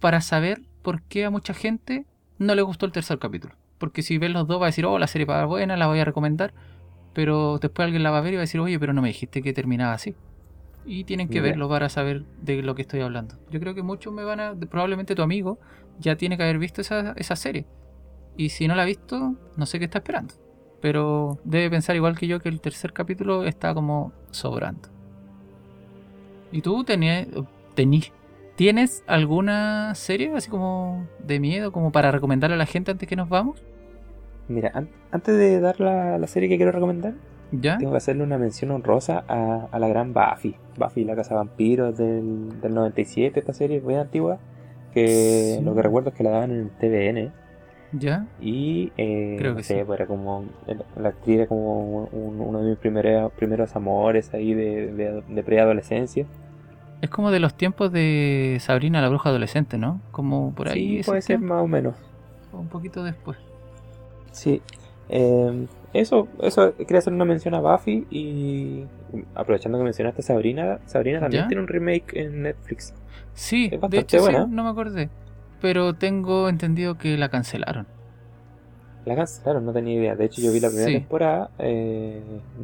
para 0.00 0.22
saber 0.22 0.62
por 0.82 1.02
qué 1.02 1.26
a 1.26 1.30
mucha 1.30 1.52
gente 1.52 2.06
no 2.38 2.54
le 2.54 2.62
gustó 2.62 2.86
el 2.86 2.92
tercer 2.92 3.18
capítulo. 3.18 3.54
Porque 3.76 4.02
si 4.02 4.16
ven 4.16 4.32
los 4.32 4.46
dos 4.46 4.60
va 4.60 4.66
a 4.66 4.68
decir, 4.68 4.86
oh, 4.86 4.98
la 4.98 5.06
serie 5.06 5.26
va 5.26 5.44
buena, 5.44 5.76
la 5.76 5.86
voy 5.86 5.98
a 6.00 6.04
recomendar. 6.04 6.54
Pero 7.12 7.58
después 7.58 7.84
alguien 7.84 8.02
la 8.02 8.10
va 8.10 8.18
a 8.18 8.22
ver 8.22 8.32
y 8.32 8.36
va 8.36 8.40
a 8.40 8.48
decir, 8.48 8.60
oye, 8.60 8.78
pero 8.78 8.92
no 8.94 9.02
me 9.02 9.08
dijiste 9.08 9.42
que 9.42 9.52
terminaba 9.52 9.92
así. 9.92 10.14
Y 10.86 11.04
tienen 11.04 11.28
que 11.28 11.42
verlo 11.42 11.68
para 11.68 11.90
saber 11.90 12.24
de 12.40 12.62
lo 12.62 12.74
que 12.74 12.82
estoy 12.82 13.00
hablando. 13.00 13.36
Yo 13.50 13.60
creo 13.60 13.74
que 13.74 13.82
muchos 13.82 14.14
me 14.14 14.24
van 14.24 14.40
a. 14.40 14.54
Probablemente 14.54 15.14
tu 15.14 15.22
amigo 15.22 15.58
ya 15.98 16.16
tiene 16.16 16.38
que 16.38 16.42
haber 16.42 16.58
visto 16.58 16.80
esa, 16.80 17.12
esa 17.16 17.36
serie. 17.36 17.66
Y 18.36 18.48
si 18.48 18.66
no 18.66 18.74
la 18.74 18.82
ha 18.82 18.86
visto, 18.86 19.36
no 19.56 19.66
sé 19.66 19.78
qué 19.78 19.84
está 19.84 19.98
esperando. 19.98 20.34
Pero 20.80 21.38
debe 21.44 21.70
pensar 21.70 21.96
igual 21.96 22.18
que 22.18 22.26
yo 22.26 22.40
que 22.40 22.48
el 22.48 22.60
tercer 22.60 22.92
capítulo 22.92 23.44
está 23.44 23.74
como 23.74 24.12
sobrando. 24.30 24.88
¿Y 26.52 26.62
tú 26.62 26.84
tenías, 26.84 27.28
tenías, 27.74 28.12
tienes 28.56 29.04
alguna 29.06 29.94
serie 29.94 30.32
así 30.34 30.50
como 30.50 31.06
de 31.18 31.38
miedo, 31.38 31.70
como 31.70 31.92
para 31.92 32.10
recomendarle 32.10 32.54
a 32.54 32.58
la 32.58 32.66
gente 32.66 32.90
antes 32.90 33.08
que 33.08 33.16
nos 33.16 33.28
vamos? 33.28 33.62
Mira, 34.48 34.72
antes 35.12 35.36
de 35.36 35.60
dar 35.60 35.78
la, 35.80 36.26
serie 36.26 36.48
que 36.48 36.56
quiero 36.56 36.72
recomendar, 36.72 37.14
tengo 37.50 37.92
que 37.92 37.96
hacerle 37.96 38.24
una 38.24 38.36
mención 38.36 38.72
honrosa 38.72 39.24
a, 39.28 39.78
la 39.78 39.88
gran 39.88 40.12
Buffy. 40.12 40.56
Buffy, 40.76 41.04
la 41.04 41.14
casa 41.14 41.30
de 41.30 41.36
vampiros 41.36 41.96
del, 41.96 42.60
del 42.60 42.74
97, 42.74 43.38
esta 43.38 43.52
serie 43.52 43.76
es 43.76 43.84
muy 43.84 43.94
antigua. 43.94 44.38
Que 44.92 45.60
lo 45.62 45.72
que 45.76 45.82
recuerdo 45.82 46.10
es 46.10 46.16
que 46.16 46.24
la 46.24 46.30
daban 46.30 46.50
en 46.50 46.58
el 46.62 46.70
TVN. 46.70 47.32
¿Ya? 47.92 48.26
Y 48.40 48.92
eh, 48.96 49.36
Creo 49.38 49.56
que 49.56 49.62
sí. 49.62 49.74
Pues 49.84 49.98
era 49.98 50.06
como. 50.06 50.44
La 50.96 51.08
actriz 51.08 51.38
era 51.38 51.46
como 51.46 52.04
uno 52.12 52.62
de 52.62 52.70
mis 52.70 52.78
primeros, 52.78 53.32
primeros 53.32 53.74
amores 53.74 54.32
ahí 54.32 54.54
de, 54.54 55.22
de, 55.26 55.42
preadolescencia. 55.42 56.26
Es 57.00 57.10
como 57.10 57.30
de 57.30 57.40
los 57.40 57.54
tiempos 57.54 57.90
de 57.92 58.58
Sabrina 58.60 59.00
la 59.00 59.08
bruja 59.08 59.30
adolescente, 59.30 59.78
¿no? 59.78 60.00
Como 60.10 60.54
por 60.54 60.68
ahí. 60.68 61.02
Sí, 61.02 61.06
puede 61.06 61.22
ser 61.22 61.40
más 61.40 61.62
o 61.62 61.66
menos. 61.66 61.94
un 62.52 62.68
poquito 62.68 63.02
después. 63.02 63.38
Sí. 64.32 64.62
Em, 65.08 65.66
eso, 65.92 66.28
eso, 66.40 66.72
quería 66.76 66.98
hacer 66.98 67.12
una 67.12 67.24
mención 67.24 67.54
a 67.54 67.60
Buffy 67.60 68.06
y 68.10 68.84
aprovechando 69.34 69.76
que 69.78 69.84
mencionaste 69.84 70.20
a 70.20 70.24
Sabrina, 70.24 70.78
Sabrina 70.86 71.18
también 71.18 71.48
tiene 71.48 71.62
un 71.62 71.68
remake 71.68 72.16
en 72.16 72.42
Netflix. 72.42 72.94
Sí, 73.34 73.68
de 73.68 73.98
hecho 73.98 74.20
buena. 74.20 74.46
no 74.46 74.62
me 74.62 74.70
acordé. 74.70 75.08
Pero 75.60 75.94
tengo 75.94 76.48
entendido 76.48 76.96
que 76.96 77.16
la 77.16 77.28
cancelaron. 77.28 77.86
La 79.06 79.16
cancelaron, 79.16 79.64
no 79.64 79.72
tenía 79.72 79.94
idea. 79.94 80.16
De 80.16 80.26
hecho, 80.26 80.42
yo 80.42 80.52
vi 80.52 80.60
la 80.60 80.68
primera 80.68 80.90
temporada. 80.90 81.50
Eh, 81.58 82.20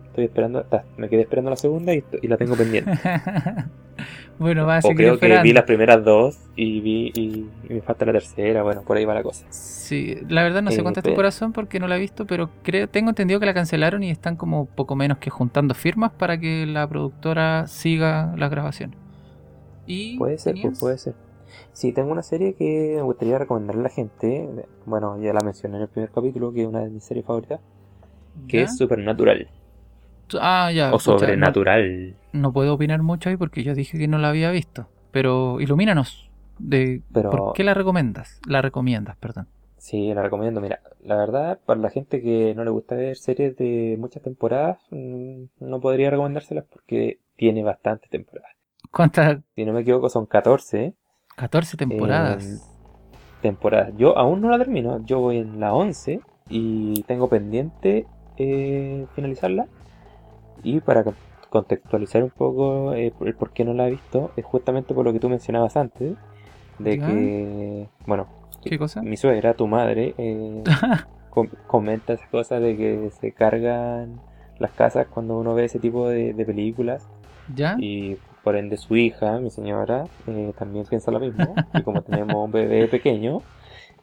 estoy 0.07 0.25
esperando. 0.25 0.67
Me 0.97 1.09
quedé 1.09 1.23
esperando 1.23 1.51
la 1.51 1.57
segunda 1.57 1.95
y, 1.95 2.03
la 2.23 2.37
tengo 2.37 2.57
pendiente. 2.57 2.93
bueno, 4.39 4.67
va 4.67 4.77
a 4.77 4.83
seguir 4.83 4.97
creo 4.97 5.19
que 5.19 5.43
vi 5.43 5.53
las 5.53 5.65
primeras 5.65 6.05
dos 6.05 6.39
y 6.55 6.81
vi 6.81 7.13
y, 7.15 7.47
me 7.73 7.81
falta 7.81 8.05
la 8.05 8.13
tercera. 8.13 8.63
Bueno, 8.63 8.83
por 8.83 8.99
ahí 8.99 9.07
va 9.07 9.15
la 9.15 9.23
cosa. 9.23 9.47
Sí, 9.51 10.19
la 10.29 10.43
verdad 10.43 10.63
no 10.63 10.71
sé 10.71 10.83
cuántas 10.83 11.05
eh, 11.05 11.09
temporadas 11.09 11.35
son 11.35 11.53
porque 11.53 11.81
no 11.81 11.89
la 11.89 11.97
he 11.97 12.01
visto, 12.01 12.27
pero 12.27 12.51
creo 12.63 12.87
tengo 12.89 13.11
entendido 13.11 13.41
que 13.41 13.47
la 13.47 13.55
cancelaron 13.55 14.03
y 14.03 14.11
están 14.11 14.37
como 14.37 14.67
poco 14.67 14.95
menos 14.95 15.19
que 15.19 15.31
juntando 15.31 15.75
firmas 15.75 16.13
para 16.13 16.39
que 16.39 16.67
la 16.67 16.87
productora 16.87 17.67
siga 17.67 18.35
la 18.37 18.49
grabación. 18.49 18.95
Y 19.87 20.19
puede 20.19 20.37
ser, 20.37 20.57
pues, 20.61 20.79
puede 20.79 20.99
ser. 20.99 21.15
Sí, 21.77 21.93
tengo 21.93 22.11
una 22.11 22.23
serie 22.23 22.55
que 22.55 22.95
me 22.97 23.03
gustaría 23.03 23.37
recomendarle 23.37 23.81
a 23.81 23.83
la 23.83 23.91
gente. 23.91 24.49
Bueno, 24.87 25.21
ya 25.21 25.35
la 25.35 25.41
mencioné 25.45 25.77
en 25.77 25.83
el 25.83 25.89
primer 25.89 26.11
capítulo, 26.11 26.51
que 26.51 26.63
es 26.63 26.67
una 26.67 26.81
de 26.81 26.89
mis 26.89 27.05
series 27.05 27.27
favoritas. 27.27 27.61
Que 28.49 28.63
es 28.63 28.79
Supernatural. 28.79 29.47
Ah, 30.41 30.73
ya. 30.73 30.95
O 30.95 30.99
Sobrenatural. 30.99 32.17
No, 32.33 32.51
puedo 32.55 32.73
opinar 32.73 33.03
mucho 33.03 33.29
ahí 33.29 33.37
porque 33.37 33.63
yo 33.63 33.75
dije 33.75 33.99
que 33.99 34.09
no 34.09 34.17
la 34.17 34.31
había 34.31 34.51
visto. 34.53 34.87
Pero 35.11 35.61
ilumínanos. 35.61 36.31
De, 36.59 37.03
¿Por 37.13 37.53
qué 37.53 37.63
la 37.63 37.75
recomiendas? 37.75 38.41
La 38.49 38.63
recomiendas, 38.63 39.19
perdón. 39.19 39.47
Sí, 39.77 40.15
la 40.15 40.23
recomiendo. 40.23 40.63
Mira, 40.63 40.81
la 41.05 41.17
verdad, 41.17 41.61
para 41.67 41.79
la 41.79 41.91
gente 41.91 42.23
que 42.23 42.55
no 42.55 42.65
le 42.65 42.71
gusta 42.71 42.95
ver 42.95 43.19
series 43.19 43.55
de 43.55 43.97
muchas 43.99 44.23
temporadas, 44.23 44.79
mm, 44.93 45.43
no 45.61 45.81
podría 45.83 46.09
recomendárselas 46.09 46.65
porque 46.65 47.19
tiene 47.37 47.63
bastantes 47.63 48.09
temporadas. 48.09 48.53
¿Cuántas? 48.91 49.41
Si 49.55 49.67
no 49.67 49.75
me 49.75 49.83
equivoco, 49.83 50.09
son 50.09 50.25
14. 50.25 50.95
14 51.37 51.77
temporadas. 51.77 52.67
temporadas. 53.43 53.93
Yo 53.97 54.17
aún 54.19 54.41
no 54.41 54.51
la 54.51 54.59
termino. 54.59 55.05
Yo 55.05 55.21
voy 55.21 55.39
en 55.39 55.61
la 55.61 55.75
11 55.75 56.21
y 56.49 57.03
tengo 57.03 57.29
pendiente 57.29 58.07
eh, 58.39 59.07
finalizarla. 59.15 59.67
Y 60.63 60.81
para 60.81 61.05
contextualizar 61.51 62.23
un 62.25 62.31
poco 62.31 62.95
eh, 62.95 63.13
el 63.21 63.35
por 63.35 63.53
qué 63.53 63.65
no 63.65 63.75
la 63.75 63.87
he 63.87 63.91
visto, 63.91 64.33
es 64.37 64.45
justamente 64.45 64.95
por 64.95 65.05
lo 65.05 65.13
que 65.13 65.21
tú 65.21 65.29
mencionabas 65.29 65.77
antes. 65.77 66.15
De 66.79 66.99
que, 66.99 67.89
bueno, 68.07 68.27
¿Qué 68.63 68.79
cosa? 68.79 69.01
mi 69.01 69.17
suegra, 69.17 69.55
tu 69.55 69.67
madre, 69.67 70.15
eh, 70.19 70.63
comenta 71.67 72.15
esas 72.15 72.29
cosas 72.29 72.61
de 72.61 72.77
que 72.77 73.11
se 73.19 73.33
cargan 73.33 74.21
las 74.59 74.73
casas 74.73 75.07
cuando 75.07 75.39
uno 75.39 75.55
ve 75.55 75.67
ese 75.67 75.79
tipo 75.79 76.09
de, 76.09 76.33
de 76.35 76.45
películas. 76.45 77.09
¿Ya? 77.55 77.77
Y 77.79 78.19
por 78.47 78.55
ende, 78.55 78.77
su 78.77 78.95
hija, 78.95 79.41
mi 79.41 79.51
señora, 79.51 80.05
eh, 80.29 80.53
también 80.57 80.87
piensa 80.87 81.11
lo 81.11 81.19
mismo. 81.19 81.53
y 81.75 81.83
como 81.83 82.03
tenemos 82.03 82.37
un 82.37 82.53
bebé 82.53 82.87
pequeño, 82.87 83.43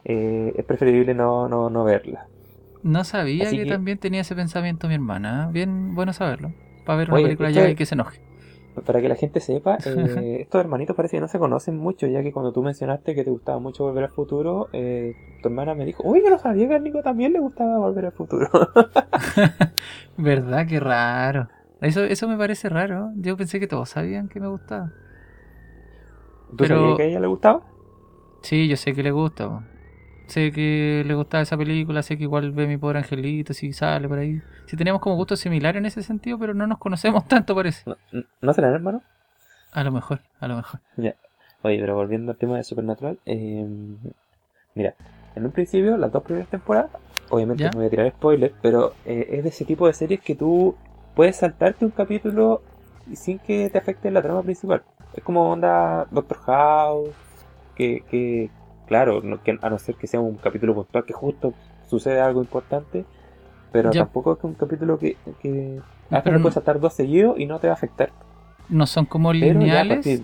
eh, 0.04 0.52
es 0.58 0.66
preferible 0.66 1.14
no, 1.14 1.48
no, 1.48 1.70
no 1.70 1.86
verla. 1.86 2.28
No 2.82 3.06
sabía 3.06 3.50
que, 3.50 3.66
también 3.66 4.00
tenía 4.00 4.20
ese 4.20 4.36
pensamiento 4.36 4.90
mi 4.90 4.96
hermana. 4.96 5.50
Bien 5.54 5.96
bueno 5.96 6.12
saberlo. 6.12 6.52
Para 6.86 6.98
ver 6.98 7.12
una 7.12 7.22
película 7.22 7.52
ya 7.52 7.70
y 7.70 7.76
que 7.76 7.86
se 7.86 7.96
enoje. 7.96 8.20
Para 8.86 9.00
que 9.00 9.08
la 9.08 9.16
gente 9.16 9.40
sepa, 9.40 9.78
eh, 9.86 10.40
estos 10.42 10.60
hermanitos 10.60 10.94
parece 10.94 11.16
que 11.16 11.22
no 11.22 11.30
se 11.30 11.40
conocen 11.40 11.78
mucho, 11.78 12.06
ya 12.08 12.22
que 12.22 12.34
cuando 12.34 12.52
tú 12.52 12.64
mencionaste 12.64 13.16
que 13.16 13.24
te 13.24 13.32
gustaba 13.32 13.60
mucho 13.60 13.86
Volver 13.86 14.04
al 14.04 14.12
Futuro, 14.12 14.68
tu 14.74 15.48
hermana 15.48 15.74
me 15.74 15.86
dijo, 15.86 16.04
uy, 16.04 16.22
yo 16.22 16.30
no 16.30 16.38
sabía 16.38 16.68
que 16.68 16.76
a 16.76 16.80
Nico 16.80 17.02
también 17.02 17.32
le 17.32 17.40
gustaba 17.40 17.78
Volver 17.78 18.08
al 18.08 18.12
Futuro. 18.12 18.50
¿Verdad? 20.18 20.68
Qué 20.68 20.82
raro. 20.82 21.48
Eso, 21.84 22.06
eso 22.06 22.30
me 22.30 22.38
parece 22.38 22.70
raro. 22.70 23.12
Yo 23.18 23.36
pensé 23.36 23.60
que 23.60 23.68
todos 23.68 23.90
sabían 23.90 24.30
que 24.30 24.40
me 24.40 24.48
gustaba. 24.48 24.92
¿Tú 26.50 26.56
Pero... 26.58 26.80
sabías 26.80 26.98
que 26.98 27.04
a 27.04 27.06
ella 27.08 27.20
le 27.20 27.28
gustaba? 27.28 27.62
Sí, 28.42 28.70
yo 28.70 28.78
sé 28.78 28.94
que 28.94 29.04
le 29.04 29.12
gusta. 29.12 29.68
Sé 30.28 30.54
que 30.54 31.04
le 31.06 31.14
gustaba 31.14 31.44
esa 31.44 31.58
película, 31.58 32.02
sé 32.02 32.18
que 32.18 32.24
igual 32.24 32.52
ve 32.54 32.68
mi 32.68 32.78
pobre 32.78 33.00
angelito, 33.00 33.54
si 33.54 33.74
sale 33.74 34.08
por 34.08 34.18
ahí. 34.18 34.42
Si 34.66 34.78
tenemos 34.78 35.02
como 35.02 35.18
gustos 35.18 35.42
similares 35.42 35.80
en 35.82 35.86
ese 35.86 36.04
sentido, 36.04 36.40
pero 36.40 36.54
no 36.54 36.66
nos 36.68 36.78
conocemos 36.78 37.28
tanto, 37.28 37.54
parece. 37.54 37.84
¿No, 37.86 38.24
¿no 38.42 38.54
serán 38.54 38.74
hermanos? 38.74 39.02
A 39.74 39.84
lo 39.84 39.92
mejor, 39.92 40.22
a 40.40 40.48
lo 40.48 40.56
mejor. 40.56 40.80
Ya. 40.96 41.16
Oye, 41.64 41.80
pero 41.80 41.96
volviendo 41.96 42.32
al 42.32 42.38
tema 42.38 42.56
de 42.56 42.64
Supernatural, 42.64 43.20
eh, 43.26 43.68
mira, 44.76 44.94
en 45.36 45.46
un 45.46 45.52
principio, 45.52 45.98
las 45.98 46.12
dos 46.14 46.24
primeras 46.24 46.50
temporadas, 46.50 46.92
obviamente 47.30 47.66
no 47.66 47.72
voy 47.74 47.88
a 47.88 47.90
tirar 47.90 48.10
spoilers, 48.12 48.54
pero 48.62 48.94
eh, 49.06 49.28
es 49.32 49.44
de 49.44 49.50
ese 49.50 49.66
tipo 49.66 49.88
de 49.88 49.94
series 49.94 50.22
que 50.22 50.36
tú 50.36 50.76
puedes 51.16 51.38
saltarte 51.38 51.86
un 51.86 51.92
capítulo 51.92 52.62
sin 53.14 53.40
que 53.40 53.70
te 53.70 53.78
afecte 53.78 54.12
la 54.12 54.22
trama 54.22 54.42
principal. 54.42 54.84
Es 55.14 55.24
como 55.24 55.52
onda 55.52 56.08
Doctor 56.12 56.38
House, 56.46 57.10
que, 57.76 58.04
que 58.10 58.50
claro, 58.88 59.22
que, 59.44 59.58
a 59.62 59.70
no 59.70 59.78
ser 59.78 59.96
que 59.96 60.08
sea 60.08 60.20
un 60.20 60.36
capítulo 60.36 60.74
puntual 60.74 61.06
que 61.06 61.14
justo 61.14 61.54
sucede 61.88 62.22
algo 62.22 62.42
importante, 62.42 63.06
pero 63.72 63.92
tampoco 63.92 64.34
es 64.34 64.44
un 64.44 64.54
capítulo 64.54 64.98
que, 64.98 65.18
que 65.42 65.80
hasta 66.10 66.32
que 66.32 66.40
puedes 66.40 66.54
saltar 66.54 66.80
dos 66.80 66.94
seguidos 66.94 67.40
y 67.40 67.46
no 67.46 67.60
te 67.60 67.68
va 67.68 67.74
a 67.74 67.76
afectar. 67.76 68.12
No 68.70 68.86
son 68.86 69.06
como 69.06 69.34
lineales. 69.34 70.22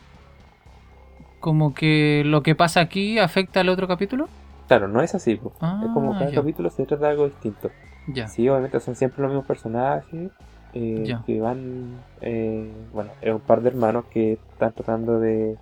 Como 1.39 1.73
que 1.73 2.23
lo 2.25 2.43
que 2.43 2.53
pasa 2.53 2.81
aquí 2.81 3.17
afecta 3.17 3.61
al 3.61 3.69
otro 3.69 3.87
capítulo. 3.87 4.27
Claro, 4.67 4.87
no 4.87 5.01
es 5.01 5.15
así. 5.15 5.31
es 5.33 5.39
como 5.39 6.13
ah, 6.13 6.19
cada 6.19 6.31
capítulo 6.31 6.69
se 6.69 6.85
trata 6.85 7.05
de 7.05 7.11
algo 7.11 7.25
distinto. 7.25 7.71
Ya. 8.07 8.27
Sí, 8.27 8.47
obviamente 8.49 8.79
son 8.79 8.95
siempre 8.95 9.21
los 9.21 9.31
mismos 9.31 9.45
personajes 9.47 10.31
eh, 10.73 11.03
que 11.25 11.41
van, 11.41 11.99
eh, 12.21 12.71
bueno, 12.93 13.11
es 13.21 13.33
un 13.33 13.39
par 13.39 13.61
de 13.61 13.69
hermanos 13.69 14.05
que 14.11 14.33
están 14.33 14.73
tratando 14.73 15.19
de, 15.19 15.57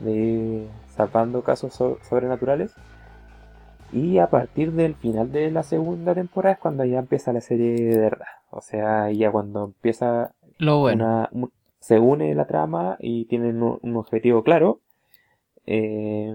de 0.00 0.12
ir 0.12 0.68
salvando 0.96 1.42
casos 1.42 1.72
so- 1.74 1.98
sobrenaturales. 2.08 2.74
Y 3.92 4.18
a 4.18 4.28
partir 4.28 4.72
del 4.72 4.94
final 4.96 5.30
de 5.30 5.50
la 5.50 5.62
segunda 5.62 6.14
temporada 6.14 6.54
es 6.54 6.58
cuando 6.60 6.84
ya 6.84 6.98
empieza 6.98 7.32
la 7.32 7.40
serie 7.40 7.74
de 7.74 7.98
verdad. 7.98 8.26
O 8.50 8.60
sea, 8.60 9.10
ya 9.10 9.30
cuando 9.30 9.64
empieza 9.66 10.32
Lo 10.58 10.80
bueno. 10.80 11.28
una- 11.32 11.50
se 11.80 11.98
une 12.00 12.34
la 12.34 12.46
trama 12.46 12.96
y 12.98 13.26
tienen 13.26 13.62
un, 13.62 13.78
un 13.82 13.96
objetivo 13.96 14.42
claro. 14.42 14.80
eh, 15.66 16.34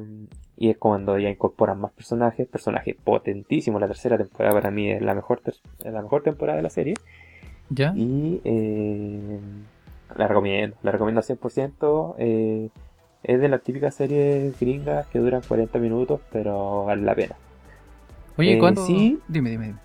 y 0.58 0.70
es 0.70 0.78
cuando 0.78 1.18
ya 1.18 1.30
incorporan 1.30 1.80
más 1.80 1.92
personajes, 1.94 2.48
personajes 2.48 2.96
potentísimos. 3.04 3.80
La 3.80 3.88
tercera 3.88 4.18
temporada 4.18 4.54
para 4.54 4.72
mí 4.72 4.92
es 4.92 5.02
la 5.02 5.14
mejor, 5.16 5.42
la 5.80 6.02
mejor 6.02 6.22
temporada 6.24 6.58
de 6.58 6.64
la 6.64 6.70
serie. 6.70 6.96
¿Ya? 7.70 7.94
Y 7.96 8.42
eh, 8.44 9.40
la 10.16 10.28
recomiendo, 10.28 10.76
la 10.82 10.92
recomiendo 10.92 11.20
al 11.22 11.26
100%. 11.26 12.16
eh, 12.18 12.70
es 13.22 13.42
de 13.42 13.50
las 13.50 13.62
típicas 13.62 13.96
series 13.96 14.58
gringas 14.60 15.06
que 15.08 15.20
duran 15.20 15.42
40 15.48 15.78
minutos, 15.80 16.22
pero 16.32 16.86
vale 16.86 17.02
la 17.04 17.16
pena. 17.16 17.36
Oye, 18.38 18.54
eh, 18.56 18.60
¿cuándo? 18.60 18.86
sí. 18.86 19.20
Dime, 19.28 19.50
dime, 19.50 19.66
dime. 19.68 19.80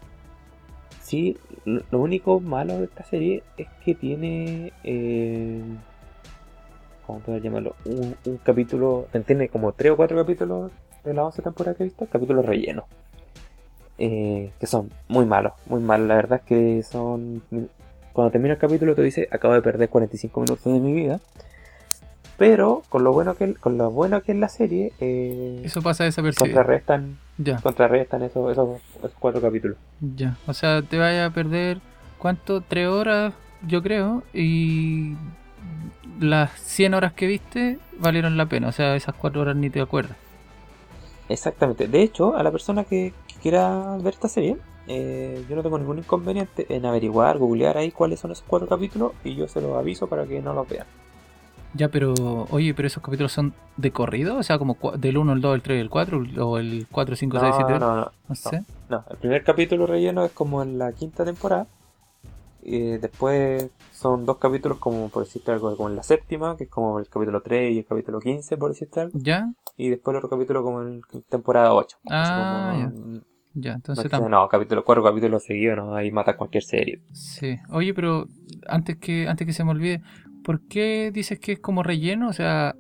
Sí, 1.03 1.37
lo 1.65 2.01
único 2.01 2.41
malo 2.41 2.79
de 2.79 2.85
esta 2.85 3.03
serie 3.05 3.43
es 3.57 3.67
que 3.85 3.95
tiene. 3.95 4.73
Eh, 4.85 5.61
¿Cómo 7.07 7.19
puedo 7.19 7.39
llamarlo? 7.39 7.75
Un, 7.85 8.17
un 8.25 8.37
capítulo. 8.39 9.09
Tiene 9.27 9.49
como 9.49 9.73
3 9.73 9.93
o 9.93 9.97
4 9.97 10.17
capítulos 10.17 10.73
de 11.05 11.13
la 11.13 11.25
11 11.25 11.43
temporada 11.43 11.77
que 11.77 11.83
he 11.83 11.87
visto, 11.87 12.07
capítulos 12.07 12.47
rellenos. 12.47 12.85
Eh, 13.99 14.51
que 14.59 14.67
son 14.67 14.91
muy 15.09 15.25
malos, 15.25 15.53
muy 15.67 15.81
malos. 15.81 16.09
La 16.09 16.17
verdad 16.17 16.41
es 16.41 16.47
que 16.47 16.83
son. 16.83 17.43
Cuando 18.13 18.31
termina 18.33 18.55
el 18.55 18.61
capítulo, 18.61 18.95
te 18.95 19.03
dice: 19.03 19.29
Acabo 19.31 19.55
de 19.55 19.63
perder 19.63 19.89
45 19.89 20.41
minutos 20.41 20.65
de 20.73 20.81
mi 20.81 20.93
vida. 20.93 21.21
Pero 22.37 22.83
con 22.89 23.05
lo 23.05 23.13
bueno 23.13 23.37
que, 23.37 23.55
con 23.55 23.79
lo 23.79 23.93
bueno 23.93 24.21
que 24.23 24.33
es 24.33 24.39
la 24.39 24.49
serie, 24.49 24.93
eh, 24.99 25.63
Eso 25.65 25.83
pasa 25.83 26.03
desapercibido. 26.03 26.53
contrarrestan, 26.57 27.17
Ya, 27.39 27.59
contrarrestan 27.59 28.23
esos, 28.23 28.51
esos, 28.51 28.81
esos 28.99 29.13
cuatro 29.21 29.41
capítulos. 29.41 29.77
ya. 30.01 30.37
O 30.49 30.53
sea, 30.53 30.83
te 30.83 30.99
vaya 30.99 31.27
a 31.27 31.31
perder, 31.31 31.79
¿cuánto? 32.19 32.61
Tres 32.61 32.89
horas, 32.89 33.35
yo 33.69 33.85
creo. 33.85 34.25
Y 34.33 35.15
las 36.19 36.51
100 36.61 36.95
horas 36.95 37.13
que 37.13 37.29
viste 37.29 37.79
valieron 38.01 38.37
la 38.37 38.47
pena. 38.47 38.67
O 38.67 38.73
sea, 38.73 38.97
esas 38.97 39.15
cuatro 39.15 39.43
horas 39.43 39.55
ni 39.55 39.71
te 39.71 39.81
acuerdas. 39.81 40.17
Exactamente. 41.29 41.87
De 41.87 42.03
hecho, 42.03 42.37
a 42.37 42.43
la 42.43 42.51
persona 42.51 42.83
que, 42.83 43.13
que 43.24 43.24
quiera 43.45 43.99
ver 43.99 44.15
esta 44.15 44.27
serie, 44.27 44.57
eh, 44.87 45.45
yo 45.51 45.55
no 45.55 45.63
tengo 45.63 45.79
ningún 45.79 45.99
inconveniente 45.99 46.65
en 46.75 46.87
averiguar, 46.87 47.37
googlear 47.37 47.77
ahí 47.77 47.91
cuáles 47.91 48.19
son 48.19 48.33
esos 48.33 48.43
cuatro 48.49 48.67
capítulos 48.67 49.13
y 49.23 49.35
yo 49.35 49.47
se 49.49 49.61
los 49.61 49.77
aviso 49.77 50.07
para 50.07 50.25
que 50.25 50.41
no 50.41 50.55
los 50.55 50.67
vean. 50.67 50.87
Ya, 51.75 51.89
pero, 51.91 52.15
oye, 52.51 52.73
pero 52.73 52.87
esos 52.87 53.03
capítulos 53.03 53.33
son 53.33 53.53
de 53.77 53.91
corrido, 53.91 54.39
o 54.39 54.43
sea, 54.43 54.57
como 54.59 54.79
del 54.97 55.19
1, 55.19 55.35
el 55.35 55.41
2, 55.43 55.55
el 55.57 55.63
3, 55.63 55.81
el 55.83 55.91
4, 55.91 56.23
o 56.39 56.57
el 56.59 56.87
4, 56.91 57.17
5, 57.17 57.39
6, 57.39 57.55
7, 57.55 57.71
No, 57.73 57.77
8, 57.77 57.81
no, 57.87 57.97
no, 57.97 58.13
no 58.29 58.35
sé. 58.35 58.63
no. 58.89 59.05
El 59.11 59.17
primer 59.19 59.45
capítulo 59.45 59.87
relleno 59.87 60.25
es 60.25 60.33
como 60.33 60.63
en 60.63 60.79
la 60.79 60.93
quinta 60.93 61.23
temporada. 61.27 61.67
Y 62.63 62.97
después 62.97 63.69
son 63.93 64.25
dos 64.25 64.39
capítulos 64.39 64.79
como 64.79 65.11
por 65.11 65.25
decirte 65.25 65.53
algo, 65.53 65.77
como 65.77 65.91
en 65.91 65.97
la 65.97 66.03
séptima, 66.03 66.57
que 66.57 66.65
es 66.65 66.71
como 66.71 66.99
el 66.99 67.07
capítulo 67.11 67.43
3 67.43 67.73
y 67.73 67.79
el 67.81 67.85
capítulo 67.85 68.21
15, 68.21 68.57
por 68.57 68.71
decirte 68.71 69.01
algo. 69.01 69.19
¿Ya? 69.19 69.53
Y 69.77 69.91
después 69.91 70.15
el 70.15 70.19
otro 70.19 70.31
capítulo 70.31 70.63
como 70.63 70.81
en 70.81 71.03
temporada 71.29 71.75
8. 71.75 71.99
Ah, 72.09 72.71
Así 72.71 72.81
ya. 72.81 73.21
Ya, 73.55 73.73
entonces 73.73 74.11
no, 74.29 74.49
capítulo 74.49 74.85
4 74.85 75.05
capítulos 75.05 75.45
seguidos, 75.45 75.77
no, 75.77 75.95
ahí 75.95 76.11
mata 76.11 76.37
cualquier 76.37 76.65
serie. 76.65 77.01
Sí. 77.13 77.57
Oye, 77.71 77.95
pero 77.95 78.27
antes 78.67 78.97
que, 78.97 79.29
antes 79.29 79.47
que 79.47 79.53
se 79.53 79.65
me 79.65 79.71
olvide, 79.71 80.03
¿por 80.43 80.67
qué 80.67 81.11
dices 81.13 81.39
que 81.39 81.53
es 81.53 81.61
como 81.61 81.83
relleno? 81.85 82.29
O 82.29 82.33
sea, 82.33 82.75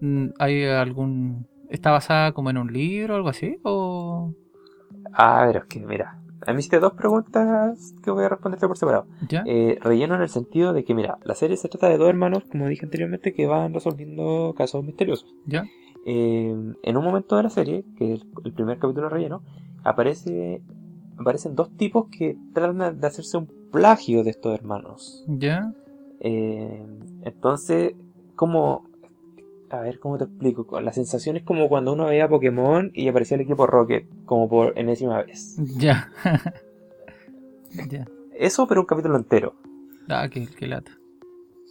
mm, 0.00 0.28
¿hay 0.38 0.64
algún... 0.64 1.48
¿Está 1.68 1.90
basada 1.90 2.32
como 2.32 2.50
en 2.50 2.58
un 2.58 2.72
libro 2.72 3.14
o 3.14 3.16
algo 3.16 3.28
así? 3.28 3.58
¿O...? 3.64 4.32
A 5.12 5.46
ver, 5.46 5.56
es 5.56 5.64
que 5.64 5.80
mira, 5.80 6.20
a 6.46 6.52
mí 6.52 6.60
hiciste 6.60 6.80
dos 6.80 6.92
preguntas 6.94 7.94
que 8.02 8.10
voy 8.10 8.24
a 8.24 8.28
responderte 8.28 8.66
por 8.66 8.78
separado. 8.78 9.06
¿Ya? 9.28 9.42
Eh, 9.46 9.78
relleno 9.80 10.14
en 10.14 10.22
el 10.22 10.28
sentido 10.28 10.72
de 10.72 10.84
que, 10.84 10.94
mira, 10.94 11.18
la 11.24 11.34
serie 11.34 11.56
se 11.56 11.68
trata 11.68 11.88
de 11.88 11.98
dos 11.98 12.08
hermanos, 12.08 12.44
como 12.50 12.66
dije 12.66 12.84
anteriormente, 12.84 13.32
que 13.32 13.46
van 13.46 13.74
resolviendo 13.74 14.54
casos 14.56 14.84
misteriosos. 14.84 15.34
¿Ya? 15.46 15.64
Eh, 16.06 16.54
en 16.82 16.96
un 16.96 17.04
momento 17.04 17.36
de 17.36 17.42
la 17.42 17.50
serie, 17.50 17.84
que 17.98 18.14
es 18.14 18.22
el 18.44 18.52
primer 18.52 18.78
capítulo 18.78 19.08
relleno, 19.08 19.42
aparece, 19.84 20.62
aparecen 21.18 21.54
dos 21.54 21.70
tipos 21.76 22.06
que 22.08 22.36
tratan 22.52 23.00
de 23.00 23.06
hacerse 23.06 23.36
un 23.36 23.46
plagio 23.70 24.24
de 24.24 24.30
estos 24.30 24.54
hermanos. 24.54 25.24
¿Ya? 25.28 25.72
Eh, 26.20 26.84
entonces, 27.22 27.94
como... 28.36 28.88
A 29.70 29.80
ver, 29.80 30.00
¿cómo 30.00 30.18
te 30.18 30.24
explico? 30.24 30.80
La 30.80 30.92
sensación 30.92 31.36
es 31.36 31.44
como 31.44 31.68
cuando 31.68 31.92
uno 31.92 32.06
veía 32.06 32.28
Pokémon 32.28 32.90
y 32.92 33.06
aparecía 33.06 33.36
el 33.36 33.42
equipo 33.42 33.68
Rocket, 33.68 34.04
como 34.24 34.48
por 34.48 34.76
enésima 34.76 35.22
vez. 35.22 35.56
¿Ya? 35.76 36.10
ya. 37.88 38.04
Eso, 38.34 38.66
pero 38.66 38.80
un 38.80 38.86
capítulo 38.86 39.16
entero. 39.16 39.54
Ah, 40.08 40.28
qué, 40.28 40.48
qué 40.48 40.66
lata. 40.66 40.90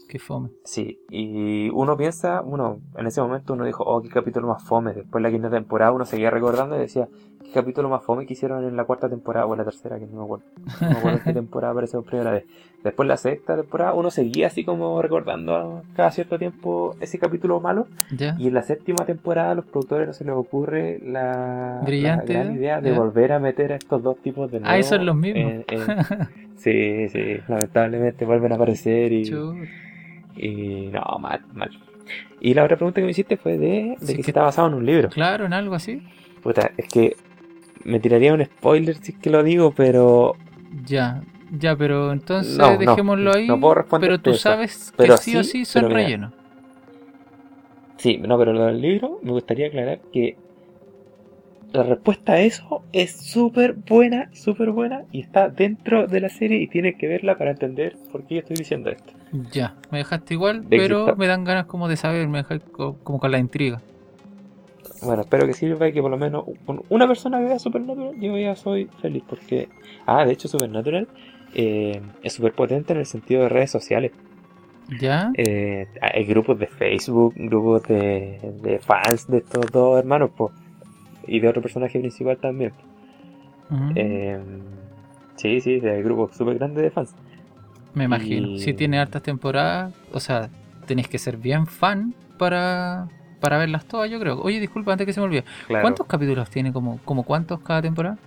Qué 0.10 0.18
fome. 0.18 0.49
Sí, 0.64 0.99
y 1.11 1.69
uno 1.69 1.95
piensa, 1.95 2.41
uno, 2.41 2.80
en 2.98 3.06
ese 3.06 3.22
momento 3.22 3.53
uno 3.53 3.64
dijo, 3.64 3.84
oh, 3.84 4.02
qué 4.02 4.10
capítulo 4.10 4.48
más 4.48 4.64
fome. 4.64 4.94
Después 4.94 5.22
la 5.22 5.30
quinta 5.30 5.52
temporada 5.52 5.91
uno 5.91 6.03
seguía 6.03 6.31
recordando 6.31 6.76
y 6.76 6.80
decía, 6.80 7.07
capítulo 7.54 7.90
más 7.90 8.04
fome 8.04 8.26
que 8.26 8.34
hicieron 8.34 8.64
en 8.64 8.76
la 8.78 8.84
cuarta 8.86 9.10
temporada 9.10 9.46
o 9.46 9.54
en 9.54 9.60
la 9.60 9.66
tercera, 9.66 10.00
que 10.00 10.06
no 10.08 10.18
me 10.20 10.24
acuerdo. 10.24 10.46
No 10.82 10.90
me 10.90 10.98
acuerdo 10.98 11.20
qué 11.24 11.34
temporada 11.34 11.72
apareció 11.72 12.02
por 12.02 12.10
primera 12.10 12.32
vez. 12.32 12.46
Después 12.84 13.08
la 13.10 13.18
sexta 13.18 13.56
temporada 13.58 13.94
uno 13.94 14.10
seguía 14.10 14.48
así 14.48 14.64
como 14.64 15.02
recordando 15.02 15.84
cada 15.96 16.12
cierto 16.12 16.38
tiempo 16.40 16.96
ese 17.02 17.20
capítulo 17.20 17.60
malo. 17.60 17.88
¿Ya? 18.16 18.36
Y 18.40 18.48
en 18.48 18.54
la 18.54 18.62
séptima 18.64 19.06
temporada 19.06 19.52
a 19.52 19.56
los 19.56 19.66
productores 19.66 20.08
no 20.08 20.14
se 20.14 20.24
les 20.24 20.34
ocurre 20.34 21.00
la, 21.06 21.82
Brillante 21.86 22.34
la 22.34 22.44
gran 22.44 22.56
idea, 22.56 22.80
de 22.82 22.92
ya. 22.92 22.98
volver 22.98 23.34
a 23.34 23.40
meter 23.40 23.74
a 23.74 23.76
estos 23.76 24.02
dos 24.02 24.18
tipos 24.22 24.50
de 24.52 24.60
nuevo. 24.62 24.74
Ah, 24.74 24.82
son 24.84 25.06
los 25.06 25.16
mismos. 25.16 25.44
en- 25.52 25.66
en- 25.68 26.28
sí, 26.58 27.10
sí, 27.10 27.38
lamentablemente 27.48 28.26
vuelven 28.26 28.52
a 28.54 28.56
aparecer 28.56 29.12
y... 29.12 29.26
Chu. 29.26 29.56
Y 30.36 30.88
no, 30.94 31.20
mal, 31.20 31.42
mal. 31.54 31.70
Y 32.40 32.54
la 32.54 32.64
otra 32.64 32.78
pregunta 32.78 33.02
que 33.02 33.06
me 33.06 33.12
hiciste 33.12 33.36
fue 33.36 33.58
de, 33.58 33.98
de 34.00 34.08
Sí, 34.08 34.16
que 34.16 34.24
que- 34.24 34.32
está 34.32 34.44
basado 34.44 34.70
en 34.70 34.76
un 34.76 34.86
libro. 34.86 35.10
Claro, 35.10 35.46
en 35.46 35.54
algo 35.54 35.76
así. 35.76 36.02
Puta, 36.42 36.72
es 36.78 36.88
que 36.88 37.18
me 37.90 37.99
tiraría 37.99 38.34
un 38.34 38.45
spoiler 38.45 38.98
si 38.98 39.11
es 39.14 39.18
que 39.20 39.30
lo 39.30 39.44
digo, 39.44 39.74
pero 39.74 40.36
Ya. 40.88 41.24
Ya, 41.60 41.76
pero 41.76 42.11
entonces 42.11 42.57
No, 42.57 42.78
no, 42.80 42.80
dejémoslo 42.80 43.34
ahí. 43.34 43.48
no 43.48 43.60
puedo 43.60 43.76
responderte 43.76 44.16
pero 44.16 44.22
tú 44.22 44.34
eso. 44.36 44.44
sabes 44.44 44.91
que 44.91 44.98
Pero 44.98 45.18
sí, 45.18 45.36
o 45.36 45.44
sí, 45.44 45.52
sí 45.52 45.66
son 45.66 45.90
rellenos. 45.90 46.34
sí, 47.98 48.18
no, 48.18 48.38
pero 48.38 48.53
lo 48.53 48.66
del 48.66 48.82
libro 48.82 49.20
me 49.22 49.32
gustaría 49.32 49.68
aclarar 49.68 50.02
que 50.11 50.38
la 51.74 51.82
respuesta 51.82 52.34
a 52.34 52.41
eso 52.41 52.84
es 52.91 53.11
súper 53.11 53.74
buena, 53.74 54.30
súper 54.34 54.70
buena 54.70 55.06
y 55.11 55.22
está 55.22 55.49
dentro 55.49 56.06
de 56.06 56.22
la 56.22 56.30
serie 56.30 56.61
y 56.61 56.68
tienes 56.68 56.95
que 56.95 57.07
verla 57.07 57.40
para 57.40 57.49
entender 57.52 57.95
por 58.11 58.24
qué 58.26 58.36
yo 58.36 58.41
estoy 58.41 58.57
diciendo 58.57 58.91
esto. 58.91 59.14
Ya, 59.32 59.76
me 59.91 59.99
dejaste 59.99 60.34
igual, 60.36 60.66
De 60.66 60.78
pero 60.78 61.16
me 61.16 61.28
dan 61.28 61.44
ganas 61.44 61.66
como 61.66 61.88
de 61.88 61.98
saber, 61.98 62.28
me 62.28 62.40
dejaste 62.40 62.66
co- 62.72 62.98
como 63.03 63.20
con 63.20 63.32
la 63.32 63.40
intriga. 63.40 63.82
Bueno, 65.04 65.22
espero 65.22 65.46
que 65.48 65.54
sirva 65.54 65.88
y 65.88 65.94
que 65.94 66.02
por 66.02 66.12
lo 66.12 66.18
menos 66.18 66.44
con 66.66 66.82
una 66.90 67.08
persona 67.08 67.40
vea 67.40 67.58
Supernatural, 67.60 68.16
yo 68.20 68.38
ya 68.38 68.56
soy 68.56 68.90
feliz 69.02 69.24
porque... 69.28 69.70
Ah, 70.06 70.26
de 70.26 70.34
hecho 70.34 70.48
Supernatural 70.48 71.08
eh, 71.54 72.02
es 72.24 72.34
súper 72.34 72.54
potente 72.54 72.94
en 72.94 73.00
el 73.00 73.06
sentido 73.06 73.44
de 73.44 73.50
redes 73.50 73.72
sociales. 73.72 74.12
¿Ya? 75.00 75.32
Eh, 75.36 75.88
hay 76.02 76.26
grupos 76.26 76.58
de 76.60 76.68
Facebook, 76.68 77.34
grupos 77.38 77.84
de, 77.84 78.40
de 78.62 78.80
fans 78.80 79.28
de 79.28 79.38
estos 79.38 79.66
dos 79.72 80.00
hermanos, 80.00 80.32
po, 80.32 80.52
y 81.28 81.40
de 81.40 81.48
otro 81.48 81.62
personaje 81.62 82.00
principal 82.00 82.38
también. 82.38 82.74
Eh, 83.96 84.40
sí, 85.36 85.62
sí, 85.62 85.80
hay 85.86 86.02
grupos 86.02 86.36
súper 86.36 86.58
grandes 86.58 86.84
de 86.84 86.90
fans. 86.92 87.14
me 87.94 88.06
imagino. 88.06 88.48
y- 88.48 88.60
Si 88.60 88.74
tiene 88.74 89.00
hartas 89.00 89.22
temporadas, 89.24 89.94
o 90.12 90.20
sea, 90.20 90.50
tenés 90.88 91.08
que 91.08 91.20
ser 91.20 91.38
bien 91.38 91.68
fan 91.68 92.16
para, 92.40 93.08
para 93.40 93.57
verlas 93.57 93.86
todas, 93.86 94.10
yo 94.10 94.20
creo. 94.20 94.40
Oye, 94.41 94.60
disculpa, 94.60 94.91
antes 94.91 95.06
que 95.07 95.14
se 95.14 95.20
me 95.20 95.26
olvide. 95.26 95.44
Claro. 95.68 95.84
¿Cuántos 95.84 96.06
capítulos 96.07 96.49
tiene? 96.49 96.72
Como, 96.74 96.99
como 97.06 97.24
cuántos 97.24 97.60
cada 97.61 97.82
temporada? 97.82 98.18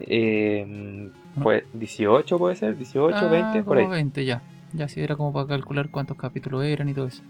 Eh, 0.00 1.10
pues 1.42 1.64
18 1.72 2.38
puede 2.38 2.56
ser, 2.56 2.76
18, 2.76 3.16
Ah, 3.16 3.28
20, 3.28 3.62
por 3.62 3.78
ahí. 3.78 3.86
20 3.86 4.24
ya. 4.24 4.42
Ya 4.72 4.88
sí 4.88 5.00
era 5.00 5.16
como 5.16 5.32
para 5.32 5.46
calcular 5.46 5.88
cuántos 5.90 6.16
capítulos 6.16 6.64
eran 6.64 6.88
y 6.88 6.94
todo 6.94 7.06
eso. 7.06 7.22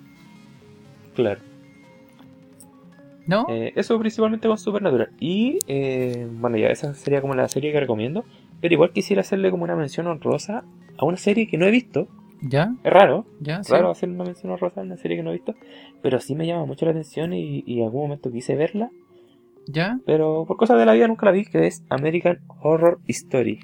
Claro. 1.15 1.41
¿No? 3.27 3.47
Eh, 3.49 3.73
eso 3.77 3.99
principalmente 3.99 4.49
con 4.49 4.59
Supernatural. 4.59 5.11
Y 5.21 5.59
eh, 5.67 6.29
bueno, 6.33 6.57
ya 6.59 6.69
esa 6.69 6.95
sería 6.95 7.21
como 7.21 7.35
la 7.35 7.49
serie 7.49 7.73
que 7.73 7.81
recomiendo. 7.81 8.25
Pero 8.61 8.75
igual 8.75 8.91
quisiera 8.93 9.21
hacerle 9.21 9.51
como 9.51 9.65
una 9.65 9.77
mención 9.77 10.07
honrosa 10.07 10.65
a 10.99 11.05
una 11.05 11.17
serie 11.17 11.47
que 11.49 11.59
no 11.59 11.67
he 11.67 11.71
visto. 11.71 12.09
¿Ya? 12.45 12.75
Es 12.85 12.93
raro, 12.93 13.27
¿Ya? 13.41 13.63
Sí. 13.65 13.73
raro 13.73 13.91
hacer 13.91 14.09
una 14.09 14.25
mención 14.25 14.53
honrosa 14.53 14.81
a 14.81 14.85
una 14.85 14.97
serie 14.97 15.17
que 15.17 15.23
no 15.23 15.31
he 15.31 15.35
visto. 15.35 15.55
Pero 16.03 16.21
sí 16.21 16.35
me 16.35 16.47
llama 16.47 16.67
mucho 16.67 16.85
la 16.85 16.93
atención 16.93 17.33
y, 17.33 17.65
y 17.67 17.81
en 17.81 17.87
algún 17.87 18.03
momento 18.03 18.31
quise 18.31 18.55
verla. 18.55 18.91
¿Ya? 19.67 19.99
Pero 20.07 20.45
por 20.47 20.57
cosas 20.57 20.79
de 20.79 20.87
la 20.87 20.93
vida 20.93 21.09
nunca 21.09 21.27
la 21.27 21.33
vi, 21.33 21.45
que 21.45 21.67
es 21.67 21.85
American 21.91 22.41
Horror 22.63 23.01
Story. 23.09 23.61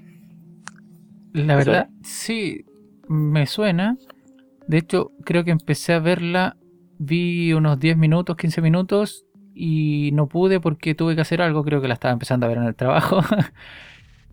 La 1.32 1.56
¿Te 1.56 1.56
verdad, 1.56 1.90
sí, 2.02 2.64
me 3.08 3.46
suena. 3.46 3.96
De 4.66 4.78
hecho, 4.78 5.12
creo 5.24 5.44
que 5.44 5.50
empecé 5.52 5.92
a 5.94 6.00
verla, 6.00 6.56
vi 6.98 7.52
unos 7.52 7.78
10 7.80 7.96
minutos, 7.96 8.36
15 8.36 8.62
minutos 8.62 9.26
y 9.54 10.10
no 10.14 10.28
pude 10.28 10.60
porque 10.60 10.94
tuve 10.94 11.14
que 11.14 11.20
hacer 11.22 11.42
algo, 11.42 11.64
creo 11.64 11.80
que 11.80 11.88
la 11.88 11.94
estaba 11.94 12.12
empezando 12.12 12.46
a 12.46 12.48
ver 12.48 12.58
en 12.58 12.64
el 12.64 12.76
trabajo. 12.76 13.20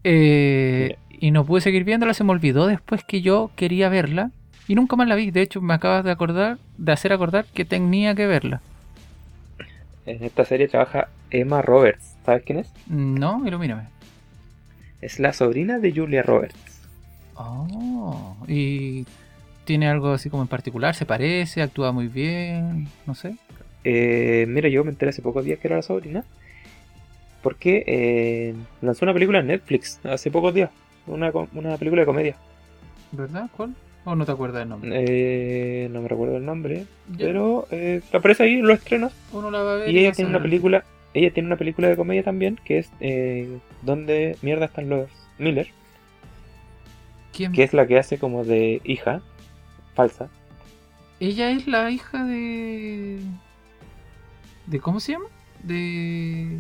Eh, 0.04 1.00
y 1.20 1.32
no 1.32 1.46
pude 1.46 1.62
seguir 1.62 1.84
viéndola, 1.84 2.14
se 2.14 2.24
me 2.24 2.32
olvidó 2.32 2.68
después 2.68 3.04
que 3.04 3.22
yo 3.22 3.52
quería 3.56 3.90
verla 3.90 4.32
y 4.68 4.76
nunca 4.76 4.96
más 4.96 5.08
la 5.08 5.16
vi. 5.16 5.32
De 5.32 5.42
hecho, 5.42 5.62
me 5.62 5.74
acabas 5.74 6.04
de 6.04 6.12
acordar, 6.12 6.58
de 6.78 6.92
hacer 6.92 7.14
acordar 7.14 7.46
que 7.46 7.66
tenía 7.66 8.16
que 8.16 8.28
verla. 8.28 8.62
En 10.06 10.24
esta 10.24 10.46
serie 10.46 10.68
trabaja 10.68 11.10
Emma 11.32 11.62
Roberts. 11.62 12.16
¿Sabes 12.26 12.44
quién 12.44 12.60
es? 12.60 12.72
No, 12.88 13.46
ilumíname. 13.46 13.84
Es 15.02 15.20
la 15.20 15.34
sobrina 15.34 15.80
de 15.80 15.92
Julia 15.92 16.24
Roberts. 16.24 16.82
Oh, 17.36 18.36
y 18.48 19.06
tiene 19.66 19.88
algo 19.88 20.12
así 20.12 20.30
como 20.30 20.44
en 20.44 20.48
particular, 20.48 20.96
se 20.96 21.06
parece, 21.06 21.62
actúa 21.62 21.92
muy 21.92 22.08
bien, 22.08 22.88
no 23.06 23.14
sé. 23.14 23.36
Eh, 23.84 24.46
mira, 24.48 24.70
yo 24.70 24.84
me 24.84 24.90
enteré 24.90 25.10
hace 25.10 25.22
pocos 25.22 25.46
días 25.46 25.60
que 25.60 25.68
era 25.68 25.78
la 25.78 25.82
sobrina. 25.82 26.24
Porque 27.42 27.84
eh, 27.86 28.56
lanzó 28.82 29.06
una 29.06 29.14
película 29.14 29.40
en 29.40 29.48
Netflix 29.48 30.00
hace 30.04 30.32
pocos 30.32 30.54
días. 30.54 30.72
Una, 31.08 31.32
una 31.54 31.78
película 31.78 32.02
de 32.02 32.06
comedia. 32.06 32.36
¿Verdad? 33.12 33.50
¿Cuál? 33.56 33.74
¿O 34.06 34.16
no 34.16 34.26
te 34.26 34.32
acuerdas 34.32 34.60
del 34.60 34.70
nombre? 34.70 34.90
Eh, 34.94 35.90
no 35.90 36.02
me 36.02 36.08
recuerdo 36.08 36.38
el 36.38 36.46
nombre. 36.46 36.86
Ya. 37.10 37.26
Pero 37.26 37.68
eh, 37.72 38.02
aparece 38.14 38.44
ahí, 38.44 38.62
lo 38.62 38.74
estrena. 38.74 39.10
Uno 39.34 39.52
la 39.52 39.64
va 39.64 39.74
a 39.74 39.76
ver 39.76 39.90
Y 39.90 40.00
ella 40.00 40.14
tiene 40.14 40.30
una 40.30 40.42
película. 40.42 40.86
Ella 41.14 41.34
tiene 41.34 41.48
una 41.48 41.58
película 41.58 41.90
de 41.90 41.98
comedia 41.98 42.24
también. 42.24 42.58
Que 42.64 42.78
es 42.78 42.90
eh, 43.00 43.58
Donde 43.82 44.38
mierda 44.42 44.66
están 44.66 44.90
los 44.90 45.10
Miller. 45.38 45.68
¿Quién? 47.34 47.52
Que 47.52 47.64
es 47.64 47.74
la 47.74 47.86
que 47.86 48.00
hace 48.00 48.18
como 48.18 48.46
de 48.46 48.82
hija. 48.86 49.22
Falsa. 49.94 50.30
Ella 51.20 51.52
es 51.52 51.68
la 51.68 51.92
hija 51.92 52.24
de. 52.24 53.20
¿De 54.68 54.80
cómo 54.80 55.00
se 55.00 55.14
llama? 55.14 55.26
De. 55.64 56.60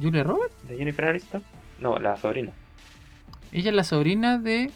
Julia 0.00 0.24
Roberts. 0.24 0.54
¿De 0.68 0.76
Jennifer 0.76 1.04
Aniston? 1.04 1.42
No, 1.80 1.98
la 1.98 2.16
sobrina. 2.16 2.52
Ella 3.54 3.70
es 3.70 3.76
la 3.76 3.84
sobrina 3.84 4.36
de 4.38 4.70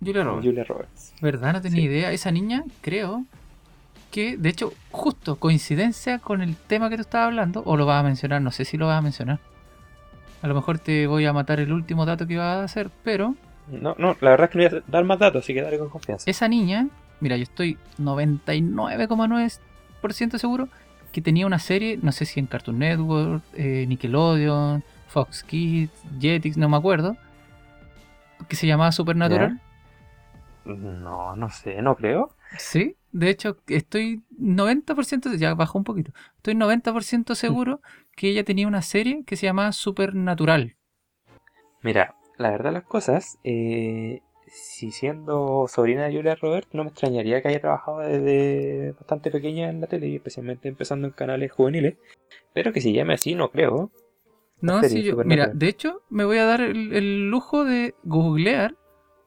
Julia 0.00 0.24
Roberts. 0.24 0.44
Julia 0.46 0.64
Roberts. 0.64 1.12
¿Verdad? 1.20 1.52
No 1.52 1.60
tenía 1.60 1.80
Sí. 1.82 1.86
idea. 1.86 2.10
Esa 2.12 2.30
niña, 2.32 2.64
creo 2.80 3.24
que, 4.10 4.36
de 4.36 4.48
hecho, 4.48 4.72
justo 4.90 5.36
coincidencia 5.36 6.18
con 6.18 6.42
el 6.42 6.56
tema 6.56 6.88
que 6.90 6.96
tú 6.96 7.02
estabas 7.02 7.26
hablando, 7.28 7.62
o 7.66 7.76
lo 7.76 7.86
vas 7.86 8.00
a 8.00 8.02
mencionar, 8.02 8.42
no 8.42 8.50
sé 8.50 8.64
si 8.64 8.76
lo 8.76 8.86
vas 8.88 8.98
a 8.98 9.02
mencionar. 9.02 9.38
A 10.42 10.48
lo 10.48 10.54
mejor 10.54 10.78
te 10.78 11.06
voy 11.06 11.24
a 11.26 11.32
matar 11.32 11.60
el 11.60 11.72
último 11.72 12.04
dato 12.06 12.26
que 12.26 12.34
iba 12.34 12.60
a 12.60 12.64
hacer, 12.64 12.90
pero 13.04 13.34
No, 13.68 13.94
no, 13.98 14.16
la 14.20 14.30
verdad 14.30 14.44
es 14.46 14.50
que 14.52 14.58
no 14.58 14.68
voy 14.70 14.78
a 14.78 14.82
dar 14.90 15.04
más 15.04 15.18
datos, 15.18 15.42
así 15.44 15.52
que 15.52 15.60
dale 15.62 15.76
con 15.78 15.88
confianza. 15.90 16.30
esa 16.30 16.46
niña, 16.48 16.86
mira, 17.20 17.36
yo 17.36 17.42
estoy 17.42 17.76
99,9% 17.98 20.38
seguro 20.38 20.68
que 21.12 21.20
tenía 21.20 21.46
una 21.46 21.58
serie, 21.58 21.98
no 22.02 22.12
sé 22.12 22.24
si 22.26 22.38
en 22.40 22.46
Cartoon 22.46 22.78
Network, 22.78 23.42
eh, 23.54 23.84
Nickelodeon, 23.88 24.84
Fox 25.08 25.42
Kids, 25.42 25.90
Jetix, 26.20 26.56
no 26.56 26.68
me 26.68 26.76
acuerdo, 26.76 27.16
que 28.48 28.56
se 28.56 28.66
llamaba 28.66 28.92
Supernatural. 28.92 29.60
No, 30.64 31.36
no 31.36 31.50
sé, 31.50 31.80
no 31.80 31.96
creo. 31.96 32.30
Sí, 32.58 32.96
de 33.12 33.30
hecho, 33.30 33.58
estoy 33.68 34.22
90%, 34.38 35.36
ya 35.36 35.54
bajó 35.54 35.78
un 35.78 35.84
poquito, 35.84 36.12
estoy 36.36 36.54
90% 36.54 37.34
seguro 37.34 37.80
que 38.16 38.28
ella 38.28 38.44
tenía 38.44 38.66
una 38.66 38.82
serie 38.82 39.24
que 39.24 39.36
se 39.36 39.46
llamaba 39.46 39.72
Supernatural. 39.72 40.76
Mira, 41.82 42.16
la 42.36 42.50
verdad 42.50 42.72
las 42.72 42.84
cosas, 42.84 43.38
eh, 43.44 44.22
si 44.48 44.90
siendo 44.90 45.66
sobrina 45.68 46.04
de 46.04 46.16
Julia 46.16 46.34
Roberts, 46.34 46.68
no 46.72 46.84
me 46.84 46.90
extrañaría 46.90 47.42
que 47.42 47.48
haya 47.48 47.60
trabajado 47.60 48.00
desde 48.00 48.92
bastante 48.92 49.30
pequeña 49.30 49.68
en 49.68 49.80
la 49.80 49.86
tele, 49.86 50.14
especialmente 50.14 50.68
empezando 50.68 51.06
en 51.06 51.12
canales 51.12 51.52
juveniles. 51.52 51.94
Pero 52.52 52.72
que 52.72 52.80
se 52.80 52.92
llame 52.92 53.14
así, 53.14 53.34
no 53.34 53.50
creo. 53.50 53.90
No, 54.66 54.80
serie, 54.82 55.02
sí, 55.02 55.04
yo, 55.04 55.16
mira, 55.24 55.50
de 55.54 55.68
hecho, 55.68 56.02
me 56.10 56.24
voy 56.24 56.38
a 56.38 56.44
dar 56.44 56.60
el, 56.60 56.92
el 56.92 57.30
lujo 57.30 57.64
de 57.64 57.94
googlear 58.04 58.76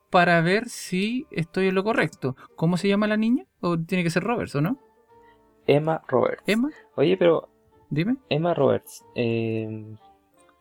para 0.10 0.42
ver 0.42 0.70
si 0.70 1.26
estoy 1.32 1.68
en 1.68 1.76
lo 1.76 1.84
correcto. 1.84 2.36
¿Cómo 2.56 2.78
se 2.78 2.88
llama 2.88 3.08
la 3.08 3.18
niña? 3.18 3.46
¿O 3.62 3.78
tiene 3.78 4.04
que 4.04 4.10
ser 4.10 4.24
Roberts 4.24 4.56
o 4.56 4.62
no? 4.62 4.78
Emma 5.68 6.02
Roberts. 6.08 6.44
¿Emma? 6.48 6.70
Oye, 6.96 7.16
pero 7.18 7.50
Dime. 7.90 8.18
Emma 8.30 8.54
Roberts, 8.54 9.04
eh, 9.16 9.96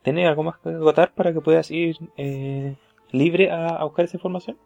¿tienes 0.02 0.26
algo 0.28 0.42
más 0.44 0.58
que 0.58 0.70
agotar 0.70 1.12
para 1.14 1.32
que 1.32 1.40
puedas 1.40 1.70
ir 1.70 1.96
eh, 2.16 2.76
libre 3.12 3.50
a, 3.50 3.68
a 3.76 3.84
buscar 3.84 4.04
esa 4.06 4.16
información? 4.16 4.56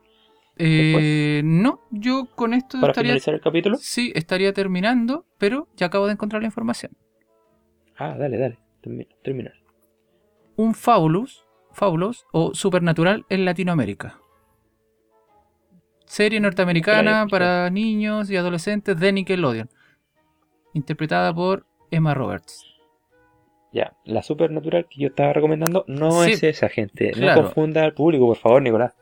Eh, 0.56 1.40
no, 1.44 1.80
yo 1.90 2.26
con 2.36 2.54
esto 2.54 2.78
Para 2.78 2.92
estaría, 2.92 3.12
finalizar 3.12 3.34
el 3.34 3.40
capítulo. 3.40 3.78
sí, 3.78 4.12
estaría 4.14 4.52
terminando, 4.52 5.24
pero 5.38 5.66
ya 5.76 5.86
acabo 5.86 6.06
de 6.06 6.12
encontrar 6.12 6.42
la 6.42 6.46
información. 6.48 6.92
Ah, 7.96 8.16
dale, 8.18 8.36
dale. 8.38 8.58
termi- 8.82 9.08
Terminar. 9.22 9.54
Un 10.62 10.74
Fabulous, 10.74 11.44
Fabulous 11.72 12.24
o 12.30 12.54
Supernatural 12.54 13.26
en 13.28 13.44
Latinoamérica. 13.44 14.20
Serie 16.06 16.38
norteamericana 16.38 17.26
para 17.28 17.68
niños 17.70 18.30
y 18.30 18.36
adolescentes 18.36 18.96
de 19.00 19.12
Nickelodeon. 19.12 19.68
Interpretada 20.72 21.34
por 21.34 21.66
Emma 21.90 22.14
Roberts. 22.14 22.64
Ya, 23.72 23.96
la 24.04 24.22
supernatural 24.22 24.86
que 24.88 25.00
yo 25.00 25.08
estaba 25.08 25.32
recomendando 25.32 25.84
no 25.88 26.22
Sí, 26.22 26.32
es 26.32 26.42
esa, 26.44 26.68
gente. 26.68 27.10
claro. 27.10 27.42
No 27.42 27.46
confunda 27.48 27.82
al 27.82 27.94
público, 27.94 28.26
por 28.26 28.36
favor, 28.36 28.62
Nicolás. 28.62 28.94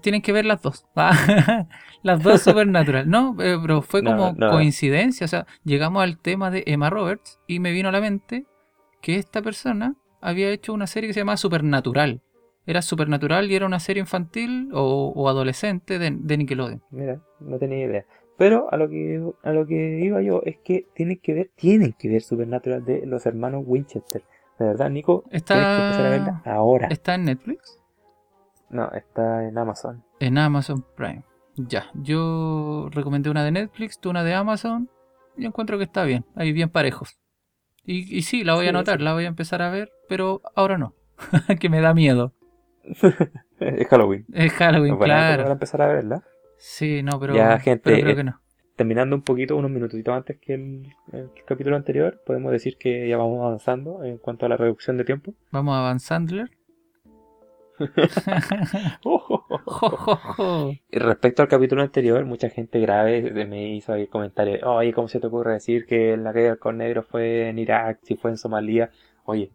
Tienen 0.00 0.22
que 0.22 0.32
ver 0.32 0.46
las 0.46 0.62
dos. 0.62 0.86
Ah, 0.96 1.66
las 2.02 2.22
dos 2.22 2.40
Supernatural. 2.40 3.06
No, 3.10 3.36
eh, 3.42 3.58
pero 3.60 3.82
fue 3.82 4.00
No, 4.00 4.12
como 4.16 4.32
no. 4.38 4.50
coincidencia. 4.50 5.26
O 5.26 5.28
sea, 5.28 5.46
llegamos 5.62 6.02
al 6.02 6.16
tema 6.18 6.50
de 6.50 6.62
Emma 6.66 6.88
Roberts 6.88 7.38
y 7.46 7.58
me 7.60 7.72
vino 7.72 7.90
a 7.90 7.92
la 7.92 8.00
mente 8.00 8.46
que 9.02 9.16
esta 9.16 9.42
persona 9.42 9.94
había 10.28 10.50
hecho 10.50 10.72
una 10.72 10.86
serie 10.86 11.08
que 11.08 11.14
se 11.14 11.20
llamaba 11.20 11.36
Supernatural. 11.36 12.20
Era 12.66 12.82
Supernatural 12.82 13.50
y 13.50 13.54
era 13.54 13.64
una 13.66 13.78
serie 13.80 14.00
infantil 14.00 14.70
o, 14.72 15.12
o 15.14 15.28
adolescente 15.28 15.98
de, 15.98 16.10
de 16.18 16.36
Nickelodeon. 16.36 16.82
Mira, 16.90 17.20
no 17.40 17.58
tenía 17.58 17.84
idea. 17.86 18.04
Pero 18.36 18.70
a 18.72 18.76
lo 18.76 18.88
que 18.88 19.22
a 19.44 19.52
lo 19.52 19.66
que 19.66 20.00
iba 20.00 20.20
yo 20.20 20.42
es 20.44 20.58
que 20.64 20.86
tienen 20.94 21.18
que 21.22 21.32
ver, 21.32 21.50
tienen 21.54 21.94
que 21.98 22.08
ver 22.08 22.22
Supernatural 22.22 22.84
de 22.84 23.06
los 23.06 23.24
hermanos 23.24 23.62
Winchester. 23.66 24.22
De 24.58 24.64
verdad, 24.66 24.90
Nico, 24.90 25.24
Está- 25.30 25.54
tienes 25.54 25.76
que 25.76 25.82
empezar 25.84 26.06
a 26.06 26.10
verla 26.10 26.42
ahora. 26.44 26.86
¿Está 26.88 27.14
en 27.14 27.24
Netflix? 27.26 27.78
No, 28.68 28.90
está 28.92 29.46
en 29.46 29.56
Amazon. 29.56 30.02
En 30.18 30.36
Amazon 30.38 30.84
Prime. 30.96 31.22
Ya, 31.56 31.86
yo 31.94 32.88
recomendé 32.90 33.30
una 33.30 33.44
de 33.44 33.52
Netflix, 33.52 33.98
tú 34.00 34.10
una 34.10 34.24
de 34.24 34.34
Amazon. 34.34 34.90
Yo 35.36 35.46
encuentro 35.48 35.78
que 35.78 35.84
está 35.84 36.04
bien, 36.04 36.24
ahí 36.34 36.52
bien 36.52 36.68
parejos. 36.68 37.16
Y, 37.86 38.16
y 38.16 38.22
sí, 38.22 38.44
la 38.44 38.54
voy 38.54 38.66
a 38.66 38.70
anotar, 38.70 38.98
sí. 38.98 39.04
la 39.04 39.12
voy 39.12 39.24
a 39.24 39.28
empezar 39.28 39.62
a 39.62 39.70
ver, 39.70 39.92
pero 40.08 40.42
ahora 40.54 40.76
no, 40.76 40.94
que 41.60 41.68
me 41.68 41.80
da 41.80 41.94
miedo. 41.94 42.32
es 43.60 43.88
Halloween. 43.88 44.26
Es 44.32 44.52
Halloween, 44.52 44.96
Bueno, 44.96 45.14
claro. 45.14 45.42
para 45.44 45.52
empezar 45.52 45.82
a 45.82 45.86
verla. 45.88 46.22
Sí, 46.58 47.02
no, 47.02 47.18
pero, 47.20 47.34
Ya, 47.34 47.58
gente, 47.58 47.82
pero 47.84 47.98
creo 47.98 48.12
eh, 48.12 48.16
que 48.16 48.24
no. 48.24 48.40
Terminando 48.76 49.16
un 49.16 49.22
poquito, 49.22 49.56
unos 49.56 49.70
minutitos 49.70 50.14
antes 50.14 50.38
que 50.38 50.54
el, 50.54 50.92
el 51.12 51.30
capítulo 51.46 51.76
anterior, 51.76 52.20
podemos 52.26 52.52
decir 52.52 52.76
que 52.76 53.08
ya 53.08 53.16
vamos 53.16 53.40
avanzando 53.40 54.04
en 54.04 54.18
cuanto 54.18 54.46
a 54.46 54.48
la 54.48 54.56
reducción 54.56 54.96
de 54.98 55.04
tiempo. 55.04 55.34
Vamos 55.50 55.74
a 55.76 55.80
Y 60.90 60.98
respecto 60.98 61.42
al 61.42 61.48
capítulo 61.48 61.82
anterior, 61.82 62.24
mucha 62.24 62.48
gente 62.50 62.80
grave 62.80 63.22
me 63.46 63.74
hizo 63.74 63.92
ahí 63.92 64.06
comentarios, 64.06 64.62
oye, 64.64 64.92
¿cómo 64.92 65.08
se 65.08 65.20
te 65.20 65.26
ocurre 65.26 65.52
decir 65.54 65.86
que 65.86 66.16
la 66.16 66.32
del 66.32 66.50
Halcón 66.52 66.78
Negro 66.78 67.02
fue 67.02 67.48
en 67.48 67.58
Irak, 67.58 68.00
si 68.02 68.16
fue 68.16 68.30
en 68.30 68.38
Somalia? 68.38 68.90
Oye, 69.24 69.50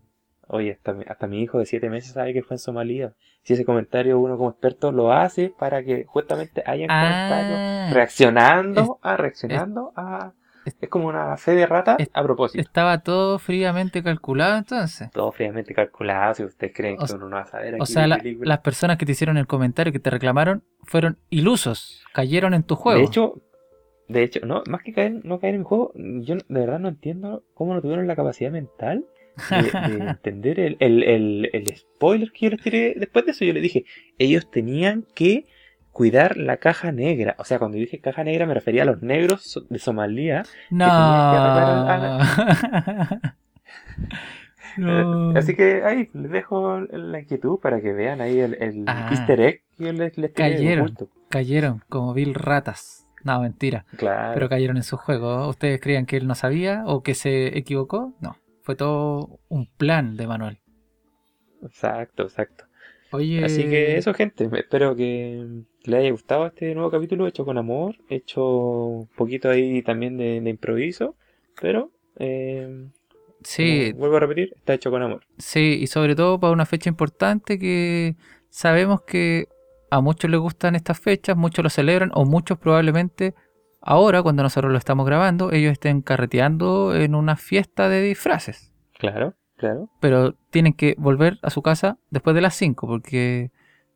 oye, 0.48 0.72
hasta, 0.74 0.94
mi- 0.94 1.06
hasta 1.08 1.28
mi 1.28 1.42
hijo 1.42 1.60
de 1.60 1.66
7 1.66 1.90
meses 1.90 2.14
sabe 2.14 2.34
que 2.34 2.44
fue 2.44 2.56
en 2.56 2.60
Somalia. 2.60 3.14
Si 3.44 3.54
ese 3.54 3.66
comentario 3.66 4.20
uno 4.20 4.38
como 4.38 4.52
experto 4.52 4.92
lo 4.92 5.12
hace 5.14 5.54
para 5.58 5.84
que 5.84 6.06
justamente 6.06 6.64
hayan 6.66 6.88
comentarios 6.88 7.60
Ah, 7.60 7.90
reaccionando 7.94 9.00
a, 9.02 9.18
reaccionando 9.18 9.94
a... 9.96 10.34
es- 10.66 10.90
como 10.90 11.08
una 11.08 11.36
fe 11.38 11.52
de 11.56 11.66
rata 11.66 11.98
a 12.14 12.24
propósito. 12.24 12.62
estaba 12.62 13.00
todo 13.00 13.40
fríamente 13.40 14.04
calculado 14.04 14.58
entonces. 14.58 15.10
Todo 15.12 15.32
fríamente 15.32 15.74
calculado, 15.74 16.34
si 16.36 16.44
ustedes 16.44 16.74
creen 16.76 16.98
O 17.00 17.06
que 17.06 17.14
uno 17.14 17.30
no 17.30 17.36
va 17.36 17.42
a 17.44 17.46
saber 17.48 17.76
aquí 17.76 17.82
O 17.82 17.86
sea, 17.86 18.08
la- 18.08 18.22
las 18.42 18.60
personas 18.60 18.98
que 18.98 19.06
te 19.06 19.12
hicieron 19.14 19.38
el 19.38 19.48
comentario, 19.48 19.92
que 19.94 20.00
te 20.00 20.10
reclamaron, 20.10 20.64
fueron 20.84 21.18
ilusos, 21.30 22.04
cayeron 22.14 22.54
en 22.54 22.64
tu 22.64 22.76
juego. 22.76 23.00
De 23.00 23.06
hecho, 23.06 23.42
de 24.08 24.24
hecho, 24.24 24.46
no, 24.46 24.62
más 24.68 24.84
que 24.84 24.92
caer, 24.94 25.22
no 25.24 25.40
caer 25.40 25.54
en 25.56 25.62
mi 25.62 25.66
juego, 25.66 25.94
yo 25.96 26.36
de 26.36 26.44
verdad 26.60 26.80
no 26.80 26.90
entiendo 26.90 27.44
cómo 27.54 27.74
no 27.74 27.82
tuvieron 27.82 28.08
la 28.08 28.16
capacidad 28.16 28.52
mental 28.52 29.06
de, 29.50 29.56
de 29.90 29.98
entender 30.18 30.60
el, 30.60 30.78
el, 30.82 31.04
el, 31.04 31.50
el 31.54 31.76
spoiler 31.78 32.32
que 32.32 32.46
yo 32.46 32.50
les 32.52 32.62
tiré. 32.62 32.94
Después 32.98 33.24
de 33.26 33.32
eso 33.32 33.46
yo 33.46 33.54
les 33.54 33.64
dije, 33.64 33.86
ellos 34.18 34.52
tenían 34.52 35.06
que 35.16 35.46
cuidar 35.92 36.38
la 36.38 36.58
caja 36.58 36.92
negra. 36.92 37.36
O 37.38 37.44
sea, 37.44 37.60
cuando 37.60 37.78
dije 37.78 38.00
caja 38.00 38.24
negra 38.24 38.46
me 38.46 38.54
refería 38.54 38.84
a 38.84 38.86
los 38.86 39.02
negros 39.02 39.60
de 39.70 39.80
Somalia. 39.80 40.44
no. 40.70 40.86
tenía 40.86 41.32
que 41.32 42.78
arreglar 42.78 43.22
No. 43.22 43.32
Eh, 44.78 45.34
Así 45.38 45.54
que 45.56 45.84
ahí 45.84 46.10
les 46.14 46.32
dejo 46.32 46.80
la 46.80 47.20
inquietud 47.20 47.60
para 47.60 47.82
que 47.82 47.92
vean 47.92 48.22
ahí 48.22 48.40
el, 48.40 48.54
el 48.62 48.86
Ah. 48.88 49.10
easter 49.12 49.42
egg 49.42 49.64
que 49.78 49.92
les, 49.92 50.18
les 50.18 50.32
Cayeron. 50.32 50.96
Cayeron 51.30 51.84
como 51.90 52.14
vil 52.14 52.34
ratas. 52.34 53.06
No, 53.26 53.42
mentira. 53.42 53.86
Claro. 53.98 54.34
Pero 54.34 54.48
cayeron 54.48 54.78
en 54.78 54.84
su 54.84 54.96
juego. 54.96 55.48
¿Ustedes 55.50 55.82
creían 55.82 56.06
que 56.06 56.16
él 56.16 56.26
no 56.26 56.36
sabía 56.36 56.84
o 56.86 57.04
que 57.04 57.16
se 57.16 57.58
equivocó? 57.58 58.14
No. 58.22 58.38
Fue 58.64 58.76
todo 58.78 59.40
un 59.50 59.68
plan 59.68 60.16
de 60.16 60.26
Manuel. 60.28 60.60
Exacto, 61.64 62.24
exacto. 62.24 62.64
Oye. 63.12 63.44
Así 63.44 63.64
que 63.64 63.98
eso, 63.98 64.14
gente. 64.14 64.50
Espero 64.54 64.96
que 64.96 65.64
les 65.84 66.00
haya 66.00 66.12
gustado 66.12 66.48
este 66.48 66.74
nuevo 66.74 66.92
capítulo 66.92 67.28
hecho 67.28 67.46
con 67.46 67.58
amor, 67.58 67.96
hecho 68.10 68.46
un 68.46 69.08
poquito 69.16 69.50
ahí 69.50 69.82
también 69.82 70.18
de, 70.18 70.42
de 70.42 70.50
improviso, 70.50 71.16
pero 71.60 71.92
eh, 72.18 72.88
Sí, 73.44 73.92
vuelvo 73.94 74.18
a 74.18 74.20
repetir, 74.20 74.54
está 74.56 74.74
hecho 74.74 74.92
con 74.92 75.02
amor. 75.02 75.26
Sí, 75.38 75.80
y 75.82 75.88
sobre 75.88 76.16
todo 76.16 76.40
para 76.40 76.54
una 76.54 76.66
fecha 76.66 76.90
importante 76.90 77.58
que 77.58 78.16
sabemos 78.50 79.02
que 79.02 79.48
a 79.90 80.00
muchos 80.02 80.30
les 80.30 80.40
gustan 80.40 80.76
estas 80.76 81.00
fechas, 81.00 81.36
muchos 81.36 81.64
lo 81.64 81.70
celebran 81.70 82.12
o 82.14 82.26
muchos 82.26 82.58
probablemente 82.60 83.34
ahora, 83.82 84.22
cuando 84.22 84.44
nosotros 84.44 84.72
lo 84.72 84.78
estamos 84.78 85.06
grabando, 85.06 85.52
ellos 85.52 85.72
estén 85.72 86.02
carreteando 86.02 86.96
en 86.96 87.16
una 87.16 87.36
fiesta 87.36 87.90
de 87.90 88.02
disfraces. 88.02 88.72
Claro, 89.00 89.34
claro. 89.62 89.90
Pero 90.02 90.34
tienen 90.50 90.74
que 90.74 90.96
volver 90.98 91.38
a 91.42 91.50
su 91.50 91.62
casa 91.62 91.98
después 92.10 92.36
de 92.36 92.42
las 92.42 92.56
5 92.56 92.88
porque 92.88 93.52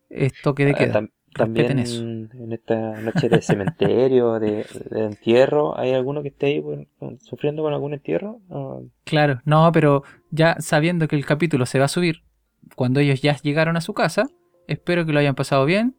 es 0.08 0.32
toque 0.42 0.64
de 0.64 0.72
Ah, 0.72 0.74
queda. 0.78 0.94
tam- 1.00 1.10
también 1.34 1.78
eso. 1.78 2.02
en 2.02 2.52
esta 2.52 3.00
noche 3.02 3.28
de 3.28 3.42
cementerio, 3.42 4.34
de, 4.40 4.64
de 4.90 5.04
entierro, 5.04 5.78
¿hay 5.78 5.92
alguno 5.92 6.22
que 6.22 6.28
esté 6.28 6.46
ahí 6.46 6.64
sufriendo 7.20 7.62
con 7.62 7.74
algún 7.74 7.92
entierro? 7.92 8.40
Ah, 8.50 8.78
Claro, 9.04 9.40
no, 9.44 9.70
pero 9.72 10.02
ya 10.30 10.56
sabiendo 10.60 11.08
que 11.08 11.16
el 11.16 11.26
capítulo 11.26 11.66
se 11.66 11.78
va 11.78 11.84
a 11.84 11.88
subir 11.88 12.22
cuando 12.74 13.00
ellos 13.00 13.20
ya 13.22 13.36
llegaron 13.36 13.76
a 13.76 13.80
su 13.82 13.92
casa, 13.94 14.24
espero 14.66 15.04
que 15.06 15.12
lo 15.12 15.20
hayan 15.20 15.34
pasado 15.34 15.64
bien 15.66 15.96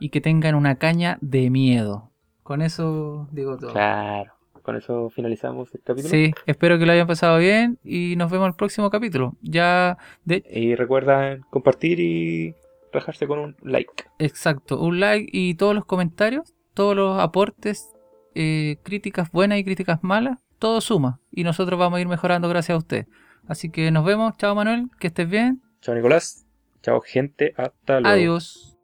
y 0.00 0.08
que 0.10 0.20
tengan 0.20 0.54
una 0.56 0.76
caña 0.76 1.18
de 1.20 1.50
miedo. 1.50 2.10
Con 2.42 2.60
eso 2.62 3.28
digo 3.32 3.56
todo. 3.56 3.72
claro. 3.72 4.32
Con 4.70 4.76
eso 4.76 5.10
finalizamos 5.10 5.74
el 5.74 5.80
capítulo. 5.82 6.10
Sí, 6.10 6.30
espero 6.46 6.78
que 6.78 6.86
lo 6.86 6.92
hayan 6.92 7.08
pasado 7.08 7.38
bien 7.38 7.80
y 7.82 8.14
nos 8.14 8.30
vemos 8.30 8.46
en 8.46 8.50
el 8.52 8.56
próximo 8.56 8.88
capítulo. 8.88 9.36
Ya, 9.42 9.98
de 10.24 10.44
Y 10.48 10.76
recuerden 10.76 11.40
compartir 11.50 11.98
y 11.98 12.54
rajarse 12.92 13.26
con 13.26 13.40
un 13.40 13.56
like. 13.64 13.90
exacto, 14.20 14.80
un 14.80 15.00
like 15.00 15.28
y 15.32 15.56
todos 15.56 15.74
los 15.74 15.84
comentarios, 15.86 16.54
todos 16.72 16.94
los 16.94 17.18
aportes, 17.18 17.88
eh, 18.36 18.76
críticas 18.84 19.32
buenas 19.32 19.58
y 19.58 19.64
críticas 19.64 20.04
malas, 20.04 20.38
todo 20.60 20.80
suma 20.80 21.18
y 21.32 21.42
nosotros 21.42 21.76
vamos 21.76 21.98
a 21.98 22.00
ir 22.00 22.06
mejorando 22.06 22.48
gracias 22.48 22.76
a 22.76 22.78
usted. 22.78 23.06
Así 23.48 23.70
que 23.70 23.90
nos 23.90 24.04
vemos, 24.04 24.36
chao 24.36 24.54
Manuel, 24.54 24.86
que 25.00 25.08
estés 25.08 25.28
bien, 25.28 25.62
Chao 25.80 25.96
Nicolás. 25.96 26.46
Chao 26.80 27.00
gente. 27.00 27.54
Hasta 27.56 27.98
luego. 27.98 28.06
adiós. 28.14 28.78